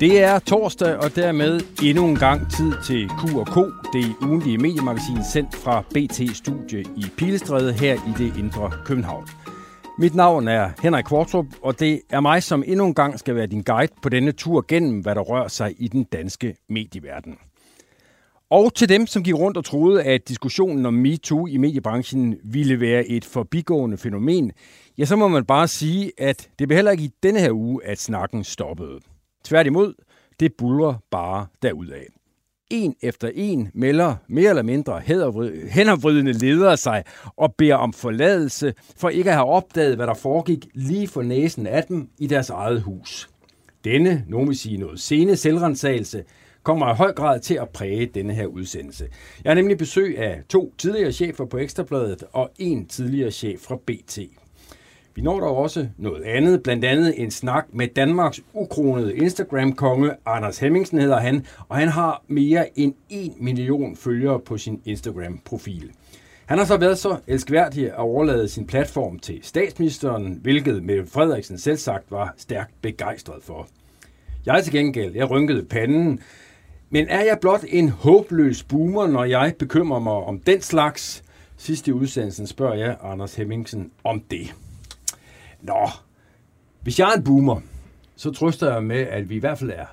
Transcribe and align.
Det 0.00 0.22
er 0.22 0.38
torsdag, 0.38 0.96
og 0.96 1.16
dermed 1.16 1.60
endnu 1.82 2.08
en 2.08 2.16
gang 2.16 2.50
tid 2.50 2.72
til 2.86 3.08
Q&K, 3.08 3.56
det 3.92 4.14
ugentlige 4.22 4.58
mediemagasin 4.58 5.24
sendt 5.32 5.54
fra 5.54 5.82
BT 5.82 6.36
Studie 6.36 6.80
i 6.80 7.04
Pilestræde 7.16 7.72
her 7.72 7.94
i 7.94 8.12
det 8.18 8.36
indre 8.38 8.72
København. 8.84 9.28
Mit 9.98 10.14
navn 10.14 10.48
er 10.48 10.70
Henrik 10.82 11.04
Kvartrup, 11.04 11.46
og 11.62 11.80
det 11.80 12.00
er 12.10 12.20
mig, 12.20 12.42
som 12.42 12.64
endnu 12.66 12.86
en 12.86 12.94
gang 12.94 13.18
skal 13.18 13.34
være 13.34 13.46
din 13.46 13.62
guide 13.62 13.92
på 14.02 14.08
denne 14.08 14.32
tur 14.32 14.64
gennem, 14.68 15.00
hvad 15.00 15.14
der 15.14 15.20
rører 15.20 15.48
sig 15.48 15.74
i 15.78 15.88
den 15.88 16.04
danske 16.04 16.56
medieverden. 16.68 17.38
Og 18.50 18.74
til 18.74 18.88
dem, 18.88 19.06
som 19.06 19.22
gik 19.22 19.34
rundt 19.34 19.56
og 19.56 19.64
troede, 19.64 20.02
at 20.02 20.28
diskussionen 20.28 20.86
om 20.86 20.94
MeToo 20.94 21.46
i 21.46 21.56
mediebranchen 21.56 22.36
ville 22.44 22.80
være 22.80 23.06
et 23.06 23.24
forbigående 23.24 23.96
fænomen, 23.96 24.52
ja, 24.98 25.04
så 25.04 25.16
må 25.16 25.28
man 25.28 25.44
bare 25.44 25.68
sige, 25.68 26.12
at 26.18 26.48
det 26.58 26.68
blev 26.68 26.76
heller 26.76 26.90
ikke 26.90 27.04
i 27.04 27.10
denne 27.22 27.40
her 27.40 27.52
uge, 27.52 27.84
at 27.84 28.00
snakken 28.00 28.44
stoppede. 28.44 29.00
Tværtimod, 29.44 29.94
det 30.40 30.54
bulrer 30.58 30.94
bare 31.10 31.46
derudad. 31.62 32.04
En 32.70 32.94
efter 33.02 33.30
en 33.34 33.70
melder 33.74 34.14
mere 34.28 34.48
eller 34.48 34.62
mindre 34.62 35.00
hændervridende 35.70 36.32
ledere 36.32 36.76
sig 36.76 37.04
og 37.36 37.54
beder 37.54 37.74
om 37.74 37.92
forladelse 37.92 38.74
for 38.96 39.08
ikke 39.08 39.30
at 39.30 39.36
have 39.36 39.48
opdaget, 39.48 39.96
hvad 39.96 40.06
der 40.06 40.14
foregik 40.14 40.66
lige 40.74 41.08
for 41.08 41.22
næsen 41.22 41.66
af 41.66 41.84
dem 41.84 42.08
i 42.18 42.26
deres 42.26 42.50
eget 42.50 42.82
hus. 42.82 43.30
Denne, 43.84 44.24
nogen 44.28 44.48
vil 44.48 44.58
sige 44.58 44.76
noget 44.76 45.00
sene 45.00 45.36
selvrensagelse, 45.36 46.24
kommer 46.62 46.92
i 46.92 46.96
høj 46.96 47.12
grad 47.12 47.40
til 47.40 47.54
at 47.54 47.68
præge 47.68 48.06
denne 48.06 48.34
her 48.34 48.46
udsendelse. 48.46 49.08
Jeg 49.44 49.50
har 49.50 49.54
nemlig 49.54 49.78
besøg 49.78 50.18
af 50.18 50.42
to 50.48 50.74
tidligere 50.78 51.12
chefer 51.12 51.44
på 51.44 51.58
Ekstrabladet 51.58 52.24
og 52.32 52.50
en 52.58 52.86
tidligere 52.86 53.30
chef 53.30 53.60
fra 53.60 53.76
BT. 53.86 54.18
Vi 55.20 55.24
når 55.24 55.40
dog 55.40 55.56
også 55.56 55.88
noget 55.98 56.22
andet, 56.22 56.62
blandt 56.62 56.84
andet 56.84 57.22
en 57.22 57.30
snak 57.30 57.66
med 57.72 57.88
Danmarks 57.88 58.40
ukronede 58.54 59.16
Instagram-konge, 59.16 60.10
Anders 60.26 60.58
Hemmingsen 60.58 60.98
hedder 60.98 61.20
han, 61.20 61.46
og 61.68 61.76
han 61.76 61.88
har 61.88 62.22
mere 62.28 62.78
end 62.78 62.94
1 63.10 63.32
million 63.40 63.96
følgere 63.96 64.40
på 64.40 64.58
sin 64.58 64.82
Instagram-profil. 64.84 65.90
Han 66.46 66.58
har 66.58 66.64
så 66.64 66.76
været 66.76 66.98
så 66.98 67.16
elskværdig 67.26 67.86
at 67.86 67.96
overlade 67.96 68.48
sin 68.48 68.66
platform 68.66 69.18
til 69.18 69.38
statsministeren, 69.42 70.38
hvilket 70.42 70.82
med 70.82 71.06
Frederiksen 71.06 71.58
selv 71.58 71.76
sagt 71.76 72.10
var 72.10 72.34
stærkt 72.36 72.82
begejstret 72.82 73.42
for. 73.42 73.68
Jeg 74.46 74.64
til 74.64 74.72
gengæld, 74.72 75.14
jeg 75.14 75.30
rynkede 75.30 75.64
panden, 75.64 76.20
men 76.90 77.06
er 77.08 77.24
jeg 77.24 77.38
blot 77.40 77.64
en 77.68 77.88
håbløs 77.88 78.62
boomer, 78.62 79.06
når 79.06 79.24
jeg 79.24 79.54
bekymrer 79.58 79.98
mig 79.98 80.12
om 80.12 80.38
den 80.38 80.60
slags? 80.60 81.24
Sidste 81.56 81.94
udsendelsen 81.94 82.46
spørger 82.46 82.74
jeg 82.74 82.96
Anders 83.02 83.34
Hemmingsen 83.34 83.90
om 84.04 84.20
det. 84.30 84.54
Nå, 85.62 85.88
hvis 86.82 86.98
jeg 86.98 87.10
er 87.10 87.16
en 87.16 87.24
boomer, 87.24 87.60
så 88.16 88.30
trøster 88.30 88.72
jeg 88.72 88.84
med, 88.84 88.96
at 88.96 89.28
vi 89.30 89.36
i 89.36 89.38
hvert 89.38 89.58
fald 89.58 89.70
er 89.70 89.86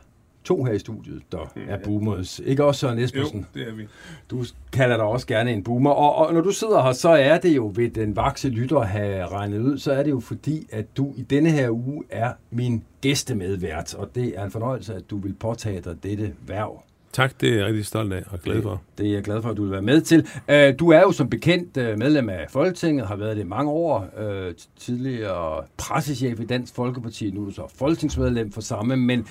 to 0.48 0.64
her 0.64 0.74
i 0.74 0.80
studiet, 0.80 1.22
der 1.32 1.54
ja. 1.56 1.62
er 1.68 1.78
boomers. 1.84 2.40
Ikke 2.40 2.64
også, 2.64 2.80
Søren 2.80 3.00
Espersen? 3.00 3.40
Jo, 3.40 3.60
det 3.60 3.68
er 3.68 3.76
vi. 3.76 3.88
Du 4.30 4.46
kalder 4.72 4.98
dig 4.98 5.06
også 5.06 5.28
gerne 5.28 5.52
en 5.52 5.64
boomer. 5.64 5.92
Og, 5.92 6.16
og 6.16 6.34
når 6.34 6.42
du 6.42 6.52
sidder 6.52 6.84
her, 6.84 6.92
så 6.92 7.10
er 7.10 7.38
det 7.38 7.56
jo 7.56 7.72
ved 7.76 7.90
den 7.90 8.16
vakse 8.16 8.50
lytter 8.50 8.82
have 8.82 9.26
regnet 9.26 9.60
ud, 9.60 9.78
så 9.78 9.92
er 9.92 10.04
det 10.04 10.12
jo 10.12 10.20
fordi, 10.20 10.68
at 10.72 10.98
du 10.98 11.14
i 11.16 11.22
denne 11.22 11.50
her 11.50 11.70
uge 11.70 12.04
er 12.10 12.34
min 12.52 12.84
gæstemedvært. 13.02 13.94
Og 13.94 14.16
det 14.16 14.40
er 14.40 14.44
en 14.44 14.52
fornøjelse, 14.52 14.96
at 14.96 15.10
du 15.10 15.18
vil 15.18 15.34
påtage 15.34 15.82
dig 15.82 16.04
dette 16.04 16.34
værv. 16.48 16.84
Tak, 17.18 17.42
det 17.42 17.50
er 17.50 17.56
jeg 17.56 17.66
rigtig 17.66 17.86
stolt 17.86 18.14
af 18.14 18.24
og 18.30 18.40
glad 18.40 18.62
for. 18.62 18.70
Det, 18.70 18.98
det 18.98 19.08
er 19.08 19.14
jeg 19.14 19.24
glad 19.24 19.42
for, 19.42 19.50
at 19.50 19.58
du 19.58 19.64
vil 19.64 19.72
være 19.72 19.82
med 19.82 20.02
til. 20.02 20.28
Øh, 20.50 20.74
du 20.80 20.90
er 20.90 21.02
jo 21.02 21.12
som 21.12 21.30
bekendt 21.30 21.78
øh, 21.78 22.00
medlem 22.00 22.30
af 22.30 22.46
Folketinget, 22.50 23.08
har 23.08 23.16
været 23.16 23.38
det 23.38 23.44
i 23.44 23.46
mange 23.46 23.72
år, 23.72 24.10
øh, 24.18 24.54
tidligere 24.80 25.64
pressechef 25.78 26.40
i 26.40 26.46
Dansk 26.46 26.76
Folkeparti, 26.76 27.32
nu 27.32 27.42
er 27.42 27.46
du 27.46 27.52
så 27.52 27.74
folketingsmedlem 27.76 28.52
for 28.52 28.62
samme, 28.62 28.98
men 28.98 29.28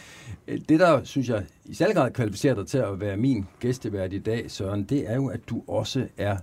det 0.68 0.80
der, 0.80 1.04
synes 1.04 1.28
jeg, 1.28 1.42
i 1.64 1.74
særlig 1.74 1.96
grad 1.96 2.10
kvalificerer 2.10 2.54
dig 2.54 2.66
til 2.66 2.78
at 2.78 3.00
være 3.00 3.16
min 3.16 3.44
gæstevært 3.60 4.12
i 4.12 4.18
dag, 4.18 4.44
Søren, 4.48 4.82
det 4.82 5.10
er 5.10 5.14
jo, 5.14 5.26
at 5.26 5.40
du 5.50 5.62
også 5.68 6.06
er 6.18 6.36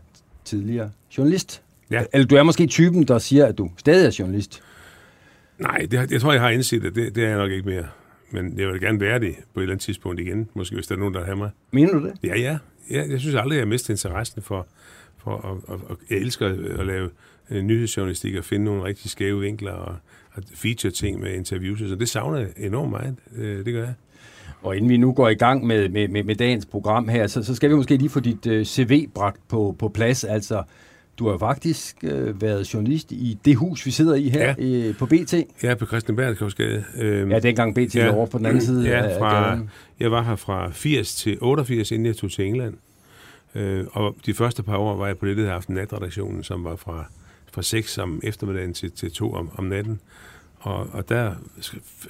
tidligere 0.46 0.92
journalist. 1.18 1.62
Ja. 1.92 2.04
Eller 2.14 2.28
du 2.28 2.36
er 2.36 2.44
måske 2.44 2.68
typen, 2.68 3.04
der 3.04 3.18
siger, 3.18 3.46
at 3.46 3.58
du 3.58 3.70
stadig 3.78 4.06
er 4.06 4.16
journalist. 4.20 4.62
Nej, 5.60 5.88
det, 5.92 6.12
jeg 6.12 6.22
tror, 6.22 6.31
jeg 6.31 6.42
har 6.42 6.50
indset, 6.50 6.86
at 6.86 6.96
det, 6.96 7.16
det 7.16 7.24
er 7.24 7.28
jeg 7.28 7.38
nok 7.38 7.52
ikke 7.52 7.70
mere 7.70 7.86
men 8.33 8.59
jeg 8.59 8.67
vil 8.67 8.81
gerne 8.81 8.99
være 8.99 9.19
det 9.19 9.35
på 9.53 9.59
et 9.59 9.63
eller 9.63 9.73
andet 9.73 9.83
tidspunkt 9.83 10.19
igen, 10.19 10.49
måske 10.53 10.75
hvis 10.75 10.88
der 10.88 10.95
er 10.95 10.99
nogen, 10.99 11.13
der 11.13 11.25
har 11.25 11.35
mig. 11.35 11.49
Mener 11.71 11.94
du 11.94 12.05
det? 12.05 12.13
Ja, 12.23 12.39
ja. 12.39 12.57
ja 12.91 13.03
jeg 13.09 13.19
synes 13.19 13.35
aldrig, 13.35 13.55
jeg 13.55 13.61
har 13.61 13.69
mistet 13.69 13.89
interessen 13.89 14.41
for, 14.41 14.67
for 15.17 15.38
at, 15.38 15.75
at, 15.75 15.81
at, 15.89 15.97
jeg 16.09 16.17
elsker 16.17 16.47
at 16.79 16.85
lave 16.85 17.09
uh, 17.51 17.57
nyhedsjournalistik 17.57 18.35
og 18.35 18.44
finde 18.44 18.66
nogle 18.66 18.83
rigtig 18.83 19.11
skæve 19.11 19.39
vinkler 19.39 19.71
og, 19.71 19.95
og 20.31 20.44
feature 20.53 20.91
ting 20.91 21.19
med 21.19 21.33
interviews, 21.33 21.79
så 21.79 21.95
det 21.95 22.09
savner 22.09 22.38
jeg 22.38 22.49
enormt 22.57 22.91
meget. 22.91 23.16
Uh, 23.38 23.44
det 23.44 23.73
gør 23.73 23.83
jeg. 23.83 23.94
Og 24.61 24.77
inden 24.77 24.89
vi 24.89 24.97
nu 24.97 25.13
går 25.13 25.29
i 25.29 25.35
gang 25.35 25.67
med, 25.67 25.89
med, 25.89 26.07
med, 26.07 26.23
med 26.23 26.35
dagens 26.35 26.65
program 26.65 27.07
her, 27.07 27.27
så, 27.27 27.44
så 27.44 27.55
skal 27.55 27.69
vi 27.69 27.75
måske 27.75 27.97
lige 27.97 28.09
få 28.09 28.19
dit 28.19 28.45
uh, 28.45 28.63
CV 28.63 29.09
bragt 29.15 29.47
på, 29.47 29.75
på 29.79 29.89
plads. 29.89 30.23
Altså, 30.23 30.63
du 31.19 31.29
har 31.29 31.38
faktisk 31.38 31.97
øh, 32.03 32.41
været 32.41 32.74
journalist 32.74 33.12
i 33.12 33.38
det 33.46 33.56
hus, 33.56 33.85
vi 33.85 33.91
sidder 33.91 34.16
i 34.16 34.29
her 34.29 34.56
ja. 34.57 34.63
øh, 34.63 34.97
på 34.97 35.06
BT. 35.06 35.34
Ja, 35.63 35.75
på 35.75 35.85
Christian 35.85 36.16
Bergskovsgade. 36.16 36.84
Øh, 36.97 37.29
ja, 37.29 37.40
dengang 37.40 37.75
BT 37.75 37.96
ja, 37.96 38.06
var 38.06 38.13
over 38.13 38.25
på 38.25 38.38
den 38.38 38.46
anden 38.46 38.62
side 38.62 38.90
ja, 38.90 39.19
fra, 39.19 39.53
af 39.53 39.59
Jeg 40.00 40.12
var 40.12 40.24
her 40.24 40.35
fra 40.35 40.69
80 40.72 41.16
til 41.16 41.38
88, 41.41 41.91
inden 41.91 42.06
jeg 42.06 42.16
tog 42.16 42.31
til 42.31 42.46
England. 42.46 42.74
Øh, 43.56 43.85
og 43.91 44.16
de 44.25 44.34
første 44.34 44.63
par 44.63 44.78
år 44.78 44.96
var 44.96 45.07
jeg 45.07 45.18
på 45.18 45.25
det, 45.25 45.38
der 45.38 45.51
haft 45.51 45.69
natredaktionen, 45.69 46.44
som 46.44 46.63
var 46.63 46.75
fra, 46.75 47.06
fra 47.53 47.62
6 47.62 47.97
om 47.97 48.19
eftermiddagen 48.24 48.74
til, 48.74 48.91
til 48.91 49.12
2 49.12 49.34
om, 49.34 49.50
om 49.56 49.63
natten. 49.63 50.00
Og, 50.59 50.90
og 50.94 51.09
der 51.09 51.34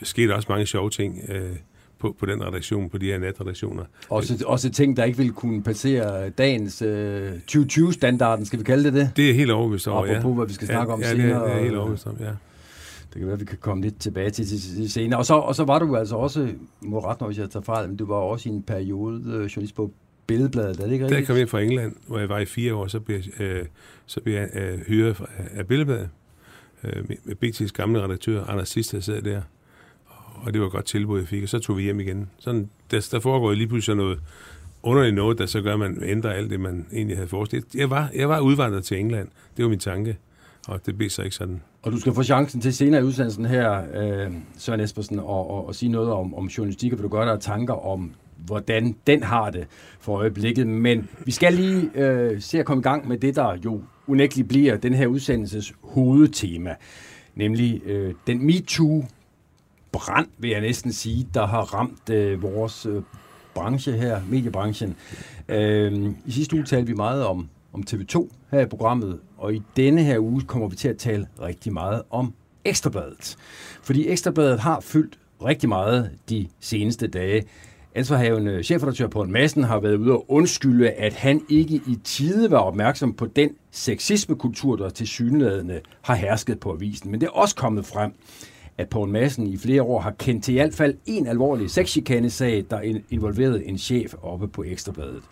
skete 0.03 0.35
også 0.35 0.45
mange 0.49 0.65
sjove 0.65 0.89
ting. 0.89 1.21
Øh, 1.29 1.55
på, 2.03 2.15
på 2.19 2.25
den 2.25 2.43
redaktion, 2.43 2.89
på 2.89 2.97
de 2.97 3.05
her 3.05 3.19
netredaktioner. 3.19 3.83
Også, 4.09 4.43
også 4.47 4.69
ting, 4.69 4.97
der 4.97 5.03
ikke 5.03 5.17
vil 5.17 5.31
kunne 5.31 5.63
passere 5.63 6.29
dagens 6.29 6.81
øh, 6.81 7.31
2020-standarden, 7.51 8.45
skal 8.45 8.59
vi 8.59 8.63
kalde 8.63 8.83
det 8.83 8.93
det? 8.93 9.11
Det 9.15 9.29
er 9.29 9.33
helt 9.33 9.51
overbevist 9.51 9.87
over, 9.87 10.05
ja. 10.05 10.21
på, 10.21 10.33
hvad 10.33 10.47
vi 10.47 10.53
skal 10.53 10.67
snakke 10.67 10.91
ja, 10.91 10.93
om 10.93 11.01
ja, 11.01 11.09
senere. 11.09 11.41
Ja, 11.41 11.49
det 11.49 11.59
er 11.59 11.63
helt 11.63 11.75
overbevist 11.75 12.07
om, 12.07 12.17
ja. 12.19 12.25
Det 12.25 13.19
kan 13.19 13.25
være, 13.25 13.33
at 13.33 13.39
vi 13.39 13.45
kan 13.45 13.57
komme 13.61 13.83
lidt 13.83 13.99
tilbage 13.99 14.29
til, 14.29 14.45
til 14.47 14.91
senere. 14.91 15.19
Og 15.19 15.25
så, 15.25 15.33
og 15.33 15.55
så 15.55 15.63
var 15.63 15.79
du 15.79 15.95
altså 15.95 16.15
også, 16.15 16.49
må 16.81 16.99
ret 16.99 17.19
nok, 17.21 17.29
hvis 17.29 17.39
jeg 17.39 17.49
tager 17.49 17.63
fejl, 17.63 17.87
men 17.87 17.97
du 17.97 18.05
var 18.05 18.15
også 18.15 18.49
i 18.49 18.51
en 18.51 18.63
periode 18.63 19.21
øh, 19.25 19.45
journalist 19.45 19.75
på 19.75 19.91
Billedbladet, 20.27 20.79
er 20.79 20.85
det 20.85 20.93
ikke 20.93 21.05
rigtigt? 21.05 21.09
Da 21.09 21.15
jeg 21.15 21.27
kom 21.27 21.37
ind 21.37 21.47
fra 21.47 21.61
England, 21.61 21.95
hvor 22.07 22.19
jeg 22.19 22.29
var 22.29 22.39
i 22.39 22.45
fire 22.45 22.75
år, 22.75 22.87
så 22.87 22.99
blev, 22.99 23.19
øh, 23.39 23.65
så 24.05 24.21
blev 24.21 24.33
jeg 24.33 24.49
øh, 24.53 24.79
hyret 24.79 25.21
af 25.53 25.67
Billedbladet. 25.67 26.09
Øh, 26.83 27.03
med 27.23 27.35
BT's 27.43 27.71
gamle 27.73 28.03
redaktør, 28.03 28.43
Anders 28.43 28.69
Sister, 28.69 28.99
sad 28.99 29.21
der 29.21 29.41
og 30.45 30.53
det 30.53 30.61
var 30.61 30.67
et 30.67 30.73
godt 30.73 30.85
tilbud, 30.85 31.19
jeg 31.19 31.27
fik, 31.27 31.43
og 31.43 31.49
så 31.49 31.59
tog 31.59 31.77
vi 31.77 31.83
hjem 31.83 31.99
igen. 31.99 32.29
Sådan, 32.39 32.69
der, 32.91 33.07
der 33.11 33.19
foregår 33.19 33.53
lige 33.53 33.67
pludselig 33.67 33.97
noget 33.97 34.19
underligt 34.83 35.15
noget, 35.15 35.37
der 35.37 35.45
så 35.45 35.61
gør, 35.61 35.73
at 35.73 35.79
man 35.79 36.03
ændrer 36.03 36.31
alt 36.31 36.49
det, 36.49 36.59
man 36.59 36.85
egentlig 36.93 37.17
havde 37.17 37.27
forestillet. 37.27 37.75
Jeg 37.75 37.89
var, 37.89 38.09
jeg 38.15 38.29
var 38.29 38.39
udvandret 38.39 38.83
til 38.83 38.99
England. 38.99 39.27
Det 39.57 39.63
var 39.63 39.69
min 39.69 39.79
tanke, 39.79 40.17
og 40.67 40.85
det 40.85 40.97
blev 40.97 41.09
så 41.09 41.21
ikke 41.21 41.35
sådan. 41.35 41.61
Og 41.81 41.91
du 41.91 41.99
skal 41.99 42.13
få 42.13 42.23
chancen 42.23 42.61
til 42.61 42.73
senere 42.73 43.01
i 43.01 43.03
udsendelsen 43.03 43.45
her, 43.45 43.83
øh, 43.93 44.31
Søren 44.57 44.79
Espersen, 44.79 45.19
og, 45.19 45.51
og, 45.51 45.67
og 45.67 45.75
sige 45.75 45.89
noget 45.89 46.11
om, 46.11 46.33
om 46.35 46.45
journalistik, 46.45 46.93
og 46.93 46.97
vil 46.97 47.03
du 47.03 47.09
gøre 47.09 47.33
dig 47.33 47.41
tanker 47.41 47.85
om, 47.85 48.11
hvordan 48.37 48.95
den 49.07 49.23
har 49.23 49.49
det 49.49 49.67
for 49.99 50.17
øjeblikket. 50.17 50.67
Men 50.67 51.09
vi 51.25 51.31
skal 51.31 51.53
lige 51.53 51.89
øh, 51.95 52.41
se 52.41 52.59
at 52.59 52.65
komme 52.65 52.81
i 52.81 52.83
gang 52.83 53.07
med 53.07 53.17
det, 53.17 53.35
der 53.35 53.57
jo 53.65 53.81
unægteligt 54.07 54.49
bliver 54.49 54.77
den 54.77 54.93
her 54.93 55.07
udsendelses 55.07 55.73
hovedtema, 55.83 56.75
nemlig 57.35 57.81
øh, 57.85 58.13
den 58.27 58.45
MeToo 58.45 59.05
brand, 59.93 60.27
vil 60.37 60.49
jeg 60.49 60.61
næsten 60.61 60.93
sige, 60.93 61.27
der 61.33 61.45
har 61.45 61.61
ramt 61.61 62.09
øh, 62.09 62.41
vores 62.41 62.85
øh, 62.85 63.01
branche 63.53 63.91
her, 63.91 64.21
mediebranchen. 64.29 64.95
Øh, 65.49 66.09
I 66.25 66.31
sidste 66.31 66.55
uge 66.55 66.65
talte 66.65 66.87
vi 66.87 66.93
meget 66.93 67.25
om, 67.25 67.49
om 67.73 67.83
TV2 67.89 68.29
her 68.51 68.59
i 68.59 68.65
programmet, 68.65 69.19
og 69.37 69.53
i 69.53 69.61
denne 69.77 70.03
her 70.03 70.19
uge 70.19 70.41
kommer 70.41 70.67
vi 70.67 70.75
til 70.75 70.87
at 70.87 70.97
tale 70.97 71.27
rigtig 71.41 71.73
meget 71.73 72.01
om 72.09 72.33
Ekstrabladet. 72.65 73.35
Fordi 73.83 74.07
Ekstrabladet 74.07 74.59
har 74.59 74.79
fyldt 74.79 75.19
rigtig 75.45 75.69
meget 75.69 76.11
de 76.29 76.47
seneste 76.59 77.07
dage. 77.07 77.43
Ansvarhavende 77.95 78.63
chefredaktør 78.63 79.07
på 79.07 79.21
en 79.21 79.31
massen 79.31 79.63
har 79.63 79.79
været 79.79 79.95
ude 79.95 80.11
og 80.11 80.31
undskylde, 80.31 80.91
at 80.91 81.13
han 81.13 81.41
ikke 81.49 81.75
i 81.75 81.99
tide 82.03 82.51
var 82.51 82.57
opmærksom 82.57 83.13
på 83.13 83.25
den 83.25 83.49
sexismekultur, 83.71 84.75
der 84.75 84.89
til 84.89 85.07
synlædende 85.07 85.81
har 86.01 86.15
hersket 86.15 86.59
på 86.59 86.71
avisen. 86.71 87.11
Men 87.11 87.21
det 87.21 87.27
er 87.27 87.31
også 87.31 87.55
kommet 87.55 87.85
frem, 87.85 88.13
at 88.77 88.89
Poul 88.89 89.09
Madsen 89.09 89.47
i 89.47 89.57
flere 89.57 89.83
år 89.83 89.99
har 89.99 90.11
kendt 90.11 90.43
til 90.43 90.53
i 90.53 90.57
hvert 90.57 90.73
fald 90.73 90.95
en 91.05 91.27
alvorlig 91.27 91.69
sexchikanesag, 91.69 92.65
der 92.69 92.99
involverede 93.09 93.65
en 93.65 93.77
chef 93.77 94.13
oppe 94.21 94.47
på 94.47 94.63
Ekstrabladet. 94.63 95.23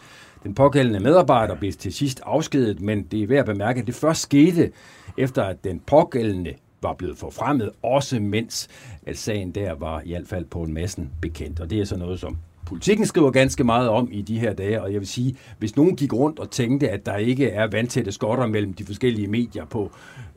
Den 0.44 0.56
pågældende 0.56 1.00
medarbejder 1.00 1.56
blev 1.56 1.72
til 1.72 1.94
sidst 1.94 2.22
afskedet, 2.26 2.82
men 2.82 3.04
det 3.04 3.24
er 3.24 3.28
værd 3.28 3.40
at 3.40 3.46
bemærke, 3.46 3.80
at 3.82 3.88
det 3.88 3.96
først 3.96 4.22
skete, 4.22 4.72
efter 5.18 5.44
at 5.44 5.64
den 5.64 5.80
pågældende 5.80 6.54
var 6.82 6.94
blevet 6.94 7.18
forfremmet, 7.18 7.70
også 7.84 8.20
mens 8.20 8.68
at 9.06 9.18
sagen 9.18 9.52
der 9.52 9.74
var 9.74 10.02
i 10.06 10.10
hvert 10.12 10.28
fald 10.28 10.46
på 10.46 10.64
en 10.64 10.74
massen 10.74 11.10
bekendt. 11.22 11.60
Og 11.60 11.70
det 11.70 11.80
er 11.82 11.86
så 11.86 11.98
noget, 11.98 12.20
som 12.20 12.38
politikken 12.72 13.06
skriver 13.06 13.32
ganske 13.32 13.64
meget 13.64 13.90
om 13.90 14.10
i 14.12 14.22
de 14.22 14.40
her 14.40 14.54
dage, 14.54 14.82
og 14.82 14.94
jeg 14.94 15.00
vil 15.00 15.08
sige, 15.08 15.36
hvis 15.60 15.76
nogen 15.76 15.96
gik 15.96 16.14
rundt 16.14 16.40
og 16.40 16.52
tænkte, 16.52 16.90
at 16.90 17.06
der 17.06 17.18
ikke 17.18 17.50
er 17.50 17.68
vandtætte 17.68 18.12
skotter 18.12 18.48
mellem 18.48 18.74
de 18.74 18.86
forskellige 18.86 19.28
medier 19.28 19.66
på 19.66 19.92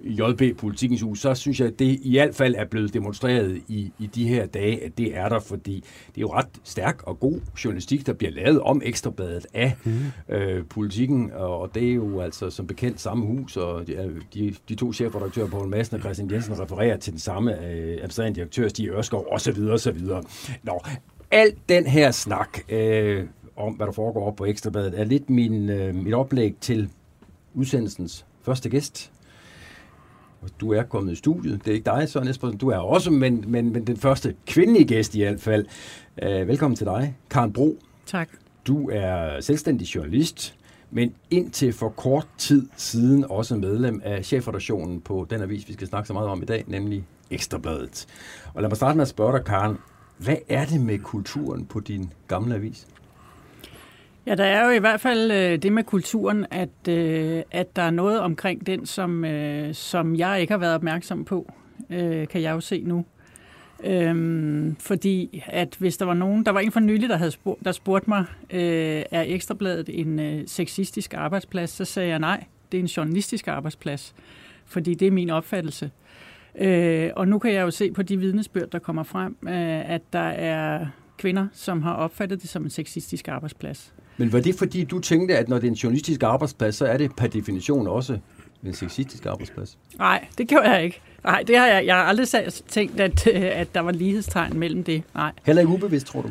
JB 0.05 0.59
Politikens 0.59 1.03
Hus, 1.03 1.21
så 1.21 1.35
synes 1.35 1.61
jeg, 1.61 1.69
at 1.69 1.79
det 1.79 1.99
i 2.03 2.17
hvert 2.17 2.35
fald 2.35 2.55
er 2.59 2.65
blevet 2.65 2.95
demonstreret 2.95 3.63
i, 3.69 3.93
i 3.99 4.07
de 4.07 4.29
her 4.29 4.47
dage, 4.47 4.85
at 4.85 4.99
det 4.99 5.17
er 5.17 5.29
der, 5.29 5.41
fordi 5.41 5.75
det 6.09 6.17
er 6.17 6.21
jo 6.21 6.33
ret 6.33 6.49
stærk 6.65 7.03
og 7.03 7.21
god 7.21 7.41
journalistik, 7.65 8.07
der 8.07 8.13
bliver 8.13 8.33
lavet 8.33 8.61
om 8.61 8.83
Ekstrabladet 8.85 9.47
af 9.55 9.77
mm. 9.85 10.35
øh, 10.35 10.65
politikken, 10.67 11.31
og 11.35 11.75
det 11.75 11.91
er 11.91 11.95
jo 11.95 12.21
altså 12.21 12.51
som 12.51 12.67
bekendt 12.67 13.01
samme 13.01 13.27
hus, 13.27 13.57
og 13.57 13.87
de, 13.87 14.21
de, 14.35 14.55
de 14.69 14.75
to 14.75 14.93
chefredaktører, 14.93 15.49
Poul 15.49 15.69
Madsen 15.69 15.97
og 15.97 16.01
Christian 16.01 16.31
Jensen, 16.31 16.61
refererer 16.61 16.97
til 16.97 17.13
den 17.13 17.21
samme 17.21 17.53
øh, 17.53 17.93
administrerende 17.93 18.37
direktør, 18.37 18.69
Stig 18.69 18.89
Ørskov, 18.89 19.27
osv. 19.31 19.63
osv. 19.71 20.01
Nå, 20.63 20.81
alt 21.35 21.69
den 21.69 21.87
her 21.87 22.11
snak 22.11 22.59
øh, 22.69 23.27
om, 23.57 23.73
hvad 23.73 23.87
der 23.87 23.93
foregår 23.93 24.27
op 24.27 24.37
på 24.37 24.45
Ekstrabladet, 24.45 25.01
er 25.01 25.05
lidt 25.05 25.31
min, 25.31 25.71
øh, 25.71 25.95
mit 25.95 26.15
oplæg 26.15 26.55
til 26.61 26.91
udsendelsens 27.55 28.27
første 28.43 28.69
gæst. 28.69 29.13
Du 30.61 30.73
er 30.73 30.83
kommet 30.83 31.13
i 31.13 31.17
studiet. 31.17 31.65
Det 31.65 31.71
er 31.71 31.75
ikke 31.75 31.85
dig, 31.85 32.09
Søren 32.09 32.29
Espersen. 32.29 32.59
Du 32.59 32.69
er 32.69 32.77
også, 32.77 33.11
men, 33.11 33.45
men, 33.47 33.73
men 33.73 33.87
den 33.87 33.97
første 33.97 34.35
kvindelige 34.47 34.85
gæst 34.85 35.15
i 35.15 35.23
hvert 35.23 35.41
fald. 35.41 35.67
Øh, 36.23 36.49
velkommen 36.49 36.77
til 36.77 36.87
dig, 36.87 37.17
Karen 37.31 37.53
Bro. 37.53 37.79
Tak. 38.07 38.29
Du 38.67 38.91
er 38.93 39.41
selvstændig 39.41 39.95
journalist, 39.95 40.55
men 40.91 41.15
indtil 41.31 41.73
for 41.73 41.89
kort 41.89 42.27
tid 42.39 42.69
siden 42.77 43.25
også 43.31 43.57
medlem 43.57 44.01
af 44.05 44.25
chefredaktionen 44.25 45.01
på 45.01 45.27
den 45.31 45.43
avis, 45.43 45.69
vi 45.69 45.73
skal 45.73 45.87
snakke 45.87 46.07
så 46.07 46.13
meget 46.13 46.29
om 46.29 46.43
i 46.43 46.45
dag, 46.45 46.65
nemlig 46.67 47.05
Ekstrabladet. 47.31 48.07
Og 48.55 48.63
lad 48.63 48.71
mig 48.71 48.77
starte 48.77 48.97
med 48.97 49.03
at 49.03 49.09
spørge 49.09 49.33
dig, 49.33 49.45
Karen, 49.45 49.77
hvad 50.19 50.37
er 50.49 50.65
det 50.65 50.81
med 50.81 50.99
kulturen 50.99 51.67
på 51.67 51.81
din 51.81 52.13
gamle 52.29 52.55
avis? 52.55 52.87
Ja, 54.27 54.35
der 54.35 54.45
er 54.45 54.65
jo 54.65 54.71
i 54.71 54.79
hvert 54.79 55.01
fald 55.01 55.31
øh, 55.31 55.63
det 55.63 55.73
med 55.73 55.85
kulturen, 55.85 56.47
at, 56.51 56.89
øh, 56.89 57.43
at 57.51 57.77
der 57.77 57.83
er 57.83 57.91
noget 57.91 58.21
omkring 58.21 58.67
den, 58.67 58.87
som, 58.87 59.25
øh, 59.25 59.75
som 59.75 60.17
jeg 60.17 60.41
ikke 60.41 60.53
har 60.53 60.59
været 60.59 60.75
opmærksom 60.75 61.25
på, 61.25 61.53
øh, 61.91 62.29
kan 62.29 62.43
jeg 62.43 62.53
jo 62.53 62.61
se 62.61 62.83
nu. 62.87 63.05
Øhm, 63.85 64.77
fordi 64.81 65.43
at 65.47 65.77
hvis 65.79 65.97
der 65.97 66.07
var 66.07 66.15
nogen, 66.15 66.47
der 66.47 66.53
var 66.53 66.61
en 66.61 66.73
for 66.73 66.81
nylig, 66.81 67.09
der 67.09 67.17
havde 67.17 67.31
spurgt, 67.31 67.65
der 67.65 67.73
spurgte 67.73 68.11
mig, 68.11 68.25
øh, 68.51 69.03
er 69.11 69.25
Ekstrabladet 69.27 70.01
en 70.01 70.21
øh, 70.21 70.43
sexistisk 70.47 71.15
arbejdsplads, 71.15 71.71
så 71.71 71.85
sagde 71.85 72.09
jeg 72.09 72.19
nej, 72.19 72.45
det 72.73 72.79
er 72.79 72.83
en 72.83 72.87
journalistisk 72.87 73.49
arbejdsplads, 73.49 74.15
fordi 74.67 74.95
det 74.95 75.09
er 75.09 75.13
min 75.13 75.31
opfattelse. 75.31 75.85
Øh, 75.85 76.04
og 77.17 77.29
nu 77.29 77.39
kan 77.39 77.53
jeg 77.53 77.63
jo 77.63 77.71
se 77.71 77.93
på 77.93 78.03
de 78.03 78.17
vidnesbyrd, 78.17 78.69
der 78.69 78.79
kommer 78.79 79.03
frem, 79.03 79.37
øh, 79.43 79.91
at 79.91 80.03
der 80.13 80.19
er 80.19 80.87
kvinder, 81.19 81.47
som 81.53 81.83
har 81.83 81.95
opfattet 81.95 82.43
det 82.43 82.51
som 82.51 82.65
en 82.65 82.71
sexistisk 82.71 83.29
arbejdsplads. 83.29 83.95
Men 84.17 84.33
var 84.33 84.41
det 84.41 84.55
fordi, 84.55 84.85
du 84.85 84.99
tænkte, 85.01 85.39
at 85.39 85.49
når 85.49 85.59
det 85.59 85.67
er 85.67 85.71
en 85.71 85.77
journalistisk 85.77 86.23
arbejdsplads, 86.23 86.75
så 86.75 86.87
er 86.87 86.97
det 86.97 87.17
per 87.17 87.27
definition 87.27 87.87
også 87.87 88.19
en 88.65 88.75
sexistisk 88.75 89.27
arbejdsplads? 89.27 89.79
Nej, 89.99 90.27
det 90.39 90.49
gjorde 90.49 90.71
jeg 90.71 90.85
ikke. 90.85 91.01
Nej, 91.25 91.43
det 91.47 91.59
har 91.59 91.67
jeg, 91.67 91.87
jeg 91.87 91.95
har 91.95 92.03
aldrig 92.03 92.29
tænkt, 92.69 93.01
at, 93.01 93.27
at 93.27 93.75
der 93.75 93.81
var 93.81 93.93
lighedstegn 93.93 94.59
mellem 94.59 94.85
det. 94.85 95.03
Nej. 95.15 95.33
Heller 95.47 95.63
ikke 95.63 95.73
ubevidst, 95.73 96.07
tror 96.07 96.23
du? 96.23 96.29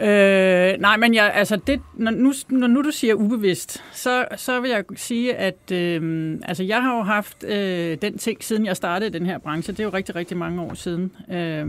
Øh, 0.00 0.80
nej, 0.80 0.96
men 0.96 1.14
jeg, 1.14 1.32
altså 1.34 1.56
det, 1.56 1.80
når, 1.94 2.10
nu, 2.10 2.32
når 2.48 2.66
nu 2.66 2.82
du 2.82 2.90
siger 2.90 3.14
ubevidst, 3.14 3.84
så, 3.92 4.26
så 4.36 4.60
vil 4.60 4.70
jeg 4.70 4.84
sige, 4.96 5.34
at 5.34 5.72
øh, 5.72 6.38
altså 6.44 6.62
jeg 6.62 6.82
har 6.82 6.96
jo 6.96 7.02
haft 7.02 7.44
øh, 7.44 7.98
den 8.02 8.18
ting, 8.18 8.44
siden 8.44 8.66
jeg 8.66 8.76
startede 8.76 9.18
den 9.18 9.26
her 9.26 9.38
branche, 9.38 9.72
det 9.72 9.80
er 9.80 9.84
jo 9.84 9.90
rigtig, 9.90 10.14
rigtig 10.14 10.36
mange 10.36 10.62
år 10.62 10.74
siden, 10.74 11.12
øh, 11.30 11.66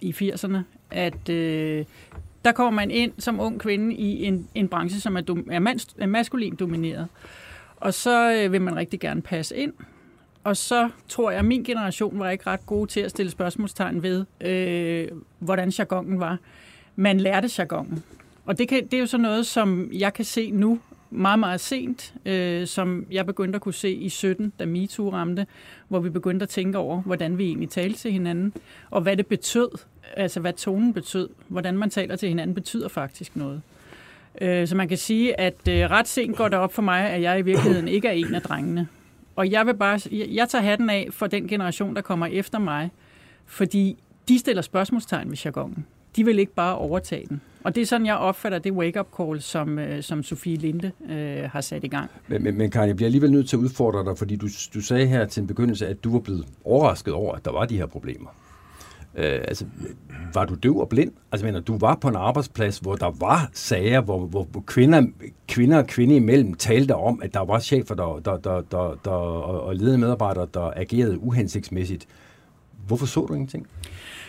i 0.00 0.32
80'erne, 0.32 0.58
at 0.90 1.28
øh, 1.28 1.84
der 2.44 2.52
kommer 2.52 2.70
man 2.70 2.90
ind 2.90 3.12
som 3.18 3.40
ung 3.40 3.60
kvinde 3.60 3.94
i 3.94 4.24
en, 4.24 4.48
en 4.54 4.68
branche, 4.68 5.00
som 5.00 5.16
er, 5.16 5.20
dom, 5.20 5.48
er, 5.50 5.58
mans, 5.58 5.88
er 5.98 6.06
maskulin 6.06 6.56
domineret. 6.56 7.06
Og 7.76 7.94
så 7.94 8.32
øh, 8.32 8.52
vil 8.52 8.62
man 8.62 8.76
rigtig 8.76 9.00
gerne 9.00 9.22
passe 9.22 9.56
ind. 9.56 9.72
Og 10.44 10.56
så 10.56 10.88
tror 11.08 11.30
jeg, 11.30 11.38
at 11.38 11.44
min 11.44 11.64
generation 11.64 12.18
var 12.18 12.30
ikke 12.30 12.46
ret 12.46 12.66
god 12.66 12.86
til 12.86 13.00
at 13.00 13.10
stille 13.10 13.30
spørgsmålstegn 13.30 14.02
ved, 14.02 14.24
øh, 14.40 15.08
hvordan 15.38 15.68
jargonen 15.68 16.20
var 16.20 16.38
man 16.98 17.20
lærte 17.20 17.48
jargonen. 17.58 18.02
Og 18.46 18.58
det, 18.58 18.68
kan, 18.68 18.84
det 18.84 18.94
er 18.94 18.98
jo 18.98 19.06
så 19.06 19.18
noget, 19.18 19.46
som 19.46 19.90
jeg 19.92 20.14
kan 20.14 20.24
se 20.24 20.50
nu 20.50 20.78
meget, 21.10 21.38
meget 21.38 21.60
sent, 21.60 22.14
øh, 22.24 22.66
som 22.66 23.06
jeg 23.10 23.26
begyndte 23.26 23.56
at 23.56 23.62
kunne 23.62 23.74
se 23.74 23.92
i 23.92 24.08
17, 24.08 24.52
da 24.58 24.66
MeToo 24.66 25.10
ramte, 25.12 25.46
hvor 25.88 26.00
vi 26.00 26.10
begyndte 26.10 26.42
at 26.42 26.48
tænke 26.48 26.78
over, 26.78 27.00
hvordan 27.00 27.38
vi 27.38 27.44
egentlig 27.44 27.70
talte 27.70 27.98
til 27.98 28.12
hinanden, 28.12 28.52
og 28.90 29.00
hvad 29.00 29.16
det 29.16 29.26
betød, 29.26 29.68
altså 30.16 30.40
hvad 30.40 30.52
tonen 30.52 30.92
betød, 30.92 31.28
hvordan 31.48 31.78
man 31.78 31.90
taler 31.90 32.16
til 32.16 32.28
hinanden, 32.28 32.54
betyder 32.54 32.88
faktisk 32.88 33.36
noget. 33.36 33.62
Øh, 34.40 34.68
så 34.68 34.76
man 34.76 34.88
kan 34.88 34.98
sige, 34.98 35.40
at 35.40 35.68
øh, 35.68 35.90
ret 35.90 36.08
sent 36.08 36.36
går 36.36 36.48
det 36.48 36.58
op 36.58 36.72
for 36.72 36.82
mig, 36.82 37.10
at 37.10 37.22
jeg 37.22 37.38
i 37.38 37.42
virkeligheden 37.42 37.88
ikke 37.88 38.08
er 38.08 38.12
en 38.12 38.34
af 38.34 38.42
drengene. 38.42 38.88
Og 39.36 39.50
jeg 39.50 39.66
vil 39.66 39.74
bare, 39.74 40.00
jeg, 40.12 40.26
jeg 40.30 40.48
tager 40.48 40.62
hatten 40.62 40.90
af 40.90 41.08
for 41.10 41.26
den 41.26 41.48
generation, 41.48 41.96
der 41.96 42.02
kommer 42.02 42.26
efter 42.26 42.58
mig, 42.58 42.90
fordi 43.46 43.96
de 44.28 44.38
stiller 44.38 44.62
spørgsmålstegn 44.62 45.30
ved 45.30 45.36
jargonen 45.44 45.86
de 46.16 46.24
vil 46.24 46.38
ikke 46.38 46.54
bare 46.54 46.78
overtage 46.78 47.26
den. 47.28 47.40
Og 47.64 47.74
det 47.74 47.80
er 47.80 47.86
sådan, 47.86 48.06
jeg 48.06 48.16
opfatter 48.16 48.58
det 48.58 48.72
wake-up 48.72 49.06
call, 49.16 49.40
som, 49.40 49.78
øh, 49.78 50.02
som 50.02 50.22
Sofie 50.22 50.56
Linde 50.56 50.92
øh, 51.10 51.50
har 51.50 51.60
sat 51.60 51.84
i 51.84 51.88
gang. 51.88 52.10
Men, 52.28 52.42
men, 52.42 52.58
men 52.58 52.70
Karin, 52.70 52.88
jeg 52.88 52.96
bliver 52.96 53.06
alligevel 53.06 53.30
nødt 53.32 53.48
til 53.48 53.56
at 53.56 53.60
udfordre 53.60 54.04
dig, 54.04 54.18
fordi 54.18 54.36
du, 54.36 54.48
du 54.74 54.80
sagde 54.80 55.06
her 55.06 55.24
til 55.26 55.40
en 55.40 55.46
begyndelse, 55.46 55.86
at 55.86 56.04
du 56.04 56.12
var 56.12 56.18
blevet 56.18 56.46
overrasket 56.64 57.14
over, 57.14 57.34
at 57.34 57.44
der 57.44 57.52
var 57.52 57.64
de 57.64 57.76
her 57.76 57.86
problemer. 57.86 58.30
Øh, 59.14 59.40
altså, 59.48 59.64
var 60.34 60.44
du 60.44 60.54
døv 60.54 60.76
og 60.76 60.88
blind? 60.88 61.12
Altså, 61.32 61.46
mener, 61.46 61.60
du 61.60 61.78
var 61.78 61.94
på 61.94 62.08
en 62.08 62.16
arbejdsplads, 62.16 62.78
hvor 62.78 62.94
der 62.94 63.10
var 63.20 63.50
sager, 63.52 64.00
hvor, 64.00 64.26
hvor, 64.26 64.44
hvor 64.44 64.60
kvinder, 64.60 65.06
kvinder 65.48 65.78
og 65.78 65.86
kvinde 65.86 66.16
imellem 66.16 66.54
talte 66.54 66.94
om, 66.94 67.20
at 67.22 67.34
der 67.34 67.44
var 67.44 67.60
chefer 67.60 67.94
der, 67.94 68.20
der, 68.24 68.36
der, 68.36 68.60
der, 68.60 68.98
der, 69.04 69.10
og, 69.10 69.62
og 69.62 69.76
ledende 69.76 69.98
medarbejdere, 69.98 70.46
der 70.54 70.72
agerede 70.76 71.18
uhensigtsmæssigt. 71.18 72.06
Hvorfor 72.86 73.06
så 73.06 73.26
du 73.26 73.34
ingenting? 73.34 73.66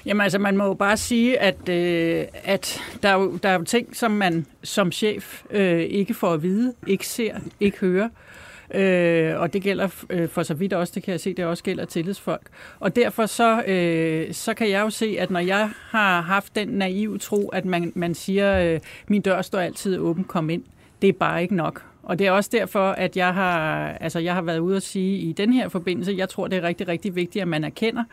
Jamen 0.05 0.21
altså, 0.21 0.39
man 0.39 0.57
må 0.57 0.65
jo 0.65 0.73
bare 0.73 0.97
sige, 0.97 1.39
at, 1.39 1.69
øh, 1.69 2.25
at 2.43 2.81
der, 3.03 3.09
er 3.09 3.13
jo, 3.13 3.37
der 3.43 3.49
er 3.49 3.53
jo 3.53 3.63
ting, 3.63 3.95
som 3.95 4.11
man 4.11 4.45
som 4.63 4.91
chef 4.91 5.43
øh, 5.51 5.79
ikke 5.79 6.13
får 6.13 6.33
at 6.33 6.43
vide, 6.43 6.73
ikke 6.87 7.07
ser, 7.07 7.35
ikke 7.59 7.77
hører. 7.79 8.09
Øh, 8.73 9.39
og 9.39 9.53
det 9.53 9.61
gælder 9.61 9.87
øh, 10.09 10.29
for 10.29 10.43
så 10.43 10.53
vidt 10.53 10.73
også, 10.73 10.91
det 10.95 11.03
kan 11.03 11.11
jeg 11.11 11.19
se, 11.19 11.33
det 11.33 11.45
også 11.45 11.63
gælder 11.63 11.85
tillidsfolk. 11.85 12.41
Og 12.79 12.95
derfor 12.95 13.25
så, 13.25 13.63
øh, 13.63 14.33
så 14.33 14.53
kan 14.53 14.69
jeg 14.69 14.81
jo 14.81 14.89
se, 14.89 15.15
at 15.19 15.31
når 15.31 15.39
jeg 15.39 15.69
har 15.89 16.21
haft 16.21 16.55
den 16.55 16.67
naive 16.67 17.17
tro, 17.17 17.49
at 17.49 17.65
man, 17.65 17.91
man 17.95 18.15
siger, 18.15 18.73
øh, 18.73 18.79
min 19.07 19.21
dør 19.21 19.41
står 19.41 19.59
altid 19.59 19.97
åben, 19.97 20.23
kom 20.23 20.49
ind, 20.49 20.63
det 21.01 21.07
er 21.07 21.13
bare 21.13 21.41
ikke 21.41 21.55
nok. 21.55 21.83
Og 22.03 22.19
det 22.19 22.27
er 22.27 22.31
også 22.31 22.49
derfor, 22.53 22.91
at 22.91 23.17
jeg 23.17 23.33
har, 23.33 23.87
altså 23.87 24.19
jeg 24.19 24.33
har 24.33 24.41
været 24.41 24.59
ude 24.59 24.75
at 24.75 24.83
sige 24.83 25.17
i 25.17 25.31
den 25.31 25.53
her 25.53 25.69
forbindelse, 25.69 26.13
jeg 26.17 26.29
tror, 26.29 26.47
det 26.47 26.57
er 26.57 26.63
rigtig, 26.63 26.87
rigtig 26.87 27.15
vigtigt, 27.15 27.41
at 27.41 27.47
man 27.47 27.63
erkender, 27.63 28.03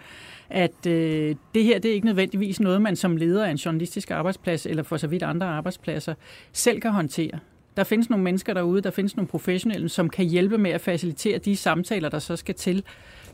at 0.51 0.87
øh, 0.87 1.35
det 1.55 1.65
her 1.65 1.79
det 1.79 1.91
er 1.91 1.95
ikke 1.95 2.07
nødvendigvis 2.07 2.61
noget, 2.61 2.83
man 2.83 2.97
som 2.97 3.17
leder 3.17 3.45
af 3.45 3.51
en 3.51 3.57
journalistisk 3.57 4.11
arbejdsplads, 4.11 4.67
eller 4.67 4.83
for 4.83 4.97
så 4.97 5.07
vidt 5.07 5.23
andre 5.23 5.47
arbejdspladser, 5.47 6.15
selv 6.53 6.81
kan 6.81 6.91
håndtere. 6.91 7.39
Der 7.77 7.85
findes 7.85 8.11
nogle 8.11 8.25
mennesker 8.25 8.55
derude, 8.55 8.83
der 8.83 8.91
findes 8.91 9.17
nogle 9.17 9.29
professionelle, 9.29 9.89
som 9.89 10.11
kan 10.11 10.25
hjælpe 10.25 10.59
med 10.59 10.71
at 10.71 10.81
facilitere 10.81 11.39
de 11.39 11.57
samtaler, 11.57 12.09
der 12.09 12.19
så 12.19 12.37
skal 12.37 12.55
til, 12.55 12.85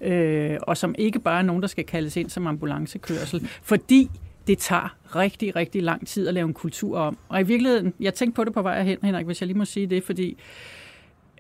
øh, 0.01 0.57
og 0.63 0.77
som 0.77 0.95
ikke 0.99 1.19
bare 1.19 1.39
er 1.39 1.43
nogen, 1.43 1.63
der 1.63 1.69
skal 1.69 1.85
kaldes 1.85 2.17
ind 2.17 2.31
som 2.31 2.47
ambulancekørsel, 2.47 3.49
fordi 3.63 4.11
det 4.47 4.59
tager 4.59 4.97
rigtig, 5.17 5.57
rigtig 5.57 5.83
lang 5.83 6.07
tid 6.07 6.29
at 6.29 6.35
lave 6.35 6.47
en 6.47 6.55
kultur 6.55 6.99
om. 6.99 7.19
Og 7.29 7.41
i 7.41 7.45
virkeligheden, 7.45 7.95
jeg 8.01 8.15
tænkte 8.15 8.37
på 8.37 8.45
det 8.45 8.53
på 8.53 8.63
vej 8.63 8.83
hen, 8.83 8.99
Henrik, 9.03 9.27
hvis 9.27 9.41
jeg 9.41 9.47
lige 9.47 9.59
må 9.59 9.65
sige 9.65 9.87
det, 9.87 10.05
fordi 10.05 10.37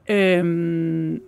øh, 0.08 1.18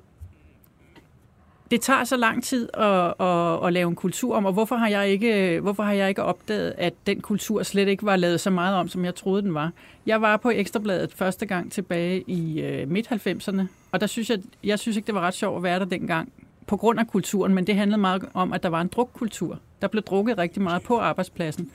det 1.71 1.81
tager 1.81 2.05
så 2.05 2.17
lang 2.17 2.45
tid 2.45 2.69
at, 2.75 3.15
at, 3.21 3.67
at 3.67 3.73
lave 3.73 3.89
en 3.89 3.95
kultur 3.95 4.37
om, 4.37 4.45
og 4.47 4.53
hvorfor 4.53 4.77
har, 4.77 4.89
jeg 4.89 5.09
ikke, 5.09 5.61
hvorfor 5.61 5.83
har 5.83 5.93
jeg 5.93 6.09
ikke 6.09 6.23
opdaget, 6.23 6.75
at 6.79 6.95
den 7.07 7.21
kultur 7.21 7.63
slet 7.63 7.89
ikke 7.89 8.07
var 8.07 8.17
lavet 8.17 8.41
så 8.41 8.51
meget 8.51 8.77
om, 8.77 8.89
som 8.89 9.05
jeg 9.05 9.15
troede, 9.15 9.43
den 9.43 9.55
var? 9.55 9.73
Jeg 10.07 10.23
var 10.23 10.37
på 10.37 10.51
Ekstrabladet 10.51 11.13
første 11.13 11.47
gang 11.47 11.73
tilbage 11.73 12.25
i 12.27 12.61
øh, 12.61 12.91
midt-90'erne, 12.91 13.63
og 13.93 14.01
der 14.01 14.07
synes 14.07 14.31
jeg, 14.31 14.39
jeg 14.65 14.79
synes 14.79 14.97
ikke, 14.97 15.07
det 15.07 15.15
var 15.15 15.21
ret 15.21 15.35
sjovt 15.35 15.57
at 15.57 15.63
være 15.63 15.79
der 15.79 15.85
dengang, 15.85 16.33
på 16.67 16.77
grund 16.77 17.01
af 17.01 17.07
kulturen, 17.07 17.55
men 17.55 17.67
det 17.67 17.75
handlede 17.75 18.01
meget 18.01 18.25
om, 18.35 18.53
at 18.53 18.63
der 18.63 18.69
var 18.69 18.81
en 18.81 18.89
drukkultur. 18.89 19.59
Der 19.83 19.89
blev 19.89 20.03
drukket 20.03 20.39
rigtig 20.39 20.63
meget 20.63 20.83
på 20.83 20.99
arbejdspladsen. 20.99 21.71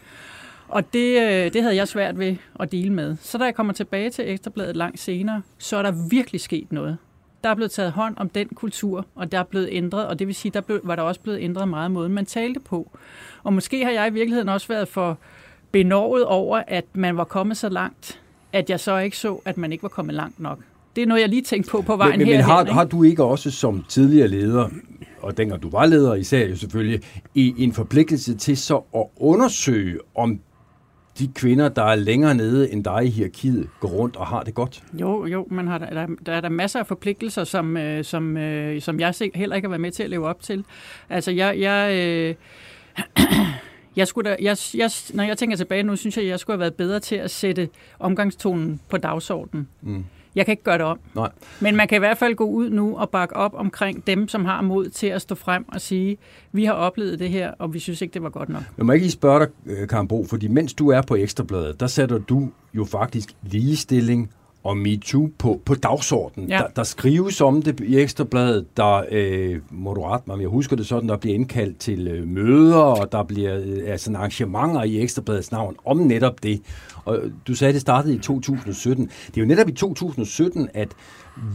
Og 0.67 0.93
det, 0.93 1.21
øh, 1.21 1.53
det 1.53 1.61
havde 1.61 1.75
jeg 1.75 1.87
svært 1.87 2.19
ved 2.19 2.35
at 2.59 2.71
dele 2.71 2.93
med. 2.93 3.17
Så 3.21 3.37
da 3.37 3.43
jeg 3.43 3.55
kommer 3.55 3.73
tilbage 3.73 4.09
til 4.09 4.29
Ekstrabladet 4.29 4.75
langt 4.75 4.99
senere, 4.99 5.41
så 5.57 5.77
er 5.77 5.81
der 5.81 6.07
virkelig 6.09 6.41
sket 6.41 6.71
noget 6.71 6.97
der 7.43 7.49
er 7.49 7.55
blevet 7.55 7.71
taget 7.71 7.91
hånd 7.91 8.17
om 8.17 8.29
den 8.29 8.47
kultur, 8.55 9.05
og 9.15 9.31
der 9.31 9.39
er 9.39 9.43
blevet 9.43 9.69
ændret, 9.71 10.07
og 10.07 10.19
det 10.19 10.27
vil 10.27 10.35
sige, 10.35 10.51
der 10.51 10.61
blev, 10.61 10.81
var 10.83 10.95
der 10.95 11.03
også 11.03 11.21
blevet 11.21 11.39
ændret 11.41 11.67
meget 11.67 11.91
måden, 11.91 12.13
man 12.13 12.25
talte 12.25 12.59
på. 12.59 12.91
Og 13.43 13.53
måske 13.53 13.83
har 13.83 13.91
jeg 13.91 14.07
i 14.07 14.13
virkeligheden 14.13 14.49
også 14.49 14.67
været 14.67 14.87
for 14.87 15.17
benovet 15.71 16.25
over, 16.25 16.63
at 16.67 16.85
man 16.93 17.17
var 17.17 17.23
kommet 17.23 17.57
så 17.57 17.69
langt 17.69 18.19
at 18.53 18.69
jeg 18.69 18.79
så 18.79 18.97
ikke 18.97 19.17
så, 19.17 19.39
at 19.45 19.57
man 19.57 19.71
ikke 19.71 19.83
var 19.83 19.89
kommet 19.89 20.15
langt 20.15 20.39
nok. 20.39 20.59
Det 20.95 21.01
er 21.01 21.05
noget, 21.05 21.21
jeg 21.21 21.29
lige 21.29 21.41
tænkte 21.41 21.71
på 21.71 21.81
på 21.81 21.95
vejen 21.95 22.19
men, 22.19 22.27
men. 22.27 22.37
Men 22.37 22.45
har, 22.45 22.65
har 22.65 22.85
du 22.85 23.03
ikke 23.03 23.23
også 23.23 23.51
som 23.51 23.85
tidligere 23.89 24.27
leder, 24.27 24.69
og 25.21 25.37
dengang 25.37 25.61
du 25.61 25.69
var 25.69 25.85
leder 25.85 26.15
især 26.15 26.47
jo 26.47 26.55
selvfølgelig, 26.55 27.01
i 27.35 27.53
en 27.57 27.73
forpligtelse 27.73 28.37
til 28.37 28.57
så 28.57 28.81
at 28.95 29.05
undersøge, 29.17 29.99
om 30.15 30.39
de 31.19 31.27
kvinder, 31.35 31.69
der 31.69 31.83
er 31.83 31.95
længere 31.95 32.35
nede 32.35 32.71
end 32.71 32.83
dig 32.83 33.05
i 33.05 33.09
hierarkiet, 33.09 33.69
går 33.79 33.87
rundt 33.89 34.15
og 34.15 34.27
har 34.27 34.43
det 34.43 34.53
godt? 34.53 34.83
Jo, 34.93 35.25
jo, 35.25 35.47
man 35.51 35.67
har, 35.67 35.77
der, 35.77 36.07
der 36.25 36.33
er 36.33 36.41
der 36.41 36.49
masser 36.49 36.79
af 36.79 36.87
forpligtelser, 36.87 37.43
som, 37.43 37.77
øh, 37.77 38.03
som, 38.03 38.37
øh, 38.37 38.81
som 38.81 38.99
jeg 38.99 39.13
heller 39.35 39.55
ikke 39.55 39.65
har 39.65 39.69
været 39.69 39.81
med 39.81 39.91
til 39.91 40.03
at 40.03 40.09
leve 40.09 40.27
op 40.27 40.41
til. 40.41 40.63
Altså, 41.09 41.31
jeg... 41.31 41.59
jeg 41.59 41.95
øh, 41.95 42.35
jeg 43.95 44.07
skulle 44.07 44.29
da, 44.29 44.35
jeg, 44.41 44.57
jeg, 44.73 44.91
når 45.13 45.23
jeg 45.23 45.37
tænker 45.37 45.57
tilbage 45.57 45.83
nu, 45.83 45.95
synes 45.95 46.17
jeg, 46.17 46.25
at 46.25 46.29
jeg 46.29 46.39
skulle 46.39 46.55
have 46.55 46.59
været 46.59 46.75
bedre 46.75 46.99
til 46.99 47.15
at 47.15 47.31
sætte 47.31 47.69
omgangstonen 47.99 48.79
på 48.89 48.97
dagsordenen. 48.97 49.67
Mm. 49.81 50.05
Jeg 50.35 50.45
kan 50.45 50.51
ikke 50.51 50.63
gøre 50.63 50.77
det 50.77 50.85
om. 50.85 50.99
Nej. 51.15 51.29
Men 51.59 51.75
man 51.75 51.87
kan 51.87 51.95
i 51.95 51.99
hvert 51.99 52.17
fald 52.17 52.35
gå 52.35 52.45
ud 52.45 52.69
nu 52.69 52.97
og 52.97 53.09
bakke 53.09 53.35
op 53.35 53.53
omkring 53.53 54.07
dem, 54.07 54.27
som 54.27 54.45
har 54.45 54.61
mod 54.61 54.89
til 54.89 55.07
at 55.07 55.21
stå 55.21 55.35
frem 55.35 55.65
og 55.67 55.81
sige, 55.81 56.17
vi 56.51 56.65
har 56.65 56.73
oplevet 56.73 57.19
det 57.19 57.29
her, 57.29 57.51
og 57.59 57.73
vi 57.73 57.79
synes 57.79 58.01
ikke, 58.01 58.13
det 58.13 58.23
var 58.23 58.29
godt 58.29 58.49
nok. 58.49 58.63
Men 58.77 58.85
må 58.85 58.91
jeg 58.91 58.95
ikke 58.95 59.05
lige 59.05 59.11
spørge 59.11 59.39
dig, 59.39 59.49
øh, 59.65 59.87
Karen 59.87 60.07
Bro, 60.07 60.25
fordi 60.29 60.47
mens 60.47 60.73
du 60.73 60.89
er 60.89 61.01
på 61.01 61.15
Ekstrabladet, 61.15 61.79
der 61.79 61.87
sætter 61.87 62.17
du 62.17 62.49
jo 62.73 62.85
faktisk 62.85 63.29
ligestilling 63.41 64.31
og 64.63 64.77
MeToo 64.77 65.29
på, 65.37 65.61
på 65.65 65.75
dagsordenen. 65.75 66.49
Ja. 66.49 66.57
Der, 66.57 66.67
der 66.75 66.83
skrives 66.83 67.41
om 67.41 67.61
det 67.61 67.79
i 67.79 67.99
Ekstrabladet, 67.99 68.77
der, 68.77 69.03
øh, 69.11 69.59
må 69.69 69.93
du 69.93 70.01
rette 70.01 70.23
mig, 70.27 70.37
men 70.37 70.41
jeg 70.41 70.49
husker 70.49 70.75
det 70.75 70.87
sådan, 70.87 71.09
der 71.09 71.17
bliver 71.17 71.35
indkaldt 71.35 71.77
til 71.77 72.07
øh, 72.07 72.27
møder, 72.27 72.77
og 72.77 73.11
der 73.11 73.23
bliver 73.23 73.59
øh, 73.65 73.91
altså 73.91 74.11
arrangementer 74.15 74.83
i 74.83 75.01
Ekstrabladets 75.01 75.51
navn 75.51 75.75
om 75.85 75.97
netop 75.97 76.43
det. 76.43 76.61
Og 77.05 77.19
du 77.47 77.55
sagde, 77.55 77.73
det 77.73 77.81
startede 77.81 78.15
i 78.15 78.17
2017. 78.17 79.09
Det 79.27 79.37
er 79.37 79.41
jo 79.41 79.47
netop 79.47 79.69
i 79.69 79.71
2017, 79.71 80.69
at 80.73 80.87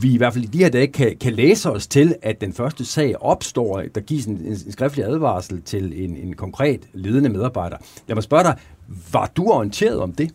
vi 0.01 0.15
i 0.15 0.17
hvert 0.17 0.33
fald 0.33 0.45
i 0.45 0.47
de 0.47 0.59
her 0.59 0.69
dage 0.69 0.87
kan, 0.87 1.17
kan 1.21 1.33
læse 1.33 1.71
os 1.71 1.87
til, 1.87 2.15
at 2.23 2.41
den 2.41 2.53
første 2.53 2.85
sag 2.85 3.23
opstår, 3.23 3.83
der 3.95 4.01
gives 4.01 4.27
en, 4.27 4.37
en 4.37 4.73
skriftlig 4.73 5.05
advarsel 5.05 5.63
til 5.63 6.05
en, 6.05 6.17
en 6.17 6.35
konkret 6.37 6.81
ledende 6.93 7.29
medarbejder. 7.29 7.77
Jeg 8.09 8.17
må 8.17 8.21
spørge 8.21 8.45
dig, 8.45 8.57
var 9.13 9.33
du 9.37 9.51
orienteret 9.51 10.01
om 10.01 10.13
det? 10.13 10.31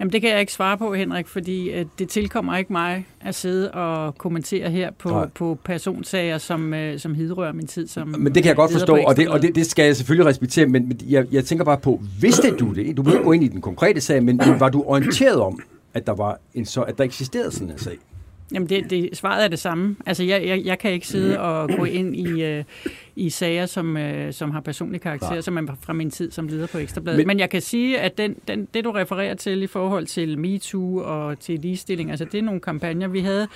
Jamen 0.00 0.12
det 0.12 0.20
kan 0.20 0.30
jeg 0.30 0.40
ikke 0.40 0.52
svare 0.52 0.78
på, 0.78 0.94
Henrik, 0.94 1.26
fordi 1.26 1.70
øh, 1.70 1.86
det 1.98 2.08
tilkommer 2.08 2.56
ikke 2.56 2.72
mig 2.72 3.06
at 3.20 3.34
sidde 3.34 3.70
og 3.70 4.18
kommentere 4.18 4.70
her 4.70 4.90
på, 4.90 5.26
på 5.34 5.58
personsager, 5.64 6.38
som, 6.38 6.74
øh, 6.74 6.98
som 6.98 7.14
hidrører 7.14 7.52
min 7.52 7.66
tid 7.66 7.86
som 7.88 8.08
Men 8.18 8.34
det 8.34 8.42
kan 8.42 8.48
jeg 8.48 8.56
godt 8.56 8.72
forstå, 8.72 8.96
og, 9.06 9.16
det, 9.16 9.28
og 9.28 9.42
det, 9.42 9.54
det 9.54 9.66
skal 9.66 9.84
jeg 9.84 9.96
selvfølgelig 9.96 10.26
respektere, 10.26 10.66
men, 10.66 10.88
men 10.88 11.00
jeg, 11.08 11.26
jeg 11.32 11.44
tænker 11.44 11.64
bare 11.64 11.78
på, 11.78 12.00
vidste 12.20 12.50
du 12.50 12.72
det? 12.72 12.96
Du 12.96 13.02
behøver 13.02 13.24
gå 13.24 13.32
ind 13.32 13.44
i 13.44 13.48
den 13.48 13.60
konkrete 13.60 14.00
sag, 14.00 14.22
men, 14.22 14.36
men 14.36 14.60
var 14.60 14.68
du 14.68 14.82
orienteret 14.86 15.40
om, 15.40 15.60
at 15.94 16.06
der, 16.06 16.14
var 16.14 16.38
en 16.54 16.66
så, 16.66 16.82
at 16.82 16.98
der 16.98 17.04
eksisterede 17.04 17.50
sådan 17.50 17.70
en 17.70 17.78
sag? 17.78 17.98
Jamen, 18.52 18.68
det, 18.68 18.90
det, 18.90 19.16
svaret 19.16 19.44
er 19.44 19.48
det 19.48 19.58
samme. 19.58 19.96
Altså, 20.06 20.24
jeg, 20.24 20.46
jeg, 20.46 20.62
jeg 20.64 20.78
kan 20.78 20.90
ikke 20.90 21.06
sidde 21.06 21.40
og 21.40 21.68
gå 21.78 21.84
ind 21.84 22.16
i, 22.16 22.42
øh, 22.42 22.64
i 23.16 23.30
sager, 23.30 23.66
som, 23.66 23.96
øh, 23.96 24.32
som 24.32 24.50
har 24.50 24.60
personlig 24.60 25.00
karakter, 25.00 25.30
Nej. 25.30 25.40
som 25.40 25.56
er 25.56 25.62
fra 25.80 25.92
min 25.92 26.10
tid 26.10 26.30
som 26.30 26.48
leder 26.48 26.66
på 26.66 26.78
Ekstrabladet. 26.78 27.18
Men, 27.18 27.26
Men 27.26 27.38
jeg 27.38 27.50
kan 27.50 27.60
sige, 27.60 28.00
at 28.00 28.18
den, 28.18 28.36
den, 28.48 28.68
det, 28.74 28.84
du 28.84 28.90
refererer 28.90 29.34
til 29.34 29.62
i 29.62 29.66
forhold 29.66 30.06
til 30.06 30.38
MeToo 30.38 30.96
og 30.96 31.40
til 31.40 31.60
ligestilling, 31.60 32.10
altså 32.10 32.24
det 32.24 32.38
er 32.38 32.42
nogle 32.42 32.60
kampagner, 32.60 33.08
vi 33.08 33.20
havde. 33.20 33.48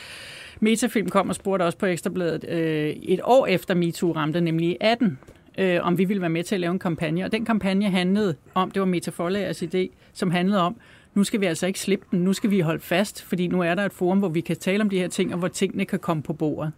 Metafilm 0.61 1.09
kom 1.09 1.29
og 1.29 1.35
spurgte 1.35 1.63
også 1.63 1.79
på 1.79 1.87
Ekstrabladet 1.87 2.45
øh, 2.49 2.89
et 2.89 3.21
år 3.25 3.47
efter 3.47 3.75
MeToo 3.75 4.13
ramte, 4.13 4.41
nemlig 4.41 4.69
i 4.69 4.77
18, 4.81 5.19
øh, 5.59 5.79
om 5.83 5.99
vi 5.99 6.05
ville 6.05 6.21
være 6.21 6.31
med 6.31 6.45
til 6.45 6.55
at 6.55 6.61
lave 6.61 6.73
en 6.73 6.79
kampagne. 6.79 7.25
Og 7.25 7.33
den 7.33 7.45
kampagne 7.45 7.91
handlede 7.91 8.35
om, 8.55 8.71
det 8.71 8.81
var 8.81 8.87
Meta 8.87 9.11
Forlagers 9.11 9.63
idé, 9.63 9.89
som 10.13 10.31
handlede 10.31 10.61
om, 10.61 10.77
nu 11.15 11.25
skal 11.25 11.41
vi 11.41 11.47
altså 11.47 11.67
ikke 11.67 11.81
slippe 11.81 12.07
den, 12.11 12.19
nu 12.19 12.33
skal 12.33 12.51
vi 12.51 12.61
holde 12.61 12.81
fast, 12.81 13.23
fordi 13.23 13.47
nu 13.47 13.61
er 13.61 13.75
der 13.75 13.85
et 13.85 13.93
forum, 13.93 14.19
hvor 14.19 14.29
vi 14.29 14.41
kan 14.41 14.57
tale 14.57 14.83
om 14.83 14.91
de 14.91 14.99
her 14.99 15.09
ting, 15.09 15.33
og 15.33 15.39
hvor 15.39 15.49
tingene 15.49 15.85
kan 15.85 15.99
komme 15.99 16.23
på 16.23 16.33
bordet. 16.33 16.73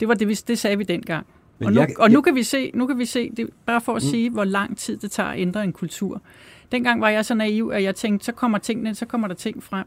Det 0.00 0.08
var 0.08 0.14
det, 0.14 0.48
det 0.48 0.58
sagde 0.58 0.78
vi 0.78 0.84
dengang. 0.84 1.26
Men 1.58 1.66
og 1.66 1.72
nu, 1.72 1.80
jeg, 1.80 1.88
og 1.98 2.10
nu 2.10 2.20
kan 2.20 2.34
vi 2.34 2.42
se, 2.42 2.70
nu 2.74 2.86
kan 2.86 2.98
vi 2.98 3.04
se 3.04 3.30
det, 3.30 3.50
bare 3.66 3.80
for 3.80 3.92
at 3.94 4.02
mm. 4.02 4.08
sige, 4.08 4.30
hvor 4.30 4.44
lang 4.44 4.78
tid 4.78 4.96
det 4.96 5.10
tager 5.10 5.28
at 5.28 5.40
ændre 5.40 5.64
en 5.64 5.72
kultur. 5.72 6.22
Dengang 6.72 7.00
var 7.00 7.08
jeg 7.08 7.24
så 7.24 7.34
naiv, 7.34 7.70
at 7.74 7.82
jeg 7.82 7.94
tænkte, 7.94 8.24
så 8.26 8.32
kommer 8.32 8.58
tingene, 8.58 8.94
så 8.94 9.06
kommer 9.06 9.28
der 9.28 9.34
ting 9.34 9.62
frem. 9.62 9.86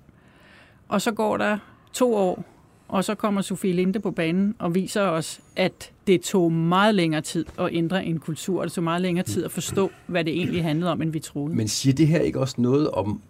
Og 0.88 1.02
så 1.02 1.12
går 1.12 1.38
der 1.38 1.58
to 1.94 2.16
år, 2.16 2.46
og 2.88 3.04
så 3.04 3.16
kommer 3.16 3.42
Sofie 3.42 3.74
Linde 3.74 4.00
på 4.00 4.12
banen 4.12 4.56
og 4.60 4.76
viser 4.76 5.02
os, 5.02 5.42
at 5.56 5.92
det 6.08 6.22
tog 6.22 6.52
meget 6.52 6.96
længere 6.96 7.22
tid 7.22 7.46
at 7.60 7.70
ændre 7.72 8.06
en 8.06 8.20
kultur, 8.20 8.60
og 8.60 8.66
det 8.66 8.74
tog 8.74 8.84
meget 8.84 9.02
længere 9.02 9.26
tid 9.26 9.46
at 9.46 9.52
forstå, 9.52 9.92
hvad 10.08 10.24
det 10.24 10.34
egentlig 10.34 10.64
handlede 10.64 10.92
om, 10.92 11.02
end 11.02 11.12
vi 11.12 11.20
troede. 11.20 11.56
Men 11.56 11.68
siger 11.68 11.94
det 11.94 12.08
her 12.08 12.20
ikke 12.20 12.40
også 12.40 12.56
noget 12.58 12.92
om 12.92 13.22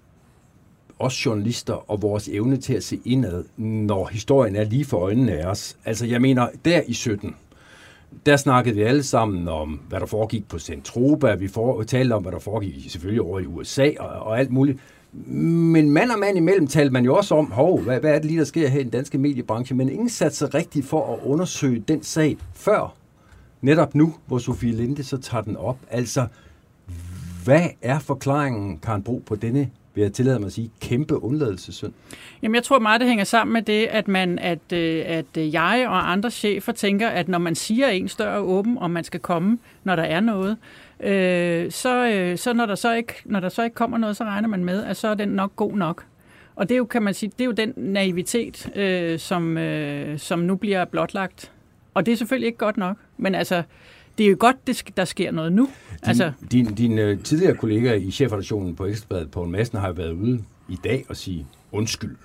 os 1.01 1.25
journalister 1.25 1.91
og 1.91 2.01
vores 2.01 2.27
evne 2.27 2.58
til 2.58 2.74
at 2.74 2.84
se 2.84 3.00
indad, 3.05 3.43
når 3.58 4.08
historien 4.12 4.55
er 4.55 4.63
lige 4.63 4.86
for 4.86 4.98
øjnene 4.98 5.31
af 5.31 5.46
os? 5.46 5.77
Altså, 5.86 6.05
jeg 6.05 6.22
mener, 6.22 6.48
der 6.65 6.81
i 6.88 6.93
17, 6.93 7.36
der 8.25 8.38
snakkede 8.38 8.75
vi 8.75 8.81
alle 8.81 9.03
sammen 9.03 9.48
om, 9.48 9.81
hvad 9.89 10.00
der 10.00 10.05
foregik 10.05 10.48
på 10.48 10.60
Centropa. 10.60 11.36
Vi 11.36 11.48
for, 11.48 11.84
talte 11.84 12.13
om, 12.13 12.22
hvad 12.22 12.31
der 12.31 12.39
foregik 12.39 12.91
selvfølgelig 12.91 13.22
over 13.22 13.39
i 13.39 13.46
USA 13.46 13.89
og, 14.00 14.10
og 14.10 14.39
alt 14.39 14.51
muligt. 14.51 14.79
Men 15.27 15.89
mand 15.89 16.12
og 16.12 16.20
mand 16.20 16.38
imellem 16.38 16.67
talte 16.67 16.93
man 16.93 17.05
jo 17.05 17.15
også 17.15 17.36
om, 17.36 17.51
hov, 17.51 17.81
hvad, 17.81 18.00
hvad 18.00 18.12
er 18.12 18.20
det 18.20 18.25
lige, 18.25 18.39
der 18.39 18.46
sker 18.46 18.67
her 18.67 18.79
i 18.79 18.84
den 18.84 18.91
danske 18.91 19.17
mediebranche? 19.17 19.75
Men 19.75 19.89
ingen 19.89 20.10
satte 20.10 20.38
sig 20.38 20.53
rigtigt 20.53 20.86
for 20.86 21.13
at 21.13 21.20
undersøge 21.25 21.84
den 21.88 22.03
sag 22.03 22.38
før. 22.53 22.96
Netop 23.62 23.96
nu, 23.96 24.13
hvor 24.27 24.38
Sofie 24.38 24.72
Linde 24.72 25.03
så 25.03 25.17
tager 25.17 25.41
den 25.41 25.58
op. 25.58 25.77
Altså, 25.89 26.27
hvad 27.43 27.67
er 27.81 28.00
forklaringen, 28.00 28.79
Karen 28.79 29.03
Bro, 29.03 29.22
på 29.25 29.36
denne 29.36 29.70
vil 29.93 30.01
jeg 30.01 30.13
tillade 30.13 30.39
mig 30.39 30.48
at 30.48 30.53
sige, 30.53 30.71
kæmpe 30.81 31.24
undladelsessynd? 31.24 31.93
Jamen, 32.41 32.55
jeg 32.55 32.63
tror 32.63 32.79
meget, 32.79 33.01
det 33.01 33.07
hænger 33.07 33.25
sammen 33.25 33.53
med 33.53 33.62
det, 33.62 33.86
at, 33.86 34.07
man, 34.07 34.39
at, 34.39 34.74
øh, 34.74 35.03
at 35.05 35.38
øh, 35.38 35.53
jeg 35.53 35.86
og 35.88 36.12
andre 36.12 36.31
chefer 36.31 36.71
tænker, 36.71 37.07
at 37.07 37.27
når 37.27 37.38
man 37.38 37.55
siger 37.55 37.88
en 37.88 38.07
større 38.07 38.39
åben, 38.39 38.77
om 38.77 38.91
man 38.91 39.03
skal 39.03 39.19
komme, 39.19 39.57
når 39.83 39.95
der 39.95 40.03
er 40.03 40.19
noget, 40.19 40.57
øh, 41.00 41.71
så, 41.71 42.07
øh, 42.07 42.38
så, 42.38 42.53
når 42.53 42.65
der 42.65 42.75
så, 42.75 42.93
ikke, 42.93 43.13
når 43.25 43.39
der 43.39 43.50
så 43.50 43.63
ikke 43.63 43.75
kommer 43.75 43.98
noget, 43.98 44.17
så 44.17 44.24
regner 44.24 44.48
man 44.48 44.63
med, 44.63 44.83
at 44.83 44.98
så 44.98 45.07
er 45.07 45.15
den 45.15 45.29
nok 45.29 45.55
god 45.55 45.74
nok. 45.74 46.05
Og 46.55 46.69
det 46.69 46.75
er 46.75 46.77
jo, 46.77 46.86
kan 46.86 47.03
man 47.03 47.13
sige, 47.13 47.31
det 47.38 47.41
er 47.41 47.45
jo 47.45 47.51
den 47.51 47.74
naivitet, 47.77 48.69
øh, 48.75 49.19
som, 49.19 49.57
øh, 49.57 50.19
som 50.19 50.39
nu 50.39 50.55
bliver 50.55 50.86
blotlagt. 50.86 51.51
Og 51.93 52.05
det 52.05 52.12
er 52.12 52.15
selvfølgelig 52.15 52.48
ikke 52.48 52.57
godt 52.57 52.77
nok, 52.77 52.98
men 53.17 53.36
altså, 53.36 53.63
det 54.18 54.25
er 54.25 54.30
jo 54.30 54.36
godt, 54.39 54.68
det, 54.68 54.84
der 54.98 55.06
sker 55.06 55.32
noget 55.32 55.53
nu. 55.53 55.63
Din, 55.63 56.10
altså, 56.10 56.32
din, 56.51 56.65
din 56.65 57.00
uh, 57.00 57.24
tidligere 57.24 57.56
kollega 57.56 57.94
i 57.94 58.12
chefredaktionen 58.12 58.75
på 58.75 58.86
Ekstrabladet, 58.86 59.32
Poul 59.32 59.50
Madsen, 59.50 59.80
har 59.80 59.91
været 59.91 60.12
ude 60.12 60.44
i 60.70 60.77
dag 60.84 61.06
og 61.10 61.18
sige 61.18 61.46
undskyld. 61.72 62.15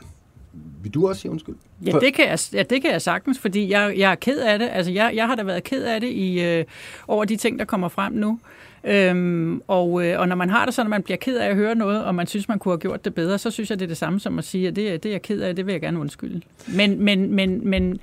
Vil 0.83 0.95
du 0.95 1.09
også 1.09 1.21
sige 1.21 1.31
undskyld? 1.31 1.55
Ja, 1.87 1.93
det 1.93 2.14
kan 2.14 2.28
jeg, 2.28 2.38
ja, 2.52 2.62
det 2.62 2.83
kan 2.83 2.93
jeg 2.93 3.02
sagtens, 3.02 3.38
fordi 3.38 3.71
jeg, 3.71 3.95
jeg 3.97 4.11
er 4.11 4.14
ked 4.14 4.38
af 4.38 4.59
det. 4.59 4.69
Altså, 4.73 4.93
jeg, 4.93 5.12
jeg 5.14 5.26
har 5.26 5.35
da 5.35 5.43
været 5.43 5.64
ked 5.64 5.83
af 5.85 6.00
det 6.00 6.09
i, 6.09 6.40
øh, 6.40 6.64
over 7.09 7.25
de 7.25 7.37
ting, 7.37 7.59
der 7.59 7.64
kommer 7.64 7.88
frem 7.88 8.12
nu. 8.12 8.38
Øhm, 8.85 9.62
og, 9.69 10.07
øh, 10.07 10.21
og 10.21 10.28
når 10.28 10.37
man 10.37 10.50
har 10.50 10.64
det 10.64 10.75
sådan, 10.75 10.87
at 10.87 10.90
man 10.90 11.02
bliver 11.02 11.16
ked 11.16 11.37
af 11.37 11.49
at 11.49 11.57
høre 11.57 11.75
noget, 11.75 12.05
og 12.05 12.14
man 12.14 12.26
synes, 12.26 12.49
man 12.49 12.59
kunne 12.59 12.73
have 12.73 12.78
gjort 12.78 13.05
det 13.05 13.14
bedre, 13.14 13.38
så 13.38 13.50
synes 13.50 13.71
jeg, 13.71 13.78
det 13.78 13.85
er 13.85 13.88
det 13.88 13.97
samme 13.97 14.21
som 14.21 14.38
at 14.38 14.45
sige, 14.45 14.69
at 14.69 14.76
det, 14.76 15.02
det 15.02 15.09
er 15.09 15.12
jeg 15.12 15.23
ked 15.23 15.40
af, 15.40 15.57
det 15.57 15.66
vil 15.66 15.73
jeg 15.73 15.81
gerne 15.81 15.99
undskylde. 15.99 16.40
Men, 16.69 17.05
men, 17.05 17.35
men, 17.35 17.69
men 17.69 17.99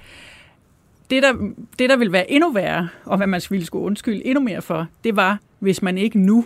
det, 1.10 1.24
der, 1.24 1.34
det, 1.80 1.90
der 1.90 1.98
ville 1.98 2.14
være 2.14 2.32
endnu 2.32 2.52
værre, 2.52 2.90
og 3.06 3.18
hvad 3.18 3.28
man 3.28 3.42
ville 3.50 3.66
skulle 3.66 3.86
undskylde 3.86 4.26
endnu 4.26 4.44
mere 4.44 4.62
for, 4.62 4.88
det 5.04 5.16
var, 5.16 5.40
hvis 5.60 5.82
man 5.82 5.98
ikke 5.98 6.20
nu 6.20 6.46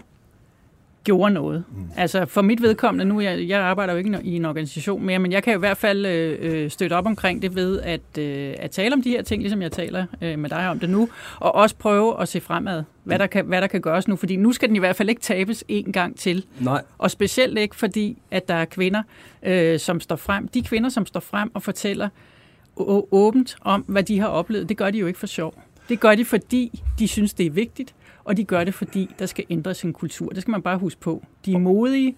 gjorde 1.08 1.34
noget. 1.34 1.64
Mm. 1.70 1.84
Altså 1.96 2.26
for 2.26 2.42
mit 2.42 2.62
vedkommende, 2.62 3.06
nu 3.06 3.20
jeg, 3.20 3.48
jeg 3.48 3.62
arbejder 3.62 3.94
jo 3.94 3.98
ikke 3.98 4.20
i 4.24 4.36
en 4.36 4.46
organisation 4.46 5.06
mere, 5.06 5.20
men 5.20 5.32
jeg 5.32 5.44
kan 5.44 5.56
i 5.56 5.60
hvert 5.60 5.78
fald 5.78 6.06
øh, 6.06 6.70
støtte 6.70 6.94
op 6.94 7.06
omkring 7.06 7.42
det 7.42 7.56
ved 7.56 7.80
at, 7.80 8.18
øh, 8.20 8.54
at 8.58 8.72
tale 8.72 8.94
om 8.94 9.02
de 9.02 9.10
her 9.10 9.22
ting, 9.22 9.42
ligesom 9.42 9.62
jeg 9.62 9.72
taler 9.72 10.06
øh, 10.22 10.40
med 10.40 10.50
dig 10.50 10.70
om 10.70 10.80
det 10.80 10.90
nu, 10.90 11.10
og 11.40 11.56
også 11.56 11.76
prøve 11.76 12.22
at 12.22 12.28
se 12.28 12.42
fremad, 12.42 12.84
hvad 13.04 13.20
der, 13.20 13.28
kan, 13.28 13.46
hvad 13.46 13.62
der 13.62 13.68
kan 13.68 13.82
gøres 13.82 14.08
nu, 14.08 14.16
fordi 14.16 14.36
nu 14.36 14.52
skal 14.52 14.68
den 14.68 14.76
i 14.76 14.80
hvert 14.80 14.96
fald 14.96 15.10
ikke 15.10 15.22
tabes 15.22 15.64
en 15.68 15.92
gang 15.92 16.18
til. 16.18 16.46
Nej. 16.60 16.82
Og 16.98 17.12
specielt 17.12 17.58
ikke 17.58 17.76
fordi, 17.76 18.18
at 18.32 18.48
der 18.48 18.54
er 18.54 18.66
kvinder, 18.66 19.04
øh, 19.44 19.80
som 19.80 20.00
står 20.00 20.16
frem. 20.16 20.48
De 20.48 20.64
kvinder, 20.64 20.90
som 20.90 21.06
står 21.06 21.20
frem 21.20 21.52
og 21.54 21.64
fortæller, 21.64 22.10
åbent 23.12 23.58
om, 23.62 23.82
hvad 23.88 24.04
de 24.04 24.20
har 24.20 24.28
oplevet. 24.28 24.70
Det 24.70 24.78
gør 24.78 24.92
de 24.92 24.98
jo 24.98 25.08
ikke 25.08 25.20
for 25.20 25.28
sjov. 25.28 25.54
Det 25.90 26.00
gør 26.00 26.16
de, 26.16 26.26
fordi 26.26 26.84
de 27.00 27.08
synes, 27.08 27.34
det 27.34 27.46
er 27.46 27.52
vigtigt, 27.52 27.96
og 28.24 28.38
de 28.38 28.44
gør 28.44 28.64
det, 28.64 28.74
fordi 28.74 29.10
der 29.20 29.26
skal 29.26 29.46
ændres 29.50 29.84
en 29.84 29.94
kultur. 29.94 30.30
Det 30.30 30.42
skal 30.42 30.52
man 30.52 30.62
bare 30.62 30.78
huske 30.78 31.02
på. 31.02 31.24
De 31.46 31.54
er 31.54 31.58
modige, 31.58 32.16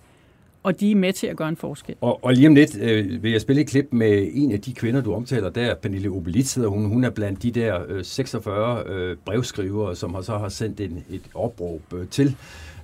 og 0.64 0.80
de 0.80 0.92
er 0.92 0.96
med 0.96 1.14
til 1.14 1.28
at 1.28 1.38
gøre 1.38 1.50
en 1.50 1.56
forskel. 1.56 1.96
Og, 2.02 2.24
og 2.24 2.34
lige 2.34 2.48
om 2.48 2.56
lidt 2.56 2.78
øh, 2.82 3.24
vil 3.24 3.32
jeg 3.32 3.42
spille 3.42 3.62
et 3.62 3.68
klip 3.68 3.88
med 3.92 4.30
en 4.34 4.52
af 4.52 4.62
de 4.62 4.74
kvinder, 4.74 5.02
du 5.02 5.14
omtaler 5.14 5.50
der, 5.50 5.76
Pernille 5.76 6.10
Obelitz 6.10 6.56
hedder 6.56 6.70
hun. 6.70 6.86
Hun 6.86 7.04
er 7.04 7.10
blandt 7.10 7.44
de 7.44 7.52
der 7.52 7.80
øh, 7.88 8.06
46 8.06 8.84
øh, 8.88 9.18
brevskrivere, 9.26 9.96
som 9.96 10.14
har 10.14 10.22
så 10.22 10.38
har 10.38 10.50
sendt 10.50 10.80
en, 10.80 11.04
et 11.10 11.22
opråb 11.34 11.82
øh, 11.94 12.08
til 12.08 12.36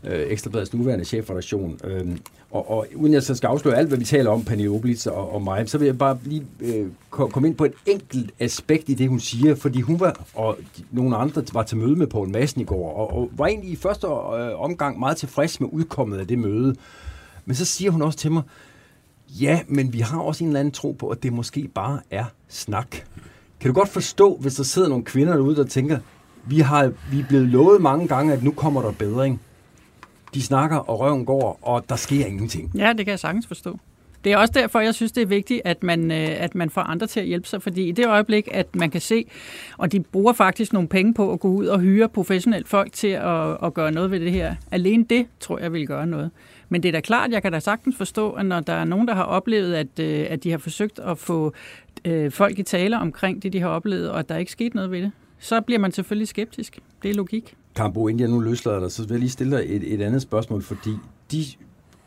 øh, 0.03 0.25
Ekstrabladets 0.27 0.73
nuværende 0.73 1.05
chefredaktion. 1.05 1.79
Øh, 1.83 2.07
og, 2.51 2.71
og 2.71 2.87
uden 2.95 3.13
jeg 3.13 3.23
så 3.23 3.35
skal 3.35 3.47
afsløre 3.47 3.77
alt, 3.77 3.87
hvad 3.87 3.97
vi 3.97 4.05
taler 4.05 4.29
om, 4.29 4.43
Pernille 4.43 4.71
Oblitz 4.71 5.07
og, 5.07 5.33
og 5.33 5.41
mig, 5.41 5.69
så 5.69 5.77
vil 5.77 5.85
jeg 5.85 5.97
bare 5.97 6.17
lige 6.23 6.43
øh, 6.59 6.87
komme 7.09 7.47
ind 7.47 7.55
på 7.55 7.65
et 7.65 7.73
enkelt 7.85 8.31
aspekt 8.39 8.89
i 8.89 8.93
det, 8.93 9.09
hun 9.09 9.19
siger, 9.19 9.55
fordi 9.55 9.81
hun 9.81 9.99
var, 9.99 10.25
og 10.33 10.57
nogle 10.91 11.15
andre 11.15 11.43
var 11.53 11.63
til 11.63 11.77
møde 11.77 11.95
med 11.95 12.07
Poul 12.07 12.29
Madsen 12.29 12.61
i 12.61 12.63
går, 12.63 12.95
og, 12.97 13.17
og 13.17 13.29
var 13.37 13.45
egentlig 13.47 13.71
i 13.71 13.75
første 13.75 14.07
øh, 14.07 14.61
omgang 14.61 14.99
meget 14.99 15.17
tilfreds 15.17 15.59
med 15.59 15.69
udkommet 15.71 16.17
af 16.17 16.27
det 16.27 16.39
møde. 16.39 16.75
Men 17.45 17.55
så 17.55 17.65
siger 17.65 17.91
hun 17.91 18.01
også 18.01 18.17
til 18.17 18.31
mig, 18.31 18.43
Ja, 19.29 19.59
men 19.67 19.93
vi 19.93 19.99
har 19.99 20.19
også 20.19 20.43
en 20.43 20.47
eller 20.47 20.59
anden 20.59 20.71
tro 20.71 20.91
på, 20.91 21.09
at 21.09 21.23
det 21.23 21.33
måske 21.33 21.67
bare 21.75 21.99
er 22.11 22.25
snak. 22.47 22.95
Kan 23.59 23.67
du 23.67 23.73
godt 23.73 23.89
forstå, 23.89 24.37
hvis 24.41 24.55
der 24.55 24.63
sidder 24.63 24.89
nogle 24.89 25.03
kvinder 25.03 25.33
derude, 25.33 25.55
der 25.55 25.63
tænker, 25.63 25.97
vi, 26.45 26.59
har, 26.59 26.91
vi 27.11 27.19
er 27.19 27.25
blevet 27.27 27.47
lovet 27.47 27.81
mange 27.81 28.07
gange, 28.07 28.33
at 28.33 28.43
nu 28.43 28.51
kommer 28.51 28.81
der 28.81 28.91
bedring. 28.91 29.41
De 30.33 30.41
snakker, 30.41 30.77
og 30.77 30.99
røven 30.99 31.25
går, 31.25 31.59
og 31.61 31.89
der 31.89 31.95
sker 31.95 32.25
ingenting. 32.25 32.71
Ja, 32.75 32.93
det 32.97 33.05
kan 33.05 33.11
jeg 33.11 33.19
sagtens 33.19 33.47
forstå. 33.47 33.79
Det 34.23 34.31
er 34.33 34.37
også 34.37 34.51
derfor, 34.55 34.79
jeg 34.79 34.95
synes, 34.95 35.11
det 35.11 35.21
er 35.21 35.25
vigtigt, 35.25 35.61
at 35.65 35.83
man, 35.83 36.11
øh, 36.11 36.27
at 36.37 36.55
man 36.55 36.69
får 36.69 36.81
andre 36.81 37.07
til 37.07 37.19
at 37.19 37.25
hjælpe 37.25 37.47
sig, 37.47 37.61
fordi 37.61 37.87
i 37.87 37.91
det 37.91 38.07
øjeblik, 38.07 38.47
at 38.51 38.75
man 38.75 38.91
kan 38.91 39.01
se, 39.01 39.25
og 39.77 39.91
de 39.91 39.99
bruger 39.99 40.33
faktisk 40.33 40.73
nogle 40.73 40.87
penge 40.87 41.13
på 41.13 41.33
at 41.33 41.39
gå 41.39 41.47
ud 41.47 41.65
og 41.65 41.79
hyre 41.79 42.09
professionelt 42.09 42.67
folk 42.67 42.93
til 42.93 43.07
at, 43.07 43.57
at 43.63 43.73
gøre 43.73 43.91
noget 43.91 44.11
ved 44.11 44.19
det 44.19 44.31
her. 44.31 44.55
Alene 44.71 45.05
det, 45.09 45.25
tror 45.39 45.59
jeg, 45.59 45.73
vil 45.73 45.87
gøre 45.87 46.07
noget. 46.07 46.31
Men 46.69 46.83
det 46.83 46.89
er 46.89 46.93
da 46.93 46.99
klart, 46.99 47.31
jeg 47.31 47.41
kan 47.41 47.51
da 47.51 47.59
sagtens 47.59 47.95
forstå, 47.97 48.31
at 48.31 48.45
når 48.45 48.59
der 48.59 48.73
er 48.73 48.85
nogen, 48.85 49.07
der 49.07 49.13
har 49.13 49.23
oplevet, 49.23 49.73
at, 49.73 49.99
øh, 49.99 50.25
at 50.29 50.43
de 50.43 50.51
har 50.51 50.57
forsøgt 50.57 50.99
at 50.99 51.17
få 51.17 51.53
øh, 52.05 52.31
folk 52.31 52.59
i 52.59 52.63
tale 52.63 52.99
omkring 52.99 53.43
det, 53.43 53.53
de 53.53 53.59
har 53.59 53.67
oplevet, 53.67 54.09
og 54.09 54.19
at 54.19 54.29
der 54.29 54.37
ikke 54.37 54.51
sket 54.51 54.75
noget 54.75 54.91
ved 54.91 55.01
det, 55.01 55.11
så 55.39 55.61
bliver 55.61 55.79
man 55.79 55.91
selvfølgelig 55.91 56.27
skeptisk. 56.27 56.79
Det 57.03 57.09
er 57.09 57.13
logik. 57.13 57.55
Kambo, 57.75 58.07
inden 58.07 58.19
jeg 58.19 58.29
nu 58.29 58.39
løslader 58.39 58.79
dig, 58.79 58.91
så 58.91 59.01
vil 59.01 59.11
jeg 59.11 59.19
lige 59.19 59.29
stille 59.29 59.57
dig 59.57 59.65
et, 59.67 59.93
et 59.93 60.01
andet 60.01 60.21
spørgsmål, 60.21 60.61
fordi 60.61 60.91
de 61.31 61.43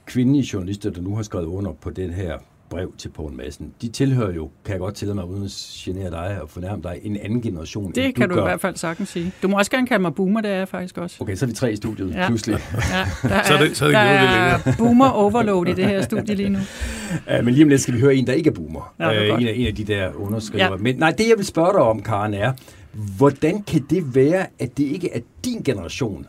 kvindelige 0.06 0.48
journalister, 0.52 0.90
der 0.90 1.00
nu 1.00 1.16
har 1.16 1.22
skrevet 1.22 1.46
under 1.46 1.72
på 1.72 1.90
den 1.90 2.10
her 2.10 2.38
brev 2.70 2.92
til 2.98 3.08
Poul 3.08 3.32
Madsen, 3.32 3.72
de 3.82 3.88
tilhører 3.88 4.32
jo, 4.32 4.50
kan 4.64 4.72
jeg 4.72 4.80
godt 4.80 4.94
tillade 4.94 5.14
mig 5.14 5.24
uden 5.24 5.44
at 5.44 5.50
genere 5.84 6.10
dig 6.10 6.38
og 6.42 6.50
fornærme 6.50 6.82
dig, 6.82 6.98
en 7.02 7.16
anden 7.16 7.42
generation. 7.42 7.92
Det 7.92 8.14
kan 8.14 8.28
du, 8.28 8.34
du 8.34 8.40
i 8.40 8.42
hvert 8.42 8.60
fald 8.60 8.76
sagtens 8.76 9.08
sige. 9.08 9.32
Du 9.42 9.48
må 9.48 9.58
også 9.58 9.70
gerne 9.70 9.86
kalde 9.86 10.02
mig 10.02 10.14
boomer, 10.14 10.40
det 10.40 10.50
er 10.50 10.54
jeg 10.54 10.68
faktisk 10.68 10.98
også. 10.98 11.16
Okay, 11.20 11.34
så 11.36 11.44
er 11.44 11.46
vi 11.46 11.54
tre 11.54 11.72
i 11.72 11.76
studiet 11.76 12.14
ja. 12.14 12.26
pludselig. 12.26 12.58
Ja, 12.74 13.28
der 13.28 13.34
er, 13.34 13.42
så 13.42 13.54
er 13.54 13.58
det, 13.58 13.76
så 13.76 13.84
er 13.84 13.88
det 13.88 13.94
der 13.94 14.00
er 14.00 14.74
boomer 14.78 15.08
overload 15.08 15.66
i 15.66 15.74
det 15.74 15.84
her 15.84 16.02
studie 16.02 16.34
lige 16.34 16.48
nu. 16.48 16.58
Ja, 17.28 17.42
men 17.42 17.54
lige 17.54 17.64
om 17.64 17.68
lidt 17.68 17.80
skal 17.80 17.94
vi 17.94 18.00
høre 18.00 18.14
en, 18.14 18.26
der 18.26 18.32
ikke 18.32 18.50
er 18.50 18.54
boomer. 18.54 18.94
Ja, 18.98 19.04
er 19.04 19.34
uh, 19.34 19.42
en, 19.42 19.48
af, 19.48 19.52
en 19.56 19.66
af 19.66 19.74
de 19.74 19.84
der 19.84 20.12
underskriver. 20.14 20.64
Ja. 20.64 20.76
Men 20.76 20.96
nej, 20.96 21.10
det 21.10 21.28
jeg 21.28 21.34
vil 21.36 21.46
spørge 21.46 21.72
dig 21.72 21.80
om, 21.80 22.02
Karen, 22.02 22.34
er, 22.34 22.52
hvordan 23.16 23.62
kan 23.62 23.86
det 23.90 24.14
være, 24.14 24.46
at 24.58 24.78
det 24.78 24.84
ikke 24.84 25.14
er 25.14 25.20
din 25.44 25.62
generation, 25.62 26.26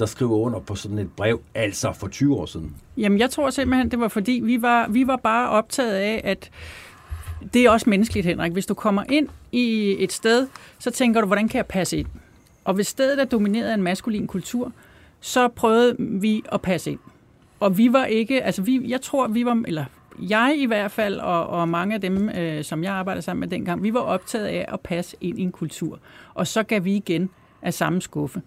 der 0.00 0.06
skriver 0.06 0.36
under 0.36 0.60
på 0.60 0.74
sådan 0.74 0.98
et 0.98 1.12
brev, 1.12 1.40
altså 1.54 1.92
for 1.92 2.08
20 2.08 2.36
år 2.36 2.46
siden? 2.46 2.76
Jamen, 2.96 3.18
jeg 3.18 3.30
tror 3.30 3.50
simpelthen, 3.50 3.90
det 3.90 4.00
var 4.00 4.08
fordi, 4.08 4.40
vi 4.44 4.62
var, 4.62 4.88
vi 4.88 5.06
var 5.06 5.16
bare 5.16 5.48
optaget 5.48 5.94
af, 5.94 6.20
at 6.24 6.50
det 7.54 7.64
er 7.64 7.70
også 7.70 7.90
menneskeligt, 7.90 8.26
Henrik. 8.26 8.52
Hvis 8.52 8.66
du 8.66 8.74
kommer 8.74 9.04
ind 9.08 9.28
i 9.52 9.96
et 9.98 10.12
sted, 10.12 10.46
så 10.78 10.90
tænker 10.90 11.20
du, 11.20 11.26
hvordan 11.26 11.48
kan 11.48 11.56
jeg 11.56 11.66
passe 11.66 11.98
ind? 11.98 12.06
Og 12.64 12.74
hvis 12.74 12.86
stedet 12.86 13.20
er 13.20 13.24
domineret 13.24 13.68
af 13.68 13.74
en 13.74 13.82
maskulin 13.82 14.26
kultur, 14.26 14.72
så 15.20 15.48
prøvede 15.48 15.96
vi 15.98 16.42
at 16.52 16.62
passe 16.62 16.90
ind. 16.90 16.98
Og 17.60 17.78
vi 17.78 17.92
var 17.92 18.04
ikke, 18.04 18.42
altså 18.42 18.62
vi, 18.62 18.80
jeg 18.88 19.00
tror, 19.00 19.28
vi 19.28 19.44
var, 19.44 19.62
eller 19.66 19.84
jeg 20.18 20.54
i 20.58 20.66
hvert 20.66 20.90
fald, 20.90 21.18
og, 21.18 21.46
og 21.46 21.68
mange 21.68 21.94
af 21.94 22.00
dem, 22.00 22.28
øh, 22.28 22.64
som 22.64 22.84
jeg 22.84 22.92
arbejdede 22.92 23.22
sammen 23.22 23.40
med 23.40 23.48
dengang, 23.48 23.82
vi 23.82 23.94
var 23.94 24.00
optaget 24.00 24.46
af 24.46 24.64
at 24.68 24.80
passe 24.80 25.16
ind 25.20 25.38
i 25.38 25.42
en 25.42 25.52
kultur. 25.52 25.98
Og 26.34 26.46
så 26.46 26.62
gav 26.62 26.84
vi 26.84 26.94
igen 26.94 27.30
af 27.62 27.74
samme 27.74 28.02
skuffe. 28.02 28.42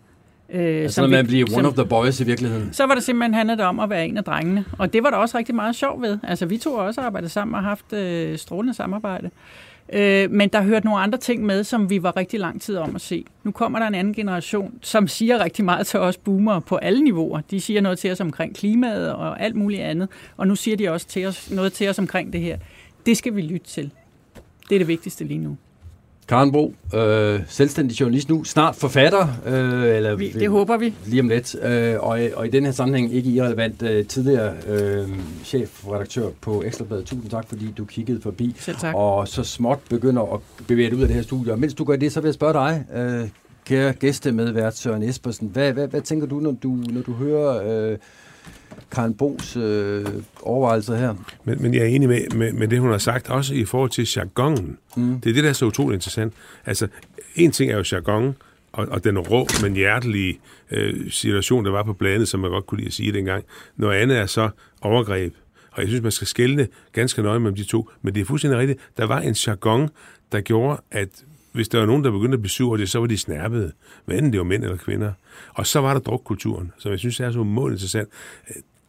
Øh, 0.54 0.84
altså 0.84 1.02
når 1.02 1.08
man 1.08 1.28
bliver 1.28 1.46
one 1.46 1.54
som, 1.54 1.66
of 1.66 1.74
the 1.74 1.86
boys 1.86 2.20
i 2.20 2.24
virkeligheden? 2.24 2.74
Så 2.74 2.86
var 2.86 2.96
det 2.96 3.04
simpelthen 3.04 3.34
handlet 3.34 3.62
om 3.62 3.80
at 3.80 3.90
være 3.90 4.08
en 4.08 4.18
af 4.18 4.24
drengene. 4.24 4.66
Og 4.78 4.94
det 4.94 5.04
var 5.04 5.10
der 5.10 5.18
også 5.18 5.38
rigtig 5.38 5.56
meget 5.56 5.76
sjov 5.76 6.02
ved. 6.02 6.18
Altså 6.24 6.46
vi 6.46 6.58
to 6.58 6.76
har 6.76 6.84
også 6.84 7.02
arbejdet 7.02 7.32
sammen 7.32 7.56
og 7.56 7.64
haft 7.64 7.94
øh, 7.94 8.38
strålende 8.38 8.74
samarbejde. 8.74 9.30
Øh, 9.94 10.32
men 10.32 10.50
der 10.50 10.62
hørte 10.62 10.86
nogle 10.86 11.02
andre 11.02 11.18
ting 11.18 11.46
med, 11.46 11.64
som 11.64 11.90
vi 11.90 12.04
var 12.04 12.18
rigtig 12.18 12.40
lang 12.40 12.62
tid 12.62 12.78
om 12.78 12.96
at 12.96 13.02
se. 13.02 13.26
Nu 13.44 13.52
kommer 13.52 13.80
der 13.80 13.88
en 13.88 13.96
anden 13.96 14.14
generation, 14.14 14.74
som 14.82 15.08
siger 15.08 15.44
rigtig 15.44 15.66
meget 15.66 15.88
til 15.88 16.00
os 16.00 16.18
boomer 16.18 16.60
på 16.60 16.76
alle 16.76 17.04
niveauer. 17.04 17.42
De 17.52 17.62
siger 17.62 17.82
noget 17.82 18.00
til 18.00 18.12
os 18.12 18.22
omkring 18.22 18.56
klimaet 18.56 19.14
og 19.14 19.42
alt 19.42 19.56
muligt 19.56 19.82
andet. 19.82 20.08
Og 20.38 20.48
nu 20.48 20.56
siger 20.56 20.78
de 20.78 20.90
også 20.90 21.08
til 21.08 21.26
os, 21.26 21.52
noget 21.52 21.74
til 21.74 21.90
os 21.90 22.00
omkring 22.00 22.34
det 22.34 22.42
her. 22.42 22.58
Det 23.06 23.18
skal 23.18 23.36
vi 23.36 23.42
lytte 23.42 23.68
til. 23.68 23.92
Det 24.70 24.76
er 24.76 24.80
det 24.80 24.88
vigtigste 24.88 25.24
lige 25.24 25.40
nu. 25.40 25.58
Karen 26.28 26.52
Bro, 26.52 26.74
øh, 26.96 27.40
selvstændig 27.48 28.00
journalist 28.00 28.30
nu, 28.30 28.44
snart 28.44 28.76
forfatter. 28.76 29.28
Øh, 29.46 29.96
eller, 29.96 30.16
vi, 30.16 30.32
det 30.32 30.50
håber 30.50 30.78
vi. 30.78 30.94
Lige 31.06 31.22
om 31.22 31.28
lidt. 31.28 31.56
Øh, 31.64 31.96
og, 32.00 32.20
og 32.36 32.48
i 32.48 32.50
den 32.50 32.66
her 32.66 32.72
sammenhæng 32.72 33.14
ikke 33.14 33.30
irrelevant 33.30 33.84
øh, 33.84 34.06
tidligere 34.06 34.54
øh, 34.68 35.10
chefredaktør 35.44 36.30
på 36.42 36.64
Ekstrabladet. 36.64 37.06
Tusind 37.06 37.30
tak, 37.30 37.50
fordi 37.50 37.74
du 37.78 37.86
kiggede 37.86 38.22
forbi. 38.22 38.56
Selv 38.60 38.78
tak. 38.78 38.96
Og 38.96 39.28
så 39.28 39.44
småt 39.44 39.80
begynder 39.90 40.34
at 40.34 40.40
bevæge 40.68 40.90
dig 40.90 40.98
ud 40.98 41.02
af 41.02 41.08
det 41.08 41.16
her 41.16 41.24
studie. 41.24 41.52
Og 41.52 41.60
mens 41.60 41.74
du 41.74 41.84
gør 41.84 41.96
det, 41.96 42.12
så 42.12 42.22
vil 42.22 42.28
jeg 42.28 42.34
spørge 42.34 42.54
dig, 42.54 42.86
øh, 42.96 43.30
kære 43.66 43.94
gæste 43.94 44.32
med 44.32 44.72
Søren 44.72 45.04
Espersen. 45.04 45.50
Hvad, 45.54 45.74
hvad, 45.74 45.88
hvad 45.88 46.02
tænker 46.02 46.28
du, 46.28 46.40
når 46.40 46.52
du, 46.64 46.70
når 46.70 47.02
du 47.02 47.14
hører... 47.14 47.92
Øh, 47.92 47.98
Karen 48.94 49.14
Bos 49.14 49.58
øh, 49.58 50.06
overvejelser 50.42 50.96
her. 50.96 51.16
Men, 51.44 51.62
men 51.62 51.74
jeg 51.74 51.82
er 51.82 51.86
enig 51.86 52.10
med, 52.10 52.36
med, 52.36 52.54
med 52.54 52.68
det, 52.68 52.80
hun 52.80 52.92
har 52.92 52.98
sagt, 52.98 53.30
også 53.30 53.54
i 53.54 53.66
forhold 53.66 53.90
til 53.90 54.08
jargonen. 54.16 54.78
Mm. 54.98 55.22
Det 55.22 55.30
er 55.30 55.34
det, 55.34 55.44
der 55.44 55.50
er 55.50 55.54
så 55.54 55.66
utroligt 55.66 55.98
interessant. 55.98 56.34
Altså, 56.66 56.88
en 57.36 57.52
ting 57.52 57.72
er 57.72 57.78
jo 57.78 57.84
jargon, 57.92 58.36
og, 58.72 58.88
og 58.88 59.04
den 59.04 59.20
rå, 59.20 59.48
men 59.62 59.74
hjertelige 59.74 60.40
øh, 60.72 61.12
situation, 61.12 61.66
der 61.66 61.72
var 61.72 61.84
på 61.84 61.94
bladet, 61.94 62.28
som 62.28 62.40
man 62.40 62.52
godt 62.52 62.66
kunne 62.66 62.78
lide 62.78 62.88
at 62.88 62.94
sige 62.94 63.14
dengang. 63.14 63.44
Noget 63.78 63.98
andet 63.98 64.18
er 64.18 64.26
så 64.26 64.50
overgreb. 64.82 65.34
Og 65.72 65.82
jeg 65.82 65.88
synes, 65.88 66.04
man 66.04 66.12
skal 66.12 66.28
skælne 66.28 66.68
ganske 66.92 67.22
nøje 67.22 67.40
mellem 67.40 67.56
de 67.56 67.64
to. 67.64 67.90
Men 68.02 68.16
det 68.16 68.22
er 68.22 68.26
fuldstændig 68.26 68.60
rigtigt. 68.60 68.80
Der 68.98 69.06
var 69.06 69.20
en 69.20 69.34
jargon, 69.48 69.90
der 70.32 70.42
gjorde, 70.42 70.82
at 70.92 71.10
hvis 71.52 71.70
der 71.70 71.80
var 71.80 71.86
nogen, 71.86 72.04
der 72.04 72.12
begyndte 72.12 72.36
at 72.36 72.42
blive 72.42 72.50
sur 72.50 72.78
det, 72.78 72.90
så 72.90 73.00
var 73.00 73.08
de 73.08 73.18
snærpede. 73.18 73.72
Hvad 74.06 74.16
enten 74.16 74.32
det 74.32 74.38
var 74.40 74.46
mænd 74.46 74.64
eller 74.64 74.78
kvinder. 74.78 75.12
Og 75.54 75.68
så 75.68 75.82
var 75.82 75.94
der 75.94 76.00
drukkulturen, 76.00 76.72
som 76.78 76.92
jeg 76.92 77.00
synes 77.00 77.20
er 77.20 77.32
så 77.32 77.40
umådeligt 77.40 77.82
interessant. 77.82 78.10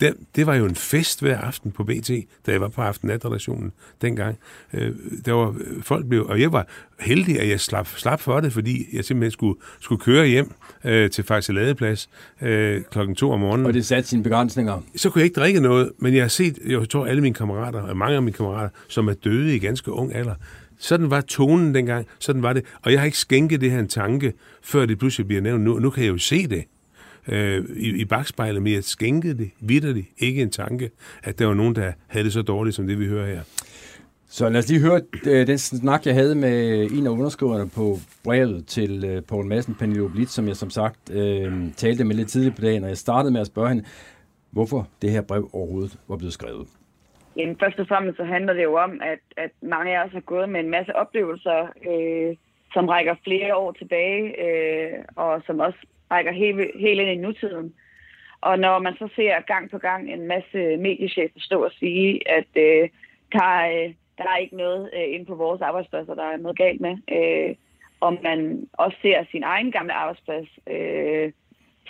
Det, 0.01 0.15
det 0.37 0.47
var 0.47 0.55
jo 0.55 0.65
en 0.65 0.75
fest 0.75 1.21
hver 1.21 1.39
aften 1.39 1.71
på 1.71 1.85
BT, 1.85 2.11
da 2.47 2.53
jeg 2.53 2.61
var 2.61 2.69
på 2.69 2.83
aften 2.83 3.11
dengang. 4.03 4.39
Øh, 4.73 4.93
der 5.25 5.33
var, 5.33 5.55
folk 5.83 6.07
blev, 6.09 6.27
og 6.27 6.41
jeg 6.41 6.53
var 6.53 6.67
heldig, 7.01 7.41
at 7.41 7.49
jeg 7.49 7.61
slap, 7.61 7.87
slap 7.87 8.21
for 8.21 8.41
det, 8.41 8.53
fordi 8.53 8.87
jeg 8.93 9.05
simpelthen 9.05 9.31
skulle, 9.31 9.61
skulle 9.81 10.01
køre 10.01 10.27
hjem 10.27 10.53
øh, 10.85 11.11
til 11.11 11.25
Faxe 11.25 11.53
Ladeplads 11.53 12.11
øh, 12.43 12.83
klokken 12.91 13.17
to 13.17 13.31
om 13.31 13.41
morgenen. 13.41 13.67
Og 13.67 13.75
det 13.75 13.87
satte 13.87 14.09
sine 14.09 14.23
begrænsninger. 14.23 14.81
Så 14.97 15.11
kunne 15.11 15.21
jeg 15.21 15.25
ikke 15.25 15.41
drikke 15.41 15.61
noget, 15.61 15.93
men 15.99 16.15
jeg 16.15 16.23
har 16.23 16.29
set, 16.29 16.59
jeg 16.67 16.89
tror 16.89 17.07
alle 17.07 17.23
mine 17.23 17.35
kammerater, 17.35 17.83
og 17.83 17.97
mange 17.97 18.17
af 18.17 18.23
mine 18.23 18.33
kammerater, 18.33 18.71
som 18.89 19.09
er 19.09 19.15
døde 19.15 19.57
i 19.57 19.59
ganske 19.59 19.93
ung 19.93 20.15
alder, 20.15 20.35
sådan 20.79 21.11
var 21.11 21.21
tonen 21.21 21.75
dengang, 21.75 22.07
sådan 22.19 22.43
var 22.43 22.53
det. 22.53 22.65
Og 22.83 22.93
jeg 22.93 23.01
har 23.01 23.05
ikke 23.05 23.19
skænket 23.19 23.61
det 23.61 23.71
her 23.71 23.79
en 23.79 23.89
tanke, 23.89 24.33
før 24.63 24.87
det 24.87 24.99
pludselig 24.99 25.27
bliver 25.27 25.43
nævnt. 25.43 25.65
Nu, 25.65 25.79
nu 25.79 25.91
kan 25.91 26.05
jeg 26.05 26.13
jo 26.13 26.19
se 26.19 26.47
det 26.47 26.65
øh, 27.29 27.65
i, 27.77 28.01
i 28.01 28.05
bagspejlet, 28.05 28.63
men 28.63 28.73
jeg 28.73 28.85
skænkede 28.85 29.39
det 29.39 29.51
vidderligt 29.61 30.07
ikke 30.19 30.43
en 30.43 30.51
tanke, 30.51 30.91
at 31.23 31.39
der 31.39 31.47
var 31.47 31.55
nogen, 31.55 31.75
der 31.75 31.93
havde 32.07 32.25
det 32.25 32.33
så 32.33 32.43
dårligt, 32.43 32.77
som 32.77 32.87
det 32.87 33.01
vi 33.01 33.07
hører 33.07 33.27
her. 33.27 33.41
Så 34.29 34.49
lad 34.49 34.59
os 34.59 34.69
lige 34.69 34.81
høre 34.81 35.01
øh, 35.27 35.47
den 35.47 35.59
snak, 35.59 36.07
jeg 36.07 36.15
havde 36.15 36.35
med 36.35 36.91
en 36.91 37.07
af 37.07 37.11
underskriverne 37.11 37.71
på 37.77 37.97
brevet 38.25 38.67
til 38.67 39.05
øh, 39.05 39.23
Poul 39.29 39.47
Madsen, 39.47 39.75
Pernille 39.75 40.11
Blitz, 40.11 40.33
som 40.33 40.49
jeg 40.49 40.57
som 40.57 40.71
sagt 40.71 41.11
øh, 41.11 41.53
talte 41.77 42.05
med 42.05 42.15
lidt 42.15 42.29
tidligt 42.29 42.57
på 42.57 42.63
dagen, 42.63 42.83
og 42.83 42.89
jeg 42.89 42.97
startede 42.97 43.33
med 43.33 43.41
at 43.41 43.47
spørge 43.47 43.69
hende, 43.69 43.85
hvorfor 44.51 44.89
det 45.03 45.11
her 45.11 45.23
brev 45.23 45.51
overhovedet 45.53 45.99
var 46.09 46.17
blevet 46.17 46.33
skrevet. 46.33 46.69
Jamen, 47.37 47.57
først 47.63 47.79
og 47.79 47.87
fremmest 47.89 48.17
så 48.17 48.25
handler 48.25 48.53
det 48.53 48.63
jo 48.63 48.75
om, 48.75 49.01
at, 49.13 49.19
at 49.37 49.51
mange 49.63 49.99
af 49.99 50.05
os 50.05 50.13
har 50.13 50.21
gået 50.21 50.49
med 50.49 50.61
en 50.61 50.71
masse 50.71 50.97
oplevelser, 50.97 51.61
øh, 51.91 52.37
som 52.73 52.89
rækker 52.89 53.15
flere 53.25 53.57
år 53.57 53.73
tilbage, 53.73 54.23
øh, 54.47 54.93
og 55.17 55.43
som 55.47 55.61
også 55.61 55.79
rækker 56.15 56.33
helt, 56.33 56.81
helt 56.81 57.01
ind 57.01 57.11
i 57.11 57.23
nutiden. 57.25 57.75
Og 58.41 58.59
når 58.59 58.79
man 58.79 58.95
så 58.97 59.09
ser 59.17 59.41
gang 59.41 59.71
på 59.71 59.79
gang 59.79 60.13
en 60.13 60.27
masse 60.27 60.77
mediechefer 60.77 61.41
stå 61.41 61.65
og 61.65 61.73
sige, 61.79 62.31
at 62.39 62.51
øh, 62.57 62.89
der, 63.33 63.45
er, 63.45 63.93
der 64.19 64.25
er 64.33 64.37
ikke 64.37 64.57
noget 64.57 64.91
øh, 64.97 65.15
inde 65.15 65.27
på 65.27 65.35
vores 65.35 65.61
arbejdspladser, 65.61 66.15
der 66.15 66.25
er 66.25 66.37
noget 66.37 66.59
galt 66.59 66.81
med, 66.81 66.97
øh, 67.17 67.55
og 68.01 68.19
man 68.23 68.69
også 68.73 68.97
ser 69.03 69.25
sin 69.31 69.43
egen 69.43 69.73
gamle 69.73 69.93
arbejdsplads 69.93 70.49
øh, 70.67 71.33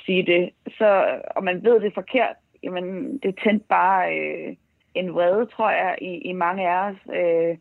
sige 0.06 0.26
det, 0.26 0.50
så, 0.78 1.20
og 1.36 1.44
man 1.44 1.64
ved 1.64 1.80
det 1.80 1.86
er 1.86 2.00
forkert, 2.02 2.36
jamen 2.62 3.18
det 3.18 3.38
tændte 3.44 3.66
bare 3.68 4.18
øh, 4.18 4.56
en 4.94 5.14
vrede, 5.14 5.46
tror 5.46 5.70
jeg, 5.70 5.98
i, 6.00 6.12
i 6.18 6.32
mange 6.32 6.68
af 6.68 6.90
os. 6.90 6.96
Øh, 7.14 7.56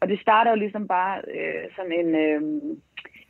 og 0.00 0.08
det 0.08 0.20
starter 0.20 0.50
jo 0.50 0.56
ligesom 0.56 0.88
bare 0.88 1.22
øh, 1.34 1.64
sådan 1.76 1.92
en... 1.92 2.14
Øh, 2.14 2.42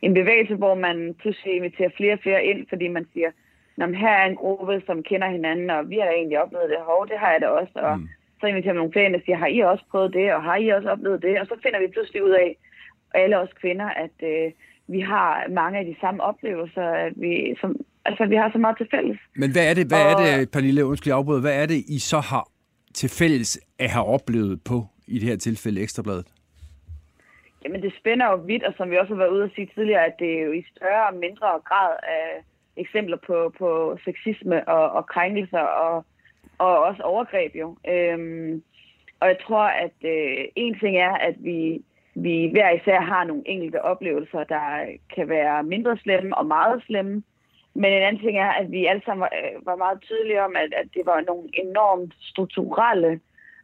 en 0.05 0.13
bevægelse, 0.13 0.55
hvor 0.55 0.75
man 0.75 0.97
pludselig 1.21 1.53
inviterer 1.55 1.97
flere 1.97 2.13
og 2.13 2.19
flere 2.25 2.45
ind, 2.45 2.59
fordi 2.71 2.87
man 2.87 3.05
siger, 3.13 3.29
Nå, 3.77 3.85
her 3.85 4.13
er 4.21 4.27
en 4.27 4.41
gruppe, 4.43 4.81
som 4.87 5.03
kender 5.09 5.29
hinanden, 5.37 5.69
og 5.69 5.89
vi 5.89 5.95
har 5.99 6.05
da 6.05 6.13
egentlig 6.13 6.41
oplevet 6.43 6.69
det. 6.69 6.87
Hov, 6.89 7.07
det 7.11 7.17
har 7.19 7.31
jeg 7.31 7.41
da 7.41 7.47
også. 7.47 7.75
Og 7.75 7.99
mm. 7.99 8.07
så 8.39 8.45
inviterer 8.47 8.73
man 8.73 8.81
nogle 8.81 8.93
flere 8.93 9.05
ind 9.05 9.15
og 9.15 9.21
siger, 9.25 9.37
har 9.37 9.51
I 9.57 9.59
også 9.59 9.85
prøvet 9.91 10.13
det, 10.13 10.27
og 10.35 10.41
har 10.43 10.55
I 10.55 10.67
også 10.77 10.89
oplevet 10.89 11.21
det? 11.21 11.39
Og 11.41 11.45
så 11.47 11.55
finder 11.63 11.79
vi 11.79 11.87
pludselig 11.95 12.23
ud 12.23 12.35
af, 12.43 12.49
alle 13.13 13.39
os 13.39 13.49
kvinder, 13.61 13.89
at 14.05 14.15
øh, 14.23 14.51
vi 14.87 14.99
har 14.99 15.29
mange 15.49 15.79
af 15.79 15.85
de 15.85 15.95
samme 16.01 16.23
oplevelser, 16.23 16.87
at 17.05 17.13
vi, 17.15 17.55
som, 17.61 17.75
altså, 18.05 18.25
vi 18.25 18.35
har 18.35 18.49
så 18.51 18.57
meget 18.57 18.77
til 18.77 18.87
fælles. 18.91 19.19
Men 19.35 19.51
hvad 19.51 19.69
er 19.69 19.73
det, 19.73 19.87
hvad 19.87 20.05
og, 20.05 20.11
er 20.11 20.37
det 20.37 20.51
Pernille, 20.51 20.85
undskyld 20.85 21.13
afbryde, 21.13 21.41
hvad 21.41 21.61
er 21.61 21.65
det, 21.65 21.83
I 21.87 21.99
så 21.99 22.19
har 22.19 22.49
til 22.93 23.09
fælles 23.09 23.59
at 23.79 23.89
have 23.89 24.05
oplevet 24.05 24.61
på, 24.69 24.85
i 25.07 25.19
det 25.19 25.29
her 25.29 25.37
tilfælde, 25.37 25.81
Ekstrabladet? 25.81 26.27
Jamen 27.65 27.81
det 27.81 27.93
spænder 27.99 28.31
jo 28.31 28.35
vidt, 28.35 28.63
og 28.63 28.73
som 28.77 28.91
vi 28.91 28.97
også 28.97 29.13
har 29.13 29.17
været 29.23 29.35
ude 29.37 29.43
at 29.43 29.51
sige 29.55 29.69
tidligere, 29.75 30.05
at 30.05 30.19
det 30.19 30.39
er 30.39 30.43
jo 30.43 30.51
i 30.51 30.65
større 30.75 31.07
og 31.07 31.15
mindre 31.15 31.47
grad 31.47 31.95
af 32.03 32.43
eksempler 32.77 33.17
på, 33.17 33.53
på 33.57 33.97
sexisme 34.05 34.67
og, 34.67 34.91
og 34.91 35.07
krænkelser 35.07 35.59
og, 35.59 36.05
og 36.57 36.79
også 36.79 37.03
overgreb 37.03 37.55
jo. 37.55 37.77
Øhm, 37.87 38.63
Og 39.19 39.27
jeg 39.27 39.37
tror, 39.47 39.63
at 39.63 39.97
øh, 40.05 40.45
en 40.55 40.79
ting 40.79 40.97
er, 40.97 41.13
at 41.13 41.35
vi, 41.39 41.83
vi 42.15 42.49
hver 42.51 42.69
især 42.71 42.99
har 43.01 43.23
nogle 43.23 43.43
enkelte 43.45 43.81
oplevelser, 43.81 44.43
der 44.43 44.85
kan 45.15 45.29
være 45.29 45.63
mindre 45.63 45.97
slemme 45.97 46.37
og 46.37 46.45
meget 46.45 46.83
slemme. 46.83 47.23
Men 47.73 47.93
en 47.93 48.03
anden 48.03 48.21
ting 48.21 48.37
er, 48.37 48.49
at 48.51 48.71
vi 48.71 48.85
alle 48.85 49.01
sammen 49.05 49.21
var, 49.21 49.31
øh, 49.39 49.65
var 49.65 49.75
meget 49.75 50.01
tydelige 50.01 50.43
om, 50.43 50.55
at, 50.55 50.73
at 50.73 50.87
det 50.93 51.05
var 51.05 51.21
nogle 51.21 51.49
enormt 51.53 52.13
strukturelle 52.21 53.19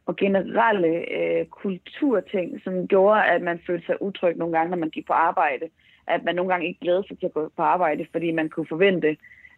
og 0.06 0.16
generelle 0.16 1.12
øh, 1.12 1.46
kulturting, 1.46 2.60
som 2.64 2.88
gjorde, 2.88 3.24
at 3.24 3.42
man 3.42 3.60
følte 3.66 3.86
sig 3.86 4.02
utryg 4.02 4.36
nogle 4.36 4.58
gange, 4.58 4.70
når 4.70 4.76
man 4.76 4.90
gik 4.90 5.06
på 5.06 5.12
arbejde. 5.12 5.68
At 6.06 6.24
man 6.24 6.34
nogle 6.34 6.52
gange 6.52 6.66
ikke 6.66 6.80
glædede 6.80 7.06
sig 7.08 7.18
til 7.18 7.26
at 7.26 7.32
gå 7.32 7.52
på 7.56 7.62
arbejde, 7.62 8.06
fordi 8.12 8.30
man 8.30 8.48
kunne 8.48 8.66
forvente, 8.66 9.16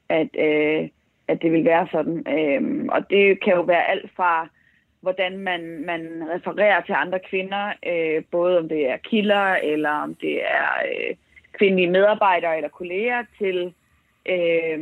at, 0.08 0.28
øh, 0.38 0.88
at 1.28 1.42
det 1.42 1.52
ville 1.52 1.64
være 1.64 1.88
sådan. 1.92 2.18
Øh, 2.28 2.86
og 2.88 3.10
det 3.10 3.40
kan 3.40 3.54
jo 3.54 3.62
være 3.62 3.90
alt 3.90 4.10
fra, 4.16 4.48
hvordan 5.00 5.38
man, 5.38 5.84
man 5.86 6.24
refererer 6.34 6.80
til 6.80 6.92
andre 6.92 7.18
kvinder, 7.30 7.72
øh, 7.86 8.22
både 8.30 8.58
om 8.58 8.68
det 8.68 8.90
er 8.90 8.96
kilder, 8.96 9.54
eller 9.54 9.90
om 9.90 10.14
det 10.14 10.44
er 10.44 10.68
øh, 10.88 11.16
kvindelige 11.58 11.90
medarbejdere 11.90 12.56
eller 12.56 12.68
kolleger, 12.68 13.24
til 13.38 13.74
øh, 14.26 14.78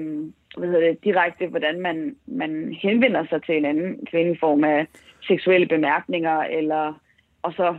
hvad 0.57 0.68
hedder 0.68 0.88
det, 0.88 1.05
direkte, 1.05 1.46
hvordan 1.46 1.81
man, 1.81 2.16
man 2.27 2.77
henvender 2.83 3.27
sig 3.27 3.42
til 3.42 3.57
en 3.57 3.64
anden 3.64 4.07
kvinde 4.07 4.33
i 4.33 4.38
form 4.40 4.64
af 4.64 4.87
seksuelle 5.22 5.66
bemærkninger, 5.66 6.38
eller, 6.40 7.00
og 7.42 7.52
så 7.52 7.78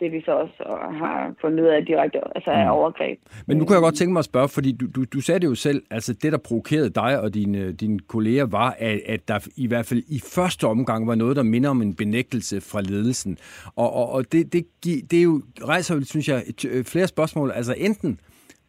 det 0.00 0.12
vi 0.12 0.22
så 0.24 0.32
også 0.32 0.54
har 0.98 1.34
fundet 1.40 1.60
ud 1.60 1.68
af 1.68 1.86
direkte 1.86 2.18
altså 2.34 2.50
af 2.50 2.64
mm. 2.64 2.70
overgreb. 2.70 3.18
Men 3.46 3.56
nu 3.56 3.64
kan 3.64 3.74
jeg 3.74 3.80
godt 3.80 3.94
tænke 3.94 4.12
mig 4.12 4.18
at 4.18 4.24
spørge, 4.24 4.48
fordi 4.48 4.72
du, 4.72 4.86
du, 4.86 5.04
du 5.04 5.20
sagde 5.20 5.40
det 5.40 5.46
jo 5.46 5.54
selv, 5.54 5.82
altså 5.90 6.12
det, 6.12 6.32
der 6.32 6.38
provokerede 6.38 6.90
dig 6.90 7.20
og 7.20 7.34
dine, 7.34 7.72
dine 7.72 7.98
kolleger, 7.98 8.46
var, 8.46 8.76
at, 8.78 9.00
at 9.06 9.28
der 9.28 9.48
i 9.56 9.66
hvert 9.66 9.86
fald 9.86 10.02
i 10.08 10.20
første 10.34 10.66
omgang 10.66 11.06
var 11.06 11.14
noget, 11.14 11.36
der 11.36 11.42
minder 11.42 11.70
om 11.70 11.82
en 11.82 11.94
benægtelse 11.94 12.60
fra 12.60 12.80
ledelsen. 12.80 13.38
Og, 13.76 13.92
og, 13.92 14.12
og 14.12 14.32
det, 14.32 14.52
det, 14.52 14.66
det 14.84 15.18
er 15.18 15.22
jo, 15.22 15.42
rejser, 15.64 16.04
synes 16.04 16.28
jeg, 16.28 16.42
flere 16.86 17.06
spørgsmål. 17.06 17.50
Altså 17.50 17.74
enten 17.78 18.20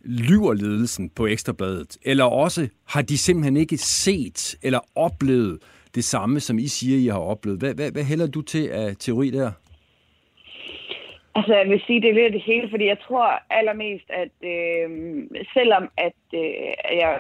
lyver 0.02 0.54
ledelsen 0.54 1.10
på 1.10 1.28
Ekstrabladet, 1.28 1.98
eller 2.02 2.24
også 2.24 2.68
har 2.88 3.02
de 3.02 3.18
simpelthen 3.18 3.58
ikke 3.58 3.78
set 3.78 4.56
eller 4.64 4.80
oplevet 4.96 5.60
det 5.96 6.04
samme, 6.04 6.40
som 6.40 6.60
I 6.60 6.68
siger, 6.68 6.98
I 6.98 7.08
har 7.08 7.20
oplevet. 7.20 7.60
Hvad, 7.60 7.74
hvad, 7.76 7.92
hvad 7.92 8.04
hælder 8.04 8.28
du 8.28 8.42
til 8.42 8.68
af 8.68 8.96
teori 9.00 9.30
der? 9.30 9.52
Altså, 11.36 11.54
jeg 11.56 11.70
vil 11.70 11.82
sige, 11.88 12.02
det 12.02 12.10
er 12.10 12.14
lidt 12.14 12.34
det 12.34 12.42
hele, 12.42 12.70
fordi 12.70 12.86
jeg 12.86 13.00
tror 13.08 13.42
allermest, 13.50 14.08
at 14.10 14.36
øh, 14.54 14.90
selvom 15.54 15.90
at 15.98 16.20
øh, 16.34 16.98
jeg 17.02 17.20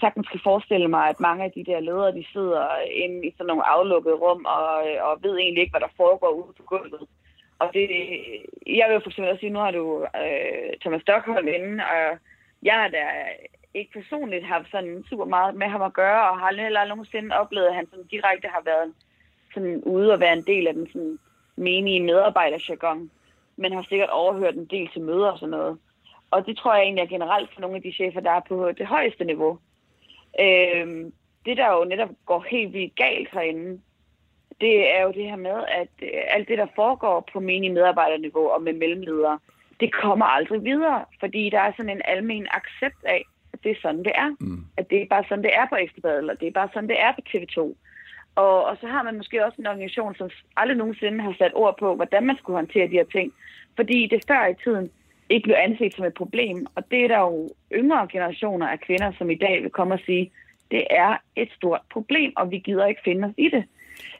sagtens 0.00 0.28
kan 0.28 0.40
forestille 0.44 0.88
mig, 0.88 1.08
at 1.08 1.20
mange 1.20 1.44
af 1.44 1.50
de 1.52 1.64
der 1.64 1.80
ledere, 1.80 2.16
de 2.18 2.24
sidder 2.32 2.66
inde 3.04 3.26
i 3.26 3.30
sådan 3.36 3.46
nogle 3.46 3.68
aflukkede 3.68 4.14
rum 4.14 4.44
og, 4.44 4.88
øh, 4.88 4.98
og 5.08 5.18
ved 5.22 5.34
egentlig 5.36 5.60
ikke, 5.60 5.70
hvad 5.74 5.80
der 5.80 5.96
foregår 5.96 6.30
ude 6.30 6.52
på 6.56 6.62
gulvet. 6.62 7.02
Og 7.58 7.66
det, 7.74 7.86
jeg 8.66 8.86
vil 8.88 9.00
for 9.02 9.10
eksempel 9.10 9.30
også 9.30 9.40
sige, 9.40 9.56
nu 9.56 9.58
har 9.58 9.70
du 9.70 9.84
øh, 10.24 10.70
Thomas 10.80 11.02
Stockholm 11.02 11.48
inde, 11.48 11.84
og 11.94 12.18
jeg 12.62 12.76
er 12.84 12.88
da 12.88 13.04
ikke 13.78 13.92
personligt 13.92 14.44
har 14.44 14.66
sådan 14.70 15.04
super 15.08 15.24
meget 15.24 15.54
med 15.54 15.66
ham 15.66 15.82
at 15.82 15.92
gøre, 15.92 16.30
og 16.30 16.38
har 16.38 16.62
heller 16.62 16.80
aldrig 16.80 16.96
nogensinde 16.96 17.36
oplevet, 17.36 17.66
at 17.66 17.74
han 17.74 17.86
sådan 17.90 18.06
direkte 18.06 18.48
har 18.48 18.62
været 18.64 18.92
sådan 19.54 19.82
ude 19.82 20.12
og 20.12 20.20
være 20.20 20.32
en 20.32 20.46
del 20.46 20.66
af 20.66 20.74
den 20.74 20.86
sådan 20.86 21.18
menige 21.56 22.02
medarbejderjargon, 22.02 23.10
men 23.56 23.72
har 23.72 23.82
sikkert 23.88 24.10
overhørt 24.10 24.54
en 24.54 24.64
del 24.64 24.88
til 24.88 25.02
møder 25.02 25.30
og 25.30 25.38
sådan 25.38 25.50
noget. 25.50 25.78
Og 26.30 26.46
det 26.46 26.56
tror 26.56 26.74
jeg 26.74 26.82
egentlig 26.82 27.02
er 27.02 27.16
generelt 27.16 27.54
for 27.54 27.60
nogle 27.60 27.76
af 27.76 27.82
de 27.82 27.92
chefer, 27.92 28.20
der 28.20 28.30
er 28.30 28.40
på 28.48 28.72
det 28.72 28.86
højeste 28.86 29.24
niveau. 29.24 29.58
Øhm, 30.40 31.12
det, 31.44 31.56
der 31.56 31.72
jo 31.72 31.84
netop 31.84 32.08
går 32.26 32.46
helt 32.50 32.72
vildt 32.72 32.96
galt 32.96 33.28
herinde, 33.32 33.80
det 34.60 34.94
er 34.96 35.02
jo 35.02 35.12
det 35.12 35.24
her 35.24 35.36
med, 35.36 35.64
at 35.68 35.88
øh, 36.02 36.22
alt 36.28 36.48
det, 36.48 36.58
der 36.58 36.66
foregår 36.74 37.28
på 37.32 37.40
menige 37.40 37.72
medarbejderniveau 37.72 38.48
og 38.48 38.62
med 38.62 38.72
mellemledere, 38.72 39.38
det 39.80 39.92
kommer 39.92 40.26
aldrig 40.26 40.64
videre, 40.64 41.04
fordi 41.20 41.50
der 41.50 41.60
er 41.60 41.72
sådan 41.76 41.90
en 41.90 42.02
almen 42.04 42.46
accept 42.50 43.04
af, 43.04 43.24
det 43.64 43.70
er 43.70 43.80
sådan, 43.82 44.04
det 44.04 44.12
er. 44.14 44.30
Mm. 44.40 44.64
At 44.76 44.90
det 44.90 45.02
er 45.02 45.06
bare 45.10 45.24
sådan, 45.28 45.44
det 45.44 45.54
er 45.54 45.66
på 45.68 45.76
Ekstrabladet, 45.76 46.18
eller 46.18 46.34
det 46.34 46.48
er 46.48 46.52
bare 46.60 46.68
sådan, 46.72 46.88
det 46.88 47.00
er 47.00 47.12
på 47.12 47.22
TV2. 47.28 47.58
Og, 48.34 48.64
og 48.64 48.76
så 48.80 48.86
har 48.86 49.02
man 49.02 49.16
måske 49.16 49.44
også 49.44 49.56
en 49.58 49.66
organisation, 49.66 50.14
som 50.14 50.30
aldrig 50.56 50.76
nogensinde 50.76 51.20
har 51.22 51.34
sat 51.38 51.52
ord 51.54 51.78
på, 51.78 51.94
hvordan 51.94 52.26
man 52.26 52.36
skulle 52.36 52.56
håndtere 52.56 52.86
de 52.86 53.00
her 53.00 53.04
ting. 53.04 53.32
Fordi 53.76 54.06
det 54.06 54.24
før 54.28 54.46
i 54.46 54.54
tiden 54.64 54.90
ikke 55.30 55.44
blev 55.44 55.56
anset 55.58 55.94
som 55.94 56.04
et 56.04 56.14
problem. 56.14 56.66
Og 56.74 56.90
det 56.90 57.04
er 57.04 57.08
der 57.08 57.18
jo 57.18 57.48
yngre 57.72 58.08
generationer 58.12 58.66
af 58.68 58.80
kvinder, 58.80 59.12
som 59.18 59.30
i 59.30 59.34
dag 59.34 59.62
vil 59.62 59.70
komme 59.70 59.94
og 59.94 60.00
sige, 60.06 60.30
det 60.70 60.86
er 60.90 61.16
et 61.36 61.48
stort 61.56 61.80
problem, 61.92 62.32
og 62.36 62.50
vi 62.50 62.58
gider 62.58 62.86
ikke 62.86 63.00
finde 63.04 63.28
os 63.28 63.34
i 63.36 63.48
det. 63.48 63.64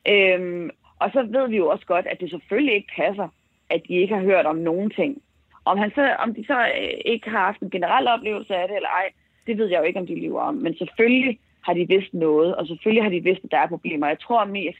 Øhm, 0.08 0.70
og 0.98 1.10
så 1.12 1.22
ved 1.22 1.48
vi 1.48 1.56
jo 1.56 1.68
også 1.68 1.86
godt, 1.86 2.06
at 2.06 2.20
det 2.20 2.30
selvfølgelig 2.30 2.74
ikke 2.74 2.92
passer, 2.96 3.28
at 3.70 3.82
de 3.88 3.94
ikke 3.94 4.14
har 4.14 4.22
hørt 4.22 4.46
om 4.46 4.56
nogen 4.56 4.90
ting. 4.90 5.22
Om, 5.64 5.78
han 5.78 5.90
så, 5.94 6.14
om 6.18 6.34
de 6.34 6.44
så 6.46 6.58
øh, 6.60 6.94
ikke 7.04 7.30
har 7.30 7.38
haft 7.38 7.60
en 7.60 7.70
generel 7.70 8.08
oplevelse 8.08 8.56
af 8.56 8.68
det 8.68 8.76
eller 8.76 8.88
ej, 8.88 9.08
det 9.48 9.58
ved 9.58 9.66
jeg 9.66 9.78
jo 9.78 9.84
ikke, 9.84 10.00
om 10.00 10.06
de 10.06 10.20
lever 10.20 10.40
om. 10.40 10.54
Men 10.54 10.76
selvfølgelig 10.76 11.38
har 11.60 11.74
de 11.74 11.88
vidst 11.88 12.14
noget, 12.14 12.56
og 12.56 12.66
selvfølgelig 12.66 13.02
har 13.02 13.10
de 13.10 13.22
vidst, 13.22 13.44
at 13.44 13.50
der 13.50 13.58
er 13.58 13.68
problemer. 13.68 14.06
Jeg 14.06 14.20
tror 14.20 14.44
mest, 14.44 14.78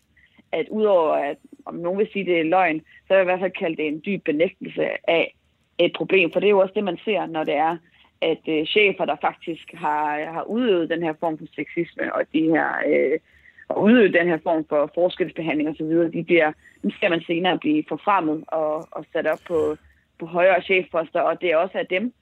at 0.53 0.67
udover 0.69 1.13
at 1.13 1.37
om 1.67 1.75
nogen 1.75 1.99
vil 1.99 2.09
sige, 2.13 2.25
det 2.25 2.41
er 2.41 2.45
løgn, 2.45 2.81
så 2.81 3.09
vil 3.09 3.17
jeg 3.17 3.23
i 3.23 3.31
hvert 3.31 3.41
fald 3.41 3.61
kalde 3.63 3.77
det 3.77 3.87
en 3.87 4.03
dyb 4.07 4.25
benægtelse 4.25 5.11
af 5.11 5.35
et 5.79 5.93
problem. 5.97 6.33
For 6.33 6.41
det 6.41 6.47
er 6.47 6.51
jo 6.51 6.59
også 6.59 6.75
det, 6.75 6.85
man 6.85 6.99
ser, 7.05 7.27
når 7.27 7.45
det 7.45 7.55
er, 7.55 7.77
at 8.21 8.43
øh, 8.49 8.67
chefer, 8.67 9.05
der 9.05 9.17
faktisk 9.21 9.75
har, 9.75 10.33
har 10.33 10.43
udøvet 10.43 10.91
den 10.91 11.03
her 11.03 11.15
form 11.21 11.39
for 11.39 11.47
sexisme, 11.55 12.15
og 12.15 12.23
de 12.33 12.43
her 12.43 12.69
øh, 12.89 13.19
og 13.69 13.83
udøvet 13.83 14.15
den 14.15 14.27
her 14.29 14.39
form 14.43 14.65
for 14.69 14.91
forskelsbehandling 14.95 15.69
osv., 15.69 16.13
de 16.13 16.25
bliver, 16.25 16.53
dem 16.83 16.91
skal 16.91 17.11
man 17.11 17.23
senere 17.27 17.59
blive 17.59 17.85
forfremmet 17.89 18.45
og, 18.47 18.89
og 18.91 19.05
sat 19.13 19.27
op 19.27 19.39
på, 19.47 19.77
på 20.19 20.27
højere 20.27 20.63
chefposter, 20.63 21.21
og 21.21 21.41
det 21.41 21.53
er 21.53 21.57
også 21.57 21.79
af 21.79 21.87
dem, 21.87 22.13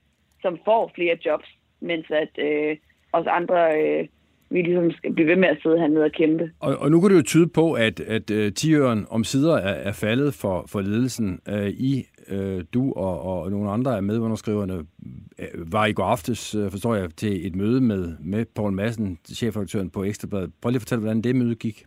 som 0.41 0.59
får 0.65 0.91
flere 0.95 1.17
jobs, 1.25 1.56
mens 1.79 2.05
at 2.09 2.43
øh, 2.45 2.77
os 3.13 3.27
andre 3.27 3.81
øh, 3.81 4.07
vi 4.49 4.61
ligesom 4.61 4.91
skal 4.91 5.13
blive 5.13 5.27
ved 5.27 5.35
med 5.35 5.47
at 5.47 5.57
sidde 5.61 5.79
hernede 5.79 6.05
og 6.05 6.11
kæmpe. 6.11 6.51
Og, 6.59 6.77
og 6.77 6.91
nu 6.91 7.01
kan 7.01 7.09
det 7.09 7.17
jo 7.17 7.23
tyde 7.23 7.47
på, 7.47 7.73
at, 7.73 7.99
at 7.99 8.31
uh, 8.31 8.53
tiøren 8.53 9.05
om 9.09 9.23
sider 9.23 9.57
er, 9.57 9.73
er 9.73 9.91
faldet 9.91 10.33
for, 10.33 10.65
for 10.71 10.81
ledelsen. 10.81 11.39
Uh, 11.51 11.67
I, 11.67 12.05
uh, 12.31 12.61
du 12.73 12.93
og, 12.93 13.21
og 13.21 13.51
nogle 13.51 13.71
andre 13.71 13.95
af 13.95 14.03
medunderskriverne 14.03 14.77
uh, 14.77 15.73
var 15.73 15.85
i 15.85 15.93
går 15.93 16.03
aftes, 16.03 16.55
uh, 16.55 16.71
forstår 16.71 16.95
jeg, 16.95 17.09
til 17.09 17.47
et 17.47 17.55
møde 17.55 17.81
med, 17.81 18.15
med 18.19 18.45
Poul 18.55 18.71
Madsen, 18.71 19.19
chefredaktøren 19.25 19.89
på 19.89 20.03
Ekstrabladet. 20.03 20.51
Prøv 20.61 20.69
lige 20.69 20.77
at 20.77 20.81
fortælle, 20.81 21.01
hvordan 21.01 21.21
det 21.21 21.35
møde 21.35 21.55
gik. 21.55 21.85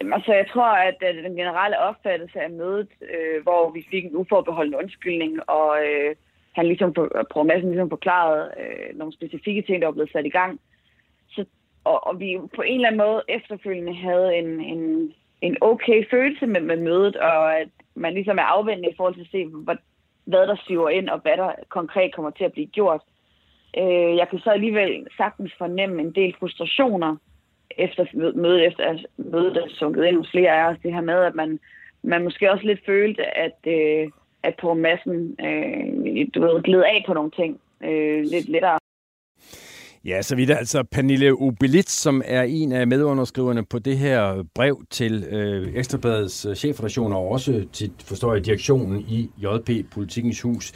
Jamen, 0.00 0.12
altså, 0.12 0.32
jeg 0.32 0.46
tror, 0.52 0.72
at 0.88 0.96
den 1.24 1.36
generelle 1.36 1.78
opfattelse 1.78 2.40
af 2.40 2.50
mødet, 2.50 2.88
øh, 3.02 3.42
hvor 3.42 3.70
vi 3.70 3.86
fik 3.90 4.04
en 4.04 4.16
uforbeholden 4.16 4.74
undskyldning, 4.74 5.50
og 5.50 5.78
øh, 5.86 6.14
han 6.52 6.66
ligesom, 6.66 6.92
Poul 7.32 7.46
Madsen 7.46 7.68
ligesom 7.70 7.90
forklarede 7.90 8.50
øh, 8.60 8.98
nogle 8.98 9.12
specifikke 9.12 9.62
ting, 9.62 9.80
der 9.80 9.86
var 9.86 9.92
blevet 9.92 10.12
sat 10.12 10.26
i 10.26 10.36
gang, 10.40 10.60
så, 11.30 11.44
og, 11.84 12.06
og 12.06 12.20
vi 12.20 12.38
på 12.56 12.62
en 12.62 12.74
eller 12.74 12.88
anden 12.88 12.98
måde 13.06 13.22
efterfølgende 13.28 13.94
havde 13.94 14.36
en, 14.36 14.60
en, 14.60 15.12
en 15.40 15.56
okay 15.60 16.10
følelse 16.10 16.46
med, 16.46 16.60
med 16.60 16.76
mødet, 16.76 17.16
og 17.16 17.60
at 17.60 17.68
man 17.94 18.14
ligesom 18.14 18.38
er 18.38 18.42
afvendende 18.42 18.90
i 18.90 18.96
forhold 18.96 19.14
til 19.14 19.20
at 19.20 19.30
se, 19.32 19.46
hvad, 19.46 19.76
hvad 20.24 20.46
der 20.46 20.56
siver 20.66 20.88
ind, 20.88 21.08
og 21.08 21.18
hvad 21.18 21.36
der 21.36 21.52
konkret 21.68 22.14
kommer 22.14 22.30
til 22.30 22.44
at 22.44 22.52
blive 22.52 22.66
gjort. 22.66 23.00
Øh, 23.78 24.16
jeg 24.16 24.28
kan 24.30 24.38
så 24.38 24.50
alligevel 24.50 25.06
sagtens 25.16 25.52
fornemme 25.58 26.02
en 26.02 26.12
del 26.14 26.34
frustrationer 26.38 27.16
efter 27.78 28.06
mødet, 28.34 28.66
efter 28.66 28.84
at 28.84 29.06
mødet 29.16 29.56
er 29.56 29.68
sunket 29.68 30.04
ind 30.04 30.16
hos 30.16 30.30
flere 30.30 30.50
af 30.50 30.70
os, 30.70 30.78
det 30.82 30.94
her 30.94 31.00
med, 31.00 31.24
at 31.24 31.34
man, 31.34 31.60
man 32.02 32.24
måske 32.24 32.50
også 32.52 32.66
lidt 32.66 32.86
følte, 32.86 33.38
at, 33.38 33.58
øh, 33.66 34.10
at 34.44 34.54
på 34.60 34.74
massen 34.74 35.36
øh, 35.40 36.26
du 36.34 36.40
ved, 36.40 36.62
gled 36.62 36.82
af 36.82 37.04
på 37.06 37.14
nogle 37.14 37.30
ting 37.30 37.60
øh, 37.84 38.22
lidt 38.32 38.48
lettere. 38.48 38.78
Ja, 40.04 40.22
så 40.22 40.36
vidt 40.36 40.50
altså 40.50 40.84
Pernille 40.90 41.32
Obelitz, 41.32 41.92
som 41.92 42.22
er 42.24 42.42
en 42.42 42.72
af 42.72 42.86
medunderskriverne 42.86 43.64
på 43.64 43.78
det 43.78 43.98
her 43.98 44.44
brev 44.54 44.82
til 44.90 45.24
øh, 45.30 45.74
Ekstrabladets 45.74 46.46
øh, 46.46 46.54
chefredaktion 46.54 47.12
og 47.12 47.28
også 47.28 47.64
til, 47.72 47.92
forstår 48.04 48.34
jeg, 48.34 48.44
direktionen 48.44 49.00
i 49.00 49.30
JP 49.38 49.90
Politikens 49.90 50.40
Hus. 50.40 50.72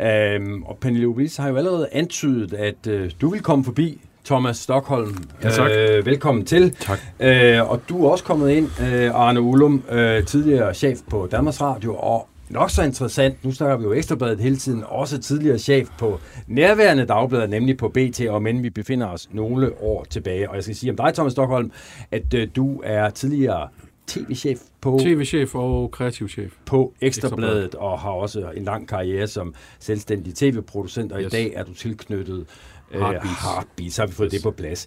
Øhm, 0.00 0.62
og 0.62 0.78
Pernille 0.80 1.06
Obelitz 1.06 1.36
har 1.36 1.48
jo 1.48 1.56
allerede 1.56 1.88
antydet, 1.92 2.52
at 2.52 2.86
øh, 2.86 3.10
du 3.20 3.28
vil 3.28 3.40
komme 3.40 3.64
forbi 3.64 4.00
Thomas 4.24 4.56
Stockholm. 4.56 5.16
Ja, 5.42 5.50
tak. 5.50 5.70
Øh, 5.70 6.06
velkommen 6.06 6.44
til. 6.44 6.70
Tak. 6.70 6.98
Øh, 7.20 7.70
og 7.70 7.80
du 7.88 8.06
er 8.06 8.10
også 8.10 8.24
kommet 8.24 8.50
ind, 8.50 8.68
øh, 8.80 9.14
Arne 9.14 9.40
Ullum, 9.40 9.82
øh, 9.90 10.24
tidligere 10.24 10.74
chef 10.74 10.98
på 11.10 11.28
Danmarks 11.30 11.62
Radio, 11.62 11.96
og 11.96 12.28
nok 12.50 12.70
så 12.70 12.82
interessant, 12.82 13.44
nu 13.44 13.52
snakker 13.52 13.76
vi 13.76 13.84
jo 13.84 13.92
Ekstrabladet 13.92 14.40
hele 14.40 14.56
tiden, 14.56 14.84
også 14.86 15.18
tidligere 15.18 15.58
chef 15.58 15.88
på 15.98 16.20
nærværende 16.46 17.06
dagblad, 17.06 17.48
nemlig 17.48 17.76
på 17.76 17.88
BT, 17.88 18.20
og 18.20 18.42
men 18.42 18.62
vi 18.62 18.70
befinder 18.70 19.06
os 19.06 19.28
nogle 19.32 19.82
år 19.82 20.06
tilbage. 20.10 20.50
Og 20.50 20.54
jeg 20.54 20.62
skal 20.62 20.76
sige 20.76 20.90
om 20.90 20.96
dig, 20.96 21.14
Thomas 21.14 21.32
Stockholm, 21.32 21.72
at 22.10 22.34
øh, 22.34 22.48
du 22.56 22.80
er 22.84 23.10
tidligere 23.10 23.68
tv-chef 24.06 24.60
på... 24.80 24.98
TV-chef 25.02 25.54
og 25.54 25.90
kreativ 25.90 26.28
chef. 26.28 26.52
På 26.66 26.92
Ekstrabladet, 27.00 27.64
Ekstrabladet, 27.64 27.74
og 27.74 27.98
har 27.98 28.10
også 28.10 28.50
en 28.56 28.64
lang 28.64 28.88
karriere 28.88 29.26
som 29.26 29.54
selvstændig 29.78 30.34
tv-producent, 30.34 31.12
og 31.12 31.20
yes. 31.20 31.26
i 31.26 31.30
dag 31.30 31.52
er 31.54 31.64
du 31.64 31.74
tilknyttet 31.74 32.46
Heartbeats. 32.90 33.42
Heartbeats. 33.42 33.94
Så 33.94 34.02
har 34.02 34.06
vi 34.06 34.12
fået 34.12 34.32
yes. 34.32 34.42
det 34.42 34.42
på 34.42 34.50
plads. 34.50 34.86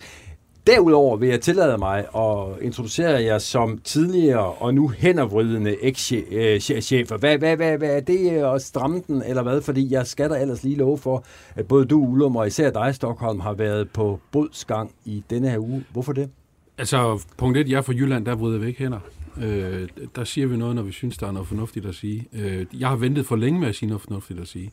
Derudover 0.67 1.17
vil 1.17 1.29
jeg 1.29 1.41
tillade 1.41 1.77
mig 1.77 1.99
at 1.99 2.61
introducere 2.61 3.23
jer 3.23 3.37
som 3.37 3.77
tidligere 3.83 4.45
og 4.45 4.73
nu 4.73 4.87
hændervridende 4.87 5.83
ekschefer. 5.83 7.15
Øh, 7.15 7.19
hvad, 7.19 7.37
hvad, 7.37 7.55
hvad, 7.55 7.77
hvad 7.77 7.95
er 7.95 7.99
det 7.99 8.33
øh, 8.33 8.53
at 8.53 8.61
stramme 8.61 9.01
den, 9.07 9.23
eller 9.23 9.43
hvad? 9.43 9.61
Fordi 9.61 9.91
jeg 9.91 10.07
skal 10.07 10.29
da 10.29 10.41
ellers 10.41 10.63
lige 10.63 10.75
love 10.75 10.97
for, 10.97 11.23
at 11.55 11.67
både 11.67 11.85
du, 11.85 12.05
Ullum, 12.05 12.35
og 12.35 12.47
især 12.47 12.69
dig, 12.69 12.95
Stockholm, 12.95 13.39
har 13.39 13.53
været 13.53 13.89
på 13.89 14.19
bodsgang 14.31 14.91
i 15.05 15.23
denne 15.29 15.49
her 15.49 15.59
uge. 15.59 15.83
Hvorfor 15.91 16.13
det? 16.13 16.29
Altså, 16.77 17.23
punkt 17.37 17.57
et, 17.57 17.69
jeg 17.69 17.77
er 17.77 17.81
fra 17.81 17.93
Jylland, 17.93 18.25
der 18.25 18.35
vrider 18.35 18.59
vi 18.59 18.67
ikke 18.67 18.79
hænder. 18.79 18.99
Øh, 19.41 19.87
der 20.15 20.23
siger 20.23 20.47
vi 20.47 20.57
noget, 20.57 20.75
når 20.75 20.81
vi 20.81 20.91
synes, 20.91 21.17
der 21.17 21.27
er 21.27 21.31
noget 21.31 21.47
fornuftigt 21.47 21.85
at 21.85 21.95
sige. 21.95 22.27
Øh, 22.33 22.65
jeg 22.79 22.89
har 22.89 22.95
ventet 22.95 23.25
for 23.25 23.35
længe 23.35 23.59
med 23.59 23.67
at 23.67 23.75
sige 23.75 23.89
noget 23.89 24.01
fornuftigt 24.01 24.39
at 24.39 24.47
sige. 24.47 24.71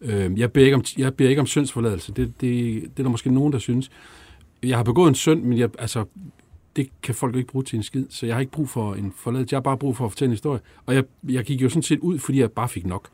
Øh, 0.00 0.38
jeg, 0.38 0.52
beder 0.52 0.66
ikke 0.66 0.76
om, 0.76 0.84
jeg 0.98 1.14
beder 1.14 1.30
ikke 1.30 1.40
om 1.40 1.46
syndsforladelse. 1.46 2.12
Det, 2.12 2.32
det, 2.40 2.82
det 2.82 2.98
er 2.98 3.02
der 3.02 3.08
måske 3.08 3.30
nogen, 3.30 3.52
der 3.52 3.58
synes. 3.58 3.90
Jeg 4.68 4.76
har 4.78 4.82
begået 4.84 5.08
en 5.08 5.14
synd, 5.14 5.42
men 5.42 5.58
jeg, 5.58 5.70
altså, 5.78 6.04
det 6.76 6.88
kan 7.02 7.14
folk 7.14 7.36
ikke 7.36 7.48
bruge 7.48 7.64
til 7.64 7.76
en 7.76 7.82
skid, 7.82 8.06
så 8.10 8.26
jeg 8.26 8.34
har 8.34 8.40
ikke 8.40 8.52
brug 8.52 8.68
for 8.68 8.94
en 8.94 9.12
forladelse. 9.16 9.54
Jeg 9.54 9.56
har 9.56 9.62
bare 9.62 9.78
brug 9.78 9.96
for 9.96 10.04
at 10.04 10.10
fortælle 10.10 10.28
en 10.28 10.32
historie. 10.32 10.60
Og 10.86 10.94
jeg, 10.94 11.04
jeg 11.28 11.44
gik 11.44 11.62
jo 11.62 11.68
sådan 11.68 11.82
set 11.82 11.98
ud, 11.98 12.18
fordi 12.18 12.40
jeg 12.40 12.52
bare 12.52 12.68
fik 12.68 12.86
nok. 12.86 13.08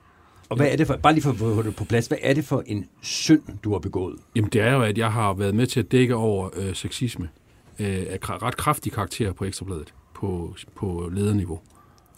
Og 0.49 0.57
hvad 0.57 0.73
er 0.73 0.77
det 0.77 0.87
for, 0.87 0.97
bare 0.97 1.13
lige 1.13 1.23
for 1.23 1.31
at 1.31 1.37
få 1.37 1.63
det 1.63 1.77
på 1.77 1.85
plads, 1.85 2.07
hvad 2.07 2.19
er 2.23 2.35
det 2.35 2.45
for 2.45 2.63
en 2.67 2.87
synd, 3.01 3.43
du 3.65 3.73
har 3.73 3.79
begået? 3.79 4.17
Jamen, 4.37 4.51
det 4.51 4.61
er 4.61 4.73
jo, 4.73 4.83
at 4.83 4.99
jeg 4.99 5.13
har 5.13 5.35
været 5.35 5.55
med 5.55 5.67
til 5.67 5.81
at 5.81 5.93
dække 5.93 6.15
over 6.15 6.51
øh, 6.57 6.75
sexisme 6.75 7.29
øh, 7.79 8.05
af 8.09 8.19
ret 8.23 8.57
kraftig 8.57 8.93
karakter 8.93 9.33
på 9.33 9.45
Ekstrabladet 9.45 9.95
på, 10.15 10.55
på 10.75 11.11
lederniveau. 11.13 11.61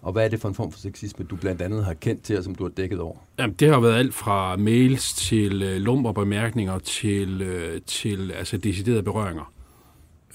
Og 0.05 0.12
hvad 0.12 0.25
er 0.25 0.29
det 0.29 0.40
for 0.40 0.49
en 0.49 0.55
form 0.55 0.73
for 0.73 0.79
sexisme, 0.79 1.25
du 1.25 1.37
blandt 1.37 1.62
andet 1.62 1.85
har 1.85 1.95
kendt 1.95 2.23
til, 2.23 2.38
og 2.38 2.45
som 2.45 2.55
du 2.55 2.64
har 2.64 2.71
dækket 2.71 3.01
over? 3.01 3.17
Jamen, 3.38 3.57
det 3.57 3.69
har 3.69 3.81
været 3.81 3.95
alt 3.95 4.14
fra 4.14 4.57
mails 4.57 5.14
til 5.14 5.62
øh, 5.62 5.77
lumper 5.77 6.12
bemærkninger 6.12 6.79
til, 6.79 7.43
øh, 7.43 7.81
til 7.87 8.33
altså 8.33 8.57
deciderede 8.57 9.03
berøringer 9.03 9.53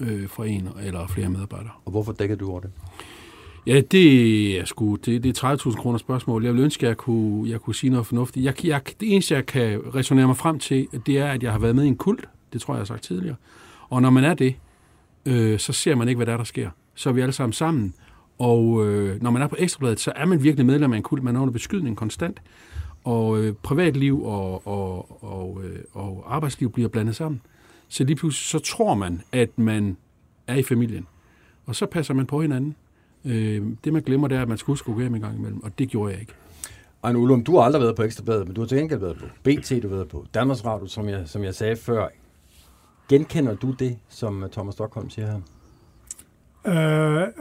øh, 0.00 0.28
fra 0.28 0.46
en 0.46 0.68
eller 0.82 1.06
flere 1.06 1.28
medarbejdere. 1.28 1.70
Og 1.84 1.90
hvorfor 1.90 2.12
dækker 2.12 2.36
du 2.36 2.50
over 2.50 2.60
det? 2.60 2.70
Ja, 3.66 3.80
det 3.80 4.60
er 4.60 4.64
sgu, 4.64 4.94
det, 4.94 5.22
det 5.22 5.42
er 5.42 5.56
30.000 5.56 5.76
kroner 5.76 5.98
spørgsmål. 5.98 6.44
Jeg 6.44 6.54
vil 6.54 6.62
ønske, 6.62 6.86
at 6.86 6.88
jeg 6.88 6.96
kunne, 6.96 7.50
jeg 7.50 7.60
kunne 7.60 7.74
sige 7.74 7.90
noget 7.90 8.06
fornuftigt. 8.06 8.44
Jeg, 8.44 8.66
jeg, 8.66 8.80
det 9.00 9.12
eneste, 9.12 9.34
jeg 9.34 9.46
kan 9.46 9.94
resonere 9.94 10.26
mig 10.26 10.36
frem 10.36 10.58
til, 10.58 10.88
det 11.06 11.18
er, 11.18 11.26
at 11.26 11.42
jeg 11.42 11.52
har 11.52 11.58
været 11.58 11.76
med 11.76 11.84
i 11.84 11.88
en 11.88 11.96
kult. 11.96 12.28
Det 12.52 12.60
tror 12.60 12.74
jeg, 12.74 12.76
jeg 12.76 12.80
har 12.80 12.86
sagt 12.86 13.02
tidligere. 13.02 13.36
Og 13.88 14.02
når 14.02 14.10
man 14.10 14.24
er 14.24 14.34
det, 14.34 14.54
øh, 15.26 15.58
så 15.58 15.72
ser 15.72 15.94
man 15.94 16.08
ikke, 16.08 16.16
hvad 16.16 16.26
der 16.26 16.32
er, 16.32 16.36
der 16.36 16.44
sker. 16.44 16.70
Så 16.94 17.08
er 17.08 17.12
vi 17.12 17.20
alle 17.20 17.32
sammen 17.32 17.52
sammen. 17.52 17.94
Og 18.40 18.86
øh, 18.86 19.22
når 19.22 19.30
man 19.30 19.42
er 19.42 19.46
på 19.46 19.56
Ekstrabladet, 19.58 20.00
så 20.00 20.12
er 20.16 20.26
man 20.26 20.42
virkelig 20.42 20.66
medlem 20.66 20.92
af 20.92 20.96
en 20.96 21.02
kult. 21.02 21.22
Man 21.22 21.36
er 21.36 21.40
under 21.40 21.52
beskydning 21.52 21.96
konstant. 21.96 22.42
Og 23.04 23.38
øh, 23.38 23.54
privatliv 23.62 24.24
og, 24.24 24.66
og, 24.66 25.24
og, 25.24 25.60
øh, 25.64 25.78
og 25.92 26.24
arbejdsliv 26.26 26.72
bliver 26.72 26.88
blandet 26.88 27.16
sammen. 27.16 27.40
Så 27.88 28.04
lige 28.04 28.16
pludselig 28.16 28.62
så 28.62 28.72
tror 28.72 28.94
man, 28.94 29.22
at 29.32 29.58
man 29.58 29.96
er 30.46 30.54
i 30.54 30.62
familien. 30.62 31.06
Og 31.66 31.76
så 31.76 31.86
passer 31.86 32.14
man 32.14 32.26
på 32.26 32.42
hinanden. 32.42 32.76
Øh, 33.24 33.66
det 33.84 33.92
man 33.92 34.02
glemmer, 34.02 34.28
det 34.28 34.36
er, 34.36 34.42
at 34.42 34.48
man 34.48 34.58
skal 34.58 34.66
huske 34.66 34.90
at 34.90 34.94
gå 34.94 35.00
hjem 35.00 35.14
en 35.14 35.20
gang 35.20 35.38
imellem. 35.38 35.62
Og 35.62 35.78
det 35.78 35.88
gjorde 35.88 36.12
jeg 36.12 36.20
ikke. 36.20 36.32
Ejne 37.04 37.18
Ullum, 37.18 37.44
du 37.44 37.56
har 37.56 37.62
aldrig 37.62 37.82
været 37.82 37.96
på 37.96 38.02
Ekstrabladet, 38.02 38.46
men 38.46 38.54
du 38.54 38.60
har 38.60 38.68
til 38.68 38.78
gengæld 38.78 39.00
været 39.00 39.16
på 39.16 39.24
BT, 39.42 39.70
du 39.82 39.88
har 39.88 39.96
været 39.96 40.08
på 40.08 40.26
Danmarks 40.34 40.64
Radio, 40.64 40.86
som 40.86 41.08
jeg, 41.08 41.28
som 41.28 41.44
jeg 41.44 41.54
sagde 41.54 41.76
før. 41.76 42.08
Genkender 43.08 43.54
du 43.54 43.70
det, 43.70 43.98
som 44.08 44.42
øh, 44.42 44.50
Thomas 44.50 44.74
Stockholm 44.74 45.10
siger 45.10 45.26
her? 45.26 45.40
Uh, 46.64 46.72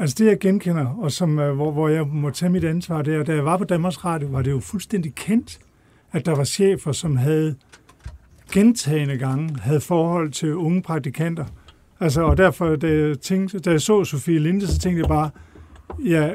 altså 0.02 0.16
det, 0.18 0.26
jeg 0.26 0.40
genkender, 0.40 0.86
og 0.86 1.12
som, 1.12 1.40
uh, 1.40 1.50
hvor, 1.50 1.72
hvor 1.72 1.90
jeg 1.90 2.08
må 2.08 2.30
tage 2.30 2.50
mit 2.50 2.64
ansvar, 2.64 3.02
det 3.02 3.16
er, 3.16 3.24
da 3.24 3.34
jeg 3.34 3.46
var 3.46 3.58
på 3.58 3.64
Danmarks 3.64 4.06
Radio, 4.06 4.28
var 4.28 4.42
det 4.42 4.52
jo 4.52 4.60
fuldstændig 4.60 5.16
kendt, 5.16 5.60
at 6.12 6.26
der 6.26 6.36
var 6.36 6.44
chefer, 6.44 6.92
som 6.92 7.16
havde 7.18 7.56
gentagende 8.52 9.18
gange 9.18 9.60
havde 9.60 9.82
forhold 9.82 10.32
til 10.32 10.56
unge 10.56 10.82
praktikanter. 10.82 11.46
Altså, 12.00 12.22
og 12.22 12.38
derfor, 12.38 12.76
da 12.76 12.88
jeg, 12.88 13.20
tænkte, 13.20 13.60
da 13.60 13.72
jeg 13.72 13.82
så 13.82 14.04
Sofie 14.04 14.40
Linde, 14.40 14.68
så 14.68 14.80
tænkte 14.80 15.02
jeg 15.02 15.08
bare, 15.08 15.30
ja, 16.06 16.34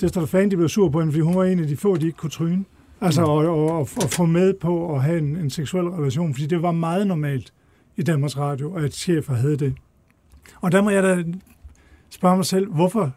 det 0.00 0.08
står 0.08 0.20
der 0.20 0.28
fanden, 0.28 0.50
de 0.50 0.56
blev 0.56 0.68
sur 0.68 0.88
på 0.88 1.00
hende, 1.00 1.12
fordi 1.12 1.20
hun 1.20 1.36
var 1.36 1.44
en 1.44 1.60
af 1.60 1.66
de 1.66 1.76
få, 1.76 1.96
de 1.96 2.06
ikke 2.06 2.18
kunne 2.18 2.30
tryne. 2.30 2.64
Altså, 3.00 3.22
og, 3.22 3.36
og, 3.36 3.70
og, 3.70 3.80
og 3.80 4.10
få 4.10 4.26
med 4.26 4.54
på 4.54 4.94
at 4.94 5.02
have 5.02 5.18
en, 5.18 5.36
en 5.36 5.50
seksuel 5.50 5.88
relation, 5.88 6.34
fordi 6.34 6.46
det 6.46 6.62
var 6.62 6.72
meget 6.72 7.06
normalt 7.06 7.52
i 7.96 8.02
Danmarks 8.02 8.38
Radio, 8.38 8.74
at 8.74 8.94
chefer 8.94 9.34
havde 9.34 9.56
det. 9.56 9.74
Og 10.60 10.72
der 10.72 10.82
må 10.82 10.90
jeg 10.90 11.02
da 11.02 11.24
spørge 12.10 12.36
mig 12.36 12.44
selv, 12.44 12.72
hvorfor 12.72 13.12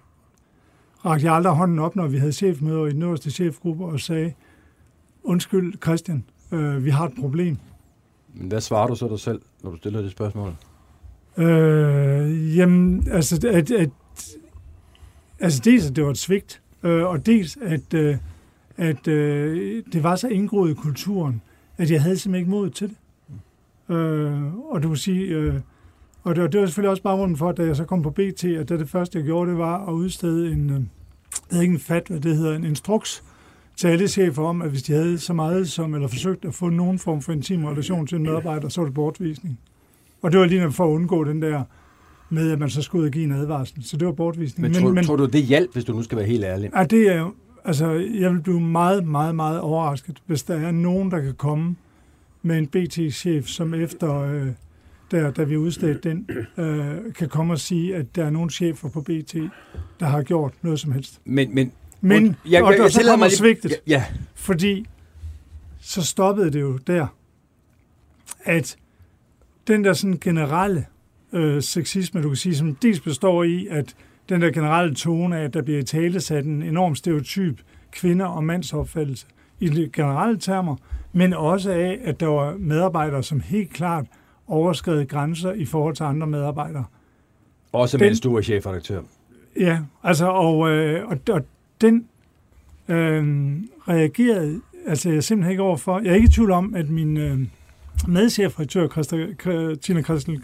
rakte 1.05 1.25
jeg 1.25 1.33
aldrig 1.33 1.53
hånden 1.53 1.79
op, 1.79 1.95
når 1.95 2.07
vi 2.07 2.17
havde 2.17 2.33
chefmøder 2.33 2.85
i 2.85 2.91
den 2.91 3.03
øverste 3.03 3.31
chefgruppe 3.31 3.85
og 3.85 3.99
sagde, 3.99 4.33
undskyld 5.23 5.81
Christian, 5.81 6.23
øh, 6.51 6.85
vi 6.85 6.89
har 6.89 7.05
et 7.05 7.13
problem. 7.19 7.57
Men 8.33 8.47
hvad 8.47 8.61
svarer 8.61 8.87
du 8.87 8.95
så 8.95 9.07
dig 9.07 9.19
selv, 9.19 9.41
når 9.63 9.71
du 9.71 9.77
stiller 9.77 10.01
det 10.01 10.11
spørgsmål? 10.11 10.55
Øh, 11.37 12.57
jamen, 12.57 13.07
altså, 13.11 13.47
at, 13.47 13.71
at, 13.71 13.89
altså 15.39 15.61
dels, 15.65 15.89
at 15.89 15.95
det 15.95 16.03
var 16.03 16.11
et 16.11 16.17
svigt, 16.17 16.61
øh, 16.83 17.05
og 17.05 17.25
dels, 17.25 17.57
at, 17.61 17.93
øh, 17.93 18.17
at 18.77 19.07
øh, 19.07 19.83
det 19.93 20.03
var 20.03 20.15
så 20.15 20.27
indgroet 20.27 20.71
i 20.71 20.73
kulturen, 20.73 21.41
at 21.77 21.91
jeg 21.91 22.01
havde 22.01 22.17
simpelthen 22.17 22.41
ikke 22.41 22.51
mod 22.51 22.69
til 22.69 22.89
det. 22.89 22.97
Øh, 23.95 24.55
og 24.55 24.83
du 24.83 24.87
vil 24.87 24.97
sige, 24.97 25.25
øh, 25.25 25.59
og 26.23 26.35
det 26.35 26.41
var, 26.41 26.49
det 26.49 26.59
var 26.59 26.65
selvfølgelig 26.65 26.89
også 26.89 27.03
baggrunden 27.03 27.37
for, 27.37 27.49
at 27.49 27.57
da 27.57 27.63
jeg 27.63 27.75
så 27.75 27.85
kom 27.85 28.01
på 28.01 28.09
BT, 28.09 28.43
at 28.43 28.69
det, 28.69 28.79
det 28.79 28.89
første, 28.89 29.17
jeg 29.17 29.25
gjorde, 29.25 29.51
det 29.51 29.57
var 29.57 29.87
at 29.87 29.93
udstede 29.93 30.51
en, 30.51 30.69
øh, 30.69 30.79
det 31.51 31.61
ikke 31.61 31.73
en 31.73 31.79
fat, 31.79 32.07
hvad 32.07 32.19
det 32.19 32.37
hedder, 32.37 32.55
en 32.55 32.63
instruks 32.63 33.23
til 33.77 33.87
alle 33.87 34.07
chefer 34.07 34.43
om, 34.43 34.61
at 34.61 34.69
hvis 34.69 34.83
de 34.83 34.93
havde 34.93 35.19
så 35.19 35.33
meget 35.33 35.69
som, 35.69 35.93
eller 35.93 36.07
forsøgt 36.07 36.45
at 36.45 36.53
få 36.53 36.69
nogen 36.69 36.99
form 36.99 37.21
for 37.21 37.33
intim 37.33 37.65
relation 37.65 38.07
til 38.07 38.15
en 38.15 38.23
medarbejder, 38.23 38.69
så 38.69 38.81
var 38.81 38.85
det 38.85 38.93
bortvisning. 38.93 39.59
Og 40.21 40.31
det 40.31 40.39
var 40.39 40.45
lige 40.45 40.71
for 40.71 40.85
at 40.85 40.89
undgå 40.89 41.23
den 41.23 41.41
der 41.41 41.63
med, 42.29 42.51
at 42.51 42.59
man 42.59 42.69
så 42.69 42.81
skulle 42.81 43.01
ud 43.01 43.07
og 43.07 43.11
give 43.11 43.23
en 43.23 43.31
advarsel. 43.31 43.83
Så 43.83 43.97
det 43.97 44.05
var 44.05 44.13
bortvisning. 44.13 44.61
Men, 44.61 44.81
tror, 44.81 44.91
men, 44.91 45.03
tror 45.03 45.15
du, 45.15 45.25
det 45.25 45.43
hjælp, 45.43 45.73
hvis 45.73 45.83
du 45.83 45.93
nu 45.93 46.03
skal 46.03 46.17
være 46.17 46.27
helt 46.27 46.43
ærlig? 46.43 46.69
Ja, 46.75 46.83
det 46.83 47.11
er 47.11 47.19
jo, 47.19 47.33
altså, 47.65 47.91
jeg 47.91 48.31
vil 48.31 48.41
blive 48.41 48.61
meget, 48.61 49.07
meget, 49.07 49.35
meget 49.35 49.59
overrasket, 49.59 50.21
hvis 50.25 50.43
der 50.43 50.55
er 50.55 50.71
nogen, 50.71 51.11
der 51.11 51.21
kan 51.21 51.33
komme 51.33 51.75
med 52.41 52.57
en 52.57 52.67
BT-chef, 52.67 53.47
som 53.47 53.73
efter, 53.73 54.19
øh, 54.19 54.47
der, 55.13 55.31
da 55.31 55.43
vi 55.43 55.57
udstedte 55.57 56.09
den, 56.09 56.29
øh, 56.57 57.13
kan 57.13 57.29
komme 57.29 57.53
og 57.53 57.59
sige, 57.59 57.95
at 57.95 58.15
der 58.15 58.25
er 58.25 58.29
nogle 58.29 58.49
chefer 58.49 58.89
på 58.89 59.01
BT, 59.01 59.35
der 59.99 60.05
har 60.05 60.23
gjort 60.23 60.53
noget 60.61 60.79
som 60.79 60.91
helst. 60.91 61.21
Men, 61.25 61.55
men, 61.55 61.71
Men, 62.01 62.27
und, 62.27 62.35
jeg, 62.51 62.63
og 62.63 62.71
jeg, 62.73 62.79
jeg, 62.79 62.91
så 62.91 63.01
kommer 63.01 63.15
mig 63.17 63.27
lige- 63.27 63.37
svigtet. 63.37 63.71
Ja, 63.71 63.75
ja, 63.87 64.03
Fordi 64.35 64.85
så 65.81 66.03
stoppede 66.05 66.51
det 66.51 66.61
jo 66.61 66.77
der, 66.77 67.07
at 68.43 68.75
den 69.67 69.83
der 69.83 69.93
sådan 69.93 70.17
generelle 70.21 70.85
øh, 71.33 71.61
sexisme, 71.61 72.21
du 72.21 72.27
kan 72.29 72.35
sige, 72.35 72.55
som 72.55 72.75
dels 72.75 72.99
består 72.99 73.43
i, 73.43 73.67
at 73.67 73.95
den 74.29 74.41
der 74.41 74.51
generelle 74.51 74.95
tone 74.95 75.39
af, 75.39 75.43
at 75.43 75.53
der 75.53 75.61
bliver 75.61 75.79
i 75.79 75.83
tale 75.83 76.21
sat 76.21 76.45
en 76.45 76.61
enorm 76.63 76.95
stereotyp 76.95 77.59
kvinder- 77.91 78.25
og 78.25 78.43
mandsopfattelse 78.43 79.25
i 79.59 79.89
generelle 79.93 80.39
termer, 80.39 80.75
men 81.13 81.33
også 81.33 81.71
af, 81.71 81.99
at 82.03 82.19
der 82.19 82.27
var 82.27 82.55
medarbejdere, 82.59 83.23
som 83.23 83.39
helt 83.39 83.73
klart 83.73 84.05
overskred 84.47 85.05
grænser 85.07 85.51
i 85.53 85.65
forhold 85.65 85.95
til 85.95 86.03
andre 86.03 86.27
medarbejdere. 86.27 86.83
også 87.71 87.97
Den- 87.97 88.05
mens 88.05 88.19
du 88.19 88.35
er 88.35 88.41
chefredaktør. 88.41 89.01
Ja, 89.59 89.79
altså, 90.03 90.25
og, 90.27 90.69
øh, 90.69 91.07
og, 91.07 91.17
og 91.29 91.41
den 91.81 92.07
øh, 92.87 93.53
reagerede 93.87 94.61
altså 94.87 95.09
jeg 95.09 95.17
er 95.17 95.21
simpelthen 95.21 95.51
ikke 95.51 95.63
overfor. 95.63 95.99
Jeg 95.99 96.09
er 96.11 96.15
ikke 96.15 96.25
i 96.25 96.29
tvivl 96.31 96.51
om, 96.51 96.75
at 96.75 96.89
min 96.89 97.17
øh, 97.17 97.39
medchefredaktør, 98.07 99.75
Tina 99.75 100.01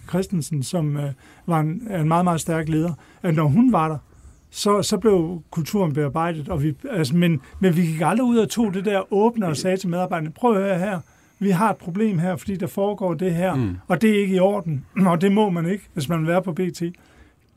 Christensen, 0.09 0.63
som 0.63 0.97
øh, 0.97 1.11
var 1.47 1.59
en, 1.59 1.67
en 1.91 2.07
meget, 2.07 2.23
meget 2.23 2.41
stærk 2.41 2.69
leder, 2.69 2.93
at 3.23 3.35
når 3.35 3.47
hun 3.47 3.71
var 3.71 3.87
der, 3.87 3.97
så, 4.49 4.81
så 4.81 4.97
blev 4.97 5.41
kulturen 5.51 5.93
bearbejdet. 5.93 6.49
Og 6.49 6.63
vi, 6.63 6.75
altså, 6.89 7.15
men, 7.15 7.41
men 7.59 7.75
vi 7.75 7.81
gik 7.81 8.01
aldrig 8.01 8.25
ud 8.27 8.37
og 8.37 8.49
tog 8.49 8.73
det 8.73 8.85
der 8.85 9.13
åbne 9.13 9.47
og 9.47 9.57
sagde 9.57 9.77
til 9.77 9.89
medarbejderne, 9.89 10.31
prøv 10.31 10.55
at 10.55 10.61
høre 10.63 10.79
her, 10.79 10.99
vi 11.39 11.49
har 11.49 11.69
et 11.69 11.77
problem 11.77 12.19
her, 12.19 12.35
fordi 12.35 12.55
der 12.55 12.67
foregår 12.67 13.13
det 13.13 13.35
her, 13.35 13.55
mm. 13.55 13.75
og 13.87 14.01
det 14.01 14.09
er 14.09 14.21
ikke 14.21 14.35
i 14.35 14.39
orden, 14.39 14.85
og 15.07 15.21
det 15.21 15.31
må 15.31 15.49
man 15.49 15.65
ikke, 15.65 15.83
hvis 15.93 16.09
man 16.09 16.19
vil 16.19 16.27
være 16.27 16.43
på 16.43 16.53
BT. 16.53 16.83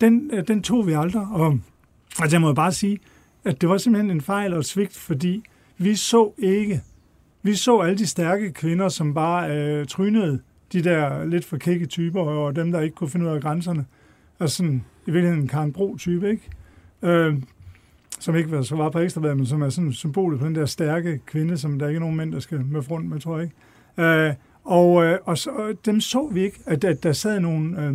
Den, 0.00 0.30
øh, 0.32 0.48
den 0.48 0.62
tog 0.62 0.86
vi 0.86 0.92
aldrig, 0.92 1.26
og 1.32 1.58
altså, 2.20 2.36
jeg 2.36 2.40
må 2.40 2.52
bare 2.52 2.72
sige, 2.72 2.98
at 3.44 3.60
det 3.60 3.68
var 3.68 3.78
simpelthen 3.78 4.10
en 4.10 4.20
fejl 4.20 4.52
og 4.52 4.58
et 4.58 4.66
svigt, 4.66 4.96
fordi 4.96 5.44
vi 5.78 5.94
så 5.94 6.32
ikke, 6.38 6.80
vi 7.42 7.54
så 7.54 7.78
alle 7.78 7.98
de 7.98 8.06
stærke 8.06 8.52
kvinder, 8.52 8.88
som 8.88 9.14
bare 9.14 9.56
øh, 9.56 9.86
trynede 9.86 10.40
de 10.72 10.84
der 10.84 11.24
lidt 11.24 11.44
for 11.44 11.56
kække 11.56 11.86
typer, 11.86 12.20
og 12.20 12.56
dem, 12.56 12.72
der 12.72 12.80
ikke 12.80 12.94
kunne 12.94 13.10
finde 13.10 13.26
ud 13.26 13.30
af 13.30 13.42
grænserne. 13.42 13.84
Altså 14.40 14.56
sådan, 14.56 14.84
i 15.06 15.10
virkeligheden 15.10 15.42
en 15.42 15.48
Karen 15.48 15.72
Bro-type, 15.72 16.30
ikke? 16.30 16.42
Øh, 17.02 17.36
som 18.20 18.36
ikke 18.36 18.50
var 18.50 18.62
så 18.62 18.76
var 18.76 18.90
på 18.90 18.98
ekstrabladet, 18.98 19.36
men 19.36 19.46
som 19.46 19.62
er 19.62 19.68
sådan 19.68 19.92
symbolet 19.92 20.40
på 20.40 20.46
den 20.46 20.54
der 20.54 20.66
stærke 20.66 21.20
kvinde, 21.26 21.58
som 21.58 21.78
der 21.78 21.88
ikke 21.88 21.96
er 21.96 22.00
nogen 22.00 22.16
mænd, 22.16 22.32
der 22.32 22.40
skal 22.40 22.64
med 22.64 22.90
rundt 22.90 23.08
med, 23.10 23.20
tror 23.20 23.36
jeg 23.36 23.44
ikke. 23.44 23.56
Øh, 23.96 24.32
og, 24.64 25.04
øh, 25.04 25.18
og 25.24 25.38
så, 25.38 25.50
og 25.50 25.72
dem 25.86 26.00
så 26.00 26.28
vi 26.32 26.42
ikke, 26.44 26.58
at, 26.66 26.84
at 26.84 27.02
der 27.02 27.12
sad 27.12 27.40
nogle... 27.40 27.80
Øh, 27.82 27.94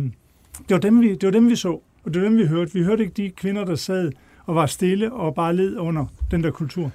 det, 0.58 0.70
var 0.70 0.78
dem, 0.78 1.00
vi, 1.00 1.12
det 1.14 1.22
var 1.26 1.30
dem, 1.30 1.48
vi 1.48 1.56
så, 1.56 1.68
og 2.04 2.14
det 2.14 2.22
var 2.22 2.28
dem, 2.28 2.38
vi 2.38 2.46
hørte. 2.46 2.72
Vi 2.72 2.82
hørte 2.82 3.02
ikke 3.02 3.14
de 3.22 3.30
kvinder, 3.30 3.64
der 3.64 3.74
sad 3.74 4.12
og 4.46 4.54
var 4.54 4.66
stille 4.66 5.12
og 5.12 5.34
bare 5.34 5.56
led 5.56 5.76
under 5.76 6.06
den 6.30 6.44
der 6.44 6.50
kultur. 6.50 6.90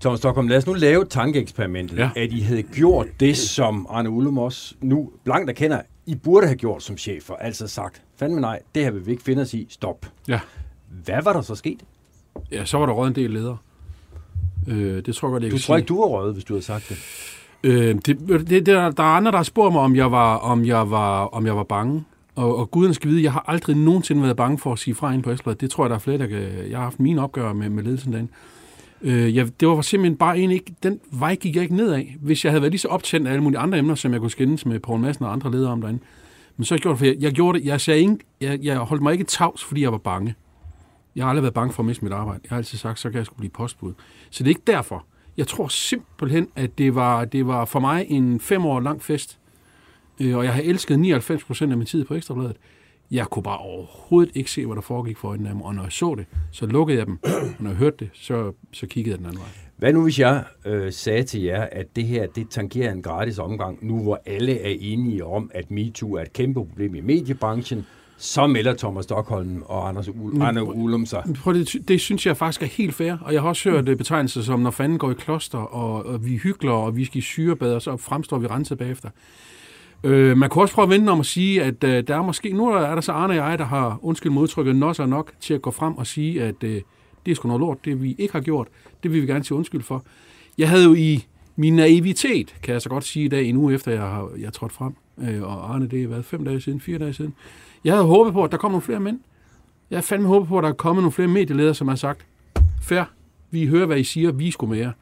Thomas 0.00 0.18
Stockholm, 0.18 0.48
lad 0.48 0.56
os 0.56 0.66
nu 0.66 0.72
lave 0.72 1.04
tankeeksperimentet, 1.04 1.96
ja. 1.98 2.10
Ja. 2.16 2.22
at 2.22 2.32
I 2.32 2.40
havde 2.40 2.62
gjort 2.62 3.06
det, 3.20 3.36
som 3.36 3.86
Arne 3.90 4.10
Ullum 4.10 4.38
også 4.38 4.74
nu 4.80 5.10
blankt 5.24 5.50
erkender, 5.50 5.80
I 6.06 6.14
burde 6.14 6.46
have 6.46 6.56
gjort 6.56 6.82
som 6.82 6.96
chefer, 6.96 7.34
altså 7.34 7.68
sagt, 7.68 8.02
fandme 8.16 8.40
nej, 8.40 8.60
det 8.74 8.84
her 8.84 8.90
vil 8.90 9.06
vi 9.06 9.10
ikke 9.10 9.22
finde 9.22 9.42
os 9.42 9.54
i, 9.54 9.66
stop. 9.70 10.06
Ja. 10.28 10.40
Hvad 11.04 11.22
var 11.22 11.32
der 11.32 11.40
så 11.40 11.54
sket? 11.54 11.80
Ja, 12.52 12.64
så 12.64 12.78
var 12.78 12.86
der 12.86 12.92
røget 12.92 13.08
en 13.08 13.14
del 13.14 13.30
ledere. 13.30 13.56
Øh, 14.68 15.06
det 15.06 15.14
tror 15.14 15.28
jeg 15.28 15.32
godt, 15.32 15.42
jeg 15.42 15.50
Du 15.50 15.56
kan 15.56 15.62
tror 15.62 15.74
sige. 15.74 15.78
ikke, 15.78 15.88
du 15.88 16.00
var 16.00 16.06
røget, 16.06 16.32
hvis 16.34 16.44
du 16.44 16.52
havde 16.54 16.64
sagt 16.64 16.88
det. 16.88 16.96
Øh, 17.64 17.94
det, 17.94 18.18
det, 18.50 18.66
der, 18.66 18.90
der 18.90 19.02
er 19.02 19.16
andre, 19.16 19.30
der 19.30 19.36
har 19.36 19.44
spurgt 19.44 19.72
mig, 19.72 19.82
om 19.82 19.96
jeg 19.96 20.12
var, 20.12 20.36
om 20.36 20.64
jeg 20.64 20.90
var, 20.90 21.24
om 21.24 21.46
jeg 21.46 21.56
var 21.56 21.64
bange. 21.64 22.04
Og, 22.34 22.56
og 22.56 22.70
guden 22.70 22.94
skal 22.94 23.10
vide, 23.10 23.22
jeg 23.22 23.32
har 23.32 23.44
aldrig 23.46 23.76
nogensinde 23.76 24.22
været 24.22 24.36
bange 24.36 24.58
for 24.58 24.72
at 24.72 24.78
sige 24.78 24.94
fra 24.94 25.12
ind 25.12 25.22
på 25.22 25.30
Esbjerg. 25.30 25.60
Det 25.60 25.70
tror 25.70 25.84
jeg, 25.84 25.90
der 25.90 25.96
er 25.96 26.00
flere, 26.00 26.18
der 26.18 26.26
kan... 26.26 26.42
Jeg 26.70 26.78
har 26.78 26.84
haft 26.84 27.00
mine 27.00 27.22
opgør 27.22 27.52
med, 27.52 27.68
med 27.68 27.82
ledelsen 27.82 28.12
derinde. 28.12 28.30
Øh, 29.02 29.36
jeg, 29.36 29.60
det 29.60 29.68
var 29.68 29.80
simpelthen 29.80 30.16
bare 30.16 30.38
en 30.38 30.50
ikke... 30.50 30.74
Den 30.82 31.00
vej 31.10 31.34
gik 31.34 31.54
jeg 31.54 31.62
ikke 31.62 31.76
nedad. 31.76 32.02
Hvis 32.20 32.44
jeg 32.44 32.52
havde 32.52 32.62
været 32.62 32.72
lige 32.72 32.80
så 32.80 32.88
optændt 32.88 33.28
af 33.28 33.32
alle 33.32 33.42
mulige 33.42 33.58
andre 33.58 33.78
emner, 33.78 33.94
som 33.94 34.12
jeg 34.12 34.20
kunne 34.20 34.30
skændes 34.30 34.66
med 34.66 34.80
Poul 34.80 35.00
Madsen 35.00 35.24
og 35.24 35.32
andre 35.32 35.50
ledere 35.50 35.72
om 35.72 35.80
derinde. 35.80 36.00
Men 36.56 36.64
så 36.64 36.76
gjorde 36.76 36.92
det, 36.92 36.98
for 36.98 37.06
jeg, 37.06 37.16
jeg 37.20 37.32
gjorde 37.32 37.58
det... 37.58 37.66
Jeg, 37.66 37.80
sagde 37.80 38.00
ikke, 38.00 38.16
jeg, 38.40 38.58
jeg 38.62 38.78
holdt 38.78 39.02
mig 39.02 39.12
ikke 39.12 39.24
tavs, 39.24 39.64
fordi 39.64 39.82
jeg 39.82 39.92
var 39.92 39.98
bange. 39.98 40.34
Jeg 41.16 41.24
har 41.24 41.28
aldrig 41.28 41.42
været 41.42 41.54
bange 41.54 41.72
for 41.72 41.82
at 41.82 41.86
miste 41.86 42.04
mit 42.04 42.12
arbejde. 42.12 42.40
Jeg 42.44 42.50
har 42.50 42.56
altid 42.56 42.78
sagt, 42.78 42.98
så 42.98 43.10
kan 43.10 43.18
jeg 43.18 43.26
skulle 43.26 43.38
blive 43.38 43.50
postbud. 43.50 43.92
Så 44.30 44.44
det 44.44 44.50
er 44.50 44.54
ikke 44.54 44.62
derfor. 44.66 45.04
Jeg 45.38 45.46
tror 45.46 45.68
simpelthen, 45.68 46.48
at 46.56 46.78
det 46.78 46.94
var, 46.94 47.24
det 47.24 47.46
var 47.46 47.64
for 47.64 47.80
mig 47.80 48.06
en 48.08 48.40
fem 48.40 48.66
år 48.66 48.80
lang 48.80 49.02
fest. 49.02 49.38
Øh, 50.20 50.36
og 50.36 50.44
jeg 50.44 50.54
har 50.54 50.62
elsket 50.62 50.98
99 50.98 51.44
procent 51.44 51.72
af 51.72 51.78
min 51.78 51.86
tid 51.86 52.04
på 52.04 52.14
Ekstrabladet. 52.14 52.56
Jeg 53.10 53.26
kunne 53.26 53.42
bare 53.42 53.58
overhovedet 53.58 54.36
ikke 54.36 54.50
se, 54.50 54.66
hvad 54.66 54.76
der 54.76 54.82
foregik 54.82 55.18
for 55.18 55.28
øjnene 55.28 55.48
af 55.48 55.54
mig. 55.54 55.64
Og 55.64 55.74
når 55.74 55.82
jeg 55.82 55.92
så 55.92 56.14
det, 56.14 56.26
så 56.52 56.66
lukkede 56.66 56.98
jeg 56.98 57.06
dem. 57.06 57.18
Og 57.22 57.62
når 57.62 57.70
jeg 57.70 57.78
hørte 57.78 57.96
det, 57.98 58.10
så, 58.12 58.52
så 58.72 58.86
kiggede 58.86 59.12
jeg 59.12 59.18
den 59.18 59.26
anden 59.26 59.40
vej. 59.40 59.48
Hvad 59.76 59.92
nu, 59.92 60.02
hvis 60.02 60.18
jeg 60.18 60.44
øh, 60.66 60.92
sagde 60.92 61.22
til 61.22 61.42
jer, 61.42 61.62
at 61.72 61.86
det 61.96 62.04
her, 62.04 62.26
det 62.26 62.50
tangerer 62.50 62.92
en 62.92 63.02
gratis 63.02 63.38
omgang, 63.38 63.86
nu 63.86 64.02
hvor 64.02 64.22
alle 64.26 64.60
er 64.60 64.76
enige 64.80 65.24
om, 65.24 65.50
at 65.54 65.70
MeToo 65.70 66.12
er 66.12 66.22
et 66.22 66.32
kæmpe 66.32 66.66
problem 66.66 66.94
i 66.94 67.00
mediebranchen, 67.00 67.86
så 68.18 68.46
melder 68.46 68.74
Thomas 68.74 69.04
Stockholm 69.04 69.62
og 69.66 69.88
Anders 69.88 70.08
Ul- 70.08 70.42
Arne 70.42 70.74
Ullum 70.74 71.06
sig. 71.06 71.22
Prøv, 71.42 71.54
det, 71.54 71.88
det 71.88 72.00
synes 72.00 72.26
jeg 72.26 72.36
faktisk 72.36 72.62
er 72.62 72.66
helt 72.66 72.94
fair. 72.94 73.16
Og 73.20 73.32
jeg 73.32 73.42
har 73.42 73.48
også 73.48 73.70
hørt 73.70 73.88
mm. 73.88 73.96
betegnelser 73.96 74.42
som, 74.42 74.60
når 74.60 74.70
fanden 74.70 74.98
går 74.98 75.10
i 75.10 75.14
kloster, 75.14 75.58
og, 75.58 76.06
og 76.06 76.26
vi 76.26 76.36
hygler, 76.36 76.72
og 76.72 76.96
vi 76.96 77.04
skal 77.04 77.18
i 77.18 77.20
syrebad, 77.20 77.74
og 77.74 77.82
så 77.82 77.96
fremstår 77.96 78.38
vi 78.38 78.46
renset 78.46 78.78
bagefter. 78.78 79.10
Øh, 80.04 80.36
man 80.36 80.50
kunne 80.50 80.64
også 80.64 80.74
prøve 80.74 80.84
at 80.84 80.90
vente 80.90 81.10
om 81.10 81.20
at 81.20 81.26
sige, 81.26 81.62
at 81.62 81.84
øh, 81.84 82.04
der 82.08 82.16
er 82.16 82.22
måske, 82.22 82.52
nu 82.52 82.68
er 82.68 82.94
der 82.94 83.00
så 83.00 83.12
Arne 83.12 83.42
og 83.42 83.50
jeg, 83.50 83.58
der 83.58 83.64
har, 83.64 83.98
undskyld 84.02 84.32
modtrykket, 84.32 84.76
nos 84.76 85.00
og 85.00 85.08
nok 85.08 85.32
til 85.40 85.54
at 85.54 85.62
gå 85.62 85.70
frem 85.70 85.96
og 85.98 86.06
sige, 86.06 86.42
at 86.42 86.64
øh, 86.64 86.80
det 87.26 87.30
er 87.30 87.34
sgu 87.34 87.48
noget 87.48 87.60
lort, 87.60 87.84
det 87.84 88.02
vi 88.02 88.16
ikke 88.18 88.32
har 88.32 88.40
gjort, 88.40 88.68
det 89.02 89.12
vil 89.12 89.22
vi 89.22 89.26
gerne 89.26 89.44
sige 89.44 89.56
undskyld 89.58 89.82
for. 89.82 90.04
Jeg 90.58 90.68
havde 90.68 90.84
jo 90.84 90.94
i 90.94 91.26
min 91.56 91.76
naivitet, 91.76 92.54
kan 92.62 92.72
jeg 92.72 92.82
så 92.82 92.88
godt 92.88 93.04
sige 93.04 93.24
i 93.24 93.28
dag, 93.28 93.44
en 93.44 93.56
uge 93.56 93.74
efter 93.74 93.92
jeg 93.92 94.00
har 94.00 94.30
jeg 94.38 94.52
trådt 94.52 94.72
frem, 94.72 94.92
øh, 95.18 95.42
og 95.42 95.74
Arne, 95.74 95.86
det 95.88 96.00
har 96.00 96.08
været 96.08 96.24
fem 96.24 96.44
dage 96.44 96.60
siden, 96.60 96.80
fire 96.80 96.98
dage 96.98 97.12
siden, 97.12 97.34
jeg 97.84 97.94
havde 97.94 98.06
håbet 98.06 98.32
på, 98.32 98.44
at 98.44 98.52
der 98.52 98.58
kom 98.58 98.70
nogle 98.70 98.82
flere 98.82 99.00
mænd. 99.00 99.20
Jeg 99.90 99.96
havde 99.96 100.06
fandme 100.06 100.28
håbet 100.28 100.48
på, 100.48 100.58
at 100.58 100.62
der 100.62 100.68
er 100.68 100.74
kommet 100.74 101.02
nogle 101.02 101.12
flere 101.12 101.28
medieledere, 101.28 101.74
som 101.74 101.88
har 101.88 101.94
sagt, 101.96 102.26
fair, 102.82 103.04
vi 103.50 103.66
hører, 103.66 103.86
hvad 103.86 103.98
I 103.98 104.04
siger, 104.04 104.32
vi 104.32 104.50
skulle 104.50 104.70
med 104.70 104.78
jer. 104.78 104.92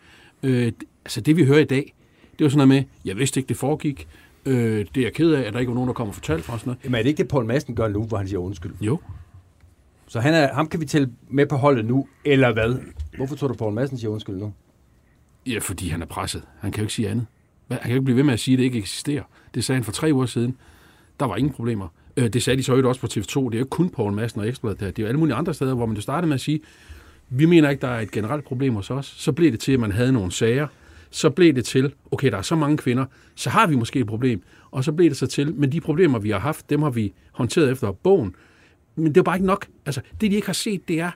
Øh, 0.43 0.73
altså 1.05 1.21
det, 1.21 1.37
vi 1.37 1.45
hører 1.45 1.59
i 1.61 1.65
dag, 1.65 1.95
det 2.39 2.45
var 2.45 2.49
sådan 2.51 2.69
noget 2.69 2.83
med, 2.83 2.91
jeg 3.05 3.17
vidste 3.17 3.41
ikke, 3.41 3.49
det 3.49 3.57
foregik, 3.57 4.09
øh, 4.47 4.87
det 4.95 4.97
er 4.97 5.03
jeg 5.03 5.13
ked 5.13 5.33
af, 5.33 5.43
at 5.43 5.53
der 5.53 5.61
ikke 5.61 5.71
var 5.71 5.75
nogen, 5.75 5.89
der 5.89 5.95
kom 5.95 6.09
og 6.09 6.15
fortalte 6.15 6.45
for 6.45 6.53
os 6.53 6.67
noget. 6.67 6.79
Jamen 6.85 6.95
er 6.99 7.03
det 7.03 7.09
ikke 7.09 7.19
det, 7.19 7.29
Poul 7.29 7.45
Madsen 7.45 7.75
gør 7.77 7.89
nu, 7.89 8.05
hvor 8.05 8.17
han 8.19 8.29
siger 8.29 8.39
undskyld? 8.41 8.73
Jo, 8.81 9.01
Så 10.09 10.21
han 10.21 10.35
er, 10.35 10.55
ham 10.55 10.67
kan 10.69 10.81
vi 10.81 10.87
tælle 10.87 11.11
med 11.29 11.47
på 11.47 11.57
holdet 11.57 11.85
nu, 11.85 12.09
eller 12.25 12.53
hvad? 12.53 12.79
Hvorfor 13.17 13.37
tror 13.37 13.49
du, 13.49 13.55
Poul 13.55 13.73
Madsen 13.75 13.99
siger 13.99 14.11
undskyld 14.11 14.37
nu? 14.37 14.53
ja, 15.47 15.59
fordi 15.59 15.89
han 15.89 16.03
er 16.03 16.07
presset. 16.07 16.43
Han 16.61 16.73
kan 16.73 16.81
jo 16.81 16.85
ikke 16.85 16.95
sige 16.95 17.09
andet. 17.09 17.27
Han 17.71 17.79
kan 17.81 17.91
jo 17.91 17.95
ikke 17.95 18.05
blive 18.05 18.17
ved 18.17 18.25
med 18.25 18.33
at 18.33 18.41
sige, 18.41 18.53
at 18.55 18.59
det 18.59 18.65
ikke 18.65 18.79
eksisterer. 18.79 19.23
Det 19.55 19.65
sagde 19.65 19.77
han 19.77 19.85
for 19.85 19.93
tre 19.93 20.11
uger 20.13 20.27
siden. 20.27 20.57
Der 21.21 21.27
var 21.27 21.37
ingen 21.37 21.53
problemer. 21.53 21.89
Øh, 22.17 22.29
Det 22.29 22.43
sagde 22.43 22.57
de 22.57 22.63
så 22.63 22.73
øvrigt 22.73 22.87
også 22.87 23.01
på 23.01 23.07
TV2. 23.07 23.45
Det 23.45 23.55
er 23.55 23.59
jo 23.59 23.65
ikke 23.65 23.71
kun 23.71 23.91
Poul 23.91 24.13
Madsen 24.13 24.41
og 24.41 24.49
Ekstrabladet 24.49 24.81
der. 24.81 24.87
Det 24.87 24.99
er 24.99 25.03
jo 25.03 25.09
alle 25.09 25.19
mulige 25.19 25.35
andre 25.35 25.55
steder, 25.55 25.75
hvor 25.75 25.87
man 25.87 25.97
jo 25.97 26.03
startede 26.03 26.27
med 26.29 26.35
at 26.35 26.41
sige, 26.41 26.61
vi 27.29 27.45
mener 27.45 27.71
ikke, 27.71 27.81
der 27.81 27.89
er 27.89 28.01
et 28.01 28.11
generelt 28.11 28.45
problem 28.45 28.75
hos 28.75 28.91
os. 28.91 29.15
Så 29.19 29.33
blev 29.33 29.53
det 29.53 29.61
til, 29.61 29.73
at 29.73 29.81
man 29.81 29.93
havde 29.93 30.13
nogle 30.13 30.33
sager. 30.33 30.67
Så 31.11 31.31
blev 31.31 31.55
det 31.55 31.65
til, 31.65 31.95
okay, 32.11 32.31
der 32.31 32.39
er 32.39 32.43
så 32.43 32.57
mange 32.57 32.77
kvinder, 32.77 33.05
så 33.35 33.51
har 33.51 33.67
vi 33.67 33.77
måske 33.77 34.01
et 34.01 34.07
problem. 34.07 34.43
Og 34.71 34.85
så 34.85 34.93
blev 34.93 35.09
det 35.09 35.17
så 35.17 35.27
til, 35.27 35.55
men 35.55 35.73
de 35.73 35.81
problemer, 35.81 36.19
vi 36.19 36.31
har 36.31 36.39
haft, 36.39 36.71
dem 36.71 36.83
har 36.83 36.91
vi 36.91 37.13
håndteret 37.33 37.71
efter 37.71 37.93
bogen. 37.93 38.35
Men 38.97 39.07
det 39.07 39.17
er 39.17 39.23
bare 39.23 39.37
ikke 39.37 39.47
nok. 39.47 39.67
Altså, 39.87 40.01
det, 40.21 40.31
de 40.31 40.37
ikke 40.37 40.47
har 40.47 40.53
set, 40.53 40.89
det 40.89 41.01
er, 41.01 41.11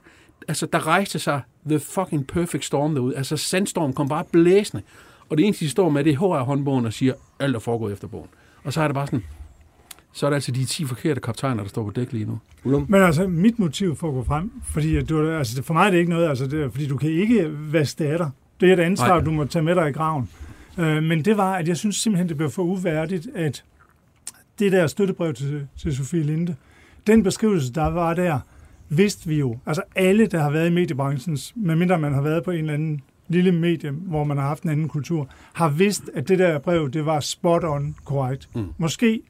altså, 0.49 0.67
der 0.67 0.87
rejste 0.87 1.19
sig 1.19 1.41
the 1.69 1.81
fucking 1.81 2.27
perfect 2.27 2.65
storm 2.65 2.95
derude. 2.95 3.17
Altså, 3.17 3.37
sandstorm 3.37 3.93
kom 3.93 4.09
bare 4.09 4.25
blæsende. 4.33 4.83
Og 5.29 5.39
det 5.39 5.45
eneste, 5.45 5.65
de 5.65 5.71
står 5.71 5.89
med, 5.89 6.05
det 6.05 6.13
er 6.13 6.17
HR-håndbogen 6.17 6.87
og 6.87 6.93
siger, 6.93 7.15
alt 7.39 7.57
er 7.57 7.61
foregået 7.61 7.93
efter 7.93 8.09
bogen. 8.09 8.29
Og 8.65 8.73
så 8.73 8.81
er 8.81 8.89
det 8.89 8.95
bare 8.95 9.07
sådan, 9.07 9.25
så 10.13 10.27
er 10.27 10.31
det 10.31 10.35
altså 10.35 10.53
de 10.53 10.65
10 10.65 10.85
forkerte 10.85 11.21
kaptajner, 11.21 11.63
der 11.63 11.69
står 11.69 11.85
på 11.85 11.91
dæk 11.91 12.13
lige 12.13 12.25
nu. 12.25 12.39
Ullum? 12.65 12.87
Men 12.89 13.03
altså, 13.03 13.27
mit 13.29 13.59
motiv 13.59 13.97
for 13.97 14.09
at 14.09 14.15
gå 14.15 14.25
frem, 14.25 14.53
fordi 14.65 14.97
at 14.97 15.09
du, 15.09 15.31
altså, 15.31 15.57
det- 15.57 15.65
for 15.65 15.75
mig 15.75 15.87
er 15.87 15.91
det 15.91 15.99
ikke 15.99 16.11
noget, 16.11 16.29
altså, 16.29 16.47
det, 16.47 16.63
er, 16.63 16.71
fordi 16.71 16.87
du 16.87 16.97
kan 16.97 17.11
ikke 17.11 17.51
vaske 17.73 18.05
det 18.05 18.11
af 18.11 18.19
dig. 18.19 18.31
Det 18.61 18.69
er 18.69 18.73
et 18.73 18.81
ansvar, 18.81 19.09
Nej. 19.09 19.21
Du 19.21 19.31
må 19.31 19.45
tage 19.45 19.63
med 19.63 19.75
dig 19.75 19.89
i 19.89 19.93
graven. 19.93 20.29
Øh, 20.79 21.03
men 21.03 21.25
det 21.25 21.37
var, 21.37 21.55
at 21.55 21.69
jeg 21.69 21.77
synes 21.77 21.97
simpelthen, 21.97 22.29
det 22.29 22.37
blev 22.37 22.51
for 22.51 22.63
uværdigt, 22.63 23.29
at 23.35 23.65
det 24.59 24.73
der 24.73 24.87
støttebrev 24.87 25.35
til, 25.35 25.67
til 25.79 25.97
Sofie 25.97 26.23
Linde, 26.23 26.55
den 27.07 27.23
beskrivelse, 27.23 27.73
der 27.73 27.85
var 27.87 28.15
der, 28.15 28.39
vidste 28.89 29.29
vi 29.29 29.39
jo. 29.39 29.59
Altså 29.67 29.83
alle, 29.97 30.27
der 30.27 30.43
har 30.43 30.51
været 30.51 30.71
i 30.71 30.73
mediebranchen, 30.75 31.39
medmindre 31.57 31.99
man 31.99 32.15
har 32.15 32.21
været 32.23 32.45
på 32.45 32.51
en 32.51 32.59
eller 32.59 32.75
anden 32.75 33.01
lille 33.29 33.53
medie, 33.53 33.91
hvor 33.91 34.25
man 34.25 34.37
har 34.37 34.45
haft 34.49 34.63
en 34.63 34.71
anden 34.71 34.89
kultur, 34.89 35.29
har 35.53 35.69
vidst, 35.69 36.11
at 36.15 36.29
det 36.29 36.39
der 36.39 36.59
brev, 36.59 36.91
det 36.91 37.07
var 37.07 37.21
spot 37.21 37.65
on 37.65 37.97
korrekt. 38.05 38.49
Mm. 38.55 38.65
Måske 38.79 39.21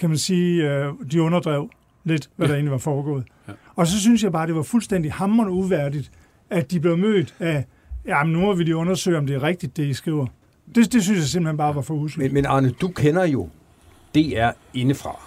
kan 0.00 0.08
man 0.08 0.18
sige, 0.18 0.70
øh, 0.70 0.92
de 1.12 1.22
underdrev 1.22 1.70
lidt, 2.04 2.30
hvad 2.36 2.46
Ja. 2.46 2.48
ja. 2.48 2.52
der 2.52 2.56
egentlig 2.56 2.72
var 2.72 2.78
foregået. 2.78 3.24
Ja. 3.48 3.52
Ja. 3.52 3.56
Og 3.76 3.86
så 3.86 4.00
synes 4.00 4.24
jeg 4.24 4.32
bare, 4.32 4.46
det 4.46 4.54
var 4.54 4.62
fuldstændig 4.62 5.12
hammerende 5.12 5.52
uværdigt, 5.52 6.10
at 6.50 6.70
de 6.70 6.80
blev 6.80 6.98
mødt 6.98 7.34
af, 7.40 7.64
jamen 8.06 8.32
nu 8.32 8.40
må 8.40 8.54
vi 8.54 8.64
lige 8.64 8.76
undersøge, 8.76 9.18
om 9.18 9.26
det 9.26 9.36
er 9.36 9.42
rigtigt, 9.42 9.76
det 9.76 9.84
I 9.84 9.92
skriver. 9.94 10.26
Det, 10.74 10.92
det 10.92 11.02
synes 11.02 11.18
jeg 11.18 11.26
simpelthen 11.26 11.56
bare 11.56 11.74
var 11.74 11.82
for 11.82 11.94
usygt. 11.94 12.22
Men, 12.22 12.34
men 12.34 12.46
Arne, 12.46 12.70
du 12.70 12.88
kender 12.88 13.24
jo 13.24 13.48
DR 14.14 14.50
indefra. 14.74 15.20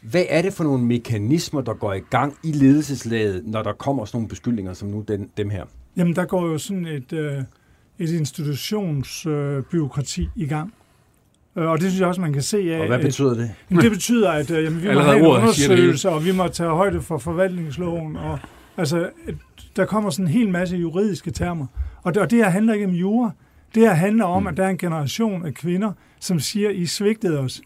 Hvad 0.00 0.24
er 0.28 0.42
det 0.42 0.52
for 0.52 0.64
nogle 0.64 0.84
mekanismer, 0.84 1.60
der 1.60 1.74
går 1.74 1.92
i 1.92 1.98
gang 1.98 2.34
i 2.44 2.52
ledelseslaget, 2.52 3.42
når 3.46 3.62
der 3.62 3.72
kommer 3.72 4.04
sådan 4.04 4.16
nogle 4.18 4.28
beskyldninger 4.28 4.72
som 4.72 4.88
nu 4.88 5.04
den, 5.08 5.30
dem 5.36 5.50
her? 5.50 5.64
Jamen, 5.96 6.16
der 6.16 6.24
går 6.24 6.46
jo 6.46 6.58
sådan 6.58 6.86
et, 6.86 7.12
øh, 7.12 7.38
et 7.98 8.10
institutionsbyråkrati 8.10 10.22
øh, 10.22 10.28
i 10.36 10.46
gang. 10.46 10.74
Øh, 11.60 11.66
og 11.70 11.78
det 11.80 11.86
synes 11.90 12.00
jeg 12.00 12.08
også, 12.08 12.20
man 12.20 12.32
kan 12.32 12.42
se 12.42 12.74
af. 12.74 12.80
Og 12.80 12.86
hvad 12.86 12.96
at- 12.98 13.04
betyder 13.04 13.34
det? 13.34 13.50
Jamen, 13.70 13.82
det 13.84 13.90
betyder, 13.92 14.30
at 14.30 14.50
øh, 14.50 14.64
jamen, 14.64 14.80
vi 14.82 14.84
må 14.86 14.90
Allerede 14.90 15.08
have 15.18 15.18
en 15.20 15.26
undersøgelse, 15.36 16.08
og 16.10 16.24
vi 16.24 16.32
må 16.32 16.48
tage 16.48 16.70
højde 16.70 17.02
for 17.02 17.18
forvaltningsloven. 17.18 18.16
Og, 18.16 18.38
altså, 18.76 19.10
at 19.28 19.34
der 19.76 19.84
kommer 19.84 20.10
sådan 20.10 20.24
en 20.26 20.30
hel 20.32 20.48
masse 20.48 20.76
juridiske 20.76 21.30
termer. 21.30 21.66
Og 22.02 22.14
det, 22.14 22.22
og 22.22 22.30
det 22.30 22.38
her 22.38 22.50
handler 22.50 22.74
ikke 22.74 22.86
om 22.86 22.92
jura. 22.92 23.30
Det 23.74 23.82
her 23.82 23.92
handler 23.94 24.24
om, 24.24 24.42
Mm. 24.42 24.46
at 24.46 24.56
der 24.56 24.64
er 24.64 24.68
en 24.68 24.78
generation 24.78 25.46
af 25.46 25.54
kvinder, 25.54 25.92
som 26.20 26.40
siger, 26.40 26.70
I 26.70 26.86
svigtede 26.86 27.38
os. 27.38 27.60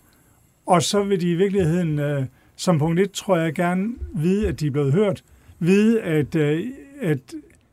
Og 0.66 0.82
så 0.82 1.02
vil 1.02 1.20
de 1.20 1.30
i 1.30 1.34
virkeligheden, 1.34 1.98
øh, 1.98 2.24
som 2.56 2.78
punkt 2.78 3.00
et, 3.00 3.10
tror 3.12 3.36
jeg 3.36 3.54
gerne 3.54 3.88
vide, 4.14 4.48
at 4.48 4.60
de 4.60 4.66
er 4.66 4.70
blevet 4.70 4.92
hørt. 4.92 5.22
Vide, 5.58 6.00
at, 6.02 6.34
øh, 6.34 6.66
at 7.02 7.18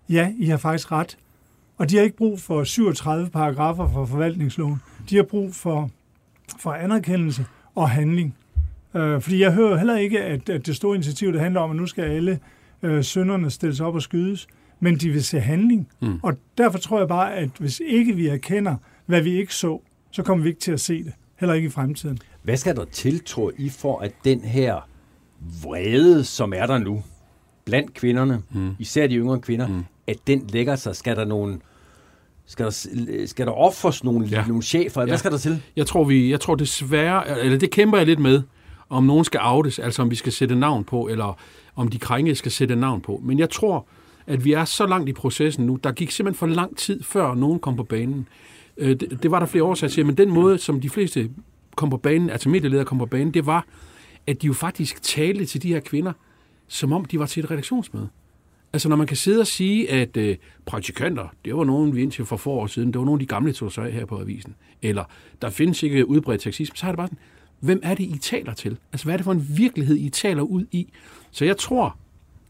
ja, 0.10 0.31
I 0.39 0.45
har 0.45 0.57
faktisk 0.57 0.91
ret. 0.91 1.17
Og 1.77 1.89
de 1.89 1.95
har 1.95 2.03
ikke 2.03 2.17
brug 2.17 2.39
for 2.39 2.63
37 2.63 3.29
paragrafer 3.29 3.89
fra 3.93 4.05
forvaltningsloven. 4.05 4.81
De 5.10 5.15
har 5.15 5.23
brug 5.23 5.55
for, 5.55 5.89
for 6.59 6.71
anerkendelse 6.73 7.45
og 7.75 7.89
handling. 7.89 8.35
Øh, 8.95 9.21
fordi 9.21 9.41
jeg 9.41 9.53
hører 9.53 9.77
heller 9.77 9.97
ikke, 9.97 10.19
at, 10.23 10.49
at 10.49 10.65
det 10.65 10.75
store 10.75 10.95
initiativ, 10.95 11.33
det 11.33 11.41
handler 11.41 11.61
om, 11.61 11.69
at 11.71 11.77
nu 11.77 11.85
skal 11.85 12.03
alle 12.03 12.39
øh, 12.83 13.03
sønderne 13.03 13.49
stilles 13.49 13.79
op 13.79 13.95
og 13.95 14.01
skydes, 14.01 14.47
men 14.79 14.95
de 14.95 15.09
vil 15.09 15.23
se 15.23 15.39
handling. 15.39 15.87
Mm. 16.01 16.19
Og 16.23 16.33
derfor 16.57 16.77
tror 16.79 16.97
jeg 16.99 17.07
bare, 17.07 17.35
at 17.35 17.49
hvis 17.59 17.81
ikke 17.85 18.15
vi 18.15 18.27
erkender, 18.27 18.75
hvad 19.05 19.21
vi 19.21 19.31
ikke 19.39 19.55
så, 19.55 19.81
så 20.11 20.23
kommer 20.23 20.43
vi 20.43 20.49
ikke 20.49 20.61
til 20.61 20.71
at 20.71 20.79
se 20.79 21.03
det. 21.03 21.13
Heller 21.39 21.53
ikke 21.53 21.65
i 21.67 21.69
fremtiden. 21.69 22.17
Hvad 22.43 22.57
skal 22.57 22.75
der 22.75 22.85
til, 22.85 23.23
tror 23.23 23.51
I, 23.57 23.69
for 23.69 23.99
at 23.99 24.11
den 24.25 24.39
her 24.41 24.87
vrede, 25.63 26.23
som 26.23 26.53
er 26.55 26.65
der 26.65 26.77
nu, 26.77 27.03
blandt 27.65 27.93
kvinderne, 27.93 28.41
Mm. 28.51 28.71
især 28.79 29.07
de 29.07 29.15
yngre 29.15 29.39
kvinder, 29.39 29.67
Mm. 29.67 29.83
at 30.07 30.17
den 30.27 30.47
lægger 30.49 30.75
sig? 30.75 30.95
Skal 30.95 31.15
der 31.15 31.25
nogle 31.25 31.59
skal 32.45 32.65
der, 32.65 32.72
skal 33.26 33.45
der 33.45 33.51
offres 33.51 34.03
nogle, 34.03 34.28
Ja. 34.28 34.39
ja. 34.39 34.47
nogle 34.47 34.63
chefer? 34.63 35.01
Hvad 35.01 35.13
Ja. 35.13 35.18
skal 35.18 35.32
der 35.32 35.38
til? 35.38 35.61
Jeg 35.76 35.88
tror, 35.88 36.03
vi, 36.03 36.30
jeg 36.32 36.39
tror 36.39 36.55
desværre, 36.55 37.39
eller 37.39 37.57
det 37.57 37.72
kæmper 37.72 37.97
jeg 37.97 38.07
lidt 38.07 38.20
med, 38.20 38.41
om 38.89 39.03
nogen 39.03 39.26
skal 39.26 39.39
outes, 39.43 39.80
altså 39.80 40.01
om 40.01 40.11
vi 40.11 40.15
skal 40.15 40.32
sætte 40.32 40.55
navn 40.55 40.84
på, 40.84 41.07
eller 41.07 41.39
om 41.76 41.88
de 41.88 41.99
krænkede 41.99 42.36
skal 42.36 42.51
sætte 42.51 42.76
navn 42.76 43.01
på. 43.01 43.20
Men 43.24 43.39
jeg 43.39 43.49
tror, 43.49 43.88
at 44.28 44.45
vi 44.45 44.53
er 44.53 44.65
så 44.65 44.86
langt 44.86 45.09
i 45.09 45.13
processen 45.13 45.65
nu. 45.65 45.76
Der 45.84 45.91
gik 45.91 46.11
simpelthen 46.11 46.39
for 46.39 46.47
lang 46.55 46.78
tid, 46.78 47.03
før 47.03 47.34
nogen 47.36 47.59
kom 47.59 47.76
på 47.76 47.84
banen. 47.84 48.28
Øh, 48.78 48.89
Det, 48.99 49.20
det 49.24 49.32
var 49.32 49.39
der 49.39 49.45
flere 49.45 49.63
årsager 49.63 49.91
til, 49.91 50.05
men 50.05 50.18
den 50.18 50.30
måde, 50.30 50.57
som 50.57 50.82
de 50.82 50.89
fleste 50.89 51.30
kom 51.76 51.89
på 51.89 51.97
banen, 51.97 52.30
altså 52.30 52.49
medieledere 52.49 52.86
kom 52.86 52.97
på 52.97 53.05
banen, 53.05 53.34
det 53.34 53.45
var, 53.45 53.65
at 54.28 54.41
de 54.41 54.47
jo 54.47 54.53
faktisk 54.53 55.01
talte 55.01 55.45
til 55.45 55.63
de 55.63 55.68
her 55.68 55.80
kvinder, 55.80 56.13
som 56.68 56.93
om 56.93 57.05
de 57.05 57.20
var 57.20 57.26
til 57.26 57.43
et 57.43 57.51
redaktionsmøde. 57.51 58.07
Altså 58.74 58.89
når 58.89 58.95
man 58.95 59.07
kan 59.07 59.17
sidde 59.17 59.39
og 59.39 59.47
sige, 59.47 59.91
at 59.91 60.17
øh, 60.17 60.38
praktikanter, 60.65 61.28
det 61.45 61.55
var 61.55 61.63
nogen, 61.63 61.95
vi 61.95 62.01
indtil 62.01 62.26
for 62.26 62.38
få 62.38 62.51
år 62.51 62.67
siden, 62.67 62.93
det 62.93 62.99
var 62.99 63.05
nogle 63.05 63.22
af 63.22 63.28
de 63.28 63.34
gamle 63.34 63.53
tog 63.53 63.72
sig 63.72 63.93
her 63.93 64.05
på 64.05 64.19
avisen. 64.19 64.55
Eller 64.82 65.03
der 65.41 65.49
findes 65.49 65.84
ikke 65.84 66.07
udbredt 66.07 66.41
sexisme, 66.41 66.78
så 66.78 66.86
er 66.86 66.91
det 66.91 66.97
bare 66.97 67.07
sådan, 67.07 67.19
hvem 67.59 67.80
er 67.84 67.95
det, 67.95 68.03
I 68.03 68.17
taler 68.22 68.53
til? 68.53 68.78
Altså, 68.93 69.05
hvad 69.05 69.13
er 69.13 69.17
det 69.17 69.24
for 69.24 69.32
en 69.32 69.45
virkelighed, 69.49 69.97
I 69.97 70.09
taler 70.09 70.41
ud 70.41 70.65
i? 70.72 70.93
Så 71.32 71.45
jeg 71.45 71.57
tror, 71.57 71.97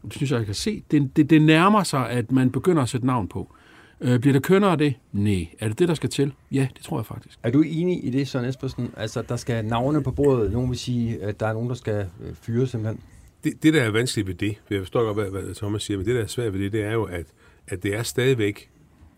det 0.04 0.14
synes 0.14 0.30
jeg, 0.30 0.38
jeg 0.38 0.46
kan 0.46 0.54
se, 0.54 0.82
det, 0.90 1.16
det, 1.16 1.30
det 1.30 1.42
nærmer 1.42 1.82
sig, 1.82 2.10
at 2.10 2.32
man 2.32 2.50
begynder 2.50 2.82
at 2.82 2.88
sætte 2.88 3.06
navn 3.06 3.28
på. 3.28 3.54
Øh, 4.00 4.20
bliver 4.20 4.32
det 4.32 4.42
kønnere 4.42 4.70
af 4.70 4.78
det? 4.78 4.94
Nej. 5.12 5.48
Er 5.60 5.68
det 5.68 5.78
det, 5.78 5.88
der 5.88 5.94
skal 5.94 6.10
til? 6.10 6.32
Ja, 6.52 6.68
det 6.76 6.84
tror 6.84 6.98
jeg 6.98 7.06
faktisk. 7.06 7.38
Er 7.42 7.50
du 7.50 7.62
enig 7.62 8.04
i 8.04 8.10
det, 8.10 8.28
Søren 8.28 8.44
Espersen? 8.48 8.90
Altså, 8.96 9.22
der 9.22 9.36
skal 9.36 9.64
navne 9.64 10.02
på 10.02 10.10
bordet. 10.10 10.52
Nogen 10.52 10.70
vil 10.70 10.78
sige, 10.78 11.22
at 11.22 11.40
der 11.40 11.46
er 11.46 11.52
nogen, 11.52 11.68
der 11.68 11.74
skal 11.74 12.06
øh, 12.24 12.34
fyre 12.34 12.66
simpelthen. 12.66 13.00
Det, 13.44 13.62
det, 13.62 13.74
der 13.74 13.82
er 13.82 13.90
vanskeligt 13.90 14.28
ved 14.28 14.34
det, 14.34 14.56
jeg 14.70 14.78
forstår 14.78 15.04
godt, 15.04 15.30
hvad, 15.30 15.42
hvad 15.42 15.54
Thomas 15.54 15.82
siger, 15.82 15.98
men 15.98 16.06
det, 16.06 16.14
der 16.14 16.22
er 16.22 16.26
svært 16.26 16.52
ved 16.52 16.60
det, 16.60 16.72
det 16.72 16.82
er 16.82 16.92
jo, 16.92 17.04
at, 17.04 17.26
at 17.68 17.82
det 17.82 17.94
er 17.94 18.02
stadigvæk 18.02 18.68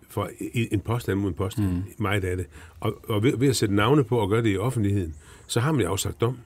for 0.09 0.31
en 0.55 0.81
påstand 0.81 1.19
mod 1.19 1.29
en 1.29 1.35
påstand, 1.35 1.67
mm. 1.67 1.83
meget 1.99 2.25
af 2.25 2.37
det. 2.37 2.47
Og, 2.81 3.01
og 3.09 3.23
ved, 3.23 3.39
ved 3.39 3.49
at 3.49 3.57
sætte 3.57 3.75
navne 3.75 4.05
på 4.05 4.19
og 4.19 4.29
gøre 4.29 4.43
det 4.43 4.53
i 4.53 4.57
offentligheden, 4.57 5.15
så 5.47 5.61
har 5.61 5.73
man 5.73 5.81
jo 5.81 5.91
afsagt 5.91 6.21
dom. 6.21 6.39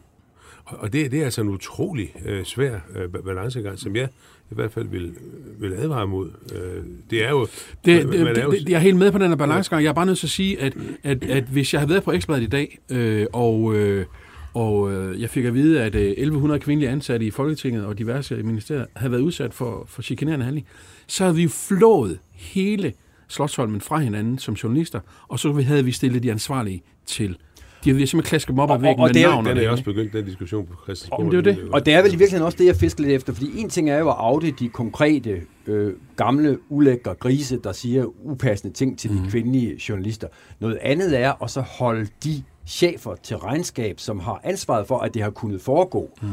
Og, 0.64 0.78
og 0.78 0.92
det, 0.92 1.10
det 1.10 1.20
er 1.20 1.24
altså 1.24 1.40
en 1.40 1.48
utrolig 1.48 2.14
øh, 2.26 2.44
svær 2.44 2.80
øh, 2.96 3.08
balancegang, 3.24 3.78
som 3.78 3.96
jeg 3.96 4.08
i 4.50 4.54
hvert 4.54 4.72
fald 4.72 4.88
vil, 4.88 5.14
vil 5.58 5.72
advare 5.72 6.06
mod. 6.06 6.30
Øh, 6.54 6.84
det 7.10 7.24
er 7.24 7.30
jo... 7.30 7.46
Det, 7.84 8.08
man, 8.08 8.18
man 8.18 8.34
det, 8.34 8.38
er 8.38 8.44
jo... 8.44 8.50
det, 8.50 8.68
jeg 8.68 8.76
er 8.76 8.80
helt 8.80 8.96
med 8.96 9.12
på 9.12 9.18
den 9.18 9.28
her 9.28 9.36
balancegang. 9.36 9.82
Jeg 9.82 9.88
er 9.88 9.94
bare 9.94 10.06
nødt 10.06 10.18
til 10.18 10.26
at 10.26 10.30
sige, 10.30 10.60
at, 10.60 10.76
at, 11.02 11.24
at 11.24 11.44
hvis 11.44 11.72
jeg 11.72 11.80
havde 11.80 11.90
været 11.90 12.02
på 12.02 12.12
Ekstrabladet 12.12 12.46
i 12.46 12.50
dag, 12.50 12.78
øh, 12.90 13.26
og... 13.32 13.74
Øh, 13.74 14.06
og 14.54 14.92
øh, 14.92 15.20
jeg 15.20 15.30
fik 15.30 15.44
at 15.44 15.54
vide, 15.54 15.82
at 15.82 15.94
øh, 15.94 16.10
1100 16.10 16.60
kvindelige 16.60 16.90
ansatte 16.90 17.26
i 17.26 17.30
Folketinget 17.30 17.84
og 17.84 17.98
diverse 17.98 18.42
ministerier 18.42 18.86
havde 18.96 19.12
været 19.12 19.20
udsat 19.20 19.54
for, 19.54 19.84
for 19.86 20.02
chikanerende 20.02 20.44
handling. 20.44 20.66
Så 21.06 21.24
havde 21.24 21.36
vi 21.36 21.42
jo 21.42 21.48
flået 21.48 22.18
hele 22.32 22.92
Slottholmen 23.28 23.80
fra 23.80 23.98
hinanden 23.98 24.38
som 24.38 24.54
journalister, 24.54 25.00
og 25.28 25.38
så 25.38 25.52
havde 25.52 25.84
vi 25.84 25.92
stillet 25.92 26.22
de 26.22 26.30
ansvarlige 26.30 26.82
til 27.06 27.36
de 27.84 27.90
har 27.90 28.06
simpelthen 28.06 28.22
klasket 28.22 28.48
dem 28.48 28.58
op 28.58 28.70
af 28.70 28.82
væggen 28.82 29.04
med 29.04 29.14
det, 29.14 29.22
navn. 29.22 29.46
Den 29.46 29.58
er 29.58 29.70
også 29.70 29.84
begyndt, 29.84 30.12
den 30.12 30.24
diskussion 30.24 30.66
på 30.66 30.72
Christiansborg. 30.84 31.26
Og, 31.26 31.32
det 31.32 31.38
er 31.38 31.42
det. 31.42 31.68
Og 31.72 31.86
det 31.86 31.94
er 31.94 32.02
vel 32.02 32.12
i 32.12 32.16
virkeligheden 32.16 32.46
også 32.46 32.58
det, 32.58 32.66
jeg 32.66 32.76
fisker 32.76 33.02
lidt 33.02 33.12
efter. 33.12 33.32
Fordi 33.32 33.60
en 33.60 33.70
ting 33.70 33.90
er 33.90 33.98
jo 33.98 34.08
at 34.08 34.16
afde 34.18 34.50
de 34.50 34.68
konkrete, 34.68 35.40
øh, 35.66 35.92
gamle, 36.16 36.58
ulækre 36.68 37.14
grise, 37.14 37.60
der 37.64 37.72
siger 37.72 38.04
upassende 38.24 38.74
ting 38.74 38.98
til 38.98 39.10
mm. 39.10 39.16
de 39.16 39.22
mhm. 39.22 39.30
kvindelige 39.30 39.80
journalister. 39.88 40.28
Noget 40.60 40.78
andet 40.82 41.20
er 41.20 41.42
at 41.42 41.50
så 41.50 41.60
holde 41.60 42.08
de 42.24 42.42
chefer 42.68 43.14
til 43.14 43.36
regnskab, 43.36 44.00
som 44.00 44.20
har 44.20 44.40
ansvaret 44.44 44.86
for, 44.86 44.98
at 44.98 45.14
det 45.14 45.22
har 45.22 45.30
kunnet 45.30 45.60
foregå. 45.60 46.10
Mm. 46.22 46.28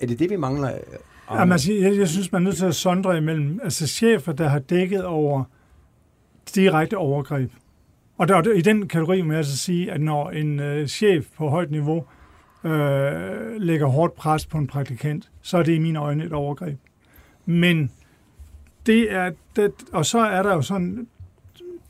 Er 0.00 0.06
det 0.06 0.18
det, 0.18 0.30
vi 0.30 0.36
mangler? 0.36 0.78
Jamen, 1.30 1.52
altså, 1.52 1.72
jeg, 1.72 1.98
jeg 1.98 2.08
synes, 2.08 2.32
man 2.32 2.42
er 2.42 2.44
nødt 2.44 2.56
til 2.56 2.66
at 2.66 2.74
sondre 2.74 3.18
imellem 3.18 3.60
altså 3.62 3.86
chefer, 3.86 4.32
der 4.32 4.48
har 4.48 4.58
dækket 4.58 5.04
over 5.04 5.44
direkte 6.54 6.96
overgreb. 6.96 7.50
Og 8.18 8.28
der, 8.28 8.52
i 8.52 8.60
den 8.60 8.88
kategori 8.88 9.22
må 9.22 9.32
jeg 9.32 9.38
altså 9.38 9.56
sige, 9.56 9.92
at 9.92 10.00
når 10.00 10.30
en 10.30 10.60
øh, 10.60 10.86
chef 10.86 11.26
på 11.36 11.48
højt 11.48 11.70
niveau 11.70 12.04
øh, 12.64 13.56
lægger 13.56 13.86
hårdt 13.86 14.14
pres 14.14 14.46
på 14.46 14.58
en 14.58 14.66
praktikant, 14.66 15.30
så 15.42 15.58
er 15.58 15.62
det 15.62 15.74
i 15.74 15.78
mine 15.78 15.98
øjne 15.98 16.24
et 16.24 16.32
overgreb. 16.32 16.78
Men 17.46 17.90
det 18.86 19.12
er, 19.12 19.30
det, 19.56 19.72
og 19.92 20.06
så 20.06 20.18
er 20.18 20.42
der 20.42 20.54
jo 20.54 20.62
sådan 20.62 21.06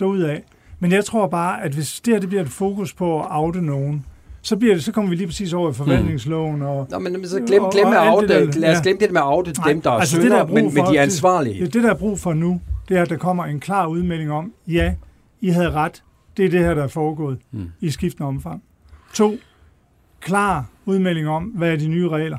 af. 0.01 0.45
Men 0.83 0.93
jeg 0.93 1.05
tror 1.05 1.27
bare, 1.27 1.63
at 1.63 1.73
hvis 1.73 2.01
det 2.01 2.15
her 2.15 2.21
det 2.21 2.29
bliver 2.29 2.43
et 2.43 2.49
fokus 2.49 2.95
på 2.95 3.21
at 3.21 3.27
oute 3.31 3.63
nogen, 3.63 4.07
så, 4.41 4.57
bliver 4.57 4.75
det, 4.75 4.85
så 4.85 4.93
kommer 4.93 5.11
vi 5.11 5.17
lige 5.17 5.27
præcis 5.27 5.53
over 5.53 5.71
i 5.71 5.75
forvaltningsloven. 5.75 6.63
Og, 6.63 6.87
Nå, 6.91 6.99
men 6.99 7.29
så 7.29 7.41
glem, 7.47 7.63
glem 7.73 7.87
og, 7.87 8.17
og 8.17 8.23
det, 8.23 8.57
lad 8.57 8.77
os 8.77 8.83
glemme 8.83 9.01
det 9.01 9.13
med 9.13 9.21
at 9.21 9.27
oute 9.27 9.53
dem, 9.67 9.83
der 9.83 9.91
er 9.91 9.95
altså 9.95 10.15
synder, 10.15 10.23
det, 10.23 10.33
der 10.33 10.39
er 10.39 10.63
men, 10.63 10.73
for, 10.73 10.83
men 10.83 10.93
de 10.93 10.99
er 10.99 11.03
ansvarlige. 11.03 11.65
Det, 11.65 11.75
det, 11.75 11.83
der 11.83 11.91
er 11.91 11.95
brug 11.95 12.19
for 12.19 12.33
nu, 12.33 12.61
det 12.89 12.97
er, 12.97 13.03
at 13.03 13.11
der 13.11 13.17
kommer 13.17 13.45
en 13.45 13.61
klar 13.61 13.87
udmelding 13.87 14.33
om, 14.33 14.53
ja, 14.69 14.95
I 15.41 15.49
havde 15.49 15.71
ret, 15.71 16.03
det 16.37 16.45
er 16.45 16.51
det 16.51 16.61
her, 16.61 16.75
der 16.75 16.83
er 16.83 16.89
foregået 16.89 17.39
mm. 17.53 17.71
i 17.81 17.91
skiftende 17.91 18.29
omfang. 18.29 18.63
To, 19.15 19.35
klar 20.21 20.67
udmelding 20.87 21.29
om, 21.29 21.45
hvad 21.45 21.73
er 21.73 21.77
de 21.77 21.89
nye 21.89 22.09
regler. 22.09 22.39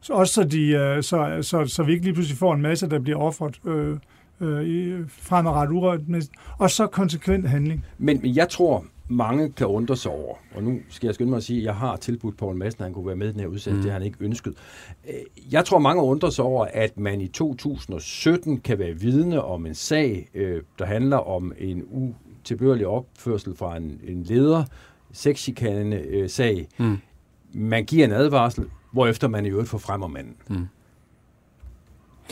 Så 0.00 0.12
også 0.12 0.34
så, 0.34 0.44
de, 0.44 0.66
øh, 0.66 1.02
så, 1.02 1.38
så, 1.42 1.66
så 1.66 1.82
vi 1.82 1.92
ikke 1.92 2.04
lige 2.04 2.14
pludselig 2.14 2.38
får 2.38 2.54
en 2.54 2.62
masse, 2.62 2.90
der 2.90 2.98
bliver 2.98 3.18
offret 3.18 3.60
øh, 3.66 3.96
øh, 4.40 5.08
fremadrettet 5.08 5.74
uretmæssigt. 5.74 6.34
Og 6.58 6.70
så 6.70 6.86
konsekvent 6.86 7.48
handling. 7.48 7.84
Men, 7.98 8.20
men 8.22 8.36
jeg 8.36 8.48
tror, 8.48 8.84
mange 9.08 9.52
kan 9.52 9.66
undre 9.66 9.96
sig 9.96 10.12
over, 10.12 10.34
og 10.54 10.62
nu 10.62 10.78
skal 10.88 11.06
jeg 11.06 11.14
skynde 11.14 11.30
mig 11.30 11.36
at 11.36 11.42
sige, 11.42 11.58
at 11.58 11.64
jeg 11.64 11.74
har 11.74 11.96
tilbudt 11.96 12.36
Poul 12.36 12.56
Madsen, 12.56 12.82
at 12.82 12.86
han 12.86 12.94
kunne 12.94 13.06
være 13.06 13.16
med 13.16 13.28
i 13.28 13.32
den 13.32 13.40
her 13.40 13.46
udsendelse, 13.46 13.76
mm. 13.76 13.82
det 13.82 13.92
har 13.92 13.98
han 13.98 14.06
ikke 14.06 14.18
ønsket. 14.20 14.54
Øh, 15.08 15.14
jeg 15.52 15.64
tror, 15.64 15.78
mange 15.78 16.02
undrer 16.02 16.30
sig 16.30 16.44
over, 16.44 16.66
at 16.72 16.98
man 16.98 17.20
i 17.20 17.28
2017 17.28 18.60
kan 18.60 18.78
være 18.78 18.92
vidne 18.92 19.42
om 19.42 19.66
en 19.66 19.74
sag, 19.74 20.28
der 20.78 20.84
handler 20.84 21.16
om 21.16 21.52
en 21.58 21.84
u 21.90 22.14
tilbørlig 22.44 22.86
opførsel 22.86 23.56
fra 23.56 23.76
en, 23.76 24.00
en 24.04 24.22
leder, 24.22 24.64
sexchikane 25.12 25.96
øh, 25.96 26.28
sag. 26.28 26.68
Mm. 26.78 26.98
Man 27.52 27.84
giver 27.84 28.04
en 28.04 28.12
advarsel, 28.12 28.64
hvorefter 28.92 29.28
man 29.28 29.46
i 29.46 29.48
øvrigt 29.48 29.68
får 29.68 30.06
manden. 30.06 30.36
Mm. 30.48 30.66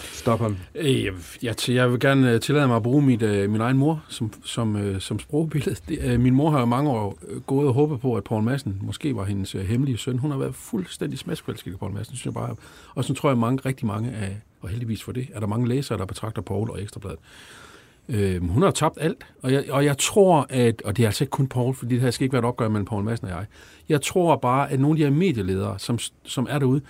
Stop 0.02 0.40
ham. 0.40 0.56
Øh, 0.74 1.04
jeg, 1.04 1.12
jeg, 1.42 1.54
jeg 1.68 1.90
vil 1.90 2.00
gerne 2.00 2.32
øh, 2.32 2.40
tillade 2.40 2.66
mig 2.66 2.76
at 2.76 2.82
bruge 2.82 3.02
mit, 3.02 3.22
øh, 3.22 3.50
min 3.50 3.60
egen 3.60 3.76
mor 3.76 4.04
som, 4.08 4.32
som, 4.44 5.00
som 5.00 5.18
sprogbillede. 5.18 5.76
Det, 5.88 6.20
min 6.20 6.34
mor 6.34 6.50
har 6.50 6.60
jo 6.60 6.66
mange 6.66 6.90
år 6.90 7.18
gået 7.46 7.68
og 7.68 7.74
håbet 7.74 8.00
på, 8.00 8.14
at 8.14 8.24
Poul 8.24 8.42
Madsen 8.42 8.78
måske 8.82 9.16
var 9.16 9.24
hendes 9.24 9.52
hemmelige 9.52 9.98
søn. 9.98 10.18
Hun 10.18 10.30
har 10.30 10.38
været 10.38 10.54
fuldstændig 10.54 11.18
smadsforelsket 11.18 11.72
i 11.72 11.76
Poul 11.76 11.92
Madsen, 11.92 12.16
synes 12.16 12.24
jeg 12.24 12.34
bare. 12.34 12.56
Og 12.94 13.04
så 13.04 13.14
tror 13.14 13.30
jeg, 13.30 13.38
mange, 13.38 13.60
rigtig 13.66 13.86
mange 13.86 14.10
af, 14.10 14.36
og 14.60 14.68
heldigvis 14.68 15.02
for 15.02 15.12
det, 15.12 15.28
er 15.34 15.40
der 15.40 15.46
mange 15.46 15.68
læsere, 15.68 15.98
der 15.98 16.04
betragter 16.04 16.42
Poul 16.42 16.70
og 16.70 16.82
Ekstrabladet 16.82 17.18
Øh, 18.08 18.48
hun 18.50 18.62
har 18.62 18.70
tabt 18.70 18.98
alt, 19.00 19.26
og 19.42 19.52
jeg, 19.52 19.64
og 19.70 19.84
jeg 19.84 19.98
tror, 19.98 20.46
at, 20.50 20.82
og 20.82 20.96
det 20.96 21.02
er 21.02 21.06
altså 21.08 21.24
ikke 21.24 21.30
kun 21.30 21.46
Paul, 21.46 21.74
fordi 21.74 21.94
det 21.94 22.02
her 22.02 22.10
skal 22.10 22.24
ikke 22.24 22.32
være 22.32 22.40
et 22.40 22.44
opgør 22.44 22.68
mellem 22.68 22.84
Paul 22.84 23.04
Madsen 23.04 23.26
og 23.26 23.32
jeg, 23.32 23.46
jeg 23.88 24.02
tror 24.02 24.36
bare, 24.36 24.70
at 24.70 24.80
nogle 24.80 24.94
af 24.94 24.96
de 24.96 25.04
her 25.04 25.18
medieledere, 25.18 25.78
som, 25.78 25.98
som 26.24 26.46
er 26.50 26.58
derude, 26.58 26.80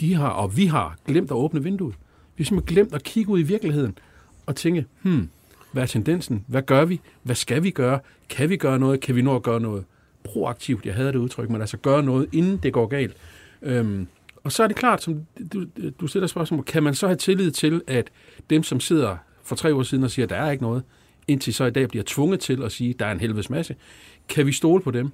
de 0.00 0.14
har, 0.14 0.28
og 0.28 0.56
vi 0.56 0.66
har, 0.66 0.96
glemt 1.06 1.30
at 1.30 1.34
åbne 1.34 1.62
vinduet. 1.62 1.94
Vi 2.40 2.42
har 2.42 2.46
simpelthen 2.46 2.74
glemt 2.74 2.94
at 2.94 3.02
kigge 3.02 3.30
ud 3.30 3.38
i 3.38 3.42
virkeligheden 3.42 3.98
og 4.46 4.56
tænke, 4.56 4.86
hmm, 5.02 5.28
hvad 5.72 5.82
er 5.82 5.86
tendensen? 5.86 6.44
Hvad 6.48 6.62
gør 6.62 6.84
vi? 6.84 7.00
Hvad 7.22 7.34
skal 7.34 7.62
vi 7.62 7.70
gøre? 7.70 8.00
Kan 8.28 8.50
vi 8.50 8.56
gøre 8.56 8.78
noget? 8.78 9.00
Kan 9.00 9.16
vi 9.16 9.22
nå 9.22 9.36
at 9.36 9.42
gøre 9.42 9.60
noget 9.60 9.84
proaktivt? 10.24 10.86
Jeg 10.86 10.94
havde 10.94 11.12
det 11.12 11.18
udtryk, 11.18 11.50
men 11.50 11.60
altså 11.60 11.76
gøre 11.76 12.02
noget, 12.02 12.28
inden 12.32 12.56
det 12.56 12.72
går 12.72 12.86
galt. 12.86 13.16
Øhm, 13.62 14.06
og 14.44 14.52
så 14.52 14.62
er 14.62 14.66
det 14.66 14.76
klart, 14.76 15.02
som 15.02 15.26
du, 15.52 15.64
du 16.00 16.06
stiller 16.06 16.26
spørgsmål, 16.26 16.64
kan 16.64 16.82
man 16.82 16.94
så 16.94 17.06
have 17.06 17.16
tillid 17.16 17.50
til, 17.50 17.82
at 17.86 18.10
dem, 18.50 18.62
som 18.62 18.80
sidder 18.80 19.16
for 19.42 19.56
tre 19.56 19.74
år 19.74 19.82
siden 19.82 20.04
og 20.04 20.10
siger, 20.10 20.26
at 20.26 20.30
der 20.30 20.36
er 20.36 20.50
ikke 20.50 20.62
noget, 20.62 20.82
indtil 21.28 21.54
så 21.54 21.64
i 21.64 21.70
dag 21.70 21.88
bliver 21.88 22.04
tvunget 22.06 22.40
til 22.40 22.62
at 22.62 22.72
sige, 22.72 22.90
at 22.90 22.98
der 22.98 23.06
er 23.06 23.12
en 23.12 23.20
helvedes 23.20 23.50
masse. 23.50 23.76
Kan 24.28 24.46
vi 24.46 24.52
stole 24.52 24.82
på 24.82 24.90
dem? 24.90 25.10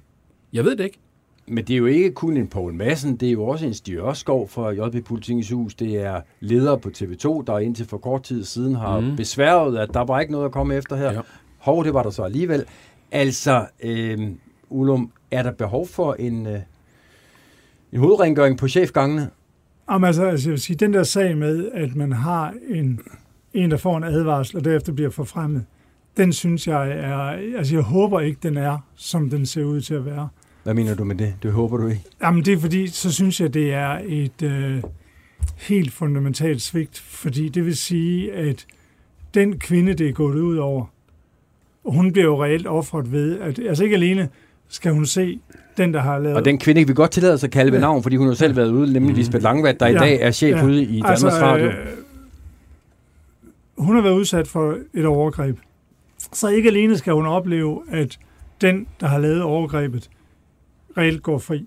Jeg 0.53 0.65
ved 0.65 0.75
det 0.75 0.83
ikke. 0.83 0.99
Men 1.47 1.63
det 1.63 1.73
er 1.73 1.77
jo 1.77 1.85
ikke 1.85 2.11
kun 2.11 2.37
en 2.37 2.47
Poul 2.47 2.73
Madsen, 2.73 3.15
det 3.15 3.27
er 3.27 3.31
jo 3.31 3.43
også 3.43 3.65
en 3.65 3.73
Stig 3.73 3.97
Ørskov 3.97 4.47
fra 4.47 4.69
JP 4.69 5.05
Politikens 5.05 5.49
Hus. 5.49 5.75
Det 5.75 5.95
er 5.95 6.21
ledere 6.39 6.79
på 6.79 6.89
TV2, 6.97 7.43
der 7.47 7.59
indtil 7.59 7.85
for 7.85 7.97
kort 7.97 8.23
tid 8.23 8.43
siden 8.43 8.75
har 8.75 8.99
mm. 8.99 9.15
besværet, 9.15 9.77
at 9.77 9.89
der 9.93 10.05
var 10.05 10.19
ikke 10.19 10.31
noget 10.31 10.45
at 10.45 10.51
komme 10.51 10.75
efter 10.75 10.95
her. 10.95 11.11
Ja. 11.11 11.21
Hov, 11.57 11.83
det 11.83 11.93
var 11.93 12.03
der 12.03 12.09
så 12.09 12.23
alligevel. 12.23 12.65
Altså, 13.11 13.65
øh, 13.83 14.19
Ulum, 14.69 15.11
er 15.31 15.43
der 15.43 15.51
behov 15.51 15.87
for 15.87 16.13
en, 16.13 16.45
øh, 16.45 16.59
en 17.91 17.99
hovedrengøring 17.99 18.57
på 18.57 18.67
chefgangene? 18.67 19.29
Jamen 19.91 20.07
altså, 20.07 20.25
altså, 20.25 20.49
jeg 20.49 20.51
vil 20.51 20.61
sige, 20.61 20.77
den 20.77 20.93
der 20.93 21.03
sag 21.03 21.37
med, 21.37 21.69
at 21.73 21.95
man 21.95 22.11
har 22.11 22.53
en 22.69 22.99
en, 23.53 23.71
der 23.71 23.77
får 23.77 23.97
en 23.97 24.03
advarsel, 24.03 24.57
og 24.57 24.65
derefter 24.65 24.93
bliver 24.93 25.09
forfremmet, 25.09 25.65
den 26.17 26.33
synes 26.33 26.67
jeg 26.67 26.91
er, 26.91 27.17
altså 27.57 27.75
jeg 27.75 27.83
håber 27.83 28.19
ikke, 28.19 28.39
den 28.43 28.57
er, 28.57 28.77
som 28.95 29.29
den 29.29 29.45
ser 29.45 29.63
ud 29.63 29.81
til 29.81 29.93
at 29.93 30.05
være. 30.05 30.29
Hvad 30.67 30.75
mener 30.75 30.95
du 30.95 31.03
med 31.03 31.15
det? 31.15 31.33
Det 31.43 31.51
håber 31.51 31.77
du 31.77 31.87
ikke? 31.87 32.03
Jamen 32.21 32.45
det 32.45 32.53
er 32.53 32.57
fordi, 32.57 32.87
så 32.87 33.11
synes 33.11 33.41
jeg, 33.41 33.53
det 33.53 33.73
er 33.73 33.99
et 34.05 34.41
øh, 34.41 34.83
helt 35.55 35.93
fundamentalt 35.93 36.61
svigt, 36.61 36.99
fordi 36.99 37.49
det 37.49 37.65
vil 37.65 37.77
sige, 37.77 38.33
at 38.33 38.65
den 39.33 39.59
kvinde, 39.59 39.93
det 39.93 40.09
er 40.09 40.11
gået 40.11 40.39
ud 40.39 40.57
over, 40.57 40.85
hun 41.85 42.11
bliver 42.11 42.25
jo 42.25 42.43
reelt 42.43 42.67
offret 42.67 43.11
ved, 43.11 43.39
at 43.39 43.59
altså 43.59 43.83
ikke 43.83 43.95
alene 43.95 44.29
skal 44.67 44.91
hun 44.91 45.05
se 45.05 45.39
den, 45.77 45.93
der 45.93 45.99
har 45.99 46.19
lavet... 46.19 46.37
Og 46.37 46.45
den 46.45 46.57
kvinde 46.57 46.81
kan 46.81 46.87
vi 46.87 46.93
godt 46.93 47.11
tillade 47.11 47.33
os 47.33 47.43
at 47.43 47.51
kalde 47.51 47.71
ved 47.71 47.79
navn, 47.79 48.03
fordi 48.03 48.15
hun 48.15 48.27
har 48.27 48.33
selv 48.33 48.55
været 48.55 48.71
ude, 48.71 48.93
nemlig 48.93 49.11
mm. 49.11 49.17
Lisbeth 49.17 49.43
Langvad, 49.43 49.73
der 49.73 49.87
ja, 49.87 49.95
i 49.95 49.97
dag 49.97 50.21
er 50.21 50.31
chef 50.31 50.55
ja, 50.55 50.65
ude 50.65 50.83
i 50.83 51.01
Danmarks 51.01 51.23
altså, 51.23 51.41
Radio. 51.41 51.67
Øh, 51.67 51.87
hun 53.77 53.95
har 53.95 54.03
været 54.03 54.15
udsat 54.15 54.47
for 54.47 54.77
et 54.93 55.05
overgreb. 55.05 55.57
Så 56.33 56.47
ikke 56.47 56.69
alene 56.69 56.97
skal 56.97 57.13
hun 57.13 57.25
opleve, 57.25 57.81
at 57.91 58.19
den, 58.61 58.87
der 58.99 59.07
har 59.07 59.17
lavet 59.17 59.41
overgrebet, 59.41 60.09
reelt 60.97 61.23
går 61.23 61.37
fri. 61.37 61.65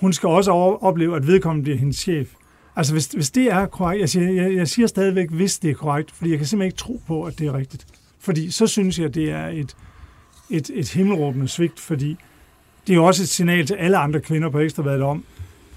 Hun 0.00 0.12
skal 0.12 0.28
også 0.28 0.50
opleve, 0.80 1.16
at 1.16 1.26
vedkommende 1.26 1.62
bliver 1.62 1.78
hendes 1.78 1.96
chef. 1.96 2.28
Altså 2.76 2.92
hvis, 2.92 3.06
hvis 3.06 3.30
det 3.30 3.52
er 3.52 3.66
korrekt, 3.66 4.00
jeg 4.00 4.08
siger, 4.08 4.30
jeg, 4.30 4.54
jeg 4.54 4.68
siger 4.68 4.86
stadigvæk, 4.86 5.30
hvis 5.30 5.58
det 5.58 5.70
er 5.70 5.74
korrekt, 5.74 6.10
fordi 6.10 6.30
jeg 6.30 6.38
kan 6.38 6.46
simpelthen 6.46 6.68
ikke 6.68 6.78
tro 6.78 7.00
på, 7.06 7.24
at 7.24 7.38
det 7.38 7.46
er 7.46 7.54
rigtigt. 7.54 7.86
Fordi 8.20 8.50
så 8.50 8.66
synes 8.66 8.98
jeg, 8.98 9.14
det 9.14 9.30
er 9.30 9.46
et, 9.46 9.76
et, 10.50 10.70
et 10.74 10.92
himmelråbende 10.92 11.48
svigt, 11.48 11.80
fordi 11.80 12.16
det 12.86 12.92
er 12.92 12.96
jo 12.96 13.04
også 13.04 13.22
et 13.22 13.28
signal 13.28 13.66
til 13.66 13.74
alle 13.74 13.96
andre 13.96 14.20
kvinder 14.20 14.50
på 14.50 14.58
Ekstrabladet 14.58 15.02
om, 15.02 15.24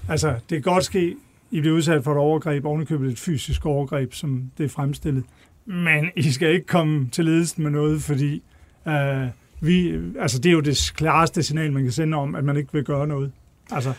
altså 0.08 0.28
det 0.28 0.62
kan 0.62 0.72
godt 0.72 0.84
ske, 0.84 1.16
I 1.50 1.60
bliver 1.60 1.76
udsat 1.76 2.04
for 2.04 2.12
et 2.12 2.18
overgreb, 2.18 2.64
ovenikøbet 2.64 3.12
et 3.12 3.18
fysisk 3.18 3.66
overgreb, 3.66 4.14
som 4.14 4.50
det 4.58 4.64
er 4.64 4.68
fremstillet 4.68 5.24
men 5.66 6.10
I 6.16 6.32
skal 6.32 6.54
ikke 6.54 6.66
komme 6.66 7.08
til 7.12 7.24
ledelsen 7.24 7.62
med 7.62 7.70
noget, 7.70 8.02
fordi 8.02 8.42
øh, 8.88 9.26
vi, 9.60 10.00
altså 10.18 10.38
det 10.38 10.48
er 10.48 10.52
jo 10.52 10.60
det 10.60 10.92
klareste 10.96 11.42
signal, 11.42 11.72
man 11.72 11.82
kan 11.82 11.92
sende 11.92 12.16
om, 12.16 12.34
at 12.34 12.44
man 12.44 12.56
ikke 12.56 12.72
vil 12.72 12.84
gøre 12.84 13.06
noget. 13.06 13.32
Altså, 13.70 13.92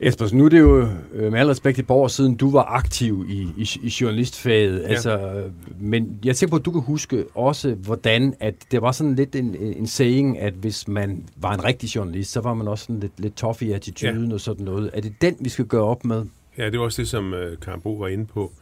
Esbers, 0.00 0.32
nu 0.32 0.44
er 0.44 0.48
det 0.48 0.60
jo 0.60 0.88
øh, 1.12 1.32
med 1.32 1.40
al 1.40 1.46
respekt 1.46 1.78
et 1.78 1.86
par 1.86 1.94
år 1.94 2.08
siden, 2.08 2.34
du 2.34 2.50
var 2.50 2.62
aktiv 2.62 3.26
i, 3.28 3.48
i, 3.56 3.68
i 3.82 3.92
journalistfaget. 4.00 4.80
Ja. 4.80 4.88
Altså, 4.88 5.42
men 5.80 6.18
jeg 6.24 6.36
tænker 6.36 6.50
på, 6.50 6.56
at 6.56 6.64
du 6.64 6.70
kan 6.70 6.80
huske 6.80 7.24
også, 7.34 7.74
hvordan 7.74 8.34
at 8.40 8.54
det 8.70 8.82
var 8.82 8.92
sådan 8.92 9.14
lidt 9.14 9.36
en, 9.36 9.56
en 9.56 9.86
saying, 9.86 10.38
at 10.38 10.52
hvis 10.52 10.88
man 10.88 11.24
var 11.36 11.54
en 11.54 11.64
rigtig 11.64 11.96
journalist, 11.96 12.32
så 12.32 12.40
var 12.40 12.54
man 12.54 12.68
også 12.68 12.84
sådan 12.84 13.00
lidt, 13.00 13.20
lidt 13.20 13.36
tough 13.36 13.62
i 13.62 13.72
attituden 13.72 14.28
ja. 14.28 14.34
og 14.34 14.40
sådan 14.40 14.64
noget. 14.64 14.90
Er 14.92 15.00
det 15.00 15.12
den, 15.20 15.36
vi 15.40 15.48
skal 15.48 15.64
gøre 15.64 15.84
op 15.84 16.04
med? 16.04 16.24
Ja, 16.58 16.70
det 16.70 16.78
var 16.78 16.84
også 16.84 17.02
det, 17.02 17.08
som 17.08 17.32
uh, 17.32 17.60
Karen 17.62 17.80
Bo 17.80 17.92
var 17.92 18.08
inde 18.08 18.26
på. 18.26 18.52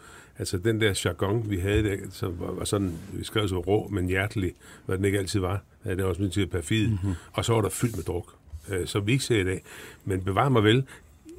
Altså 0.43 0.59
den 0.59 0.80
der 0.80 1.01
jargon, 1.05 1.51
vi 1.51 1.57
havde, 1.57 1.82
der, 1.82 1.97
som 2.11 2.40
var, 2.40 2.51
var 2.53 2.64
sådan, 2.64 2.93
vi 3.12 3.24
skrev 3.24 3.49
så 3.49 3.59
rå, 3.59 3.88
men 3.88 4.07
hjertelig, 4.07 4.53
hvad 4.86 4.97
den 4.97 5.05
ikke 5.05 5.18
altid 5.18 5.40
var. 5.40 5.62
Ja, 5.84 5.90
det 5.90 5.99
var 5.99 6.05
også 6.05 6.22
min 6.22 6.30
tid 6.30 6.47
perfid. 6.47 6.88
Mm-hmm. 6.88 7.12
Og 7.32 7.45
så 7.45 7.53
var 7.53 7.61
der 7.61 7.68
fyldt 7.68 7.97
med 7.97 8.05
druk. 8.05 8.34
Uh, 8.68 8.86
som 8.86 9.07
vi 9.07 9.12
ikke 9.12 9.24
ser 9.24 9.40
i 9.40 9.45
dag. 9.45 9.62
Men 10.05 10.20
bevar 10.20 10.49
mig 10.49 10.64
vel, 10.64 10.84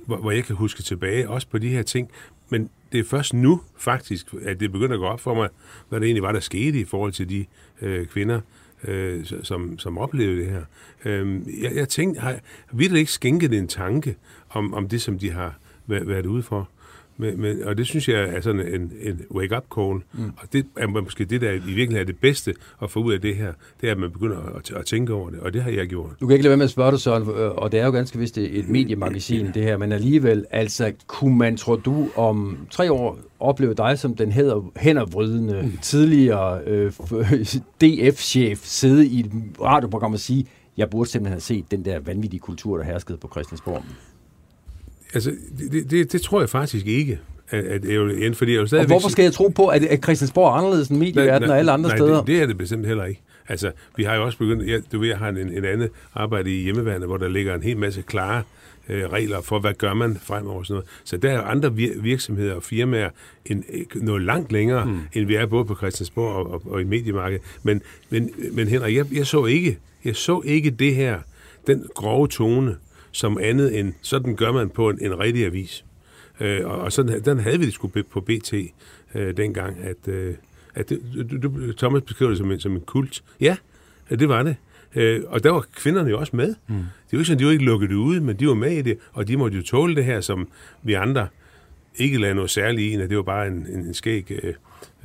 hvor, 0.05 0.17
hvor 0.17 0.31
jeg 0.31 0.43
kan 0.43 0.55
huske 0.55 0.83
tilbage, 0.83 1.29
også 1.29 1.47
på 1.47 1.57
de 1.57 1.69
her 1.69 1.81
ting. 1.81 2.11
Men 2.49 2.69
det 2.91 2.99
er 2.99 3.03
først 3.03 3.33
nu, 3.33 3.61
faktisk, 3.77 4.33
at 4.41 4.59
det 4.59 4.71
begynder 4.71 4.93
at 4.93 4.99
gå 4.99 5.05
op 5.05 5.19
for 5.19 5.35
mig, 5.35 5.49
hvad 5.89 5.99
det 5.99 6.05
egentlig 6.05 6.23
var, 6.23 6.31
der 6.31 6.39
skete 6.39 6.79
i 6.79 6.85
forhold 6.85 7.11
til 7.11 7.29
de 7.29 7.45
øh, 7.81 8.05
kvinder, 8.05 8.41
øh, 8.83 9.25
som, 9.43 9.79
som 9.79 9.97
oplevede 9.97 10.41
det 10.41 10.49
her. 10.49 10.63
Øh, 11.05 11.41
jeg, 11.61 11.75
jeg 11.75 11.89
tænkte, 11.89 12.21
har 12.21 12.39
vi 12.71 12.83
ikke 12.83 13.11
skænket 13.11 13.53
en 13.53 13.67
tanke 13.67 14.15
om, 14.49 14.73
om 14.73 14.89
det, 14.89 15.01
som 15.01 15.19
de 15.19 15.31
har 15.31 15.55
været, 15.87 16.07
været 16.07 16.25
ude 16.25 16.43
for? 16.43 16.69
Men, 17.17 17.41
men, 17.41 17.63
og 17.63 17.77
det 17.77 17.87
synes 17.87 18.09
jeg 18.09 18.19
er 18.19 18.41
sådan 18.41 18.61
en, 18.61 18.91
en 19.01 19.21
wake-up 19.31 19.63
call. 19.75 19.99
Mm. 20.13 20.31
Og 20.37 20.53
det 20.53 20.65
er 20.77 20.87
måske 20.87 21.25
det, 21.25 21.41
der 21.41 21.51
i 21.51 21.57
virkeligheden 21.57 21.97
er 21.97 22.03
det 22.03 22.17
bedste 22.17 22.53
at 22.81 22.91
få 22.91 22.99
ud 22.99 23.13
af 23.13 23.21
det 23.21 23.35
her. 23.35 23.53
Det 23.81 23.87
er, 23.87 23.91
at 23.91 23.99
man 23.99 24.11
begynder 24.11 24.37
at, 24.55 24.71
at 24.71 24.85
tænke 24.85 25.13
over 25.13 25.29
det. 25.29 25.39
Og 25.39 25.53
det 25.53 25.63
har 25.63 25.71
jeg 25.71 25.87
gjort. 25.87 26.09
Du 26.19 26.27
kan 26.27 26.33
ikke 26.33 26.43
lade 26.43 26.49
være 26.49 26.57
med 26.57 26.65
at 26.65 26.71
spørge 26.71 26.91
dig, 26.91 26.99
Søren, 26.99 27.23
og 27.57 27.71
det 27.71 27.79
er 27.79 27.85
jo 27.85 27.91
ganske 27.91 28.19
vist 28.19 28.37
et 28.37 28.69
mediemagasin, 28.69 29.45
det 29.53 29.63
her. 29.63 29.77
Men 29.77 29.91
alligevel, 29.91 30.45
altså, 30.51 30.93
kunne 31.07 31.37
man, 31.37 31.57
tror 31.57 31.75
du, 31.75 32.07
om 32.15 32.57
tre 32.71 32.91
år 32.91 33.19
opleve 33.39 33.73
dig 33.73 33.99
som 33.99 34.15
den 34.15 34.31
hændervrydende 34.75 35.61
mm. 35.63 35.77
tidligere 35.81 36.61
øh, 36.65 36.91
DF-chef 37.81 38.59
sidde 38.63 39.05
i 39.05 39.19
et 39.19 39.31
radioprogram 39.61 40.13
og 40.13 40.19
sige, 40.19 40.45
jeg 40.77 40.89
burde 40.89 41.09
simpelthen 41.09 41.33
have 41.33 41.41
set 41.41 41.71
den 41.71 41.85
der 41.85 41.99
vanvittige 41.99 42.39
kultur, 42.39 42.77
der 42.77 42.83
herskede 42.83 43.17
på 43.17 43.27
Christiansborg? 43.27 43.83
Altså, 45.13 45.31
det, 45.71 45.91
det, 45.91 46.11
det 46.11 46.21
tror 46.21 46.39
jeg 46.39 46.49
faktisk 46.49 46.87
ikke. 46.87 47.19
At, 47.49 47.63
at 47.63 47.85
jeg, 47.85 48.35
fordi 48.35 48.51
jeg 48.51 48.73
jo 48.73 48.77
og 48.79 48.85
hvorfor 48.85 49.09
skal 49.09 49.23
jeg 49.23 49.33
tro 49.33 49.47
på, 49.47 49.67
at, 49.67 49.83
at 49.83 50.03
Christiansborg 50.03 50.47
er 50.47 50.51
anderledes 50.51 50.87
end 50.87 50.97
medieverdenen 50.97 51.49
og 51.49 51.59
alle 51.59 51.71
andre 51.71 51.89
nej, 51.89 51.97
steder? 51.97 52.17
Det, 52.17 52.27
det 52.27 52.41
er 52.41 52.45
det 52.45 52.57
bestemt 52.57 52.87
heller 52.87 53.05
ikke. 53.05 53.21
Altså, 53.47 53.71
vi 53.95 54.03
har 54.03 54.15
jo 54.15 54.25
også 54.25 54.37
begyndt, 54.37 54.67
ja, 54.67 54.79
du 54.91 54.99
ved, 54.99 55.07
jeg 55.07 55.17
har 55.17 55.29
en, 55.29 55.37
en 55.37 55.65
anden 55.65 55.89
arbejde 56.13 56.59
i 56.59 56.63
hjemmeværende, 56.63 57.07
hvor 57.07 57.17
der 57.17 57.29
ligger 57.29 57.55
en 57.55 57.63
hel 57.63 57.77
masse 57.77 58.01
klare 58.01 58.43
øh, 58.89 59.03
regler 59.09 59.41
for, 59.41 59.59
hvad 59.59 59.73
gør 59.73 59.93
man 59.93 60.17
fremover 60.23 60.59
og 60.59 60.65
sådan 60.65 60.73
noget. 60.73 60.89
Så 61.03 61.17
der 61.17 61.31
er 61.31 61.41
andre 61.41 61.69
vir- 61.69 62.01
virksomheder 62.01 62.53
og 62.53 62.63
firmaer 62.63 63.09
en, 63.45 63.63
noget 63.95 64.21
langt 64.21 64.51
længere, 64.51 64.85
mm. 64.85 64.99
end 65.13 65.25
vi 65.25 65.35
er 65.35 65.45
både 65.45 65.65
på 65.65 65.75
Christiansborg 65.75 66.33
og, 66.33 66.51
og, 66.51 66.61
og 66.65 66.81
i 66.81 66.83
mediemarkedet. 66.83 67.43
Men, 67.63 67.81
men, 68.09 68.29
men 68.51 68.67
Henrik, 68.67 68.95
jeg, 68.95 69.05
jeg, 69.13 69.27
så 69.27 69.45
ikke, 69.45 69.77
jeg 70.05 70.15
så 70.15 70.41
ikke 70.45 70.69
det 70.69 70.95
her, 70.95 71.19
den 71.67 71.85
grove 71.95 72.27
tone, 72.27 72.75
som 73.13 73.37
andet 73.41 73.79
end, 73.79 73.93
sådan 74.01 74.35
gør 74.35 74.51
man 74.51 74.69
på 74.69 74.89
en, 74.89 74.97
en 75.01 75.19
rigtig 75.19 75.45
avis. 75.45 75.85
Øh, 76.39 76.65
og, 76.65 76.77
og 76.77 76.91
sådan, 76.91 77.21
den 77.21 77.39
havde 77.39 77.59
vi 77.59 77.65
det 77.65 77.73
sgu 77.73 77.87
på 78.11 78.21
BT 78.21 78.53
øh, 79.15 79.37
dengang, 79.37 79.77
at, 79.83 80.07
øh, 80.07 80.35
at 80.75 80.89
det, 80.89 80.99
du, 81.31 81.37
du, 81.37 81.73
Thomas 81.73 82.01
beskriver 82.01 82.29
det 82.29 82.37
som 82.37 82.51
en, 82.51 82.59
som 82.59 82.71
en 82.71 82.81
kult. 82.81 83.23
Ja, 83.39 83.55
det 84.09 84.29
var 84.29 84.43
det. 84.43 84.55
Øh, 84.95 85.21
og 85.27 85.43
der 85.43 85.51
var 85.51 85.65
kvinderne 85.75 86.09
jo 86.09 86.19
også 86.19 86.35
med. 86.35 86.55
Mm. 86.67 86.75
Det 86.75 86.85
var 87.11 87.17
ikke 87.17 87.25
sådan, 87.25 87.39
de 87.39 87.45
var 87.45 87.51
ikke 87.51 87.63
lukket 87.63 87.91
ude, 87.91 88.21
men 88.21 88.35
de 88.35 88.47
var 88.47 88.53
med 88.53 88.71
i 88.71 88.81
det, 88.81 88.97
og 89.13 89.27
de 89.27 89.37
måtte 89.37 89.57
jo 89.57 89.63
tåle 89.63 89.95
det 89.95 90.05
her, 90.05 90.21
som 90.21 90.47
vi 90.83 90.93
andre 90.93 91.27
ikke 91.95 92.17
lavede 92.17 92.35
noget 92.35 92.51
særligt 92.51 92.93
i, 92.93 93.01
at 93.01 93.09
det 93.09 93.17
var 93.17 93.23
bare 93.23 93.47
en, 93.47 93.67
en, 93.69 93.79
en 93.79 93.93
skæg 93.93 94.31
øh, 94.43 94.53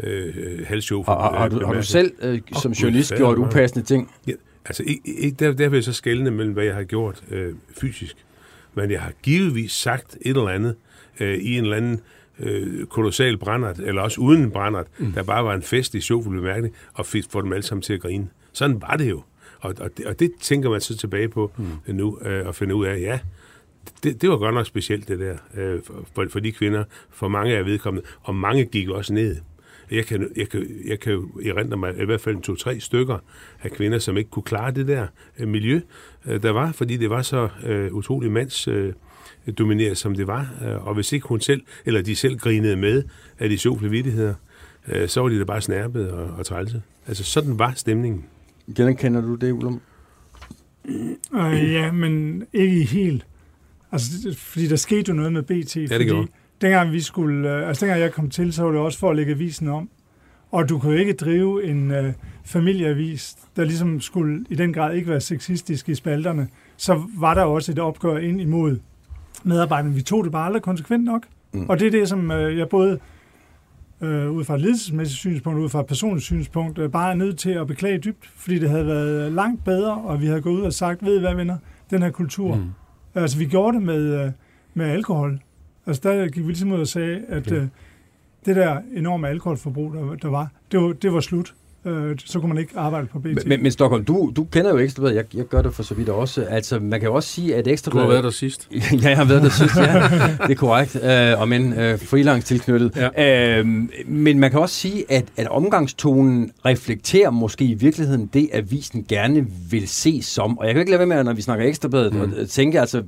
øh, 0.00 0.66
halsshow. 0.66 1.04
For, 1.04 1.12
og, 1.12 1.30
og, 1.30 1.38
har, 1.38 1.48
du, 1.48 1.66
har 1.66 1.74
du 1.74 1.82
selv 1.82 2.12
øh, 2.22 2.40
som 2.62 2.72
journalist 2.72 3.14
gjort 3.16 3.38
upassende 3.38 3.86
ting? 3.86 4.10
Ja, 4.26 4.32
Altså, 4.68 4.84
ikke, 5.04 5.36
der, 5.38 5.52
der 5.52 5.68
vil 5.68 5.76
jeg 5.76 5.84
så 5.84 5.92
skælne 5.92 6.30
mellem, 6.30 6.52
hvad 6.52 6.64
jeg 6.64 6.74
har 6.74 6.84
gjort 6.84 7.22
øh, 7.30 7.54
fysisk. 7.80 8.16
Men 8.74 8.90
jeg 8.90 9.02
har 9.02 9.12
givetvis 9.22 9.72
sagt 9.72 10.16
et 10.20 10.36
eller 10.36 10.48
andet 10.48 10.76
øh, 11.20 11.38
i 11.38 11.58
en 11.58 11.64
eller 11.64 11.76
anden 11.76 12.00
øh, 12.38 12.86
kolossal 12.86 13.38
brændert, 13.38 13.78
eller 13.78 14.02
også 14.02 14.20
uden 14.20 14.42
en 14.42 14.50
brændert, 14.50 14.86
mm. 14.98 15.12
der 15.12 15.22
bare 15.22 15.44
var 15.44 15.54
en 15.54 15.62
fest 15.62 15.94
i 15.94 16.00
sjovfuld 16.00 16.40
bemærkning, 16.40 16.74
og 16.92 17.06
fik 17.06 17.24
få 17.30 17.42
dem 17.42 17.52
alle 17.52 17.62
sammen 17.62 17.82
til 17.82 17.92
at 17.92 18.00
grine. 18.00 18.28
Sådan 18.52 18.82
var 18.82 18.96
det 18.96 19.10
jo. 19.10 19.22
Og, 19.60 19.74
og, 19.80 19.90
det, 19.96 20.06
og 20.06 20.20
det 20.20 20.32
tænker 20.40 20.70
man 20.70 20.80
så 20.80 20.96
tilbage 20.96 21.28
på 21.28 21.52
mm. 21.56 21.94
nu, 21.94 22.18
øh, 22.22 22.46
og 22.46 22.54
finde 22.54 22.74
ud 22.74 22.86
af, 22.86 23.00
ja, 23.00 23.18
det, 24.02 24.22
det 24.22 24.30
var 24.30 24.36
godt 24.36 24.54
nok 24.54 24.66
specielt, 24.66 25.08
det 25.08 25.18
der, 25.18 25.36
øh, 25.54 25.80
for, 26.14 26.26
for 26.28 26.40
de 26.40 26.52
kvinder, 26.52 26.84
for 27.10 27.28
mange 27.28 27.56
af 27.56 27.64
vedkommende, 27.64 28.08
og 28.22 28.34
mange 28.34 28.64
gik 28.64 28.88
også 28.88 29.12
ned. 29.12 29.36
Jeg 29.90 30.06
kan, 30.06 30.28
jeg 30.36 30.48
kan, 30.48 30.82
jeg 30.86 31.00
kan 31.00 31.30
erindre 31.44 31.76
mig 31.76 31.94
i 32.02 32.04
hvert 32.04 32.20
fald 32.20 32.42
to-tre 32.42 32.80
stykker 32.80 33.18
af 33.62 33.70
kvinder, 33.70 33.98
som 33.98 34.16
ikke 34.16 34.30
kunne 34.30 34.42
klare 34.42 34.70
det 34.70 34.88
der 34.88 35.06
øh, 35.38 35.48
miljø, 35.48 35.80
øh, 36.26 36.42
der 36.42 36.50
var, 36.50 36.72
fordi 36.72 36.96
det 36.96 37.10
var 37.10 37.22
så 37.22 37.48
øh, 37.64 37.92
utrolig 37.92 38.32
mands... 38.32 38.68
Øh, 38.68 38.92
domineret, 39.52 39.98
som 39.98 40.14
det 40.14 40.26
var. 40.26 40.54
Øh, 40.64 40.86
og 40.86 40.94
hvis 40.94 41.12
ikke 41.12 41.26
hun 41.28 41.40
selv, 41.40 41.62
eller 41.86 42.02
de 42.02 42.16
selv 42.16 42.38
grinede 42.38 42.76
med 42.76 43.02
af 43.38 43.48
de 43.48 43.58
sjove 43.58 43.90
vittigheder, 43.90 44.34
øh, 44.88 45.08
så 45.08 45.20
var 45.20 45.28
de 45.28 45.38
da 45.38 45.44
bare 45.44 45.60
snærpet 45.60 46.10
og, 46.10 46.26
og 46.26 46.46
trælse. 46.46 46.82
Altså, 47.06 47.24
sådan 47.24 47.58
var 47.58 47.72
stemningen. 47.76 48.24
kender 48.76 49.20
du 49.20 49.34
det, 49.34 49.52
Ulum? 49.52 49.80
Øh, 51.34 51.72
ja, 51.72 51.92
men 51.92 52.44
ikke 52.52 52.84
helt. 52.84 53.26
Altså, 53.92 54.36
fordi 54.38 54.66
der 54.66 54.76
skete 54.76 55.08
jo 55.08 55.14
noget 55.14 55.32
med 55.32 55.42
BT. 55.42 55.76
Ja, 55.76 55.80
det 55.80 55.90
fordi, 55.90 56.04
gjorde 56.04 56.28
dengang 56.60 56.92
vi 56.92 57.00
skulle, 57.00 57.50
øh, 57.50 57.68
altså 57.68 57.86
dengang 57.86 58.00
jeg 58.00 58.12
kom 58.12 58.30
til, 58.30 58.52
så 58.52 58.62
var 58.62 58.70
det 58.70 58.80
også 58.80 58.98
for 58.98 59.10
at 59.10 59.16
lægge 59.16 59.32
avisen 59.32 59.68
om. 59.68 59.90
Og 60.50 60.68
du 60.68 60.80
jo 60.84 60.90
ikke 60.90 61.12
drive 61.12 61.64
en 61.64 61.90
øh, 61.90 62.12
familieavis, 62.44 63.36
der 63.56 63.64
ligesom 63.64 64.00
skulle 64.00 64.44
i 64.50 64.54
den 64.54 64.72
grad 64.72 64.94
ikke 64.94 65.08
være 65.08 65.20
sexistisk 65.20 65.88
i 65.88 65.94
spalterne. 65.94 66.48
Så 66.76 67.02
var 67.18 67.34
der 67.34 67.42
også 67.42 67.72
et 67.72 67.78
opgør 67.78 68.18
ind 68.18 68.40
imod 68.40 68.78
medarbejderne. 69.44 69.94
Vi 69.94 70.02
tog 70.02 70.24
det 70.24 70.32
bare 70.32 70.46
aldrig 70.46 70.62
konsekvent 70.62 71.04
nok. 71.04 71.22
Mm. 71.52 71.66
Og 71.68 71.80
det 71.80 71.86
er 71.86 71.90
det, 71.90 72.08
som 72.08 72.30
øh, 72.30 72.58
jeg 72.58 72.68
både 72.68 72.98
øh, 74.00 74.30
ud 74.30 74.44
fra 74.44 74.54
et 74.54 74.60
ledelsesmæssigt 74.60 75.18
synspunkt, 75.18 75.60
ud 75.60 75.68
fra 75.68 75.80
et 75.80 75.86
personligt 75.86 76.24
synspunkt, 76.24 76.78
øh, 76.78 76.90
bare 76.90 77.10
er 77.10 77.14
nødt 77.14 77.38
til 77.38 77.50
at 77.50 77.66
beklage 77.66 77.98
dybt, 77.98 78.26
fordi 78.36 78.58
det 78.58 78.70
havde 78.70 78.86
været 78.86 79.32
langt 79.32 79.64
bedre, 79.64 79.94
og 79.94 80.20
vi 80.20 80.26
havde 80.26 80.40
gået 80.40 80.54
ud 80.54 80.62
og 80.62 80.72
sagt, 80.72 81.04
ved 81.04 81.16
I 81.16 81.20
hvad 81.20 81.34
venner, 81.34 81.56
den 81.90 82.02
her 82.02 82.10
kultur. 82.10 82.54
Mm. 82.54 82.70
Altså 83.14 83.38
vi 83.38 83.46
gjorde 83.46 83.76
det 83.76 83.86
med, 83.86 84.24
øh, 84.24 84.30
med 84.74 84.86
alkohol. 84.86 85.40
Altså 85.88 86.08
der 86.08 86.28
gik 86.28 86.42
vi 86.42 86.48
ligesom 86.48 86.72
ud 86.72 86.80
og 86.80 86.88
sagde, 86.88 87.24
at 87.28 87.46
okay. 87.46 87.56
øh, 87.56 87.68
det 88.46 88.56
der 88.56 88.80
enorme 88.92 89.28
alkoholforbrug, 89.28 89.94
der, 89.94 90.14
der 90.14 90.28
var, 90.28 90.50
det 90.72 90.80
var, 90.80 90.92
det 90.92 91.12
var 91.12 91.20
slut. 91.20 91.54
Øh, 91.84 92.16
så 92.24 92.40
kunne 92.40 92.48
man 92.48 92.58
ikke 92.58 92.72
arbejde 92.76 93.06
på 93.06 93.18
BT. 93.18 93.46
Men, 93.46 93.62
men 93.62 93.72
Stockholm, 93.72 94.04
du, 94.04 94.32
du 94.36 94.44
kender 94.44 94.70
jo 94.70 94.78
Ekstrabladet, 94.78 95.16
jeg, 95.16 95.24
jeg 95.36 95.44
gør 95.44 95.62
det 95.62 95.74
for 95.74 95.82
så 95.82 95.94
vidt 95.94 96.08
også. 96.08 96.42
Altså, 96.42 96.78
man 96.78 97.00
kan 97.00 97.08
jo 97.08 97.14
også 97.14 97.28
sige, 97.28 97.56
at 97.56 97.66
Ekstrabladet... 97.66 98.04
Du 98.04 98.08
har 98.08 98.14
været 98.14 98.24
der 98.24 98.30
sidst. 98.30 98.68
ja, 99.02 99.08
jeg 99.08 99.16
har 99.16 99.24
været 99.24 99.42
der 99.42 99.48
sidst, 99.48 99.76
ja. 99.76 100.08
Det 100.46 100.50
er 100.50 100.54
korrekt. 100.54 100.96
Øh, 101.04 101.40
og 101.40 101.48
men 101.48 101.72
øh, 101.72 101.98
freelance 101.98 102.46
tilknyttet. 102.46 103.10
Ja. 103.16 103.58
Øh, 103.58 103.66
men 104.06 104.38
man 104.38 104.50
kan 104.50 104.60
også 104.60 104.74
sige, 104.74 105.04
at, 105.08 105.24
at 105.36 105.48
omgangstonen 105.48 106.50
reflekterer 106.64 107.30
måske 107.30 107.64
i 107.64 107.74
virkeligheden 107.74 108.26
det, 108.26 108.48
avisen 108.52 109.04
gerne 109.08 109.46
vil 109.70 109.88
se 109.88 110.22
som. 110.22 110.58
Og 110.58 110.66
jeg 110.66 110.74
kan 110.74 110.80
ikke 110.80 110.90
lade 110.90 110.98
være 110.98 111.06
med, 111.16 111.24
når 111.24 111.32
vi 111.32 111.42
snakker 111.42 111.66
Ekstrabladet, 111.66 112.14
mm. 112.14 112.20
og 112.20 112.48
tænke, 112.48 112.80
altså, 112.80 113.02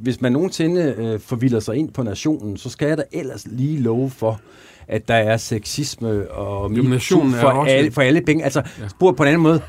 hvis 0.00 0.20
man 0.20 0.32
nogensinde 0.32 0.94
øh, 0.98 1.20
forvilder 1.20 1.60
sig 1.60 1.76
ind 1.76 1.90
på 1.92 2.02
nationen, 2.02 2.56
så 2.56 2.70
skal 2.70 2.88
jeg 2.88 2.98
da 2.98 3.02
ellers 3.12 3.46
lige 3.46 3.78
love 3.80 4.10
for, 4.10 4.40
at 4.88 5.08
der 5.08 5.14
er 5.14 5.36
sexisme 5.36 6.30
og 6.30 6.70
MeToo 6.72 7.24
for, 7.40 7.64
alle, 7.64 7.92
for 7.92 8.02
alle 8.02 8.20
penge. 8.20 8.44
Altså, 8.44 8.62
ja. 8.80 8.88
spurgt 8.88 9.16
på 9.16 9.22
en 9.22 9.28
anden 9.28 9.42
måde, 9.42 9.60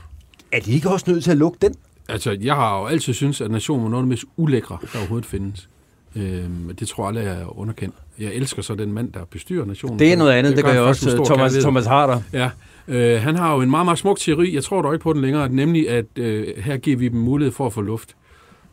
er 0.51 0.59
de 0.59 0.72
ikke 0.72 0.89
også 0.89 1.11
nødt 1.11 1.24
til 1.24 1.32
at 1.32 1.38
lukke 1.38 1.57
den? 1.61 1.76
Altså, 2.09 2.38
jeg 2.41 2.55
har 2.55 2.80
jo 2.80 2.86
altid 2.86 3.13
syntes, 3.13 3.41
at 3.41 3.51
nationen 3.51 3.84
var 3.84 3.89
noget 3.89 4.01
af 4.01 4.05
det 4.05 4.09
mest 4.09 4.26
ulækre, 4.38 4.78
der 4.93 4.99
overhovedet 4.99 5.26
findes. 5.26 5.70
Øhm, 6.15 6.76
det 6.80 6.88
tror 6.88 7.03
jeg 7.03 7.07
aldrig, 7.07 7.24
jeg 7.24 7.41
er 7.41 7.59
underkendt. 7.59 7.95
Jeg 8.20 8.34
elsker 8.34 8.61
så 8.61 8.76
den 8.76 8.93
mand, 8.93 9.11
der 9.11 9.20
bestyrer 9.32 9.65
nationen. 9.65 9.99
Det 9.99 10.13
er 10.13 10.18
noget 10.18 10.32
andet, 10.32 10.49
det, 10.49 10.57
det 10.57 10.65
gør 10.65 10.74
jeg 10.74 10.82
også, 10.82 11.24
Thomas, 11.26 11.53
Thomas 11.53 11.86
Harder. 11.86 12.22
Ja, 12.34 12.49
øh, 12.88 13.22
han 13.22 13.36
har 13.36 13.53
jo 13.53 13.61
en 13.61 13.70
meget, 13.70 13.86
meget 13.86 13.99
smuk 13.99 14.20
teori, 14.20 14.55
jeg 14.55 14.63
tror 14.63 14.82
dog 14.82 14.93
ikke 14.93 15.03
på 15.03 15.13
den 15.13 15.22
længere, 15.22 15.49
nemlig 15.49 15.89
at 15.89 16.05
øh, 16.15 16.47
her 16.57 16.78
giver 16.78 16.97
vi 16.97 17.07
dem 17.07 17.20
mulighed 17.20 17.53
for 17.53 17.65
at 17.65 17.74
få 17.74 17.82
luft. 17.82 18.15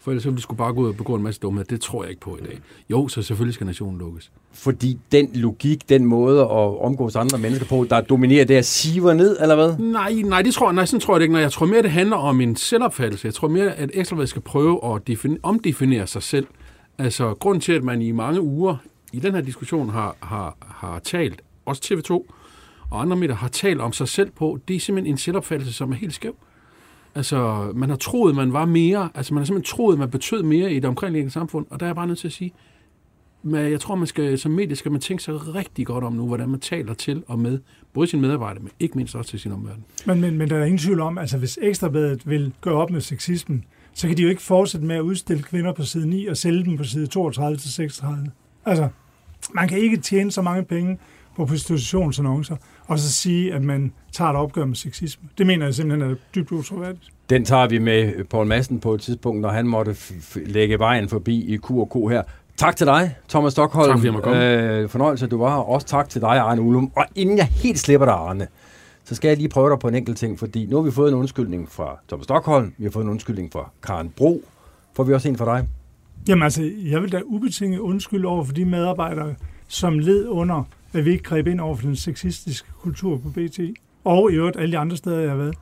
For 0.05 0.11
ellers 0.11 0.25
ville 0.25 0.37
de 0.37 0.43
skulle 0.43 0.59
bare 0.59 0.73
gå 0.73 0.81
ud 0.81 0.89
og 0.89 0.97
begå 0.97 1.15
en 1.15 1.23
masse 1.23 1.41
dumhed. 1.41 1.65
Det 1.65 1.81
tror 1.81 2.03
jeg 2.03 2.11
ikke 2.11 2.21
på 2.21 2.37
i 2.37 2.45
dag. 2.47 2.59
Jo, 2.91 3.09
så 3.09 3.23
selvfølgelig 3.23 3.55
skal 3.55 3.67
nationen 3.67 3.99
lukkes. 3.99 4.31
Fordi 4.53 4.99
den 5.13 5.31
logik, 5.35 5.89
den 5.89 6.05
måde 6.07 6.41
at 6.41 6.47
omgås 6.81 7.17
andre 7.17 7.39
mennesker 7.39 7.67
på, 7.67 7.87
der 7.91 8.01
dominerer 8.01 8.45
det 8.45 8.55
at 8.55 8.65
siver 8.65 9.15
ned, 9.15 9.37
eller 9.41 9.55
hvad? 9.55 9.79
Nej, 9.79 10.13
nej, 10.13 10.43
det 10.43 10.55
tror, 10.55 10.73
nej 10.73 10.85
sådan 10.85 11.01
tror 11.01 11.15
jeg 11.15 11.21
det 11.21 11.25
ikke. 11.25 11.33
Nej, 11.33 11.43
jeg 11.43 11.53
tror 11.53 11.67
mere, 11.67 11.83
det 11.83 11.91
handler 11.91 12.17
om 12.17 12.41
en 12.41 12.57
selvopfattelse. 12.57 13.27
Jeg 13.27 13.35
tror 13.35 13.49
mere, 13.49 13.73
at 13.73 13.91
Ekstrabladet 13.95 14.29
skal 14.31 14.43
prøve 14.43 14.95
at 14.95 15.11
defini- 15.11 15.39
omdefinere 15.43 16.07
sig 16.07 16.23
selv. 16.23 16.47
Altså, 16.99 17.35
grund 17.35 17.61
til, 17.61 17.73
at 17.73 17.85
man 17.85 18.03
i 18.03 18.11
mange 18.13 18.41
uger 18.41 18.77
i 19.13 19.19
den 19.21 19.35
her 19.35 19.41
diskussion 19.41 19.91
har, 19.91 20.17
har, 20.21 20.57
har 20.61 20.99
talt, 20.99 21.43
også 21.67 21.83
TV2 21.95 22.13
og 22.91 23.01
andre 23.01 23.17
medier 23.17 23.37
har 23.37 23.49
talt 23.49 23.81
om 23.81 23.93
sig 23.93 24.09
selv 24.09 24.31
på, 24.31 24.59
det 24.69 24.77
er 24.77 24.81
simpelthen 24.81 25.15
en 25.15 25.19
selvopfattelse, 25.19 25.73
som 25.75 25.93
er 25.93 25.97
helt 25.97 26.15
skæv. 26.15 26.37
Altså, 27.15 27.71
man 27.75 27.89
har 27.89 27.97
troet, 27.97 28.35
man 28.35 28.53
var 28.53 28.65
mere. 28.65 29.09
Altså, 29.15 29.35
man 29.35 29.41
har 29.41 29.45
simpelthen 29.45 29.77
troet, 29.77 29.99
man 29.99 30.11
betød 30.11 30.43
mere 30.43 30.73
i 30.73 30.75
det 30.75 30.85
omkringliggende 30.85 31.33
samfund. 31.33 31.67
Og 31.71 31.81
der 31.81 31.87
er 31.87 31.89
jeg 31.89 31.97
bare 31.97 32.07
nødt 32.07 32.19
til 32.19 32.29
at 32.29 32.33
sige, 32.33 32.53
men 33.43 33.71
jeg 33.71 33.81
tror, 33.81 33.95
man 33.95 34.07
skal, 34.07 34.39
som 34.39 34.53
medie 34.53 34.77
skal 34.77 34.93
man 34.93 35.01
tænke 35.01 35.23
sig 35.23 35.55
rigtig 35.55 35.87
godt 35.87 36.05
om 36.05 36.13
nu, 36.13 36.27
hvordan 36.27 36.49
man 36.49 36.61
taler 36.61 36.95
til 36.95 37.23
og 37.27 37.39
med 37.39 37.59
både 37.93 38.07
sine 38.07 38.23
medarbejdere, 38.23 38.63
men 38.63 38.73
ikke 38.81 38.97
mindst 38.97 39.15
også 39.15 39.31
til 39.31 39.41
sin 39.41 39.53
omverden. 39.53 39.85
Men, 40.07 40.21
men, 40.21 40.39
men 40.39 40.51
der 40.51 40.57
er 40.57 40.65
ingen 40.65 40.79
tvivl 40.79 41.01
om, 41.01 41.19
altså 41.19 41.39
hvis 41.39 41.59
Ekstrabladet 41.63 42.29
vil 42.29 42.53
gøre 42.61 42.75
op 42.75 42.91
med 42.91 43.01
sexismen, 43.01 43.65
så 43.95 44.09
kan 44.09 44.17
de 44.17 44.23
jo 44.23 44.29
ikke 44.29 44.43
fortsætte 44.43 44.87
med 44.87 44.97
at 44.97 45.01
udstille 45.01 45.43
kvinder 45.43 45.73
på 45.73 45.83
side 45.83 46.09
9 46.09 46.27
og 46.27 46.37
sælge 46.37 46.65
dem 46.65 46.77
på 46.77 46.85
side 46.85 47.07
32 47.07 47.57
til 47.57 47.73
36. 47.73 48.31
Altså, 48.65 48.89
man 49.55 49.69
kan 49.69 49.79
ikke 49.79 49.97
tjene 49.97 50.31
så 50.31 50.43
mange 50.43 50.65
penge 50.65 50.99
på 51.37 51.47
prostitutionsannoncer, 51.47 52.57
og 52.87 52.99
så 52.99 53.13
sige, 53.13 53.55
at 53.55 53.63
man 53.63 53.93
tager 54.13 54.31
et 54.31 54.37
opgør 54.37 54.65
med 54.65 54.77
sexisme. 54.77 55.29
Det 55.39 55.47
mener 55.47 55.67
jeg 55.67 55.75
simpelthen 55.75 56.11
er 56.11 56.15
dybt 56.35 56.53
utroværdigt. 56.53 57.09
Den 57.31 57.45
tager 57.45 57.67
vi 57.67 57.79
med 57.79 58.25
Paul 58.25 58.47
Madsen 58.47 58.81
på 58.81 58.95
et 58.95 59.01
tidspunkt, 59.01 59.41
når 59.41 59.49
han 59.49 59.67
måtte 59.67 59.97
lægge 60.37 60.79
vejen 60.79 61.09
forbi 61.09 61.55
i 61.55 61.57
Q&K 61.57 62.11
her. 62.11 62.23
Tak 62.57 62.77
til 62.77 62.87
dig, 62.87 63.15
Thomas 63.29 63.53
Stockholm. 63.53 63.89
Tak 63.89 63.97
fordi 63.97 64.07
jeg 64.07 64.13
måtte 64.13 64.25
komme. 64.25 64.51
Øh, 64.51 64.89
fornøjelse, 64.89 65.25
at 65.25 65.31
du 65.31 65.39
var 65.39 65.51
her. 65.51 65.63
Også 65.63 65.87
tak 65.87 66.09
til 66.09 66.21
dig, 66.21 66.31
Arne 66.31 66.63
Ulum. 66.63 66.93
Og 66.97 67.07
inden 67.15 67.39
jeg 67.39 67.47
helt 67.47 67.79
slipper 67.79 68.07
dig, 68.07 68.15
Arne, 68.15 68.47
så 69.05 69.15
skal 69.15 69.29
jeg 69.29 69.37
lige 69.37 69.49
prøve 69.49 69.71
dig 69.71 69.79
på 69.79 69.89
en 69.89 69.95
enkelt 69.95 70.19
ting, 70.19 70.39
fordi 70.39 70.67
nu 70.67 70.77
har 70.77 70.83
vi 70.83 70.91
fået 70.91 71.09
en 71.09 71.15
undskyldning 71.15 71.71
fra 71.71 71.99
Thomas 72.09 72.25
Stockholm, 72.25 72.73
vi 72.79 72.85
har 72.85 72.91
fået 72.91 73.05
en 73.05 73.11
undskyldning 73.11 73.53
fra 73.53 73.71
Karen 73.83 74.13
Bro. 74.17 74.43
Får 74.97 75.05
vi 75.05 75.13
også 75.13 75.29
en 75.29 75.37
fra 75.37 75.57
dig? 75.57 75.69
Jamen 76.29 76.43
altså, 76.43 76.71
jeg 76.85 77.03
vil 77.03 77.13
da 77.13 77.21
ubetinget 77.25 77.79
undskylde 77.79 78.29
over 78.29 78.45
for 78.45 78.53
de 78.53 78.65
medarbejdere, 78.65 79.35
som 79.69 79.99
led 79.99 80.27
under, 80.29 80.69
at 80.95 81.05
vi 81.05 81.11
ikke 81.11 81.25
greb 81.25 81.47
ind 81.47 81.61
over 81.61 81.77
for 81.77 81.83
den 81.83 81.97
sexistiske 81.97 82.69
kultur 82.81 83.19
på 83.19 83.29
BT. 83.29 83.61
Og 84.05 84.33
i 84.33 84.35
øvrigt 84.35 84.57
alle 84.61 84.73
de 84.73 84.79
andre 84.79 84.97
steder, 84.97 85.21
jeg 85.21 85.31
har 85.31 85.37
været. 85.37 85.55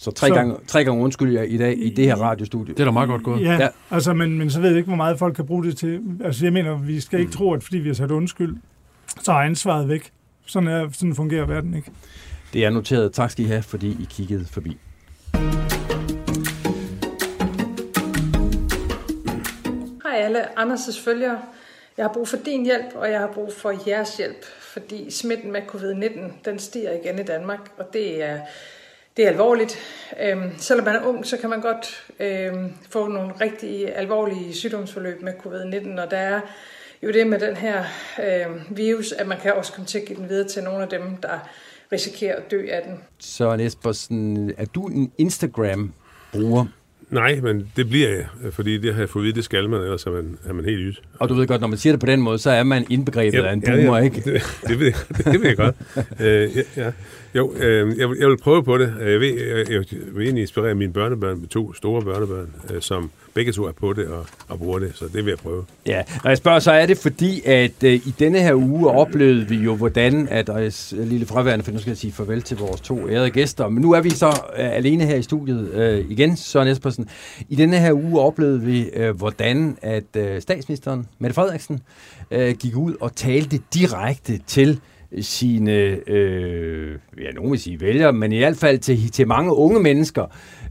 Så 0.00 0.10
tre, 0.10 0.28
Så- 0.28 0.34
gange, 0.34 0.54
tre 0.66 0.84
gange 0.84 1.02
undskyld 1.02 1.32
jeg 1.32 1.52
i 1.52 1.56
dag 1.58 1.78
i 1.78 1.90
det 1.90 2.04
her 2.04 2.14
radiostudie. 2.16 2.74
Det 2.74 2.80
er 2.80 2.84
da 2.84 2.90
meget 2.90 3.08
godt 3.08 3.22
gået. 3.22 3.40
Ja, 3.42 3.52
Ja. 3.52 3.68
altså, 3.90 4.14
men, 4.14 4.38
men 4.38 4.50
så 4.50 4.60
ved 4.60 4.68
jeg 4.68 4.76
ikke, 4.78 4.86
hvor 4.88 4.96
meget 4.96 5.18
folk 5.18 5.34
kan 5.34 5.46
bruge 5.46 5.64
det 5.64 5.76
til. 5.76 6.00
Altså, 6.24 6.46
jeg 6.46 6.52
mener, 6.52 6.76
vi 6.78 7.00
skal 7.00 7.20
ikke 7.20 7.32
tro, 7.32 7.52
at 7.52 7.62
fordi 7.64 7.78
vi 7.78 7.88
har 7.88 7.94
sat 7.94 8.10
undskyld, 8.10 8.56
så 9.22 9.32
er 9.32 9.36
ansvaret 9.36 9.88
væk. 9.88 10.10
Sådan, 10.46 10.68
er, 10.68 10.88
sådan 10.92 11.14
fungerer 11.14 11.46
verden 11.46 11.74
ikke. 11.74 11.90
Det 12.52 12.64
er 12.64 12.70
noteret. 12.70 13.12
Tak 13.12 13.30
skal 13.30 13.44
I 13.44 13.48
have, 13.48 13.62
fordi 13.62 13.88
I 13.88 14.06
kiggede 14.10 14.44
forbi. 14.50 14.76
Hej 20.04 20.16
alle 20.16 20.58
Anders' 20.60 21.04
følgere. 21.04 21.38
Jeg 21.98 22.06
har 22.06 22.12
brug 22.12 22.28
for 22.28 22.36
din 22.36 22.64
hjælp, 22.64 22.94
og 22.94 23.10
jeg 23.10 23.20
har 23.20 23.32
brug 23.32 23.52
for 23.52 23.74
jeres 23.86 24.16
hjælp, 24.16 24.44
fordi 24.60 25.10
smitten 25.10 25.52
med 25.52 25.60
covid-19, 25.62 26.20
den 26.44 26.58
stiger 26.58 26.92
igen 26.92 27.18
i 27.18 27.22
Danmark, 27.22 27.60
og 27.78 27.92
det 27.92 28.22
er, 28.24 28.40
det 29.16 29.24
er 29.24 29.28
alvorligt. 29.28 29.78
Øhm, 30.20 30.52
selvom 30.58 30.84
man 30.84 30.96
er 30.96 31.06
ung, 31.06 31.26
så 31.26 31.36
kan 31.36 31.50
man 31.50 31.60
godt 31.60 32.06
øhm, 32.20 32.72
få 32.90 33.08
nogle 33.08 33.32
rigtig 33.40 33.96
alvorlige 33.96 34.54
sygdomsforløb 34.54 35.22
med 35.22 35.32
covid-19, 35.32 36.00
og 36.00 36.10
der 36.10 36.16
er 36.16 36.40
jo 37.02 37.12
det 37.12 37.26
med 37.26 37.38
den 37.38 37.56
her 37.56 37.84
øh, 38.24 38.76
virus, 38.76 39.12
at 39.12 39.26
man 39.26 39.38
kan 39.40 39.54
også 39.54 39.72
komme 39.72 39.86
til 39.86 39.98
at 39.98 40.04
give 40.04 40.18
den 40.18 40.28
videre 40.28 40.48
til 40.48 40.62
nogle 40.62 40.82
af 40.82 40.88
dem, 40.88 41.16
der 41.16 41.48
risikerer 41.92 42.36
at 42.36 42.50
dø 42.50 42.66
af 42.70 42.82
den. 42.82 43.00
Så 43.18 43.54
Espersen, 43.60 44.50
er 44.58 44.64
du 44.64 44.86
en 44.86 45.12
Instagram-bruger? 45.18 46.66
Nej, 47.10 47.40
men 47.42 47.66
det 47.76 47.88
bliver 47.88 48.08
jeg, 48.08 48.24
fordi 48.52 48.78
det 48.78 48.94
har 48.94 49.00
jeg 49.02 49.08
fået 49.08 49.22
at 49.22 49.24
vide, 49.24 49.34
det 49.36 49.44
skal 49.44 49.68
man, 49.68 49.80
ellers 49.80 50.04
er 50.06 50.10
man, 50.10 50.38
er 50.48 50.52
man 50.52 50.64
helt 50.64 50.78
ydt. 50.80 51.00
Og 51.18 51.28
du 51.28 51.34
ved 51.34 51.46
godt, 51.46 51.60
når 51.60 51.68
man 51.68 51.78
siger 51.78 51.92
det 51.92 52.00
på 52.00 52.06
den 52.06 52.20
måde, 52.20 52.38
så 52.38 52.50
er 52.50 52.62
man 52.62 52.86
indbegrebet 52.90 53.38
af 53.38 53.52
en 53.52 53.60
boomer, 53.60 53.98
ikke? 53.98 54.20
Det, 54.32 54.42
det, 54.68 54.80
ved, 54.80 54.86
jeg- 54.86 55.16
det 55.32 55.40
ved 55.40 55.46
jeg 55.48 55.56
godt. 55.56 55.74
øh, 56.20 56.56
ja, 56.56 56.62
ja. 56.76 56.90
Jo, 57.34 57.52
øh, 57.56 57.98
jeg, 57.98 58.08
vil- 58.08 58.16
jeg 58.20 58.28
vil 58.28 58.36
prøve 58.36 58.64
på 58.64 58.78
det. 58.78 58.94
Øh, 59.00 59.12
jeg 59.12 59.20
vil, 59.20 59.34
jeg, 59.34 59.68
jeg 59.70 59.84
vil 60.12 60.22
egentlig 60.22 60.40
inspirere 60.42 60.74
mine 60.74 60.92
børnebørn, 60.92 61.46
to 61.46 61.72
store 61.74 62.02
børnebørn, 62.02 62.50
øh, 62.74 62.80
som 62.82 63.10
begge 63.34 63.52
to 63.52 63.64
er 63.64 63.72
på 63.72 63.92
det 63.92 64.06
og, 64.06 64.26
og 64.48 64.58
bruger 64.58 64.78
det, 64.78 64.92
så 64.94 65.04
det 65.04 65.14
vil 65.24 65.26
jeg 65.26 65.38
prøve. 65.38 65.64
Ja, 65.86 66.02
og 66.24 66.28
jeg 66.30 66.36
spørger, 66.38 66.58
så 66.58 66.72
er 66.72 66.86
det 66.86 66.98
fordi, 66.98 67.42
at 67.44 67.84
øh, 67.84 67.92
i 67.94 68.14
denne 68.18 68.38
her 68.40 68.54
uge 68.54 68.90
oplevede 68.90 69.48
vi 69.48 69.56
jo, 69.56 69.74
hvordan, 69.76 70.28
at 70.30 70.48
og 70.48 70.62
jeg 70.64 70.72
lille 70.92 71.26
fraværende, 71.26 71.64
for 71.64 71.72
nu 71.72 71.78
skal 71.78 71.90
jeg 71.90 71.96
sige 71.98 72.12
farvel 72.12 72.42
til 72.42 72.56
vores 72.56 72.80
to 72.80 73.08
ærede 73.08 73.30
gæster, 73.30 73.68
men 73.68 73.82
nu 73.82 73.92
er 73.92 74.00
vi 74.00 74.10
så 74.10 74.26
øh, 74.28 74.76
alene 74.76 75.04
her 75.06 75.16
i 75.16 75.22
studiet 75.22 75.70
øh, 75.74 76.04
igen, 76.10 76.36
Søren 76.36 76.68
Espersen. 76.68 77.08
I 77.48 77.54
denne 77.54 77.78
her 77.78 77.92
uge 77.92 78.20
oplevede 78.20 78.60
vi, 78.62 78.88
øh, 78.94 79.16
hvordan 79.16 79.78
at 79.82 80.16
øh, 80.16 80.40
statsministeren, 80.42 81.06
Mette 81.18 81.34
Frederiksen, 81.34 81.80
øh, 82.30 82.54
gik 82.54 82.76
ud 82.76 82.94
og 83.00 83.16
talte 83.16 83.60
direkte 83.74 84.40
til 84.46 84.80
sine, 85.20 85.72
øh, 86.06 86.98
ja, 87.20 87.30
nogen 87.30 87.50
vil 87.50 87.60
sige 87.60 87.80
vælgere, 87.80 88.12
men 88.12 88.32
i 88.32 88.38
hvert 88.38 88.56
fald 88.56 88.78
til, 88.78 89.10
til 89.10 89.28
mange 89.28 89.54
unge 89.54 89.80
mennesker, 89.80 90.26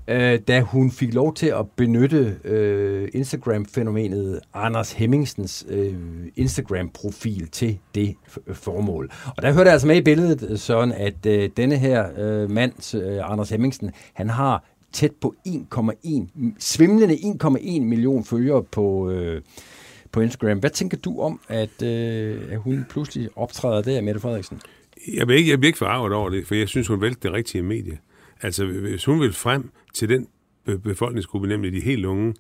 øh, 0.08 0.40
da 0.48 0.62
hun 0.62 0.92
fik 0.92 1.14
lov 1.14 1.34
til 1.34 1.48
at 1.48 1.66
benytte 1.76 2.36
øh, 2.44 3.10
Instagram-fænomenet 3.14 4.40
Anders 4.54 4.92
Hemmingsens 4.92 5.66
øh, 5.70 5.94
Instagram-profil 6.36 7.48
til 7.48 7.78
det 7.96 8.16
øh, 8.48 8.56
formål. 8.56 9.12
Og 9.38 9.44
der 9.44 9.54
hørte 9.54 9.68
jeg 9.68 9.74
altså 9.74 9.88
med 9.88 9.96
i 9.96 10.02
billedet, 10.02 10.60
sådan 10.60 10.92
at 10.92 11.26
øh, 11.26 11.50
denne 11.58 11.78
her 11.78 12.06
øh, 12.18 12.52
mand, 12.52 12.96
øh, 12.96 13.32
Anders 13.32 13.50
Hemmingsen, 13.50 13.92
han 14.14 14.30
har 14.30 14.64
tæt 14.94 15.12
på 15.22 15.36
1,1, 15.48 16.54
svimlende 16.60 17.16
1,1 17.16 17.82
million 17.82 18.24
følgere 18.24 18.64
på, 18.64 19.10
øh, 19.10 19.42
på 20.12 20.22
Instagram. 20.22 20.60
Hvad 20.60 20.70
tænker 20.70 20.98
du 20.98 21.22
om, 21.22 21.40
at, 21.48 21.82
øh, 21.84 22.42
at 22.52 22.60
hun 22.60 22.86
pludselig 22.90 23.30
optræder 23.36 23.82
der, 23.82 24.02
Mette 24.02 24.20
Frederiksen? 24.20 24.62
Jeg 25.14 25.28
bliver 25.28 25.38
ikke, 25.38 25.52
jeg 25.52 25.60
bliver 25.60 25.70
ikke 25.70 25.78
forarvet 25.78 26.14
over 26.14 26.30
det, 26.30 26.48
for 26.48 26.56
jeg 26.56 26.68
synes, 26.68 26.88
hun 26.88 27.02
valgte 27.02 27.28
det 27.28 27.36
rigtige 27.36 27.62
medie. 27.62 27.98
Altså, 28.42 28.66
hvis 28.66 29.06
hun 29.06 29.22
vil 29.22 29.34
frem 29.34 29.70
til 29.94 30.10
den 30.10 30.28
be- 30.66 30.80
befolkningsgruppe, 30.80 31.48
nemlig 31.48 31.74
de 31.74 31.80
helt 31.80 32.06
unge, 32.06 32.36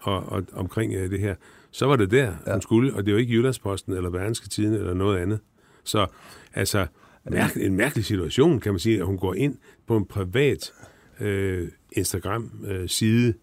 og, 0.00 0.32
og 0.32 0.44
omkring 0.52 0.96
uh, 0.96 1.10
det 1.10 1.20
her, 1.20 1.34
så 1.70 1.86
var 1.86 1.96
det 1.96 2.10
der, 2.10 2.32
ja. 2.46 2.52
hun 2.52 2.62
skulle, 2.62 2.94
og 2.94 3.06
det 3.06 3.14
var 3.14 3.20
ikke 3.20 3.32
Jyllandsposten 3.32 3.92
eller 3.92 4.10
Berlingske 4.10 4.48
Tiden 4.48 4.74
eller 4.74 4.94
noget 4.94 5.18
andet. 5.18 5.40
Så 5.84 6.06
altså, 6.54 6.86
mærk, 7.30 7.56
en 7.56 7.76
mærkelig 7.76 8.04
situation, 8.04 8.60
kan 8.60 8.72
man 8.72 8.78
sige, 8.78 8.98
at 8.98 9.06
hun 9.06 9.18
går 9.18 9.34
ind 9.34 9.56
på 9.86 9.96
en 9.96 10.04
privat 10.04 10.72
øh, 11.20 11.68
Instagram-side, 11.92 13.34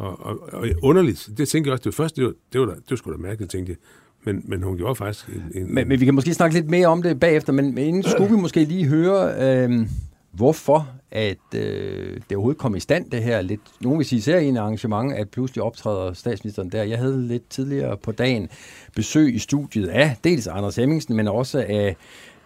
og, 0.00 0.26
og, 0.26 0.38
og 0.52 0.66
underligt, 0.82 1.28
det 1.36 1.48
tænker 1.48 1.70
jeg 1.70 1.72
også, 1.72 1.82
det 1.82 1.98
var 1.98 2.02
først, 2.02 2.16
det 2.16 2.24
var, 2.24 2.32
det 2.52 2.60
var, 2.60 2.66
da, 2.66 2.72
det 2.72 2.90
var 2.90 2.96
sgu 2.96 3.12
da 3.12 3.16
mærkeligt, 3.16 3.52
tænkte 3.52 3.70
jeg. 3.70 3.76
Men, 4.24 4.42
men 4.44 4.62
hun 4.62 4.76
gjorde 4.76 4.94
faktisk 4.94 5.28
en, 5.28 5.62
en, 5.62 5.74
Men, 5.74 5.88
men 5.88 6.00
vi 6.00 6.04
kan 6.04 6.14
måske 6.14 6.34
snakke 6.34 6.54
lidt 6.54 6.70
mere 6.70 6.86
om 6.86 7.02
det 7.02 7.20
bagefter, 7.20 7.52
men, 7.52 7.74
men 7.74 7.84
inden 7.84 8.02
skulle 8.02 8.30
vi 8.30 8.40
måske 8.46 8.64
lige 8.64 8.86
høre, 8.86 9.34
øh, 9.40 9.86
hvorfor 10.32 10.88
at 11.10 11.54
øh, 11.54 12.20
det 12.28 12.36
overhovedet 12.36 12.60
kom 12.60 12.76
i 12.76 12.80
stand, 12.80 13.10
det 13.10 13.22
her 13.22 13.42
lidt, 13.42 13.60
nogen 13.80 13.98
vil 13.98 14.06
sige 14.06 14.22
serien 14.22 14.56
arrangement, 14.56 15.12
at 15.12 15.28
pludselig 15.28 15.62
optræder 15.62 16.12
statsministeren 16.12 16.68
der. 16.68 16.82
Jeg 16.82 16.98
havde 16.98 17.26
lidt 17.26 17.48
tidligere 17.48 17.96
på 17.96 18.12
dagen 18.12 18.48
besøg 18.96 19.34
i 19.34 19.38
studiet 19.38 19.88
af 19.88 20.16
dels 20.24 20.46
Anders 20.46 20.76
Hemmingsen, 20.76 21.16
men 21.16 21.28
også 21.28 21.64
af 21.68 21.96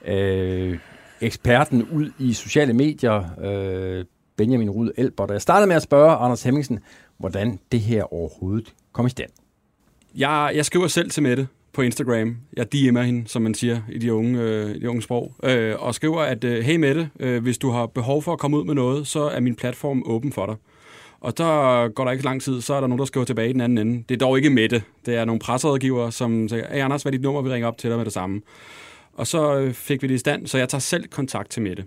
øh, 0.07 0.79
eksperten 1.21 1.89
ud 1.93 2.11
i 2.19 2.33
sociale 2.33 2.73
medier, 2.73 3.25
øh, 3.45 4.05
Benjamin 4.37 4.71
Rud 4.71 4.91
Elbert. 4.97 5.31
Jeg 5.31 5.43
startede 5.43 5.67
med 5.67 5.77
at 5.77 5.83
spørge 5.83 6.17
Anders 6.17 6.43
Hemmingsen, 6.43 6.79
hvordan 7.19 7.59
det 7.73 7.81
her 7.81 8.13
overhovedet 8.15 8.75
kom 8.93 9.07
i 9.07 9.11
stand. 9.11 9.31
Jeg, 10.15 10.53
jeg 10.55 10.65
skriver 10.65 10.87
selv 10.87 11.11
til 11.11 11.23
Mette 11.23 11.49
på 11.73 11.83
Instagram. 11.83 12.37
Jeg 12.57 12.67
DM'er 12.75 13.01
hende, 13.01 13.29
som 13.29 13.43
man 13.43 13.55
siger 13.55 13.81
i 13.89 13.99
de 13.99 14.15
unge, 14.15 14.41
øh, 14.41 14.81
de 14.81 14.91
unge 14.91 15.03
sprog. 15.03 15.35
Øh, 15.43 15.75
og 15.79 15.95
skriver, 15.95 16.21
at 16.21 16.45
øh, 16.45 16.65
hey 16.65 16.77
Mette, 16.77 17.11
øh, 17.21 17.43
hvis 17.43 17.59
du 17.59 17.71
har 17.71 17.87
behov 17.87 18.23
for 18.23 18.33
at 18.33 18.39
komme 18.39 18.59
ud 18.59 18.65
med 18.65 18.75
noget, 18.75 19.07
så 19.07 19.21
er 19.21 19.41
min 19.41 19.55
platform 19.55 20.03
åben 20.07 20.33
for 20.33 20.47
dig. 20.47 20.57
Og 21.21 21.33
så 21.37 21.91
går 21.95 22.05
der 22.05 22.13
ikke 22.13 22.25
lang 22.25 22.43
tid, 22.43 22.61
så 22.61 22.75
er 22.75 22.81
der 22.81 22.87
nogen, 22.87 22.99
der 22.99 23.05
skriver 23.05 23.25
tilbage 23.25 23.51
i 23.51 23.53
den 23.53 23.61
anden 23.61 23.79
ende. 23.79 24.05
Det 24.09 24.15
er 24.15 24.19
dog 24.19 24.37
ikke 24.37 24.51
Mette. 24.51 24.83
Det 25.07 25.15
er 25.15 25.25
nogle 25.25 25.39
presserådgivere, 25.39 26.13
som 26.13 26.49
siger, 26.49 26.67
hey 26.73 26.81
Anders, 26.81 27.03
hvad 27.03 27.13
er 27.13 27.17
dit 27.17 27.23
nummer? 27.23 27.43
Vi 27.43 27.51
ringer 27.51 27.69
op 27.69 27.79
til 27.79 27.91
dig 27.91 27.97
med 27.97 28.05
det 28.05 28.13
samme. 28.13 28.43
Og 29.13 29.27
så 29.27 29.71
fik 29.73 30.03
vi 30.03 30.07
det 30.07 30.15
i 30.15 30.19
stand, 30.19 30.47
så 30.47 30.59
jeg 30.59 30.69
tager 30.69 30.81
selv 30.81 31.09
kontakt 31.09 31.51
til 31.51 31.63
Mette. 31.63 31.85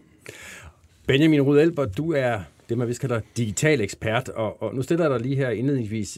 Benjamin 1.08 1.42
Rud 1.42 1.60
Elbert, 1.60 1.98
du 1.98 2.14
er 2.14 2.40
det, 2.70 2.78
man 2.78 2.88
vil 2.88 2.98
kalde 2.98 3.22
digital 3.38 3.82
ekspert, 3.82 4.30
og, 4.30 4.62
og 4.62 4.76
nu 4.76 4.82
stiller 4.82 5.06
jeg 5.06 5.20
dig 5.20 5.22
lige 5.22 5.36
her 5.36 5.50
indledningsvis 5.50 6.18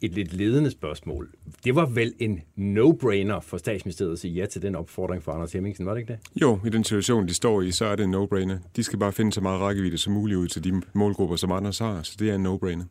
et 0.00 0.12
lidt 0.12 0.32
ledende 0.32 0.70
spørgsmål. 0.70 1.28
Det 1.64 1.74
var 1.74 1.86
vel 1.86 2.14
en 2.18 2.40
no-brainer 2.56 3.40
for 3.40 3.56
statsministeriet 3.56 4.12
at 4.12 4.18
sige 4.18 4.34
ja 4.34 4.46
til 4.46 4.62
den 4.62 4.74
opfordring 4.74 5.22
fra 5.22 5.34
Anders 5.34 5.52
Hemmingsen, 5.52 5.86
var 5.86 5.94
det 5.94 6.00
ikke 6.00 6.12
det? 6.12 6.40
Jo, 6.42 6.60
i 6.66 6.68
den 6.68 6.84
situation, 6.84 7.28
de 7.28 7.34
står 7.34 7.62
i, 7.62 7.70
så 7.70 7.84
er 7.84 7.96
det 7.96 8.04
en 8.04 8.14
no-brainer. 8.14 8.56
De 8.76 8.82
skal 8.82 8.98
bare 8.98 9.12
finde 9.12 9.32
så 9.32 9.40
meget 9.40 9.60
rækkevidde 9.60 9.98
som 9.98 10.12
muligt 10.12 10.38
ud 10.38 10.48
til 10.48 10.64
de 10.64 10.82
målgrupper, 10.92 11.36
som 11.36 11.52
Anders 11.52 11.78
har, 11.78 12.02
så 12.02 12.16
det 12.18 12.30
er 12.30 12.34
en 12.34 12.46
no-brainer. 12.46 12.84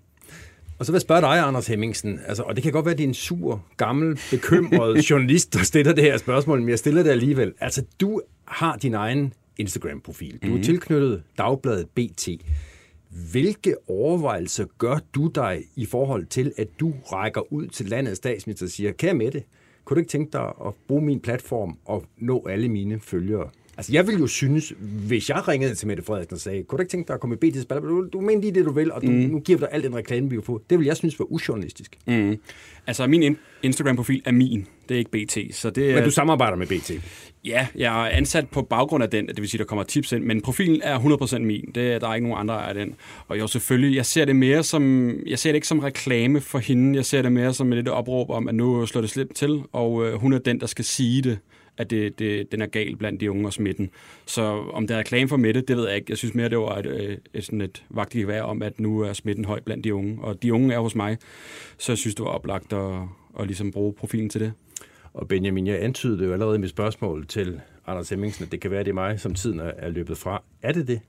Og 0.80 0.86
så 0.86 0.92
vil 0.92 0.96
jeg 0.96 1.02
spørge 1.02 1.22
dig, 1.22 1.40
Anders 1.40 1.68
Hemmingsen, 1.68 2.20
altså, 2.28 2.44
og 2.44 2.56
det 2.56 2.64
kan 2.64 2.72
godt 2.72 2.86
være, 2.86 2.92
at 2.92 2.98
det 2.98 3.04
er 3.04 3.08
en 3.08 3.14
sur, 3.14 3.66
gammel, 3.78 4.20
bekymret 4.32 5.02
journalist, 5.10 5.54
der 5.54 5.64
stiller 5.64 5.94
det 5.94 6.04
her 6.04 6.18
spørgsmål, 6.18 6.60
men 6.60 6.70
jeg 6.70 6.80
stiller 6.80 7.04
det 7.04 7.10
alligevel. 7.10 7.54
Altså, 7.60 7.84
du 8.02 8.22
har 8.46 8.76
din 8.76 8.94
egen 8.94 9.34
Instagram-profil. 9.58 10.40
Du 10.44 10.58
er 10.58 10.64
tilknyttet 10.64 11.24
dagbladet 11.38 11.88
BT. 11.90 12.30
Hvilke 13.10 13.76
overvejelser 13.88 14.66
gør 14.78 15.00
du 15.16 15.28
dig 15.28 15.64
i 15.76 15.86
forhold 15.86 16.26
til, 16.26 16.54
at 16.58 16.68
du 16.80 16.94
rækker 17.12 17.54
ud 17.54 17.68
til 17.68 17.86
landets 17.86 18.18
statsminister 18.18 18.66
og 18.66 18.70
siger, 18.70 18.92
kære 18.92 19.14
Mette, 19.14 19.44
kunne 19.86 19.96
du 19.96 20.00
ikke 20.00 20.10
tænke 20.10 20.32
dig 20.32 20.54
at 20.66 20.74
bruge 20.88 21.02
min 21.02 21.20
platform 21.20 21.78
og 21.86 22.06
nå 22.18 22.46
alle 22.50 22.70
mine 22.70 23.00
følgere? 23.00 23.50
Altså, 23.80 23.94
jeg 23.94 24.08
ville 24.08 24.20
jo 24.20 24.28
synes, 24.28 24.74
hvis 25.08 25.30
jeg 25.30 25.48
ringede 25.48 25.76
til 25.76 25.88
Mette 25.88 26.04
Frederiksen 26.04 26.34
og 26.34 26.40
sagde, 26.40 26.64
kunne 26.64 26.78
du 26.78 26.82
ikke 26.82 26.92
tænke 26.92 27.08
dig 27.08 27.14
at 27.14 27.20
komme 27.20 27.38
i 27.42 27.50
BT's 27.50 27.62
spiller? 27.62 27.82
Du, 27.82 28.08
du 28.14 28.22
mener 28.22 28.42
lige 28.42 28.54
det, 28.54 28.66
du 28.66 28.72
vil, 28.72 28.92
og 28.92 29.02
du, 29.02 29.08
mm. 29.08 29.14
nu 29.14 29.40
giver 29.40 29.58
vi 29.58 29.62
dig 29.62 29.70
al 29.72 29.84
den 29.84 29.96
reklame, 29.96 30.30
vi 30.30 30.36
kan 30.36 30.44
få. 30.44 30.62
Det 30.70 30.80
vil 30.80 30.86
jeg 30.86 30.98
synes 30.98 31.20
var 31.20 31.26
ujournalistisk. 31.26 31.98
Mm. 32.08 32.38
Altså, 32.88 33.08
min 33.08 33.24
in- 33.24 33.38
Instagram-profil 33.64 34.22
er 34.26 34.32
min. 34.32 34.68
Det 34.90 34.96
er 34.96 35.00
ikke 35.00 35.12
BT. 35.12 35.56
Så 35.56 35.70
det 35.70 35.92
er, 35.92 35.96
Men 35.96 36.04
du 36.04 36.12
samarbejder 36.12 36.58
med 36.58 36.68
BT? 36.68 36.92
Ja, 37.46 37.68
jeg 37.76 38.02
er 38.06 38.10
ansat 38.10 38.50
på 38.50 38.62
baggrund 38.62 39.04
af 39.04 39.10
den, 39.10 39.28
det 39.28 39.42
vil 39.42 39.50
sige, 39.50 39.60
der 39.60 39.66
kommer 39.66 39.84
tips 39.84 40.12
ind, 40.12 40.24
men 40.24 40.42
profilen 40.42 40.82
er 40.84 41.00
100% 41.00 41.40
min. 41.40 41.66
Det, 41.76 42.02
der 42.02 42.08
er 42.08 42.16
ikke 42.16 42.28
nogen 42.28 42.42
andre 42.42 42.70
af 42.70 42.74
den. 42.74 42.96
Og 43.28 43.40
jo, 43.40 43.48
selvfølgelig, 43.48 43.96
jeg 43.96 44.06
ser 44.06 44.26
det 44.26 44.36
mere 44.36 44.64
som, 44.64 45.14
jeg 45.28 45.40
ser 45.40 45.50
det 45.50 45.56
ikke 45.56 45.68
som 45.68 45.80
reklame 45.80 46.42
for 46.42 46.60
hende, 46.60 46.96
jeg 46.96 47.06
ser 47.06 47.22
det 47.22 47.32
mere 47.32 47.54
som 47.54 47.72
et 47.72 47.76
lidt 47.76 47.88
opråb 47.88 48.30
om, 48.30 48.48
at 48.48 48.56
nu 48.56 48.86
slår 48.86 49.02
det 49.02 49.10
slemt 49.10 49.36
til, 49.36 49.62
og 49.72 50.06
øh, 50.08 50.14
hun 50.14 50.34
er 50.34 50.40
den, 50.40 50.60
der 50.60 50.68
skal 50.68 50.86
sige 50.86 51.22
det 51.22 51.38
at 51.80 51.90
det, 51.90 52.20
det, 52.20 52.52
den 52.52 52.62
er 52.62 52.66
gal 52.66 52.96
blandt 52.96 53.22
de 53.22 53.32
unge 53.32 53.48
og 53.48 53.54
smitten. 53.54 53.90
Så 54.26 54.42
om 54.74 54.88
det 54.88 54.94
er 54.96 55.00
reklame 55.00 55.30
for 55.30 55.38
Mette, 55.38 55.62
det 55.62 55.78
ved 55.78 55.88
jeg 55.88 55.96
ikke. 55.96 56.06
Jeg 56.10 56.18
synes 56.18 56.36
mere, 56.36 56.50
det 56.50 56.58
var 56.58 56.78
et, 56.78 56.86
et, 56.86 57.20
et, 57.34 57.46
sådan 57.46 57.62
et 57.62 57.84
vagtigt 57.90 58.28
vejr 58.28 58.42
om, 58.42 58.62
at 58.62 58.80
nu 58.80 59.00
er 59.00 59.14
smitten 59.14 59.46
høj 59.46 59.60
blandt 59.60 59.84
de 59.84 59.94
unge. 59.94 60.18
Og 60.22 60.44
de 60.44 60.54
unge 60.54 60.74
er 60.74 60.80
hos 60.80 60.96
mig, 60.96 61.18
så 61.78 61.92
jeg 61.92 61.98
synes, 61.98 62.16
det 62.16 62.26
var 62.26 62.32
oplagt 62.32 62.74
at, 62.74 63.00
at 63.40 63.46
ligesom 63.46 63.72
bruge 63.72 63.94
profilen 63.94 64.30
til 64.30 64.42
det. 64.42 64.54
Og 65.14 65.28
Benjamin, 65.28 65.68
jeg 65.68 65.84
antydede 65.84 66.26
jo 66.26 66.34
allerede 66.34 66.56
i 66.56 66.60
mit 66.60 66.70
spørgsmål 66.70 67.28
til 67.28 67.62
Anders 67.88 68.10
Hemmingsen, 68.10 68.46
at 68.46 68.52
det 68.52 68.60
kan 68.60 68.72
være, 68.72 68.84
det 68.84 68.90
er 68.90 68.94
mig, 68.94 69.20
som 69.20 69.36
tiden 69.36 69.60
er 69.60 69.90
løbet 69.90 70.18
fra. 70.18 70.44
Er 70.62 70.72
det 70.72 70.88
det? 70.88 71.00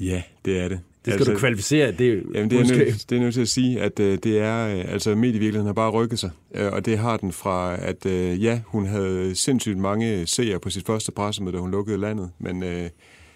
Ja, 0.00 0.22
det 0.44 0.58
er 0.58 0.68
det. 0.68 0.80
Det 1.08 1.14
skal 1.14 1.22
altså, 1.22 1.32
du 1.32 1.38
kvalificere. 1.38 1.92
Det, 1.92 2.22
jamen, 2.34 2.50
det, 2.50 2.60
er 2.60 2.76
nødt, 2.76 3.10
det 3.10 3.16
er 3.16 3.20
nødt 3.20 3.34
til 3.34 3.40
at 3.40 3.48
sige, 3.48 3.80
at 3.80 4.00
uh, 4.00 4.06
det 4.06 4.26
er, 4.38 4.74
uh, 4.74 4.92
altså 4.92 5.14
medievirkeligheden 5.14 5.66
har 5.66 5.72
bare 5.72 5.90
rykket 5.90 6.18
sig, 6.18 6.30
uh, 6.50 6.66
og 6.72 6.86
det 6.86 6.98
har 6.98 7.16
den 7.16 7.32
fra, 7.32 7.76
at 7.80 8.06
uh, 8.06 8.42
ja, 8.42 8.60
hun 8.66 8.86
havde 8.86 9.34
sindssygt 9.34 9.78
mange 9.78 10.26
seere 10.26 10.60
på 10.60 10.70
sit 10.70 10.86
første 10.86 11.12
pressemøde, 11.12 11.56
da 11.56 11.60
hun 11.60 11.70
lukkede 11.70 11.98
landet, 11.98 12.30
men 12.38 12.62
uh, 12.62 12.88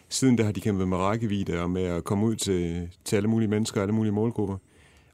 siden 0.08 0.38
der 0.38 0.44
har 0.44 0.52
de 0.52 0.60
kæmpet 0.60 0.88
med 0.88 0.96
rækkevidde 0.96 1.62
og 1.62 1.70
med 1.70 1.82
at 1.82 2.04
komme 2.04 2.26
ud 2.26 2.36
til, 2.36 2.88
til 3.04 3.16
alle 3.16 3.28
mulige 3.28 3.48
mennesker 3.48 3.80
og 3.80 3.82
alle 3.82 3.94
mulige 3.94 4.12
målgrupper. 4.12 4.56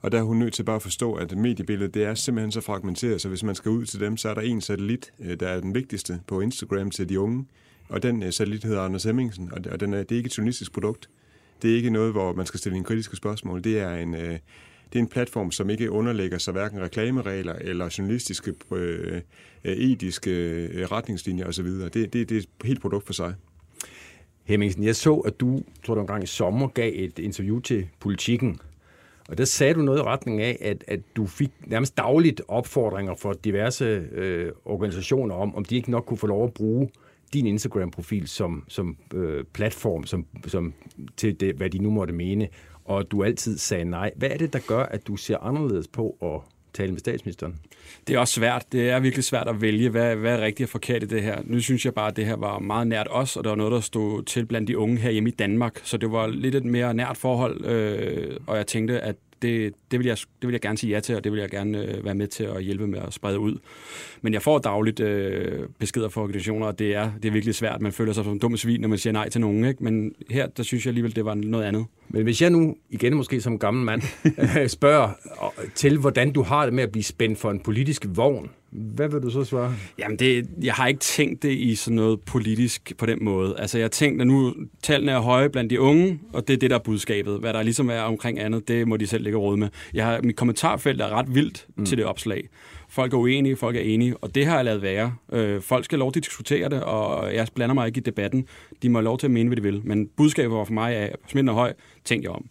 Og 0.01 0.13
der 0.13 0.19
er 0.19 0.23
hun 0.23 0.39
nødt 0.39 0.55
til 0.55 0.63
bare 0.63 0.77
at 0.77 0.83
forstå, 0.83 1.13
at 1.13 1.37
mediebilledet 1.37 1.95
det 1.95 2.05
er 2.05 2.15
simpelthen 2.15 2.53
så 2.53 2.61
fragmenteret, 2.61 3.21
så 3.21 3.29
hvis 3.29 3.43
man 3.43 3.55
skal 3.55 3.71
ud 3.71 3.85
til 3.85 4.01
dem, 4.01 4.17
så 4.17 4.29
er 4.29 4.35
der 4.35 4.41
en 4.41 4.61
satellit, 4.61 5.13
der 5.41 5.49
er 5.49 5.61
den 5.61 5.75
vigtigste 5.75 6.21
på 6.27 6.41
Instagram 6.41 6.91
til 6.91 7.09
de 7.09 7.21
unge, 7.21 7.45
og 7.89 8.03
den 8.03 8.33
satellit 8.33 8.65
hedder 8.65 8.81
Anders 8.81 9.05
Hemmingsen, 9.05 9.51
og 9.53 9.81
den 9.81 9.95
er, 9.95 10.03
det 10.03 10.13
er 10.13 10.17
ikke 10.17 10.27
et 10.27 10.39
journalistisk 10.39 10.73
produkt. 10.73 11.09
Det 11.63 11.73
er 11.73 11.77
ikke 11.77 11.91
noget, 11.91 12.13
hvor 12.13 12.33
man 12.33 12.47
skal 12.47 12.61
stille 12.61 12.79
en 12.79 12.85
kritiske 12.85 13.17
spørgsmål. 13.17 13.65
Det 13.65 13.81
er 13.81 13.95
en, 13.95 14.15
øh, 14.15 14.39
det 14.93 14.95
er 14.95 14.99
en 14.99 15.09
platform, 15.09 15.51
som 15.51 15.71
ikke 15.71 15.91
underlægger 15.91 16.39
sig 16.39 16.53
hverken 16.53 16.81
reklameregler 16.81 17.55
eller 17.55 17.95
journalistiske, 17.99 18.55
øh, 18.73 19.21
øh 19.65 19.73
etiske 19.73 20.31
øh, 20.31 20.87
retningslinjer 20.93 21.47
osv. 21.47 21.67
Det, 21.67 21.95
det, 21.95 22.13
det 22.13 22.33
er 22.33 22.37
et 22.37 22.47
helt 22.65 22.81
produkt 22.81 23.07
for 23.07 23.13
sig. 23.13 23.35
Hemmingsen, 24.45 24.85
jeg 24.85 24.97
så, 24.97 25.15
at 25.15 25.41
du, 25.41 25.63
tror 25.85 25.95
du 25.95 26.01
engang 26.01 26.23
i 26.23 26.27
sommer, 26.27 26.69
gav 26.69 26.93
et 26.95 27.19
interview 27.19 27.61
til 27.61 27.89
Politikken. 28.01 28.61
Og 29.29 29.39
der 29.39 29.45
sagde 29.45 29.75
du 29.75 29.83
noget 29.83 29.99
i 29.99 30.03
retning 30.03 30.41
af, 30.41 30.59
at, 30.61 30.85
at 30.87 31.01
du 31.17 31.27
fik 31.27 31.51
nærmest 31.67 31.97
dagligt 31.97 32.43
opfordringer 32.49 33.15
fra 33.15 33.35
diverse 33.45 33.85
øh, 34.13 34.53
organisationer 34.65 35.35
om, 35.35 35.55
om 35.55 35.65
de 35.65 35.77
ikke 35.77 35.91
nok 35.91 36.05
kunne 36.07 36.19
få 36.19 36.27
lov 36.27 36.45
at 36.45 36.55
bruge 36.55 36.83
øh, 36.83 37.08
din 37.33 37.47
Instagram-profil 37.47 38.29
som, 38.29 38.64
som 38.68 38.97
øh, 39.14 39.45
platform 39.45 40.05
som, 40.05 40.26
som 40.47 40.74
til 41.16 41.41
det, 41.41 41.55
hvad 41.55 41.70
de 41.70 41.79
nu 41.79 41.91
måtte 41.91 42.14
mene, 42.14 42.49
og 42.85 43.11
du 43.11 43.24
altid 43.24 43.59
sagde 43.59 43.85
nej. 43.85 44.11
Hvad 44.16 44.31
er 44.31 44.37
det, 44.37 44.53
der 44.53 44.59
gør, 44.66 44.83
at 44.83 45.07
du 45.07 45.16
ser 45.16 45.39
anderledes 45.39 45.89
på 45.89 46.16
at 46.22 46.53
tale 46.74 46.93
med 46.93 46.99
statsministeren? 46.99 47.59
Det 48.07 48.14
er 48.14 48.18
også 48.18 48.35
svært. 48.35 48.72
Det 48.72 48.91
er 48.91 49.01
virkelig 49.01 49.24
svært 49.24 49.49
at 49.49 49.61
vælge, 49.61 49.91
hvad, 49.91 50.16
hvad 50.16 50.39
er 50.39 50.45
rigtigt 50.45 50.66
og 50.66 50.70
forkert 50.70 51.03
i 51.03 51.07
det 51.07 51.22
her. 51.22 51.43
Nu 51.45 51.61
synes 51.61 51.85
jeg 51.85 51.95
bare, 51.95 52.09
at 52.09 52.16
det 52.16 52.26
her 52.26 52.37
var 52.37 52.59
meget 52.59 52.87
nært 52.87 53.07
os, 53.11 53.37
og 53.37 53.45
der 53.45 53.51
var 53.51 53.57
noget, 53.57 53.72
der 53.72 53.81
stod 53.81 54.22
til 54.22 54.47
blandt 54.47 54.68
de 54.68 54.79
unge 54.79 54.97
her 54.97 55.11
hjemme 55.11 55.29
i 55.29 55.33
Danmark. 55.33 55.81
Så 55.83 55.97
det 55.97 56.12
var 56.12 56.26
lidt 56.26 56.55
et 56.55 56.64
mere 56.64 56.95
nært 56.95 57.16
forhold, 57.16 57.64
øh, 57.64 58.37
og 58.47 58.57
jeg 58.57 58.66
tænkte, 58.66 59.01
at 59.01 59.16
det, 59.43 59.74
det, 59.91 59.99
vil 59.99 60.07
jeg, 60.07 60.16
det 60.16 60.49
vil 60.49 60.53
jeg 60.53 60.61
gerne 60.61 60.78
sige 60.78 60.95
ja 60.95 61.01
til, 61.01 61.16
og 61.16 61.24
det 61.24 61.32
vil 61.32 61.41
jeg 61.41 61.51
gerne 61.51 61.84
øh, 61.84 62.05
være 62.05 62.14
med 62.14 62.26
til 62.26 62.45
at 62.45 62.62
hjælpe 62.62 62.86
med 62.86 62.99
at 62.99 63.14
sprede 63.14 63.39
ud. 63.39 63.59
Men 64.22 64.32
jeg 64.32 64.43
får 64.43 64.59
dagligt 64.59 65.01
øh, 65.01 65.68
beskeder 65.78 66.09
fra 66.09 66.20
organisationer, 66.20 66.66
og 66.66 66.78
det 66.78 66.95
er, 66.95 67.11
det 67.22 67.28
er 67.28 67.32
virkelig 67.32 67.55
svært. 67.55 67.80
Man 67.80 67.93
føler 67.93 68.12
sig 68.12 68.24
som 68.24 68.32
en 68.32 68.39
dum 68.39 68.57
svin, 68.57 68.80
når 68.80 68.89
man 68.89 68.99
siger 68.99 69.12
nej 69.12 69.28
til 69.28 69.41
nogen. 69.41 69.64
Ikke? 69.64 69.84
Men 69.84 70.14
her, 70.30 70.47
der 70.47 70.62
synes 70.62 70.86
jeg 70.86 70.91
alligevel, 70.91 71.16
det 71.16 71.24
var 71.24 71.34
noget 71.34 71.64
andet. 71.64 71.86
Men 72.09 72.22
hvis 72.22 72.43
jeg 72.43 72.51
nu, 72.51 72.76
igen 72.91 73.14
måske 73.14 73.41
som 73.41 73.59
gammel 73.59 73.84
mand, 73.84 74.03
spørger 74.78 75.11
til, 75.74 75.99
hvordan 75.99 76.32
du 76.32 76.43
har 76.43 76.64
det 76.64 76.74
med 76.74 76.82
at 76.82 76.93
blive 76.93 77.05
spændt 77.05 77.39
for 77.39 77.51
en 77.51 77.61
politisk 77.61 78.07
vogn, 78.09 78.51
hvad 78.71 79.09
vil 79.09 79.23
du 79.23 79.31
så 79.31 79.45
svare? 79.45 79.75
Jamen, 79.99 80.19
det, 80.19 80.49
jeg 80.62 80.75
har 80.75 80.87
ikke 80.87 81.01
tænkt 81.01 81.43
det 81.43 81.51
i 81.51 81.75
sådan 81.75 81.97
noget 81.97 82.21
politisk 82.21 82.93
på 82.99 83.07
den 83.07 83.25
måde. 83.25 83.55
Altså, 83.59 83.79
jeg 83.79 83.85
har 83.85 83.89
tænkt, 83.89 84.21
at 84.21 84.27
nu 84.27 84.55
tallene 84.83 85.12
er 85.12 85.19
høje 85.19 85.51
blandt 85.51 85.71
de 85.71 85.81
unge, 85.81 86.21
og 86.33 86.49
det 86.49 86.55
er 86.55 86.59
det, 86.59 86.71
der 86.71 86.77
er 86.77 86.83
budskabet. 86.83 87.39
Hvad 87.39 87.53
der 87.53 87.62
ligesom 87.62 87.91
er 87.91 88.01
omkring 88.01 88.41
andet, 88.41 88.69
det 88.69 88.89
må 88.89 88.97
de 88.97 89.07
selv 89.07 89.25
lægge 89.25 89.39
råd 89.39 89.57
med. 89.57 89.69
Jeg 89.95 90.07
har, 90.07 90.21
mit 90.23 90.37
kommentarfelt 90.37 91.01
er 91.01 91.09
ret 91.09 91.35
vildt 91.35 91.66
mm. 91.77 91.85
til 91.85 91.99
det 91.99 92.07
opslag. 92.07 92.49
Folk 92.89 93.12
er 93.12 93.16
uenige, 93.16 93.57
folk 93.57 93.77
er 93.77 93.81
enige, 93.81 94.16
og 94.16 94.35
det 94.35 94.47
har 94.47 94.57
jeg 94.57 94.64
lavet 94.64 94.83
være. 94.83 95.14
Øh, 95.33 95.62
folk 95.62 95.85
skal 95.85 95.99
lov 95.99 96.12
til 96.12 96.21
at 96.21 96.25
diskutere 96.25 96.69
det, 96.69 96.83
og 96.83 97.35
jeg 97.35 97.47
blander 97.55 97.75
mig 97.75 97.87
ikke 97.87 97.99
i 97.99 98.03
debatten. 98.03 98.47
De 98.83 98.89
må 98.89 98.99
have 98.99 99.05
lov 99.05 99.19
til 99.19 99.27
at 99.27 99.31
mene, 99.31 99.49
hvad 99.49 99.57
de 99.57 99.62
vil. 99.62 99.81
Men 99.85 100.09
budskabet 100.16 100.57
var 100.57 100.64
for 100.64 100.73
mig, 100.73 100.95
at 100.95 101.16
smitten 101.29 101.49
er 101.49 101.53
høj, 101.53 101.73
tænk 102.05 102.25
jer 102.25 102.31
om. 102.31 102.45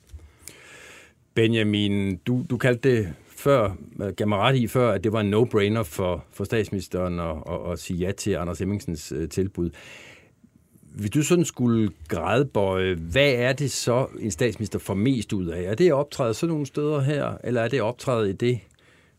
Benjamin, 1.33 2.17
du, 2.17 2.43
du 2.49 2.57
kaldte 2.57 2.89
det 2.89 3.13
før, 3.47 3.75
øh, 4.01 4.13
gav 4.13 4.27
mig 4.27 4.37
ret 4.37 4.55
i 4.55 4.67
før, 4.67 4.91
at 4.91 5.03
det 5.03 5.11
var 5.11 5.21
en 5.21 5.33
no-brainer 5.33 5.83
for, 5.83 6.25
for 6.31 6.43
statsministeren 6.43 7.19
at, 7.19 7.35
at, 7.49 7.71
at 7.71 7.79
sige 7.79 7.97
ja 7.97 8.11
til 8.11 8.31
Anders 8.31 8.59
Hemmingsens 8.59 9.11
øh, 9.11 9.29
tilbud. 9.29 9.69
Hvis 10.95 11.09
du 11.09 11.23
sådan 11.23 11.45
skulle 11.45 11.89
grædbøje, 12.07 12.95
hvad 12.95 13.31
er 13.31 13.53
det 13.53 13.71
så, 13.71 14.07
en 14.19 14.31
statsminister 14.31 14.79
får 14.79 14.93
mest 14.93 15.33
ud 15.33 15.47
af? 15.47 15.61
Er 15.61 15.75
det 15.75 15.87
at 15.87 15.93
optræde 15.93 16.33
sådan 16.33 16.51
nogle 16.51 16.65
steder 16.65 17.01
her, 17.01 17.37
eller 17.43 17.61
er 17.61 17.67
det 17.67 17.77
at 17.77 17.83
optræde 17.83 18.29
i 18.29 18.33
det, 18.33 18.59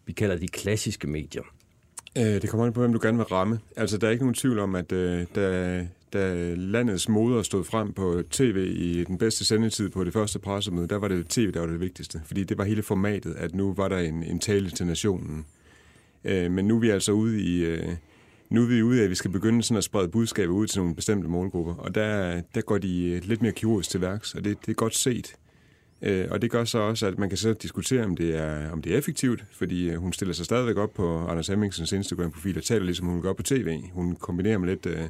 vi 0.06 0.12
kalder 0.12 0.36
de 0.36 0.48
klassiske 0.48 1.06
medier? 1.06 1.42
Øh, 2.18 2.24
det 2.24 2.50
kommer 2.50 2.66
an 2.66 2.72
på, 2.72 2.80
hvem 2.80 2.92
du 2.92 2.98
gerne 3.02 3.16
vil 3.16 3.26
ramme. 3.26 3.60
Altså, 3.76 3.98
der 3.98 4.06
er 4.06 4.10
ikke 4.10 4.24
nogen 4.24 4.34
tvivl 4.34 4.58
om, 4.58 4.74
at 4.74 4.92
øh, 4.92 5.26
da, 5.34 5.86
da 6.12 6.54
landets 6.54 7.08
moder 7.08 7.42
stod 7.42 7.64
frem 7.64 7.92
på 7.92 8.22
tv 8.30 8.74
i 8.76 9.04
den 9.04 9.18
bedste 9.18 9.44
sendetid 9.44 9.88
på 9.88 10.04
det 10.04 10.12
første 10.12 10.38
pressemøde, 10.38 10.88
der 10.88 10.96
var 10.96 11.08
det 11.08 11.28
tv, 11.28 11.52
der 11.52 11.60
var 11.60 11.66
det 11.66 11.80
vigtigste. 11.80 12.22
Fordi 12.24 12.44
det 12.44 12.58
var 12.58 12.64
hele 12.64 12.82
formatet, 12.82 13.34
at 13.34 13.54
nu 13.54 13.74
var 13.74 13.88
der 13.88 13.98
en, 13.98 14.22
en 14.22 14.38
tale 14.38 14.70
til 14.70 14.86
nationen. 14.86 15.46
Øh, 16.24 16.50
men 16.50 16.64
nu 16.64 16.76
er 16.76 16.80
vi 16.80 16.90
altså 16.90 17.12
ude 17.12 17.40
i... 17.40 17.64
Øh, 17.64 17.88
nu 18.50 18.62
er 18.62 18.66
vi 18.66 18.82
ude 18.82 19.00
af, 19.00 19.04
at 19.04 19.10
vi 19.10 19.14
skal 19.14 19.30
begynde 19.30 19.62
sådan 19.62 19.78
at 19.78 19.84
sprede 19.84 20.08
budskaber 20.08 20.54
ud 20.54 20.66
til 20.66 20.80
nogle 20.80 20.94
bestemte 20.94 21.28
målgrupper. 21.28 21.74
Og 21.74 21.94
der, 21.94 22.40
der 22.54 22.60
går 22.60 22.78
de 22.78 23.04
øh, 23.04 23.22
lidt 23.24 23.42
mere 23.42 23.52
kirurgisk 23.52 23.90
til 23.90 24.00
værks, 24.00 24.34
og 24.34 24.44
det, 24.44 24.58
det 24.66 24.72
er 24.72 24.74
godt 24.74 24.94
set. 24.94 25.34
Øh, 26.02 26.26
og 26.30 26.42
det 26.42 26.50
gør 26.50 26.64
så 26.64 26.78
også, 26.78 27.06
at 27.06 27.18
man 27.18 27.28
kan 27.28 27.38
så 27.38 27.52
diskutere, 27.52 28.04
om 28.04 28.16
det 28.16 28.36
er, 28.36 28.70
om 28.70 28.82
det 28.82 28.94
er 28.94 28.98
effektivt, 28.98 29.44
fordi 29.52 29.90
øh, 29.90 29.96
hun 29.96 30.12
stiller 30.12 30.34
sig 30.34 30.44
stadigvæk 30.44 30.76
op 30.76 30.94
på 30.94 31.26
Anders 31.26 31.48
Hemmingsens 31.48 31.92
Instagram-profil 31.92 32.56
og 32.56 32.64
taler 32.64 32.84
ligesom 32.84 33.06
hun 33.06 33.22
gør 33.22 33.32
på 33.32 33.42
tv. 33.42 33.80
Hun 33.92 34.16
kombinerer 34.16 34.58
med 34.58 34.68
lidt 34.68 34.86
Øh, 34.86 35.08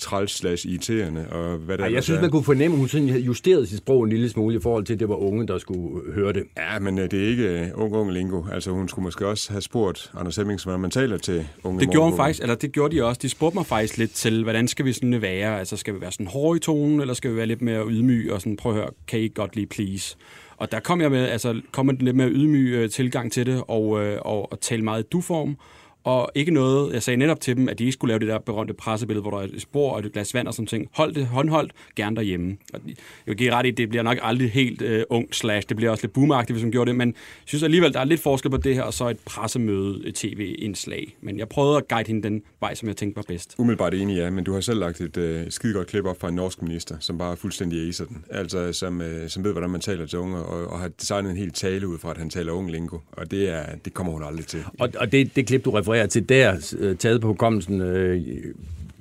træls 0.00 0.32
slash 0.32 0.66
irriterende 0.68 1.26
og 1.30 1.56
hvad 1.58 1.78
der 1.78 1.84
Ej, 1.84 1.92
Jeg 1.92 2.02
synes, 2.02 2.18
er. 2.18 2.20
man 2.20 2.30
kunne 2.30 2.44
fornemme, 2.44 2.74
at 2.74 2.78
hun 2.78 2.88
sådan 2.88 3.08
havde 3.08 3.22
justeret 3.22 3.68
sit 3.68 3.78
sprog 3.78 4.04
en 4.04 4.10
lille 4.10 4.28
smule 4.28 4.56
i 4.56 4.60
forhold 4.60 4.84
til, 4.84 4.94
at 4.94 5.00
det 5.00 5.08
var 5.08 5.14
unge, 5.14 5.46
der 5.46 5.58
skulle 5.58 6.12
høre 6.14 6.32
det. 6.32 6.42
Ja, 6.56 6.78
men 6.78 6.98
uh, 6.98 7.04
det 7.04 7.24
er 7.24 7.28
ikke 7.28 7.70
uh, 7.76 7.82
ung, 7.84 7.94
ung 7.94 8.12
lingo. 8.12 8.42
Altså 8.52 8.70
hun 8.70 8.88
skulle 8.88 9.04
måske 9.04 9.26
også 9.26 9.52
have 9.52 9.62
spurgt 9.62 10.10
Anders 10.14 10.36
Hemmingsen, 10.36 10.68
hvordan 10.68 10.80
man 10.80 10.90
taler 10.90 11.18
til 11.18 11.46
unge 11.64 11.80
Det 11.80 11.90
gjorde 11.90 12.10
hun 12.10 12.16
faktisk, 12.16 12.42
eller 12.42 12.54
det 12.54 12.72
gjorde 12.72 12.96
de 12.96 13.04
også. 13.04 13.18
De 13.22 13.28
spurgte 13.28 13.56
mig 13.56 13.66
faktisk 13.66 13.98
lidt 13.98 14.12
til, 14.12 14.42
hvordan 14.42 14.68
skal 14.68 14.84
vi 14.84 14.92
sådan 14.92 15.22
være? 15.22 15.58
Altså 15.58 15.76
skal 15.76 15.94
vi 15.94 16.00
være 16.00 16.12
sådan 16.12 16.26
hårde 16.26 16.56
i 16.56 16.60
tonen, 16.60 17.00
eller 17.00 17.14
skal 17.14 17.30
vi 17.30 17.36
være 17.36 17.46
lidt 17.46 17.62
mere 17.62 17.86
ydmyge 17.86 18.34
og 18.34 18.40
sådan, 18.40 18.56
prøv 18.56 18.72
at 18.72 18.78
høre, 18.78 18.90
kan 19.08 19.20
I 19.20 19.28
godt 19.28 19.56
lige 19.56 19.66
please? 19.66 20.16
Og 20.56 20.72
der 20.72 20.80
kom 20.80 21.00
jeg 21.00 21.10
med, 21.10 21.28
altså, 21.28 21.60
kom 21.72 21.86
med 21.86 21.94
lidt 21.94 22.16
mere 22.16 22.28
ydmyg 22.28 22.72
øh, 22.74 22.90
tilgang 22.90 23.32
til 23.32 23.46
det, 23.46 23.62
og, 23.68 24.04
øh, 24.04 24.18
og, 24.22 24.52
og 24.52 24.60
tale 24.60 24.82
meget 24.82 25.02
i 25.02 25.06
du-form, 25.12 25.56
og 26.04 26.30
ikke 26.34 26.50
noget, 26.50 26.92
jeg 26.92 27.02
sagde 27.02 27.16
netop 27.16 27.40
til 27.40 27.56
dem, 27.56 27.68
at 27.68 27.78
de 27.78 27.84
ikke 27.84 27.92
skulle 27.92 28.10
lave 28.10 28.18
det 28.18 28.28
der 28.28 28.38
berømte 28.38 28.74
pressebillede, 28.74 29.22
hvor 29.22 29.30
der 29.30 29.38
er 29.38 29.42
et 29.42 29.62
spor 29.62 29.92
og 29.92 30.00
et 30.00 30.12
glas 30.12 30.34
vand 30.34 30.48
og 30.48 30.54
sådan 30.54 30.66
ting. 30.66 30.88
Hold 30.92 31.14
det 31.14 31.26
håndholdt, 31.26 31.72
gerne 31.96 32.16
derhjemme. 32.16 32.56
Og 32.74 32.80
jeg 32.86 32.94
vil 33.26 33.36
give 33.36 33.52
ret 33.52 33.66
i, 33.66 33.70
det 33.70 33.88
bliver 33.88 34.02
nok 34.02 34.18
aldrig 34.22 34.50
helt 34.50 34.82
uh, 34.82 34.88
ung 35.10 35.34
slash, 35.34 35.68
det 35.68 35.76
bliver 35.76 35.90
også 35.90 36.04
lidt 36.04 36.12
boomagtigt, 36.12 36.54
hvis 36.54 36.62
man 36.62 36.72
gjorde 36.72 36.88
det, 36.88 36.96
men 36.96 37.08
jeg 37.08 37.44
synes 37.44 37.62
alligevel, 37.62 37.92
der 37.92 38.00
er 38.00 38.04
lidt 38.04 38.20
forskel 38.20 38.50
på 38.50 38.56
det 38.56 38.74
her, 38.74 38.82
og 38.82 38.94
så 38.94 39.08
et 39.08 39.18
pressemøde, 39.24 40.02
et 40.06 40.14
tv-indslag. 40.14 41.16
Men 41.20 41.38
jeg 41.38 41.48
prøvede 41.48 41.76
at 41.76 41.88
guide 41.88 42.08
hende 42.08 42.22
den 42.22 42.42
vej, 42.60 42.74
som 42.74 42.88
jeg 42.88 42.96
tænkte 42.96 43.16
var 43.16 43.24
bedst. 43.28 43.54
Umiddelbart 43.58 43.94
enig, 43.94 44.16
ja, 44.16 44.30
men 44.30 44.44
du 44.44 44.52
har 44.52 44.60
selv 44.60 44.80
lagt 44.80 45.00
et 45.00 45.16
uh, 45.16 45.48
skide 45.48 45.74
godt 45.74 45.86
klip 45.86 46.04
op 46.04 46.20
fra 46.20 46.28
en 46.28 46.34
norsk 46.34 46.62
minister, 46.62 46.96
som 47.00 47.18
bare 47.18 47.36
fuldstændig 47.36 47.88
acer 47.88 48.04
den. 48.04 48.24
Altså, 48.30 48.72
som, 48.72 49.00
uh, 49.00 49.06
som 49.28 49.44
ved, 49.44 49.52
hvordan 49.52 49.70
man 49.70 49.80
taler 49.80 50.06
til 50.06 50.18
unge, 50.18 50.38
og, 50.38 50.66
og 50.66 50.80
har 50.80 50.88
designet 50.88 51.30
en 51.30 51.36
helt 51.36 51.54
tale 51.54 51.88
ud 51.88 51.98
fra, 51.98 52.10
at 52.10 52.18
han 52.18 52.30
taler 52.30 52.52
ung 52.52 52.70
lingo. 52.70 52.98
Og 53.12 53.30
det, 53.30 53.48
er, 53.48 53.64
det 53.84 53.94
kommer 53.94 54.12
hun 54.12 54.22
aldrig 54.22 54.46
til. 54.46 54.64
Og, 54.78 54.88
og 54.96 55.12
det, 55.12 55.36
det 55.36 55.46
klip, 55.46 55.64
du 55.64 55.70
refererer 55.70 55.89
til, 56.10 56.28
der, 56.28 56.74
øh, 56.78 56.96
taget 56.96 57.20
på 57.20 57.26
hukommelsen, 57.26 57.80
øh, 57.80 58.22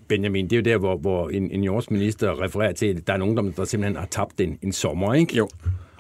Benjamin, 0.08 0.46
det 0.46 0.54
er 0.54 0.58
jo 0.58 0.64
der, 0.64 0.78
hvor, 0.78 0.98
hvor 0.98 1.30
en, 1.30 1.52
en 1.52 1.64
jordsminister 1.64 2.42
refererer 2.42 2.72
til, 2.72 2.86
at 2.86 3.08
der 3.08 3.14
er 3.14 3.18
nogen, 3.18 3.38
der 3.38 3.66
simpelthen 3.66 3.96
har 3.96 4.08
tabt 4.12 4.42
en, 4.42 4.60
en 4.62 4.72
sommer, 4.72 5.14
ikke? 5.14 5.38
Jo. 5.38 5.50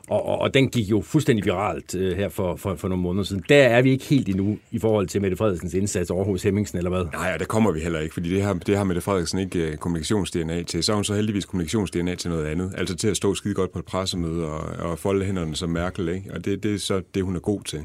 Og, 0.09 0.25
og, 0.25 0.39
og 0.39 0.53
den 0.53 0.69
gik 0.69 0.89
jo 0.89 1.01
fuldstændig 1.01 1.45
viralt 1.45 1.95
øh, 1.95 2.17
her 2.17 2.29
for, 2.29 2.55
for, 2.55 2.75
for 2.75 2.87
nogle 2.87 3.03
måneder 3.03 3.23
siden. 3.23 3.43
Der 3.49 3.63
er 3.63 3.81
vi 3.81 3.91
ikke 3.91 4.05
helt 4.05 4.29
endnu 4.29 4.57
i 4.71 4.79
forhold 4.79 5.07
til 5.07 5.21
Mette 5.21 5.37
Frederiksens 5.37 5.73
indsats 5.73 6.09
over 6.09 6.25
hos 6.25 6.43
Hemmingsen, 6.43 6.77
eller 6.77 6.89
hvad? 6.89 7.05
Nej, 7.13 7.31
og 7.33 7.39
der 7.39 7.45
kommer 7.45 7.71
vi 7.71 7.79
heller 7.79 7.99
ikke, 7.99 8.13
fordi 8.13 8.29
det 8.29 8.41
har, 8.41 8.53
det 8.53 8.77
har 8.77 8.83
Mette 8.83 9.01
Frederiksen 9.01 9.39
ikke 9.39 9.67
uh, 9.67 9.75
kommunikations-DNA 9.75 10.63
til. 10.63 10.83
Så 10.83 10.91
har 10.91 10.95
hun 10.95 11.03
så 11.03 11.13
heldigvis 11.13 11.45
kommunikations-DNA 11.45 12.15
til 12.15 12.29
noget 12.29 12.45
andet. 12.45 12.73
Altså 12.77 12.95
til 12.95 13.07
at 13.07 13.17
stå 13.17 13.35
skide 13.35 13.53
godt 13.53 13.71
på 13.71 13.79
et 13.79 13.85
pressemøde 13.85 14.45
og, 14.45 14.89
og 14.91 14.99
folde 14.99 15.25
hænderne 15.25 15.55
som 15.55 15.69
Merkel, 15.69 16.09
ikke? 16.09 16.33
Og 16.33 16.45
det, 16.45 16.63
det 16.63 16.73
er 16.73 16.79
så 16.79 17.01
det, 17.13 17.23
hun 17.23 17.35
er 17.35 17.39
god 17.39 17.61
til. 17.61 17.79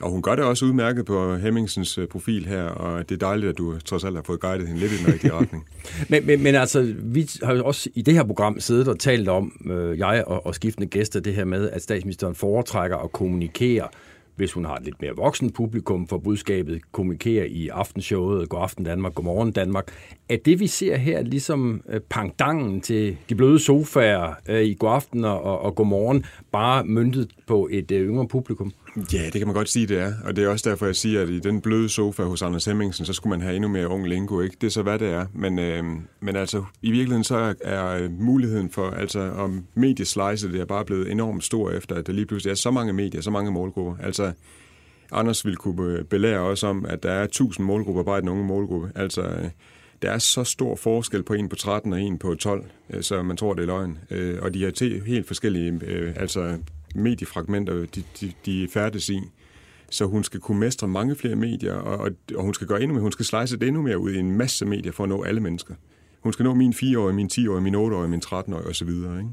Og 0.00 0.10
hun 0.10 0.22
gør 0.22 0.34
det 0.34 0.44
også 0.44 0.64
udmærket 0.64 1.04
på 1.04 1.36
Hemmingsens 1.36 1.98
øh, 1.98 2.08
profil 2.08 2.46
her, 2.46 2.62
og 2.62 3.08
det 3.08 3.14
er 3.14 3.18
dejligt, 3.18 3.50
at 3.50 3.58
du 3.58 3.78
trods 3.78 4.04
alt 4.04 4.14
har 4.14 4.22
fået 4.22 4.40
guidet 4.40 4.68
hende 4.68 4.80
lidt 4.80 4.92
i 4.92 4.96
den 4.96 5.12
rigtige 5.12 5.32
retning. 5.40 5.66
men, 6.08 6.26
men, 6.26 6.42
men 6.42 6.54
altså, 6.54 6.94
vi 6.98 7.30
har 7.42 7.54
jo 7.54 7.64
også 7.64 7.90
i 7.94 8.02
det 8.02 8.14
her 8.14 8.24
program 8.24 8.60
siddet 8.60 8.88
og 8.88 8.98
talt 8.98 9.28
om, 9.28 9.52
øh, 9.70 9.98
jeg 9.98 10.24
og, 10.26 10.46
og 10.46 10.54
skiftende 10.54 10.88
gæster, 10.88 11.20
det 11.20 11.34
her 11.34 11.44
med, 11.44 11.70
at 11.70 11.82
statsministeren 11.82 12.34
foretrækker 12.34 12.96
at 12.96 13.12
kommunikere 13.12 13.88
hvis 14.40 14.52
hun 14.52 14.64
har 14.64 14.76
et 14.76 14.84
lidt 14.84 15.00
mere 15.02 15.12
voksen 15.16 15.52
publikum 15.52 16.08
for 16.08 16.18
budskabet, 16.18 16.80
kommunikerer 16.92 17.44
i 17.44 17.68
aftenshowet, 17.68 18.48
God 18.48 18.62
aften 18.62 18.84
Danmark, 18.84 19.14
God 19.14 19.24
morgen 19.24 19.52
Danmark. 19.52 19.92
Er 20.30 20.36
det, 20.36 20.60
vi 20.60 20.66
ser 20.66 20.96
her, 20.96 21.22
ligesom 21.22 21.82
øh, 21.88 22.00
pangdangen 22.00 22.80
til 22.80 23.16
de 23.28 23.34
bløde 23.34 23.58
sofaer 23.58 24.34
øh, 24.48 24.62
i 24.62 24.74
God 24.74 24.90
aften 24.90 25.24
og, 25.24 25.60
og 25.60 25.74
God 25.74 25.86
morgen, 25.86 26.24
bare 26.52 26.84
myndet 26.84 27.30
på 27.46 27.68
et 27.72 27.90
øh, 27.90 28.08
yngre 28.08 28.28
publikum? 28.28 28.72
Ja, 29.12 29.24
det 29.24 29.32
kan 29.32 29.46
man 29.46 29.54
godt 29.54 29.68
sige, 29.68 29.86
det 29.86 29.98
er. 29.98 30.12
Og 30.24 30.36
det 30.36 30.44
er 30.44 30.48
også 30.48 30.70
derfor, 30.70 30.86
jeg 30.86 30.96
siger, 30.96 31.22
at 31.22 31.28
i 31.28 31.38
den 31.38 31.60
bløde 31.60 31.88
sofa 31.88 32.22
hos 32.22 32.42
Anders 32.42 32.64
Hemmingsen, 32.64 33.06
så 33.06 33.12
skulle 33.12 33.30
man 33.30 33.40
have 33.40 33.56
endnu 33.56 33.68
mere 33.68 33.88
ung 33.88 34.08
lingo, 34.08 34.40
ikke? 34.40 34.56
Det 34.60 34.66
er 34.66 34.70
så, 34.70 34.82
hvad 34.82 34.98
det 34.98 35.08
er. 35.08 35.26
Men, 35.34 35.58
øh, 35.58 35.84
men 36.20 36.36
altså, 36.36 36.64
i 36.82 36.90
virkeligheden 36.90 37.24
så 37.24 37.54
er, 37.60 38.08
muligheden 38.08 38.70
for, 38.70 38.90
altså 38.90 39.20
om 39.20 39.64
medieslice, 39.74 40.52
det 40.52 40.60
er 40.60 40.64
bare 40.64 40.84
blevet 40.84 41.10
enormt 41.10 41.44
stor 41.44 41.70
efter, 41.70 41.94
at 41.94 42.06
der 42.06 42.12
lige 42.12 42.26
pludselig 42.26 42.50
er 42.50 42.54
så 42.56 42.70
mange 42.70 42.92
medier, 42.92 43.20
så 43.20 43.30
mange 43.30 43.50
målgrupper. 43.50 43.96
Altså, 44.02 44.32
Anders 45.12 45.44
ville 45.44 45.56
kunne 45.56 45.98
øh, 45.98 46.04
belære 46.04 46.40
os 46.40 46.62
om, 46.62 46.86
at 46.88 47.02
der 47.02 47.10
er 47.10 47.24
1000 47.24 47.66
målgrupper 47.66 48.02
bare 48.02 48.18
i 48.18 48.20
den 48.20 48.28
unge 48.28 48.44
målgruppe. 48.44 48.92
Altså, 48.94 49.22
øh, 49.22 49.48
der 50.02 50.10
er 50.10 50.18
så 50.18 50.44
stor 50.44 50.76
forskel 50.76 51.22
på 51.22 51.34
en 51.34 51.48
på 51.48 51.56
13 51.56 51.92
og 51.92 52.00
en 52.00 52.18
på 52.18 52.34
12, 52.34 52.64
øh, 52.90 53.02
så 53.02 53.22
man 53.22 53.36
tror, 53.36 53.54
det 53.54 53.62
er 53.62 53.66
løgn. 53.66 53.98
Øh, 54.10 54.38
og 54.42 54.54
de 54.54 54.62
har 54.62 55.04
helt 55.06 55.26
forskellige 55.26 55.80
øh, 55.86 56.12
altså 56.16 56.58
mediefragmenter, 56.94 57.74
de, 57.74 58.02
de, 58.20 58.32
de 58.46 58.68
færdes 58.72 59.08
i. 59.08 59.20
Så 59.90 60.04
hun 60.04 60.24
skal 60.24 60.40
kunne 60.40 60.60
mestre 60.60 60.88
mange 60.88 61.16
flere 61.16 61.36
medier, 61.36 61.74
og, 61.74 61.98
og, 61.98 62.10
og 62.36 62.42
hun 62.42 62.54
skal 62.54 62.66
gøre 62.66 62.82
endnu 62.82 62.94
mere. 62.94 63.02
Hun 63.02 63.12
skal 63.12 63.26
slice 63.26 63.58
det 63.58 63.68
endnu 63.68 63.82
mere 63.82 63.98
ud 63.98 64.12
i 64.12 64.18
en 64.18 64.36
masse 64.36 64.66
medier 64.66 64.92
for 64.92 65.02
at 65.02 65.08
nå 65.08 65.22
alle 65.22 65.40
mennesker. 65.40 65.74
Hun 66.20 66.32
skal 66.32 66.44
nå 66.44 66.54
min 66.54 66.72
4-årige, 66.72 67.14
min 67.14 67.30
10-årige, 67.32 67.60
min 67.60 67.74
8-årige, 67.74 68.08
min 68.08 68.22
13-årige 68.26 68.68
osv. 68.68 68.88
Ikke? 68.88 69.28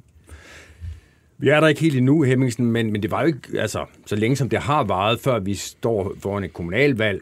Vi 1.38 1.50
er 1.50 1.60
der 1.60 1.68
ikke 1.68 1.82
helt 1.82 1.98
endnu, 1.98 2.22
Hemmingsen, 2.22 2.72
men, 2.72 2.92
men 2.92 3.04
det 3.04 3.12
var 3.12 3.22
jo 3.22 3.28
ikke 3.28 3.60
altså, 3.60 3.86
så 4.06 4.16
længe 4.16 4.36
som 4.36 4.50
det 4.50 4.60
har 4.60 4.84
varet, 4.84 5.20
før 5.20 5.40
vi 5.40 5.54
står 5.54 6.14
foran 6.20 6.44
et 6.44 6.54
kommunalvalg, 6.54 7.22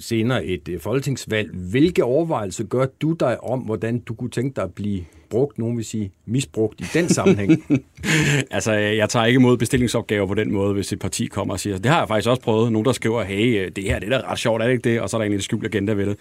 senere 0.00 0.44
et 0.44 0.68
øh, 0.68 0.80
folketingsvalg. 0.80 1.50
Hvilke 1.70 2.04
overvejelser 2.04 2.64
gør 2.64 2.86
du 3.02 3.12
dig 3.12 3.44
om, 3.44 3.60
hvordan 3.60 3.98
du 3.98 4.14
kunne 4.14 4.30
tænke 4.30 4.56
dig 4.56 4.64
at 4.64 4.74
blive 4.74 5.04
brugt, 5.30 5.58
nogen 5.58 5.76
vil 5.76 5.84
sige 5.84 6.12
misbrugt 6.26 6.80
i 6.80 6.84
den 6.94 7.08
sammenhæng? 7.08 7.64
altså, 8.50 8.74
øh, 8.74 8.96
jeg 8.96 9.08
tager 9.08 9.26
ikke 9.26 9.38
imod 9.38 9.56
bestillingsopgaver 9.56 10.26
på 10.26 10.34
den 10.34 10.52
måde, 10.52 10.74
hvis 10.74 10.92
et 10.92 10.98
parti 10.98 11.26
kommer 11.26 11.54
og 11.54 11.60
siger, 11.60 11.78
det 11.78 11.90
har 11.90 11.98
jeg 11.98 12.08
faktisk 12.08 12.28
også 12.28 12.42
prøvet. 12.42 12.72
Nogen, 12.72 12.84
der 12.84 12.92
skriver, 12.92 13.22
hey, 13.22 13.64
øh, 13.64 13.70
det 13.76 13.84
her 13.84 13.98
det 13.98 14.12
er 14.12 14.20
da 14.20 14.30
ret 14.30 14.38
sjovt, 14.38 14.62
er 14.62 14.66
det 14.66 14.72
ikke 14.72 14.90
det? 14.90 15.00
Og 15.00 15.10
så 15.10 15.16
er 15.16 15.18
der 15.18 15.22
egentlig 15.22 15.38
en 15.38 15.42
skjult 15.42 15.66
agenda 15.66 15.92
ved 15.92 16.06
det. 16.06 16.16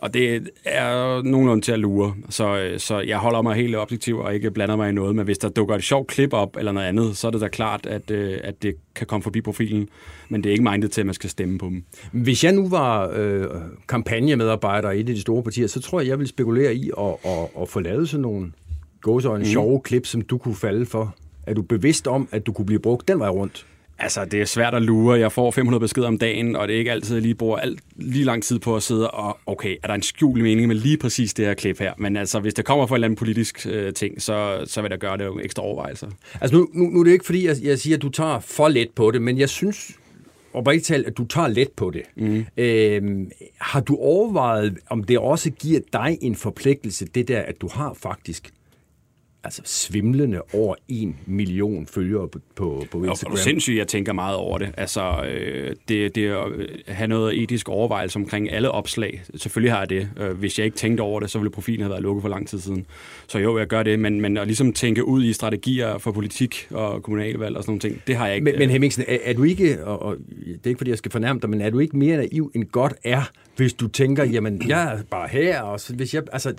Og 0.00 0.14
det 0.14 0.50
er 0.64 1.22
nogenlunde 1.22 1.62
til 1.62 1.72
at 1.72 1.78
lure. 1.78 2.14
Så, 2.28 2.74
så 2.78 3.00
jeg 3.00 3.18
holder 3.18 3.42
mig 3.42 3.56
helt 3.56 3.76
objektiv 3.76 4.18
og 4.18 4.34
ikke 4.34 4.50
blander 4.50 4.76
mig 4.76 4.88
i 4.88 4.92
noget. 4.92 5.16
Men 5.16 5.24
hvis 5.24 5.38
der 5.38 5.48
dukker 5.48 5.74
et 5.74 5.84
sjovt 5.84 6.06
klip 6.06 6.32
op 6.32 6.56
eller 6.56 6.72
noget 6.72 6.86
andet, 6.86 7.16
så 7.16 7.26
er 7.26 7.30
det 7.30 7.40
da 7.40 7.48
klart, 7.48 7.86
at, 7.86 8.10
øh, 8.10 8.38
at 8.44 8.62
det 8.62 8.74
kan 8.94 9.06
komme 9.06 9.22
forbi 9.22 9.40
profilen. 9.40 9.88
Men 10.28 10.42
det 10.42 10.50
er 10.50 10.52
ikke 10.52 10.64
mindet 10.64 10.90
til, 10.90 11.00
at 11.00 11.06
man 11.06 11.14
skal 11.14 11.30
stemme 11.30 11.58
på 11.58 11.66
dem. 11.66 11.84
Hvis 12.12 12.44
jeg 12.44 12.52
nu 12.52 12.68
var 12.68 13.10
øh, 13.16 13.46
kampagnemedarbejder 13.88 14.90
i 14.90 15.00
et 15.00 15.08
af 15.08 15.14
de 15.14 15.20
store 15.20 15.42
partier, 15.42 15.66
så 15.66 15.80
tror 15.80 16.00
jeg, 16.00 16.08
jeg 16.08 16.18
ville 16.18 16.28
spekulere 16.28 16.74
i 16.74 16.90
at, 16.98 17.14
at, 17.24 17.62
at 17.62 17.68
få 17.68 17.80
lavet 17.80 18.08
sådan 18.08 18.22
nogle 18.22 18.52
gåsøjne 19.00 19.44
mm. 19.44 19.50
sjove 19.50 19.80
klip, 19.80 20.06
som 20.06 20.22
du 20.22 20.38
kunne 20.38 20.56
falde 20.56 20.86
for. 20.86 21.14
Er 21.46 21.54
du 21.54 21.62
bevidst 21.62 22.06
om, 22.06 22.28
at 22.30 22.46
du 22.46 22.52
kunne 22.52 22.66
blive 22.66 22.80
brugt 22.80 23.08
den 23.08 23.18
vej 23.18 23.28
rundt? 23.28 23.66
Altså, 24.02 24.24
det 24.24 24.40
er 24.40 24.44
svært 24.44 24.74
at 24.74 24.82
lure. 24.82 25.18
Jeg 25.18 25.32
får 25.32 25.50
500 25.50 25.80
beskeder 25.80 26.06
om 26.06 26.18
dagen, 26.18 26.56
og 26.56 26.68
det 26.68 26.74
er 26.74 26.78
ikke 26.78 26.92
altid, 26.92 27.14
jeg 27.14 27.22
lige 27.22 27.34
bruger 27.34 27.58
alt, 27.58 27.80
lige 27.96 28.24
lang 28.24 28.42
tid 28.42 28.58
på 28.58 28.76
at 28.76 28.82
sidde 28.82 29.10
og, 29.10 29.38
okay, 29.46 29.76
er 29.82 29.86
der 29.86 29.94
en 29.94 30.02
skjult 30.02 30.42
mening 30.42 30.68
med 30.68 30.76
lige 30.76 30.96
præcis 30.96 31.34
det 31.34 31.46
her 31.46 31.54
klip 31.54 31.78
her? 31.78 31.92
Men 31.98 32.16
altså, 32.16 32.40
hvis 32.40 32.54
det 32.54 32.64
kommer 32.64 32.86
fra 32.86 32.94
en 32.94 32.96
eller 32.96 33.06
anden 33.06 33.16
politisk 33.16 33.66
øh, 33.70 33.94
ting, 33.94 34.22
så, 34.22 34.64
så 34.66 34.82
vil 34.82 34.90
der 34.90 34.96
gøre 34.96 35.16
det 35.18 35.24
jo 35.24 35.40
ekstra 35.40 35.62
overvejelser. 35.62 36.06
Altså, 36.40 36.56
nu, 36.56 36.68
nu, 36.72 36.84
nu 36.84 37.00
er 37.00 37.04
det 37.04 37.12
ikke 37.12 37.26
fordi, 37.26 37.46
jeg, 37.46 37.56
jeg 37.62 37.78
siger, 37.78 37.96
at 37.96 38.02
du 38.02 38.08
tager 38.08 38.40
for 38.40 38.68
let 38.68 38.90
på 38.90 39.10
det, 39.10 39.22
men 39.22 39.38
jeg 39.38 39.48
synes 39.48 39.92
oprigtigt 40.52 40.86
talt, 40.86 41.06
at 41.06 41.18
du 41.18 41.24
tager 41.26 41.48
let 41.48 41.70
på 41.76 41.90
det. 41.90 42.02
Mm. 42.16 42.44
Øhm, 42.56 43.30
har 43.60 43.80
du 43.80 43.96
overvejet, 43.96 44.78
om 44.90 45.04
det 45.04 45.18
også 45.18 45.50
giver 45.50 45.80
dig 45.92 46.18
en 46.20 46.34
forpligtelse, 46.34 47.06
det 47.14 47.28
der, 47.28 47.40
at 47.40 47.60
du 47.60 47.68
har 47.72 47.94
faktisk 48.02 48.50
altså 49.44 49.62
svimlende 49.64 50.42
over 50.54 50.74
en 50.88 51.16
million 51.26 51.86
følgere 51.86 52.28
på, 52.28 52.38
på, 52.54 52.86
på 52.90 53.04
Instagram. 53.04 53.32
Og 53.32 53.38
sindssygt, 53.38 53.78
jeg 53.78 53.88
tænker 53.88 54.12
meget 54.12 54.36
over 54.36 54.58
det. 54.58 54.74
Altså, 54.76 55.24
øh, 55.24 55.76
det, 55.88 56.14
det 56.14 56.28
at 56.28 56.94
have 56.94 57.08
noget 57.08 57.42
etisk 57.42 57.68
overvejelse 57.68 58.16
omkring 58.16 58.52
alle 58.52 58.70
opslag. 58.70 59.22
Selvfølgelig 59.34 59.72
har 59.72 59.78
jeg 59.78 59.90
det. 59.90 60.08
Øh, 60.16 60.30
hvis 60.30 60.58
jeg 60.58 60.64
ikke 60.64 60.76
tænkte 60.76 61.02
over 61.02 61.20
det, 61.20 61.30
så 61.30 61.38
ville 61.38 61.50
profilen 61.50 61.80
have 61.80 61.90
været 61.90 62.02
lukket 62.02 62.22
for 62.22 62.28
lang 62.28 62.48
tid 62.48 62.60
siden. 62.60 62.86
Så 63.26 63.38
jo, 63.38 63.58
jeg 63.58 63.66
gør 63.66 63.82
det, 63.82 63.98
men, 63.98 64.20
men 64.20 64.36
at 64.36 64.46
ligesom 64.46 64.72
tænke 64.72 65.04
ud 65.04 65.24
i 65.24 65.32
strategier 65.32 65.98
for 65.98 66.12
politik 66.12 66.66
og 66.70 67.02
kommunalvalg 67.02 67.56
og 67.56 67.62
sådan 67.62 67.70
nogle 67.70 67.80
ting, 67.80 68.02
det 68.06 68.16
har 68.16 68.26
jeg 68.26 68.34
ikke. 68.34 68.44
Men, 68.44 68.58
men 68.58 68.70
Hemmingsen, 68.70 69.04
er, 69.08 69.18
er 69.24 69.32
du 69.32 69.42
ikke, 69.42 69.84
og, 69.84 70.02
og 70.02 70.16
det 70.38 70.60
er 70.64 70.68
ikke 70.68 70.78
fordi, 70.78 70.90
jeg 70.90 70.98
skal 70.98 71.10
fornærme 71.10 71.40
dig, 71.40 71.50
men 71.50 71.60
er 71.60 71.70
du 71.70 71.78
ikke 71.78 71.96
mere 71.96 72.16
naiv 72.16 72.50
end 72.54 72.64
godt 72.64 72.94
er, 73.04 73.30
hvis 73.56 73.72
du 73.72 73.88
tænker, 73.88 74.24
jamen, 74.24 74.68
jeg 74.68 74.92
er 74.92 75.02
bare 75.10 75.28
her, 75.28 75.60
og 75.62 75.80
så, 75.80 75.94
hvis 75.94 76.14
jeg, 76.14 76.22
altså, 76.32 76.54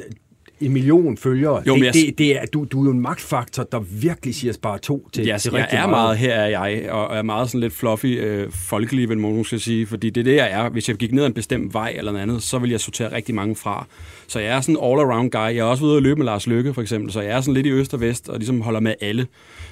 en 0.61 0.73
million 0.73 1.17
følgere. 1.17 1.63
Jo, 1.67 1.75
det, 1.75 1.85
jeg... 1.85 1.93
det, 1.93 2.17
det 2.17 2.41
er, 2.41 2.45
du, 2.45 2.65
du 2.71 2.81
er 2.81 2.85
jo 2.85 2.91
en 2.91 2.99
magtfaktor, 2.99 3.63
der 3.63 3.79
virkelig 3.79 4.35
siger 4.35 4.53
bare 4.61 4.79
to 4.79 5.09
til, 5.13 5.25
ja, 5.25 5.37
til 5.37 5.51
rigtig 5.51 5.73
jeg 5.73 5.83
er 5.83 5.87
meget. 5.87 6.05
meget. 6.05 6.17
Her 6.17 6.33
er 6.33 6.47
jeg, 6.47 6.91
og 6.91 7.17
er 7.17 7.21
meget 7.21 7.49
sådan 7.49 7.59
lidt 7.59 7.73
fluffy, 7.73 8.05
øh, 8.05 8.51
folkelig, 8.51 9.09
vil 9.09 9.17
man 9.17 9.43
skal 9.43 9.59
sige, 9.59 9.87
fordi 9.87 10.09
det 10.09 10.21
er 10.21 10.23
det, 10.23 10.35
jeg 10.35 10.51
er. 10.51 10.69
Hvis 10.69 10.89
jeg 10.89 10.97
gik 10.97 11.11
ned 11.11 11.23
ad 11.23 11.27
en 11.27 11.33
bestemt 11.33 11.73
vej 11.73 11.93
eller 11.97 12.11
noget 12.11 12.23
andet, 12.23 12.43
så 12.43 12.59
vil 12.59 12.69
jeg 12.69 12.79
sortere 12.79 13.11
rigtig 13.11 13.35
mange 13.35 13.55
fra. 13.55 13.87
Så 14.31 14.39
jeg 14.39 14.57
er 14.57 14.61
sådan 14.61 14.75
en 14.75 14.81
all-around 14.81 15.29
guy. 15.29 15.55
Jeg 15.55 15.57
er 15.57 15.63
også 15.63 15.85
ude 15.85 15.97
at 15.97 16.03
løbe 16.03 16.17
med 16.17 16.25
Lars 16.25 16.47
Lykke, 16.47 16.73
for 16.73 16.81
eksempel, 16.81 17.11
så 17.11 17.21
jeg 17.21 17.31
er 17.31 17.41
sådan 17.41 17.53
lidt 17.53 17.65
i 17.65 17.71
øst 17.71 17.93
og 17.93 18.01
vest, 18.01 18.29
og 18.29 18.37
ligesom 18.37 18.61
holder 18.61 18.79
med 18.79 18.93
alle. 19.01 19.27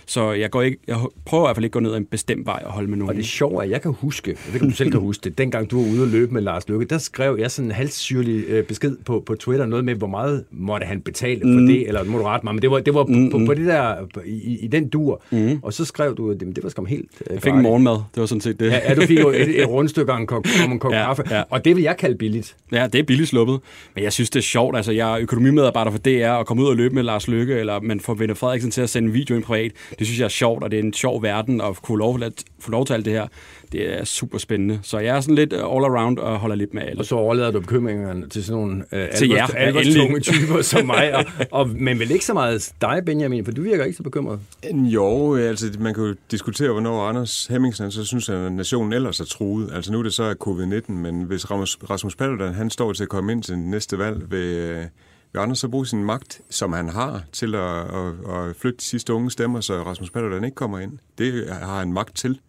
Så 0.05 0.31
jeg, 0.31 0.51
går 0.51 0.61
ikke, 0.61 0.77
jeg 0.87 0.97
prøver 1.25 1.43
i 1.43 1.47
hvert 1.47 1.55
fald 1.55 1.65
ikke 1.65 1.71
at 1.71 1.73
gå 1.73 1.79
ned 1.79 1.91
ad 1.91 1.97
en 1.97 2.05
bestemt 2.05 2.45
vej 2.45 2.63
og 2.65 2.71
holde 2.71 2.89
med 2.89 2.97
nogen. 2.97 3.09
Og 3.09 3.15
det 3.15 3.25
sjove 3.25 3.55
er, 3.55 3.61
at 3.61 3.69
jeg 3.69 3.81
kan 3.81 3.93
huske, 3.99 4.31
jeg 4.31 4.37
ved 4.47 4.53
ikke, 4.53 4.65
om 4.65 4.71
du 4.71 4.77
selv 4.77 4.91
kan 4.91 4.99
huske 4.99 5.23
det, 5.23 5.37
dengang 5.37 5.71
du 5.71 5.81
var 5.81 5.91
ude 5.91 6.01
og 6.01 6.07
løbe 6.07 6.33
med 6.33 6.41
Lars 6.41 6.69
Lykke, 6.69 6.85
der 6.85 6.97
skrev 6.97 7.37
jeg 7.39 7.51
sådan 7.51 7.69
en 7.69 7.75
halssyrlig 7.75 8.43
øh, 8.47 8.63
besked 8.63 8.97
på, 9.05 9.23
på 9.25 9.35
Twitter, 9.35 9.65
noget 9.65 9.85
med, 9.85 9.95
hvor 9.95 10.07
meget 10.07 10.43
måtte 10.51 10.85
han 10.85 11.01
betale 11.01 11.41
for 11.41 11.59
mm. 11.59 11.67
det, 11.67 11.87
eller 11.87 12.03
moderat 12.03 12.43
mig, 12.43 12.55
men 12.55 12.61
det 12.61 12.71
var, 12.71 12.79
det 12.79 12.93
var 12.93 13.03
mm, 13.03 13.29
på, 13.29 13.37
på, 13.37 13.45
på 13.45 13.53
det 13.53 13.65
der, 13.65 13.95
i, 14.25 14.59
i 14.59 14.67
den 14.67 14.89
dur. 14.89 15.21
Mm. 15.31 15.59
Og 15.63 15.73
så 15.73 15.85
skrev 15.85 16.15
du, 16.15 16.31
at 16.31 16.39
det, 16.39 16.63
var 16.63 16.69
skam 16.69 16.85
helt 16.85 17.09
øh, 17.21 17.33
Jeg 17.33 17.41
fik 17.41 17.53
en 17.53 17.61
morgenmad, 17.61 17.93
det 17.93 18.21
var 18.21 18.25
sådan 18.25 18.41
set 18.41 18.59
det. 18.59 18.71
Ja, 18.71 18.89
ja 18.89 18.95
du 18.95 19.01
fik 19.01 19.19
jo 19.19 19.29
et, 19.29 19.59
et 19.61 19.67
rundstykke 19.75 20.11
om 20.11 20.21
en 20.21 20.27
kop, 20.27 20.45
en 20.71 20.79
kop 20.79 20.91
ja, 20.91 21.05
kaffe, 21.05 21.23
ja. 21.31 21.43
og 21.49 21.65
det 21.65 21.75
vil 21.75 21.83
jeg 21.83 21.97
kalde 21.97 22.17
billigt. 22.17 22.55
Ja, 22.71 22.87
det 22.87 22.99
er 22.99 23.03
billigt 23.03 23.29
sluppet. 23.29 23.59
Men 23.95 24.03
jeg 24.03 24.13
synes, 24.13 24.29
det 24.29 24.43
sjovt. 24.49 24.75
Altså, 24.75 24.91
jeg 24.91 25.11
er 25.13 25.17
økonomimedarbejder 25.19 25.91
for 25.91 25.97
DR, 25.97 26.29
og 26.29 26.45
komme 26.45 26.63
ud 26.63 26.67
og 26.67 26.75
løbe 26.75 26.95
med 26.95 27.03
Lars 27.03 27.27
Lykke, 27.27 27.53
eller 27.53 27.79
man 27.79 27.99
får 27.99 28.13
Vende 28.13 28.35
Frederiksen 28.35 28.71
til 28.71 28.81
at 28.81 28.89
sende 28.89 29.07
en 29.07 29.13
video 29.13 29.35
ind 29.35 29.43
privat. 29.43 29.71
Det 29.99 30.07
synes 30.07 30.19
jeg 30.19 30.25
er 30.25 30.29
sjovt, 30.29 30.63
og 30.63 30.71
det 30.71 30.79
er 30.79 30.83
en 30.83 30.93
sjov 30.93 31.23
verden 31.23 31.61
at 31.61 31.81
kunne 31.81 31.97
lov, 31.97 32.19
at, 32.23 32.43
få 32.59 32.71
lov 32.71 32.85
til 32.85 32.93
alt 32.93 33.05
det 33.05 33.13
her. 33.13 33.27
Det 33.71 33.99
er 33.99 34.03
super 34.03 34.37
spændende. 34.37 34.79
Så 34.83 34.99
jeg 34.99 35.17
er 35.17 35.21
sådan 35.21 35.35
lidt 35.35 35.53
all 35.53 35.63
around 35.63 36.19
og 36.19 36.39
holder 36.39 36.55
lidt 36.55 36.73
med 36.73 36.83
alle. 36.83 36.99
Og 36.99 37.05
så 37.05 37.15
overlader 37.15 37.51
du 37.51 37.59
bekymringerne 37.59 38.29
til 38.29 38.43
sådan 38.43 38.61
nogle 38.61 38.85
øh, 38.91 39.11
til 39.11 39.29
jer, 39.29 39.47
alvorstunge 39.47 40.19
typer 40.19 40.61
som 40.71 40.85
mig. 40.85 41.15
Og, 41.15 41.25
og, 41.51 41.69
men 41.69 41.99
vel 41.99 42.11
ikke 42.11 42.25
så 42.25 42.33
meget 42.33 42.71
dig, 42.81 43.01
Benjamin, 43.05 43.45
for 43.45 43.51
du 43.51 43.61
virker 43.61 43.83
ikke 43.83 43.97
så 43.97 44.03
bekymret. 44.03 44.39
Jo, 44.73 45.35
altså 45.35 45.65
man 45.79 45.93
kan 45.93 46.03
jo 46.03 46.15
diskutere, 46.31 46.71
hvornår 46.71 47.01
Anders 47.01 47.47
Hemmingsen 47.47 47.91
så 47.91 48.05
synes, 48.05 48.29
at 48.29 48.51
nationen 48.51 48.93
ellers 48.93 49.19
er 49.19 49.25
truet. 49.25 49.69
Altså 49.73 49.91
nu 49.91 49.99
er 49.99 50.03
det 50.03 50.13
så 50.13 50.35
covid-19, 50.43 50.91
men 50.91 51.23
hvis 51.23 51.51
Rasmus, 51.51 51.77
Rasmus 51.89 52.15
Paludan, 52.15 52.53
han 52.53 52.69
står 52.69 52.93
til 52.93 53.03
at 53.03 53.09
komme 53.09 53.31
ind 53.31 53.43
til 53.43 53.57
næste 53.57 53.97
valg 53.97 54.31
ved 54.31 54.85
vil 55.33 55.39
Anders 55.39 55.59
så 55.59 55.67
bruge 55.67 55.87
sin 55.87 56.03
magt, 56.03 56.41
som 56.49 56.73
han 56.73 56.89
har, 56.89 57.23
til 57.31 57.55
at, 57.55 57.61
at, 57.61 58.13
at 58.35 58.55
flytte 58.55 58.77
de 58.77 58.83
sidste 58.83 59.13
unge 59.13 59.31
stemmer, 59.31 59.61
så 59.61 59.83
Rasmus 59.83 60.09
Paludan 60.09 60.43
ikke 60.43 60.55
kommer 60.55 60.79
ind? 60.79 60.99
Det 61.17 61.49
har 61.49 61.79
han 61.79 61.93
magt 61.93 62.15
til. 62.15 62.39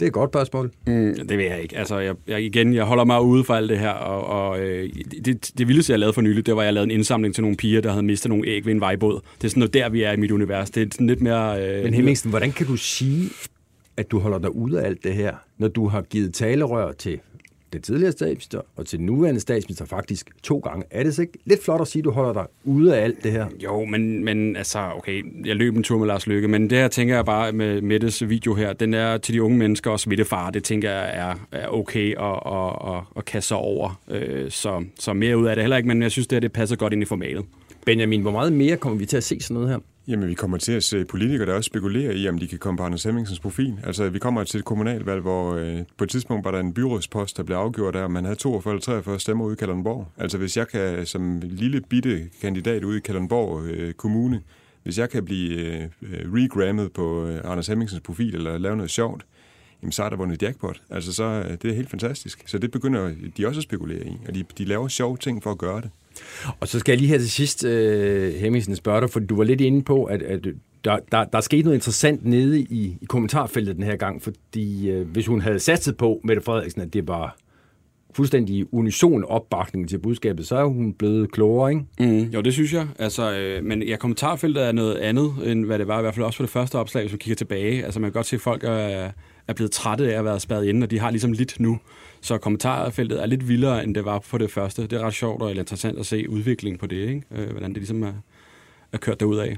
Det 0.00 0.02
er 0.02 0.06
et 0.06 0.12
godt 0.12 0.30
spørgsmål. 0.30 0.70
Mm, 0.86 1.14
det 1.28 1.38
vil 1.38 1.46
jeg 1.46 1.62
ikke. 1.62 1.78
Altså, 1.78 1.98
jeg, 1.98 2.14
jeg, 2.26 2.42
igen, 2.42 2.74
jeg 2.74 2.84
holder 2.84 3.04
mig 3.04 3.22
ude 3.22 3.44
for 3.44 3.54
alt 3.54 3.70
det 3.70 3.78
her, 3.78 3.90
og, 3.90 4.48
og 4.48 4.60
øh, 4.60 4.90
det, 5.24 5.52
det 5.58 5.68
vildeste, 5.68 5.92
jeg 5.92 6.00
lavede 6.00 6.12
for 6.12 6.20
nylig, 6.20 6.46
det 6.46 6.56
var, 6.56 6.62
at 6.62 6.66
jeg 6.66 6.74
lavede 6.74 6.90
en 6.92 6.98
indsamling 6.98 7.34
til 7.34 7.42
nogle 7.42 7.56
piger, 7.56 7.80
der 7.80 7.90
havde 7.90 8.02
mistet 8.02 8.28
nogle 8.28 8.48
æg 8.48 8.66
ved 8.66 8.72
en 8.72 8.80
vejbåd. 8.80 9.20
Det 9.38 9.44
er 9.44 9.48
sådan 9.48 9.60
noget, 9.60 9.74
der 9.74 9.88
vi 9.88 10.02
er 10.02 10.12
i 10.12 10.16
mit 10.16 10.30
univers. 10.30 10.70
Det 10.70 10.82
er 10.82 10.86
sådan 10.92 11.06
lidt 11.06 11.20
mere... 11.20 11.68
Øh, 11.68 11.84
Men 11.84 11.94
Hemmingsen, 11.94 12.30
hvordan 12.30 12.52
kan 12.52 12.66
du 12.66 12.76
sige, 12.76 13.30
at 13.96 14.10
du 14.10 14.18
holder 14.18 14.38
dig 14.38 14.54
ude 14.54 14.80
af 14.80 14.86
alt 14.86 15.04
det 15.04 15.14
her, 15.14 15.34
når 15.58 15.68
du 15.68 15.88
har 15.88 16.02
givet 16.02 16.34
talerør 16.34 16.92
til 16.92 17.20
den 17.74 17.82
tidligere 17.82 18.12
statsminister 18.12 18.60
og 18.76 18.86
til 18.86 18.98
den 18.98 19.06
nuværende 19.06 19.40
statsminister 19.40 19.84
faktisk 19.84 20.30
to 20.42 20.58
gange. 20.58 20.84
Er 20.90 21.02
det 21.02 21.14
så 21.14 21.22
ikke 21.22 21.38
lidt 21.44 21.64
flot 21.64 21.80
at 21.80 21.88
sige, 21.88 22.00
at 22.00 22.04
du 22.04 22.10
holder 22.10 22.32
dig 22.32 22.46
ude 22.64 22.96
af 22.96 23.04
alt 23.04 23.24
det 23.24 23.32
her? 23.32 23.46
Jo, 23.64 23.84
men, 23.84 24.24
men 24.24 24.56
altså, 24.56 24.90
okay, 24.96 25.46
jeg 25.46 25.56
løb 25.56 25.76
en 25.76 25.82
tur 25.82 25.98
med 25.98 26.06
Lars 26.06 26.26
Lykke, 26.26 26.48
men 26.48 26.70
det 26.70 26.78
her 26.78 26.88
tænker 26.88 27.14
jeg 27.14 27.24
bare 27.24 27.52
med 27.52 27.80
Mettes 27.82 28.28
video 28.28 28.54
her, 28.54 28.72
den 28.72 28.94
er 28.94 29.18
til 29.18 29.34
de 29.34 29.42
unge 29.42 29.58
mennesker 29.58 29.90
og 29.90 30.00
smittefar, 30.00 30.50
det 30.50 30.64
tænker 30.64 30.90
jeg 30.90 31.10
er, 31.14 31.34
er 31.52 31.68
okay 31.68 32.14
at, 32.18 32.52
at, 32.54 32.94
at, 32.94 33.02
at 33.16 33.24
kaste 33.24 33.48
sig 33.48 33.56
over. 33.56 34.00
Øh, 34.10 34.50
så, 34.50 34.84
så 34.98 35.12
mere 35.12 35.38
ud 35.38 35.46
af 35.46 35.56
det 35.56 35.62
heller 35.62 35.76
ikke, 35.76 35.88
men 35.88 36.02
jeg 36.02 36.10
synes, 36.10 36.26
det 36.26 36.36
her 36.36 36.40
det 36.40 36.52
passer 36.52 36.76
godt 36.76 36.92
ind 36.92 37.02
i 37.02 37.06
formatet. 37.06 37.44
Benjamin, 37.86 38.20
hvor 38.20 38.30
meget 38.30 38.52
mere 38.52 38.76
kommer 38.76 38.98
vi 38.98 39.06
til 39.06 39.16
at 39.16 39.24
se 39.24 39.40
sådan 39.40 39.54
noget 39.54 39.68
her? 39.68 39.78
Jamen, 40.08 40.28
vi 40.28 40.34
kommer 40.34 40.56
til 40.56 40.72
at 40.72 40.82
se 40.82 41.04
politikere, 41.04 41.46
der 41.46 41.54
også 41.54 41.68
spekulerer 41.68 42.12
i, 42.12 42.28
om 42.28 42.38
de 42.38 42.48
kan 42.48 42.58
komme 42.58 42.78
på 42.78 42.84
Anders 42.84 43.04
Hemmingsens 43.04 43.40
profil. 43.40 43.78
Altså, 43.84 44.08
vi 44.08 44.18
kommer 44.18 44.44
til 44.44 44.58
et 44.58 44.64
kommunalvalg, 44.64 45.20
hvor 45.20 45.54
øh, 45.54 45.82
på 45.96 46.04
et 46.04 46.10
tidspunkt 46.10 46.44
var 46.44 46.50
der 46.50 46.60
en 46.60 46.74
byrådspost, 46.74 47.36
der 47.36 47.42
blev 47.42 47.56
afgjort 47.56 47.94
der, 47.94 48.02
og 48.02 48.10
man 48.10 48.24
havde 48.24 48.36
42 48.36 48.72
eller 48.72 48.82
43 48.82 49.20
stemmer 49.20 49.44
ude 49.44 49.52
i 49.52 49.56
Kalundborg. 49.56 50.08
Altså, 50.18 50.38
hvis 50.38 50.56
jeg 50.56 50.68
kan, 50.68 51.06
som 51.06 51.40
lille 51.42 51.80
bitte 51.80 52.30
kandidat 52.40 52.84
ude 52.84 52.96
i 52.96 53.00
Kalundborg 53.00 53.64
øh, 53.64 53.92
Kommune, 53.92 54.40
hvis 54.82 54.98
jeg 54.98 55.10
kan 55.10 55.24
blive 55.24 55.58
øh, 55.58 55.82
øh 55.82 56.32
regrammet 56.32 56.92
på 56.92 57.26
øh, 57.26 57.40
Anders 57.44 57.66
Hemmingsens 57.66 58.00
profil, 58.00 58.34
eller 58.34 58.58
lave 58.58 58.76
noget 58.76 58.90
sjovt, 58.90 59.26
jamen, 59.82 59.92
så 59.92 60.02
er 60.02 60.08
der 60.08 60.16
vundet 60.16 60.42
jackpot. 60.42 60.82
Altså, 60.90 61.12
så 61.12 61.24
øh, 61.24 61.50
det 61.62 61.64
er 61.64 61.74
helt 61.74 61.90
fantastisk. 61.90 62.42
Så 62.46 62.58
det 62.58 62.70
begynder 62.70 63.14
de 63.36 63.46
også 63.46 63.58
at 63.58 63.64
spekulere 63.64 64.06
i, 64.06 64.16
og 64.28 64.34
de, 64.34 64.44
de 64.58 64.64
laver 64.64 64.88
sjove 64.88 65.16
ting 65.16 65.42
for 65.42 65.50
at 65.50 65.58
gøre 65.58 65.80
det. 65.80 65.90
Og 66.60 66.68
så 66.68 66.78
skal 66.78 66.92
jeg 66.92 66.98
lige 66.98 67.08
her 67.08 67.18
til 67.18 67.30
sidst, 67.30 67.64
øh, 67.64 68.34
uh, 68.34 68.40
Hemmingsen, 68.40 68.76
spørge 68.76 69.00
dig, 69.00 69.10
for 69.10 69.20
du 69.20 69.36
var 69.36 69.44
lidt 69.44 69.60
inde 69.60 69.82
på, 69.82 70.04
at, 70.04 70.22
at 70.22 70.44
der, 70.84 70.98
der, 71.12 71.24
der 71.24 71.38
er 71.38 71.40
sket 71.40 71.64
noget 71.64 71.76
interessant 71.76 72.24
nede 72.24 72.60
i, 72.60 72.96
i 73.00 73.04
kommentarfeltet 73.08 73.76
den 73.76 73.84
her 73.84 73.96
gang, 73.96 74.22
fordi 74.22 74.96
uh, 74.96 75.08
hvis 75.08 75.26
hun 75.26 75.40
havde 75.40 75.58
satset 75.58 75.96
på, 75.96 76.20
Mette 76.24 76.42
Frederiksen, 76.42 76.82
at 76.82 76.92
det 76.92 77.08
var 77.08 77.36
fuldstændig 78.14 78.74
unison 78.74 79.24
opbakning 79.24 79.88
til 79.88 79.98
budskabet, 79.98 80.46
så 80.46 80.56
er 80.56 80.64
hun 80.64 80.92
blevet 80.92 81.32
klogere, 81.32 81.70
ikke? 81.70 81.84
Mm, 82.00 82.30
jo, 82.30 82.40
det 82.40 82.52
synes 82.52 82.72
jeg. 82.72 82.86
Altså, 82.98 83.32
øh, 83.32 83.64
men 83.64 83.82
ja, 83.82 83.96
kommentarfeltet 83.96 84.64
er 84.64 84.72
noget 84.72 84.96
andet, 84.96 85.32
end 85.44 85.64
hvad 85.64 85.78
det 85.78 85.88
var, 85.88 85.98
i 85.98 86.02
hvert 86.02 86.14
fald 86.14 86.26
også 86.26 86.36
for 86.36 86.44
det 86.44 86.50
første 86.50 86.78
opslag, 86.78 87.02
hvis 87.02 87.12
man 87.12 87.18
kigger 87.18 87.36
tilbage. 87.36 87.84
Altså, 87.84 88.00
man 88.00 88.10
kan 88.10 88.12
godt 88.12 88.26
se, 88.26 88.36
at 88.36 88.40
folk 88.40 88.64
er, 88.64 89.10
er 89.48 89.52
blevet 89.54 89.70
trætte 89.70 90.14
af 90.14 90.18
at 90.18 90.24
være 90.24 90.40
spadet 90.40 90.66
inde, 90.66 90.84
og 90.84 90.90
de 90.90 90.98
har 90.98 91.10
ligesom 91.10 91.32
lidt 91.32 91.60
nu. 91.60 91.78
Så 92.24 92.38
kommentarfeltet 92.38 93.22
er 93.22 93.26
lidt 93.26 93.48
vildere, 93.48 93.84
end 93.84 93.94
det 93.94 94.04
var 94.04 94.18
på 94.18 94.38
det 94.38 94.50
første. 94.50 94.82
Det 94.82 94.92
er 94.92 95.06
ret 95.06 95.14
sjovt 95.14 95.42
og 95.42 95.50
interessant 95.50 95.98
at 95.98 96.06
se 96.06 96.30
udviklingen 96.30 96.78
på 96.78 96.86
det, 96.86 96.96
ikke? 96.96 97.22
Øh, 97.30 97.50
hvordan 97.50 97.68
det 97.68 97.76
ligesom 97.76 98.02
er, 98.02 98.12
er 98.92 98.98
kørt 98.98 99.22
af. 99.22 99.56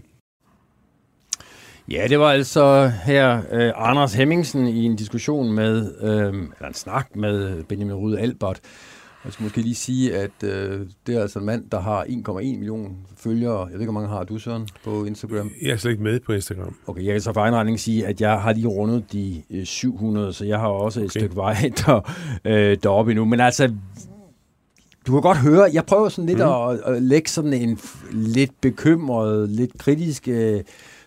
Ja, 1.91 2.07
det 2.09 2.19
var 2.19 2.31
altså 2.31 2.93
her 3.05 3.43
øh, 3.53 3.73
Anders 3.77 4.15
Hemmingsen 4.15 4.67
i 4.67 4.85
en 4.85 4.97
diskussion 4.97 5.53
med, 5.53 5.95
øh, 6.03 6.35
eller 6.35 6.69
en 6.69 6.75
snak 6.75 7.17
med 7.17 7.65
Benjamin 7.65 7.95
Rude 7.95 8.21
Albert. 8.21 8.61
Jeg 9.27 9.33
skal 9.33 9.45
måske 9.45 9.61
lige 9.61 9.75
sige, 9.75 10.17
at 10.17 10.31
øh, 10.45 10.81
det 11.07 11.17
er 11.17 11.23
altså 11.23 11.39
en 11.39 11.45
mand, 11.45 11.71
der 11.71 11.81
har 11.81 12.05
1,1 12.05 12.35
million 12.35 12.97
følgere. 13.17 13.59
Jeg 13.59 13.73
ved 13.73 13.81
ikke, 13.81 13.93
hvor 13.93 14.01
mange 14.01 14.09
har 14.15 14.25
du, 14.25 14.39
Søren, 14.39 14.69
på 14.85 15.05
Instagram? 15.05 15.51
Jeg 15.63 15.71
er 15.71 15.77
slet 15.77 15.91
ikke 15.91 16.03
med 16.03 16.21
på 16.21 16.33
Instagram. 16.33 16.77
Okay, 16.87 17.05
jeg 17.05 17.15
kan 17.15 17.21
så 17.21 17.33
for 17.33 17.41
egen 17.41 17.55
regning 17.55 17.81
sige, 17.81 18.07
at 18.07 18.21
jeg 18.21 18.41
har 18.41 18.53
lige 18.53 18.67
rundet 18.67 19.13
de 19.13 19.43
øh, 19.51 19.65
700, 19.65 20.33
så 20.33 20.45
jeg 20.45 20.59
har 20.59 20.69
også 20.69 21.01
okay. 21.01 21.05
et 21.05 21.11
stykke 21.11 21.37
vej 21.37 21.55
der, 21.87 22.13
øh, 22.45 22.77
deroppe 22.83 23.13
endnu. 23.13 23.25
Men 23.25 23.41
altså, 23.41 23.75
du 25.07 25.13
kan 25.13 25.21
godt 25.21 25.39
høre, 25.39 25.71
jeg 25.73 25.87
prøver 25.87 26.09
sådan 26.09 26.27
lidt 26.27 26.39
mm. 26.39 26.45
at, 26.45 26.81
at 26.97 27.03
lægge 27.03 27.31
sådan 27.31 27.53
en 27.53 27.79
lidt 28.13 28.61
bekymret, 28.61 29.49
lidt 29.49 29.79
kritisk... 29.79 30.29
Øh, 30.29 30.61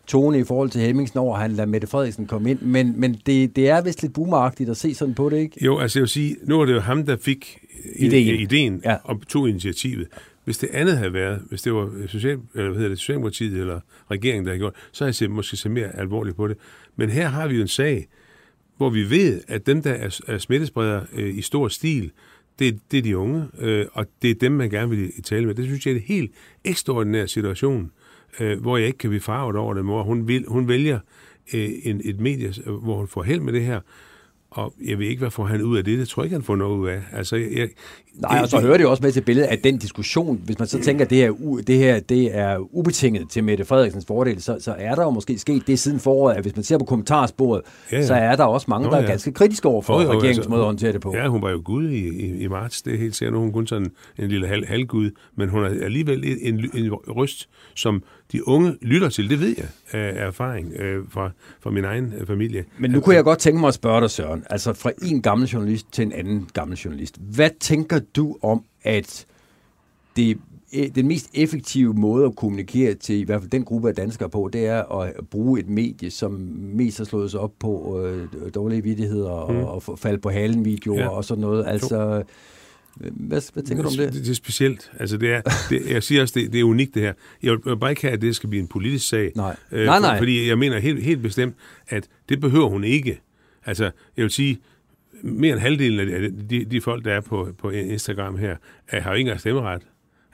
tone 0.09 0.39
i 0.39 0.43
forhold 0.43 0.69
til 0.69 0.81
Hemmingsen 0.81 1.19
over, 1.19 1.35
at 1.35 1.41
han 1.41 1.51
lader 1.51 1.65
Mette 1.65 1.87
Frederiksen 1.87 2.27
komme 2.27 2.51
ind. 2.51 2.61
Men, 2.61 2.93
men 2.97 3.21
det, 3.25 3.55
det 3.55 3.69
er 3.69 3.81
vist 3.81 4.01
lidt 4.01 4.13
boomeragtigt 4.13 4.69
at 4.69 4.77
se 4.77 4.93
sådan 4.93 5.13
på 5.13 5.29
det, 5.29 5.37
ikke? 5.37 5.65
Jo, 5.65 5.79
altså 5.79 5.99
jeg 5.99 6.01
vil 6.01 6.09
sige, 6.09 6.35
nu 6.43 6.61
er 6.61 6.65
det 6.65 6.73
jo 6.73 6.79
ham, 6.79 7.05
der 7.05 7.17
fik 7.21 7.58
ideen, 7.95 8.39
ideen 8.39 8.81
ja. 8.85 8.95
og 9.03 9.27
tog 9.27 9.49
initiativet. 9.49 10.07
Hvis 10.45 10.57
det 10.57 10.69
andet 10.73 10.97
havde 10.97 11.13
været, 11.13 11.41
hvis 11.49 11.61
det 11.61 11.73
var 11.73 11.91
social, 12.07 12.37
eller 12.55 12.69
hvad 12.69 12.75
hedder 12.75 12.89
det, 12.89 12.99
Socialdemokratiet 12.99 13.59
eller 13.59 13.79
regeringen, 14.11 14.45
der 14.45 14.51
havde 14.51 14.59
gjort, 14.59 14.73
så 14.91 15.03
havde 15.03 15.15
jeg 15.21 15.31
måske 15.31 15.57
set 15.57 15.71
mere 15.71 15.99
alvorligt 15.99 16.37
på 16.37 16.47
det. 16.47 16.57
Men 16.95 17.09
her 17.09 17.27
har 17.27 17.47
vi 17.47 17.55
jo 17.55 17.61
en 17.61 17.67
sag, 17.67 18.07
hvor 18.77 18.89
vi 18.89 19.09
ved, 19.09 19.41
at 19.47 19.65
dem, 19.65 19.81
der 19.81 19.91
er, 19.91 20.19
er 20.27 20.37
smittespredere 20.37 21.05
øh, 21.13 21.37
i 21.37 21.41
stor 21.41 21.67
stil, 21.67 22.11
det, 22.59 22.79
det 22.91 22.97
er 22.97 23.01
de 23.01 23.17
unge, 23.17 23.47
øh, 23.59 23.85
og 23.93 24.05
det 24.21 24.31
er 24.31 24.35
dem, 24.35 24.51
man 24.51 24.69
gerne 24.69 24.89
vil 24.89 25.23
tale 25.23 25.45
med. 25.45 25.55
Det 25.55 25.65
synes 25.65 25.85
jeg 25.85 25.91
er 25.91 25.95
en 25.95 26.01
helt 26.01 26.31
ekstraordinær 26.65 27.25
situation 27.25 27.91
øh, 28.39 28.61
hvor 28.61 28.77
jeg 28.77 28.87
ikke 28.87 28.97
kan 28.97 29.09
blive 29.09 29.21
farvet 29.21 29.55
over 29.55 29.73
det, 29.73 29.83
hvor 29.83 30.03
hun, 30.03 30.27
vil, 30.27 30.45
hun 30.47 30.67
vælger 30.67 30.99
øh, 31.53 31.69
en, 31.83 32.01
et 32.03 32.19
medie, 32.19 32.53
hvor 32.65 32.97
hun 32.97 33.07
får 33.07 33.23
held 33.23 33.39
med 33.39 33.53
det 33.53 33.63
her, 33.63 33.79
og 34.51 34.73
jeg 34.85 34.99
ved 34.99 35.07
ikke, 35.07 35.19
hvad 35.19 35.31
får 35.31 35.45
han 35.45 35.61
ud 35.61 35.77
af 35.77 35.83
det. 35.83 35.99
Det 35.99 36.07
tror 36.07 36.23
jeg 36.23 36.25
ikke, 36.25 36.35
han 36.35 36.43
får 36.43 36.55
noget 36.55 36.77
ud 36.77 36.87
af. 36.87 37.01
Altså, 37.13 37.35
jeg, 37.35 37.69
Nej, 38.13 38.39
og 38.41 38.47
så 38.47 38.59
hører 38.59 38.77
det 38.77 38.83
jo 38.83 38.91
også 38.91 39.03
med 39.03 39.11
til 39.11 39.21
billedet 39.21 39.47
af 39.47 39.59
den 39.59 39.77
diskussion. 39.77 40.41
Hvis 40.45 40.59
man 40.59 40.67
så 40.67 40.81
tænker, 40.81 41.05
at 41.05 41.09
det 41.09 41.17
her, 41.17 41.31
det 41.67 41.77
her 41.77 41.99
det 41.99 42.37
er 42.37 42.75
ubetinget 42.75 43.29
til 43.29 43.43
Mette 43.43 43.65
Frederiksens 43.65 44.05
fordel, 44.05 44.41
så, 44.41 44.57
så 44.59 44.75
er 44.77 44.95
der 44.95 45.03
jo 45.03 45.09
måske 45.09 45.37
sket 45.37 45.67
det 45.67 45.79
siden 45.79 45.99
foråret, 45.99 46.35
at 46.35 46.41
hvis 46.41 46.55
man 46.55 46.63
ser 46.63 46.77
på 46.77 46.85
kommentarsporet, 46.85 47.61
ja, 47.91 47.97
ja. 47.97 48.05
så 48.05 48.13
er 48.13 48.35
der 48.35 48.43
også 48.43 48.65
mange, 48.69 48.87
Nå, 48.87 48.93
der 48.95 49.01
er 49.01 49.07
ganske 49.07 49.31
kritiske 49.31 49.67
over 49.67 49.81
for 49.81 49.97
regeringens 49.97 50.37
altså, 50.37 50.49
måde 50.49 50.61
at 50.61 50.65
håndtere 50.65 50.93
det 50.93 51.01
på. 51.01 51.15
Ja, 51.15 51.27
hun 51.27 51.41
var 51.41 51.49
jo 51.49 51.61
gud 51.65 51.89
i, 51.89 52.07
i, 52.07 52.43
i 52.43 52.47
marts. 52.47 52.81
Det 52.81 52.93
er 52.93 52.97
helt 52.97 53.15
sikkert. 53.15 53.39
Hun 53.39 53.51
kun 53.51 53.67
sådan 53.67 53.91
en 54.17 54.27
lille 54.27 54.47
hal, 54.47 54.65
halvgud, 54.65 55.11
men 55.35 55.49
hun 55.49 55.63
er 55.63 55.85
alligevel 55.85 56.23
en, 56.25 56.53
en, 56.53 56.69
en 56.73 56.93
røst, 56.93 57.49
som 57.75 58.03
de 58.31 58.47
unge 58.47 58.77
lytter 58.81 59.09
til. 59.09 59.29
Det 59.29 59.39
ved 59.39 59.55
jeg 59.57 59.67
af 59.91 60.27
erfaring 60.27 60.73
øh, 60.73 61.03
fra, 61.09 61.31
fra 61.59 61.69
min 61.69 61.85
egen 61.85 62.13
øh, 62.17 62.27
familie. 62.27 62.65
Men 62.77 62.91
nu 62.91 62.99
kunne 62.99 63.15
jeg 63.15 63.23
godt 63.23 63.39
tænke 63.39 63.59
mig 63.59 63.67
at 63.67 63.73
spørge 63.73 64.01
dig, 64.01 64.09
Søren. 64.09 64.43
Altså 64.49 64.73
fra 64.73 64.91
en 65.01 65.21
gammel 65.21 65.47
journalist 65.47 65.85
til 65.91 66.01
en 66.01 66.11
anden 66.11 66.49
gammel 66.53 66.77
journalist. 66.77 67.17
Hvad 67.17 67.49
tænker 67.59 67.99
du 68.15 68.37
om, 68.41 68.63
at 68.83 69.25
det 70.15 70.37
den 70.95 71.07
mest 71.07 71.29
effektive 71.33 71.93
måde 71.93 72.25
at 72.25 72.35
kommunikere 72.35 72.93
til 72.93 73.15
i 73.15 73.23
hvert 73.23 73.41
fald 73.41 73.51
den 73.51 73.65
gruppe 73.65 73.89
af 73.89 73.95
danskere 73.95 74.29
på, 74.29 74.49
det 74.53 74.65
er 74.65 74.99
at 74.99 75.13
bruge 75.31 75.59
et 75.59 75.69
medie, 75.69 76.11
som 76.11 76.31
mest 76.57 76.97
har 76.97 77.05
slået 77.05 77.31
sig 77.31 77.39
op 77.39 77.51
på 77.59 78.01
øh, 78.05 78.27
dårlige 78.55 78.83
vidtigheder 78.83 79.51
mm. 79.51 79.57
og, 79.57 79.83
og 79.87 79.99
falde 79.99 80.17
på 80.17 80.29
halen 80.29 80.65
videoer 80.65 80.99
ja. 80.99 81.07
og 81.07 81.25
sådan 81.25 81.41
noget. 81.41 81.65
Altså, 81.67 82.23
hvad, 82.95 83.53
hvad 83.53 83.63
tænker 83.63 83.83
du 83.83 83.89
om 83.89 83.95
det? 83.95 84.13
Det, 84.13 84.23
det 84.23 84.29
er 84.31 84.35
specielt. 84.35 84.91
Altså, 84.99 85.17
det 85.17 85.33
er, 85.33 85.41
det, 85.69 85.89
jeg 85.89 86.03
siger 86.03 86.21
også, 86.21 86.39
det, 86.39 86.53
det 86.53 86.59
er 86.59 86.63
unikt 86.63 86.93
det 86.93 87.01
her. 87.01 87.13
Jeg 87.43 87.57
vil 87.65 87.77
bare 87.77 87.89
ikke 87.89 88.01
have, 88.01 88.13
at 88.13 88.21
det 88.21 88.35
skal 88.35 88.49
blive 88.49 88.61
en 88.61 88.67
politisk 88.67 89.09
sag. 89.09 89.31
Nej, 89.35 89.55
øh, 89.71 89.85
nej, 89.85 89.99
nej. 89.99 90.17
Fordi 90.17 90.47
jeg 90.47 90.57
mener 90.57 90.79
helt, 90.79 91.03
helt 91.03 91.21
bestemt, 91.21 91.55
at 91.87 92.07
det 92.29 92.41
behøver 92.41 92.69
hun 92.69 92.83
ikke. 92.83 93.21
Altså, 93.65 93.83
jeg 94.17 94.23
vil 94.23 94.31
sige, 94.31 94.59
mere 95.23 95.53
end 95.53 95.59
halvdelen 95.59 96.09
af 96.09 96.29
de, 96.49 96.65
de 96.65 96.81
folk, 96.81 97.05
der 97.05 97.13
er 97.13 97.21
på, 97.21 97.49
på 97.57 97.69
Instagram 97.69 98.37
her, 98.37 98.55
er, 98.87 99.01
har 99.01 99.09
jo 99.09 99.15
ikke 99.15 99.27
engang 99.27 99.39
stemmeret. 99.39 99.81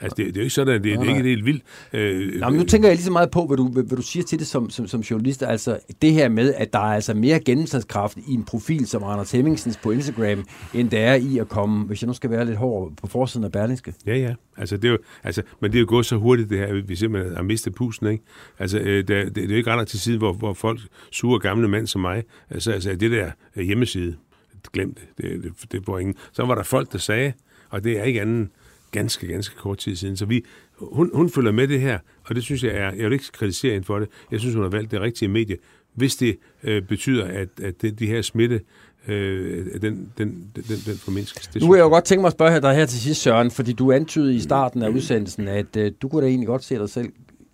Altså, 0.02 0.16
det, 0.18 0.26
det 0.26 0.38
er 0.38 0.42
jo 0.42 0.44
ikke 0.44 0.54
sådan, 0.54 0.74
det, 0.74 0.84
det 0.84 0.94
er 0.94 1.16
ikke 1.16 1.30
helt 1.30 1.46
vildt. 1.46 1.64
Øh, 1.94 2.40
Nå, 2.40 2.50
men 2.50 2.60
nu 2.60 2.66
tænker 2.66 2.88
jeg 2.88 2.96
lige 2.96 3.06
så 3.06 3.12
meget 3.12 3.32
på, 3.32 3.46
hvad 3.46 3.58
du, 3.58 3.68
hvad, 3.68 3.84
du 3.84 4.02
siger 4.02 4.24
til 4.24 4.40
det 4.40 4.48
som, 4.48 4.70
som, 4.70 4.88
som 4.88 5.02
journalist. 5.02 5.44
Altså, 5.44 5.80
det 6.02 6.14
her 6.14 6.30
med, 6.30 6.54
at 6.54 6.74
der 6.74 6.80
er 6.80 6.94
altså 6.94 7.14
mere 7.14 7.40
gennemslagskraft 7.40 8.18
i 8.18 8.34
en 8.34 8.44
profil 8.44 8.88
som 8.88 9.04
Anders 9.04 9.32
Hemmingsens 9.32 9.78
på 9.78 9.92
Instagram, 9.92 10.46
end 10.74 10.90
der 10.90 11.00
er 11.00 11.16
i 11.16 11.38
at 11.38 11.50
komme, 11.50 11.86
hvis 11.86 12.02
jeg 12.02 12.08
nu 12.08 12.14
skal 12.14 12.30
være 12.30 12.46
lidt 12.46 12.58
hård, 12.58 12.92
på 13.02 13.08
forsiden 13.08 13.44
af 13.44 13.52
Berlingske. 13.52 13.94
Ja, 14.06 14.18
ja. 14.18 14.34
Altså, 14.58 14.78
det 14.78 14.86
er 14.86 14.92
jo, 14.92 14.98
altså, 15.24 15.42
men 15.62 15.72
det 15.72 15.78
er 15.78 15.82
jo 15.82 15.88
gået 15.90 16.06
så 16.06 16.16
hurtigt, 16.16 16.50
det 16.50 16.58
her, 16.58 16.82
vi 16.88 16.96
simpelthen 16.96 17.36
har 17.36 17.44
mistet 17.44 17.76
pusten, 17.76 18.08
ikke? 18.08 18.24
Altså, 18.60 18.80
øh, 18.80 18.98
det, 18.98 19.08
det, 19.08 19.36
det, 19.36 19.44
er 19.44 19.50
jo 19.50 19.56
ikke 19.56 19.72
ret 19.72 19.88
til 19.88 20.00
side, 20.00 20.18
hvor, 20.18 20.34
hvor 20.34 20.54
folk 20.54 20.80
suger 21.12 21.40
gamle 21.40 21.68
mænd 21.68 21.88
som 21.88 22.02
mig. 22.02 22.24
Altså, 22.50 22.72
altså 22.72 22.96
det 22.96 23.12
der 23.12 23.32
hjemmeside, 23.62 24.16
glem 24.74 24.94
det. 24.94 25.04
Det, 25.18 25.44
det, 25.44 25.72
det 25.72 25.88
var 25.88 26.00
ingen. 26.00 26.16
Så 26.32 26.46
var 26.46 26.56
der 26.56 26.64
folk, 26.64 26.92
der 26.92 26.98
sagde, 26.98 27.34
og 27.70 27.84
det 27.84 28.00
er 28.00 28.04
ikke 28.04 28.22
anden 28.22 28.52
ganske, 29.00 29.28
ganske 29.28 29.56
kort 29.56 29.78
tid 29.78 29.96
siden. 29.96 30.18
Så 30.18 30.26
vi, 30.26 30.44
hun, 30.78 31.12
hun 31.14 31.30
følger 31.30 31.52
med 31.52 31.68
det 31.68 31.82
her, 31.82 32.00
og 32.24 32.36
det 32.36 32.44
synes 32.44 32.64
jeg 32.64 32.72
er, 32.72 32.92
jeg 32.92 33.06
vil 33.06 33.14
ikke 33.14 33.32
kritisere 33.32 33.74
hende 33.74 33.86
for 33.86 34.00
det. 34.00 34.10
Jeg 34.32 34.40
synes, 34.40 34.56
hun 34.56 34.64
har 34.64 34.70
valgt 34.70 34.92
det 34.92 35.02
rigtige 35.02 35.30
medie, 35.30 35.58
hvis 35.94 36.16
det 36.16 36.38
øh, 36.64 36.82
betyder, 36.82 37.26
at, 37.26 37.50
at 37.64 37.82
det, 37.82 38.00
de 38.00 38.08
her 38.08 38.22
smitte, 38.22 38.62
øh, 39.08 39.82
den, 39.82 40.12
den, 40.18 40.52
den, 40.56 40.78
den 40.86 40.98
formindskes. 40.98 41.48
Det 41.48 41.62
nu 41.62 41.72
vil 41.72 41.78
jeg 41.78 41.84
jo 41.84 41.90
godt 41.90 42.04
tænke 42.04 42.22
mig 42.22 42.28
at 42.28 42.34
spørge 42.34 42.62
dig 42.62 42.76
her 42.76 42.86
til 42.86 43.00
sidst, 43.00 43.22
Søren, 43.22 43.52
fordi 43.52 43.74
du 43.74 43.92
antydede 43.92 44.36
i 44.36 44.40
starten 44.40 44.82
af 44.82 44.90
udsendelsen, 44.90 45.48
at 45.48 45.78
øh, 45.78 45.92
du 46.02 46.08
kunne 46.08 46.22
da 46.22 46.28
egentlig 46.28 46.48
godt 46.48 46.64
se 46.64 46.76
dig 46.76 46.90
selv 46.90 47.10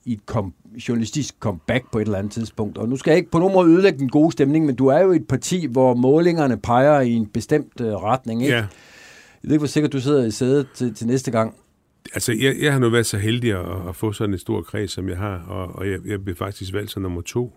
i 0.05 0.13
et 0.13 0.25
kom, 0.25 0.53
journalistisk 0.89 1.35
comeback 1.39 1.91
på 1.91 1.99
et 1.99 2.05
eller 2.05 2.17
andet 2.17 2.33
tidspunkt. 2.33 2.77
Og 2.77 2.89
nu 2.89 2.97
skal 2.97 3.11
jeg 3.11 3.17
ikke 3.17 3.31
på 3.31 3.39
nogen 3.39 3.53
måde 3.53 3.69
ødelægge 3.69 3.99
den 3.99 4.09
gode 4.09 4.31
stemning, 4.31 4.65
men 4.65 4.75
du 4.75 4.87
er 4.87 4.99
jo 4.99 5.11
et 5.11 5.27
parti, 5.27 5.67
hvor 5.67 5.93
målingerne 5.93 6.57
peger 6.57 6.99
i 6.99 7.11
en 7.11 7.25
bestemt 7.25 7.81
øh, 7.81 7.87
retning, 7.87 8.43
ikke? 8.43 8.55
Ja. 8.55 8.65
Jeg 9.43 9.49
ved 9.49 9.55
ikke, 9.55 9.59
hvor 9.59 9.67
sikkert 9.67 9.93
du 9.93 10.01
sidder 10.01 10.25
i 10.25 10.31
sædet 10.31 10.67
til, 10.73 10.95
til 10.95 11.07
næste 11.07 11.31
gang. 11.31 11.55
Altså, 12.13 12.33
jeg, 12.41 12.55
jeg 12.61 12.71
har 12.71 12.79
nu 12.79 12.89
været 12.89 13.05
så 13.05 13.17
heldig 13.17 13.51
at, 13.51 13.89
at 13.89 13.95
få 13.95 14.11
sådan 14.11 14.33
en 14.33 14.39
stor 14.39 14.61
kreds, 14.61 14.91
som 14.91 15.09
jeg 15.09 15.17
har, 15.17 15.39
og, 15.47 15.75
og 15.75 15.89
jeg, 15.89 15.99
jeg 16.05 16.23
blev 16.23 16.35
faktisk 16.35 16.73
valgt 16.73 16.91
som 16.91 17.01
nummer 17.01 17.21
to. 17.21 17.53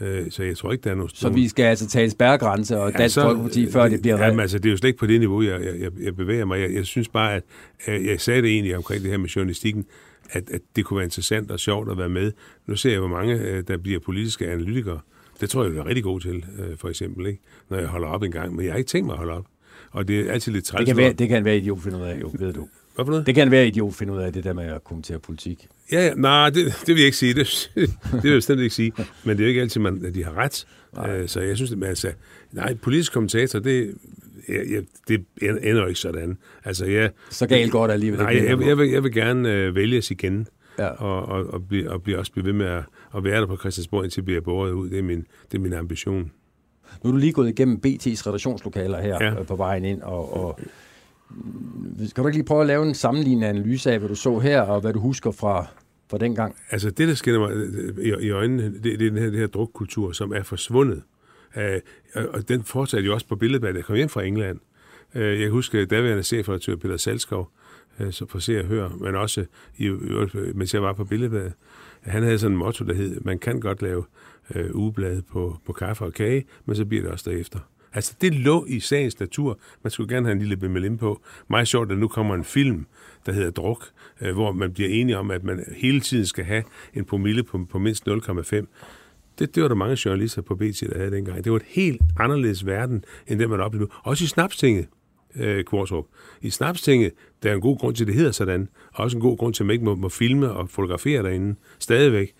Øh, 0.00 0.30
så 0.30 0.42
jeg 0.42 0.56
tror 0.56 0.72
ikke, 0.72 0.84
der 0.84 0.90
er 0.90 0.94
noget... 0.94 1.10
Så 1.14 1.28
vi 1.28 1.48
skal 1.48 1.64
altså 1.64 1.88
tage 1.88 2.10
spærregrænse 2.10 2.78
og 2.78 2.92
Dansk 2.92 3.00
ja, 3.00 3.08
så, 3.08 3.22
Folkeparti, 3.22 3.70
før 3.70 3.88
det 3.88 4.00
bliver 4.00 4.24
Jamen, 4.24 4.40
altså, 4.40 4.58
det 4.58 4.66
er 4.66 4.70
jo 4.70 4.76
slet 4.76 4.88
ikke 4.88 4.98
på 4.98 5.06
det 5.06 5.20
niveau, 5.20 5.42
jeg, 5.42 5.60
jeg, 5.80 5.90
jeg 6.00 6.16
bevæger 6.16 6.44
mig. 6.44 6.60
Jeg, 6.60 6.74
jeg 6.74 6.86
synes 6.86 7.08
bare, 7.08 7.34
at 7.34 7.42
jeg 7.86 8.20
sagde 8.20 8.42
det 8.42 8.50
egentlig 8.50 8.76
omkring 8.76 9.02
det 9.02 9.10
her 9.10 9.18
med 9.18 9.28
journalistikken, 9.28 9.86
at, 10.30 10.50
at 10.50 10.60
det 10.76 10.84
kunne 10.84 10.96
være 10.96 11.04
interessant 11.04 11.50
og 11.50 11.60
sjovt 11.60 11.90
at 11.90 11.98
være 11.98 12.08
med. 12.08 12.32
Nu 12.66 12.76
ser 12.76 12.90
jeg, 12.90 12.98
hvor 12.98 13.08
mange 13.08 13.34
øh, 13.34 13.62
der 13.68 13.76
bliver 13.76 14.00
politiske 14.00 14.50
analytikere. 14.50 15.00
Det 15.40 15.50
tror 15.50 15.64
jeg, 15.64 15.74
jeg 15.74 15.80
er 15.80 15.86
rigtig 15.86 16.04
god 16.04 16.20
til, 16.20 16.44
øh, 16.58 16.76
for 16.76 16.88
eksempel, 16.88 17.26
ikke? 17.26 17.40
når 17.70 17.78
jeg 17.78 17.88
holder 17.88 18.08
op 18.08 18.22
en 18.22 18.32
gang. 18.32 18.56
Men 18.56 18.64
jeg 18.64 18.72
har 18.72 18.78
ikke 18.78 18.88
tænkt 18.88 19.06
mig 19.06 19.12
at 19.12 19.18
holde 19.18 19.32
op. 19.32 19.44
og 19.90 20.08
det 20.08 20.20
er 20.20 20.32
altid 20.32 20.52
lidt 20.52 20.64
træls. 20.64 20.78
Det 20.78 20.86
kan 20.86 20.96
være, 20.96 21.12
det 21.12 21.28
kan 21.28 21.44
være 21.44 21.56
idiot 21.56 21.82
finde 21.82 21.98
ud 21.98 22.02
af, 22.02 22.20
jo, 22.20 22.30
ved 22.38 22.52
du. 22.52 22.68
Hvad 22.94 23.04
for 23.04 23.10
noget? 23.10 23.26
Det 23.26 23.34
kan 23.34 23.50
være 23.50 23.66
idiot 23.66 23.94
finde 23.94 24.12
ud 24.12 24.18
af 24.18 24.32
det 24.32 24.44
der 24.44 24.52
med 24.52 24.64
at 24.64 24.84
kommentere 24.84 25.18
politik. 25.18 25.66
Ja, 25.92 26.06
ja, 26.06 26.14
nej, 26.14 26.50
det, 26.50 26.64
det 26.64 26.88
vil 26.88 26.96
jeg 26.96 27.04
ikke 27.04 27.16
sige. 27.16 27.34
Det, 27.34 27.70
det 27.74 28.22
vil 28.22 28.30
jeg 28.30 28.36
bestemt 28.36 28.60
ikke 28.60 28.74
sige. 28.74 28.92
Men 29.24 29.36
det 29.36 29.42
er 29.42 29.46
jo 29.46 29.48
ikke 29.48 29.60
altid, 29.60 29.80
man, 29.80 30.04
at 30.04 30.14
de 30.14 30.24
har 30.24 30.36
ret. 30.36 30.66
Uh, 30.92 31.26
så 31.26 31.40
jeg 31.40 31.56
synes, 31.56 31.72
at 31.72 31.84
altså, 31.84 32.12
nej, 32.52 32.74
politisk 32.74 33.12
kommentator, 33.12 33.58
det, 33.58 33.94
jeg, 34.48 34.64
jeg, 34.70 34.82
det 35.08 35.24
ender 35.42 35.82
jo 35.82 35.86
ikke 35.86 36.00
sådan. 36.00 36.38
Altså, 36.64 36.84
jeg, 36.86 37.10
Så 37.30 37.46
galt 37.46 37.72
går 37.72 37.86
det 37.86 37.94
alligevel 37.94 38.20
Nej, 38.20 38.36
jeg, 38.36 38.60
jeg, 38.66 38.78
vil, 38.78 38.90
jeg 38.90 39.02
vil 39.02 39.12
gerne 39.12 39.52
øh, 39.52 39.74
vælges 39.74 40.10
igen. 40.10 40.46
Ja. 40.78 40.88
Og, 40.88 41.26
og, 41.26 41.46
og, 41.46 41.68
blive, 41.68 41.90
og 41.90 42.02
blive 42.02 42.18
også 42.18 42.32
blive 42.32 42.46
ved 42.46 42.52
med 42.52 42.66
at, 42.66 42.82
at 43.16 43.24
være 43.24 43.40
der 43.40 43.46
på 43.46 43.56
Christiansborg, 43.56 44.04
indtil 44.04 44.20
jeg 44.20 44.24
bliver 44.24 44.40
båret 44.40 44.72
ud. 44.72 44.90
Det 44.90 44.98
er 44.98 45.02
min, 45.02 45.26
det 45.52 45.58
er 45.58 45.62
min 45.62 45.72
ambition. 45.72 46.30
Nu 47.04 47.10
er 47.10 47.12
du 47.12 47.18
lige 47.18 47.32
gået 47.32 47.48
igennem 47.48 47.80
BT's 47.86 48.26
redaktionslokaler 48.26 49.00
her 49.00 49.18
Ja. 49.20 49.34
ja. 49.34 49.42
på 49.42 49.56
vejen 49.56 49.84
ind, 49.84 50.02
og, 50.02 50.44
og 50.44 50.60
kan 51.98 52.22
du 52.22 52.26
ikke 52.26 52.38
lige 52.38 52.44
prøve 52.46 52.60
at 52.60 52.66
lave 52.66 52.86
en 52.88 52.94
sammenlignende 52.94 53.46
analyse 53.48 53.92
af, 53.92 53.98
hvad 53.98 54.08
du 54.08 54.14
så 54.14 54.38
her, 54.38 54.60
og 54.60 54.80
hvad 54.80 54.92
du 54.92 55.00
husker 55.00 55.30
fra, 55.30 55.66
fra 56.10 56.18
dengang? 56.18 56.56
Altså 56.70 56.90
det, 56.90 57.08
der 57.08 57.14
skinner 57.14 57.40
mig 57.40 57.50
øh, 57.52 58.04
i, 58.04 58.26
i 58.26 58.30
øjnene, 58.30 58.62
det, 58.62 58.84
det 58.84 58.92
er 58.92 58.96
den 58.98 59.18
her, 59.18 59.30
det 59.30 59.38
her 59.38 59.46
drukkultur, 59.46 60.12
som 60.12 60.32
er 60.32 60.42
forsvundet. 60.42 61.02
Uh, 61.56 61.62
og 62.34 62.48
den 62.48 62.62
fortsatte 62.62 63.06
jo 63.06 63.14
også 63.14 63.26
på 63.26 63.36
billedet, 63.36 63.62
da 63.62 63.68
jeg 63.76 63.84
kom 63.84 63.96
hjem 63.96 64.08
fra 64.08 64.22
England. 64.22 64.58
Uh, 65.14 65.20
jeg 65.20 65.38
kan 65.38 65.50
huske, 65.50 65.78
at 65.78 65.90
daværende 65.90 66.22
chefredaktør 66.22 66.76
Peter 66.76 66.96
Salskov, 66.96 67.50
uh, 68.00 68.10
så 68.10 68.26
for 68.28 68.38
se 68.38 68.58
og 68.60 68.64
høre, 68.64 68.92
men 69.00 69.14
også, 69.14 69.44
i, 69.78 69.88
mens 70.54 70.74
jeg 70.74 70.82
var 70.82 70.92
på 70.92 71.04
billedbadet, 71.04 71.52
han 72.00 72.22
havde 72.22 72.38
sådan 72.38 72.52
en 72.52 72.58
motto, 72.58 72.84
der 72.84 72.94
hed, 72.94 73.20
man 73.20 73.38
kan 73.38 73.60
godt 73.60 73.82
lave 73.82 74.04
øh, 74.54 74.74
ugeblade 74.74 75.22
på, 75.22 75.56
på 75.66 75.72
kaffe 75.72 76.04
og 76.04 76.12
kage, 76.12 76.44
men 76.66 76.76
så 76.76 76.84
bliver 76.84 77.02
det 77.02 77.12
også 77.12 77.30
derefter. 77.30 77.58
Altså, 77.92 78.14
det 78.20 78.34
lå 78.34 78.64
i 78.68 78.80
sagens 78.80 79.20
natur. 79.20 79.58
Man 79.82 79.90
skulle 79.90 80.14
gerne 80.14 80.26
have 80.26 80.32
en 80.32 80.38
lille 80.38 80.56
bemelim 80.56 80.98
på. 80.98 81.22
Meget 81.48 81.68
sjovt, 81.68 81.92
at 81.92 81.98
nu 81.98 82.08
kommer 82.08 82.34
en 82.34 82.44
film, 82.44 82.86
der 83.26 83.32
hedder 83.32 83.50
Druk, 83.50 83.84
øh, 84.20 84.34
hvor 84.34 84.52
man 84.52 84.72
bliver 84.72 84.88
enige 84.88 85.18
om, 85.18 85.30
at 85.30 85.44
man 85.44 85.64
hele 85.76 86.00
tiden 86.00 86.26
skal 86.26 86.44
have 86.44 86.62
en 86.94 87.04
promille 87.04 87.42
på, 87.42 87.66
på 87.70 87.78
mindst 87.78 88.08
0,5. 88.08 88.66
Det, 89.38 89.54
det 89.54 89.62
var 89.62 89.68
der 89.68 89.74
mange 89.74 89.98
journalister 90.04 90.42
på 90.42 90.54
BT, 90.54 90.80
der 90.80 90.98
havde 90.98 91.10
dengang. 91.10 91.44
Det 91.44 91.52
var 91.52 91.58
et 91.58 91.64
helt 91.66 92.02
anderledes 92.18 92.66
verden, 92.66 93.04
end 93.26 93.38
det 93.38 93.50
man 93.50 93.60
oplevede. 93.60 93.90
Også 94.02 94.24
i 94.24 94.26
Snapstinget, 94.26 94.86
øh, 95.36 95.64
Kvartrup. 95.64 96.06
I 96.42 96.50
Snapstinget, 96.50 97.12
der 97.42 97.50
er 97.50 97.54
en 97.54 97.60
god 97.60 97.78
grund 97.78 97.96
til, 97.96 98.04
at 98.04 98.08
det 98.08 98.14
hedder 98.14 98.32
sådan, 98.32 98.68
og 98.94 99.04
også 99.04 99.16
en 99.16 99.20
god 99.20 99.38
grund 99.38 99.54
til, 99.54 99.62
at 99.62 99.66
man 99.66 99.74
ikke 99.74 99.84
må, 99.84 99.94
må 99.94 100.08
filme 100.08 100.52
og 100.52 100.70
fotografere 100.70 101.22
derinde, 101.22 101.54
stadigvæk. 101.78 102.34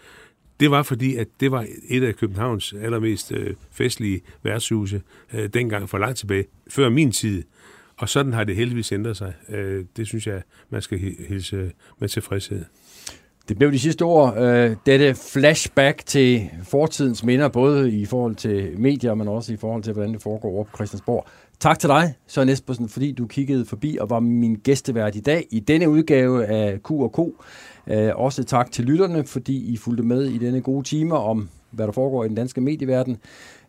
Det 0.61 0.71
var 0.71 0.83
fordi, 0.83 1.17
at 1.17 1.29
det 1.41 1.51
var 1.51 1.67
et 1.89 2.05
af 2.05 2.15
Københavns 2.15 2.75
allermest 2.83 3.33
øh, 3.33 3.55
festlige 3.71 4.21
værtshuse 4.43 5.03
øh, 5.35 5.49
dengang 5.55 5.89
for 5.89 5.99
langt 5.99 6.19
tilbage, 6.19 6.45
før 6.71 6.89
min 6.89 7.13
tid. 7.13 7.43
Og 7.97 8.09
sådan 8.09 8.33
har 8.33 8.45
det 8.45 8.57
heldigvis 8.57 8.93
ændret 8.93 9.17
sig. 9.17 9.33
Øh, 9.49 9.85
det 9.97 10.07
synes 10.07 10.27
jeg, 10.27 10.43
man 10.71 10.83
skal 10.83 10.99
hilse 11.29 11.73
med 11.99 12.09
tilfredshed. 12.09 12.65
Det 13.49 13.59
blev 13.59 13.73
de 13.73 13.79
sidste 13.79 14.03
ord. 14.03 14.39
Øh, 14.39 14.77
dette 14.87 15.15
flashback 15.33 16.07
til 16.07 16.51
fortidens 16.63 17.25
minder, 17.25 17.49
både 17.49 17.93
i 17.93 18.05
forhold 18.05 18.37
til 18.37 18.81
medier, 18.81 19.15
men 19.15 19.29
også 19.29 19.53
i 19.53 19.57
forhold 19.57 19.83
til, 19.83 19.93
hvordan 19.93 20.13
det 20.13 20.23
foregår 20.23 20.49
over 20.49 20.65
på 20.65 20.77
Christiansborg. 20.77 21.27
Tak 21.61 21.79
til 21.79 21.89
dig, 21.89 22.15
Søren 22.27 22.49
Espersen, 22.49 22.89
fordi 22.89 23.13
du 23.13 23.27
kiggede 23.27 23.65
forbi 23.65 23.99
og 24.01 24.11
var 24.11 24.21
min 24.21 24.55
gæstevært 24.55 25.17
i 25.17 25.21
dag 25.21 25.47
i 25.51 25.61
denne 25.61 25.89
udgave 25.89 26.47
af 26.47 26.79
Q&K. 26.83 27.19
Øh, 27.91 28.11
også 28.14 28.45
tak 28.45 28.70
til 28.72 28.84
lytterne, 28.84 29.24
fordi 29.24 29.72
I 29.72 29.76
fulgte 29.76 30.03
med 30.03 30.24
i 30.24 30.39
denne 30.39 30.61
gode 30.61 30.82
time 30.82 31.16
om, 31.16 31.49
hvad 31.70 31.86
der 31.86 31.93
foregår 31.93 32.24
i 32.24 32.28
den 32.28 32.36
danske 32.36 32.61
medieverden. 32.61 33.18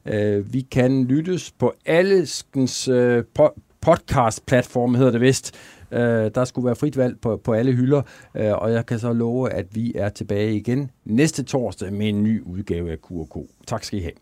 Øh, 0.05 0.53
vi 0.53 0.61
kan 0.61 1.03
lyttes 1.03 1.51
på 1.51 1.73
alleskens 1.85 2.87
øh, 2.87 3.23
po- 3.39 3.59
podcast-platform, 3.81 4.95
hedder 4.95 5.11
det 5.11 5.21
vist. 5.21 5.55
Øh, 5.91 6.31
der 6.35 6.45
skulle 6.45 6.65
være 6.65 6.75
frit 6.75 6.97
valg 6.97 7.19
på, 7.21 7.41
på 7.43 7.53
alle 7.53 7.71
hylder, 7.71 8.01
øh, 8.35 8.53
og 8.53 8.71
jeg 8.71 8.85
kan 8.85 8.99
så 8.99 9.13
love, 9.13 9.49
at 9.51 9.75
vi 9.75 9.93
er 9.95 10.09
tilbage 10.09 10.55
igen 10.55 10.91
næste 11.05 11.43
torsdag 11.43 11.93
med 11.93 12.09
en 12.09 12.23
ny 12.23 12.41
udgave 12.43 12.91
af 12.91 12.97
Q&K. 12.97 13.37
Tak 13.67 13.83
skal 13.83 13.99
I 13.99 14.01
have. 14.01 14.13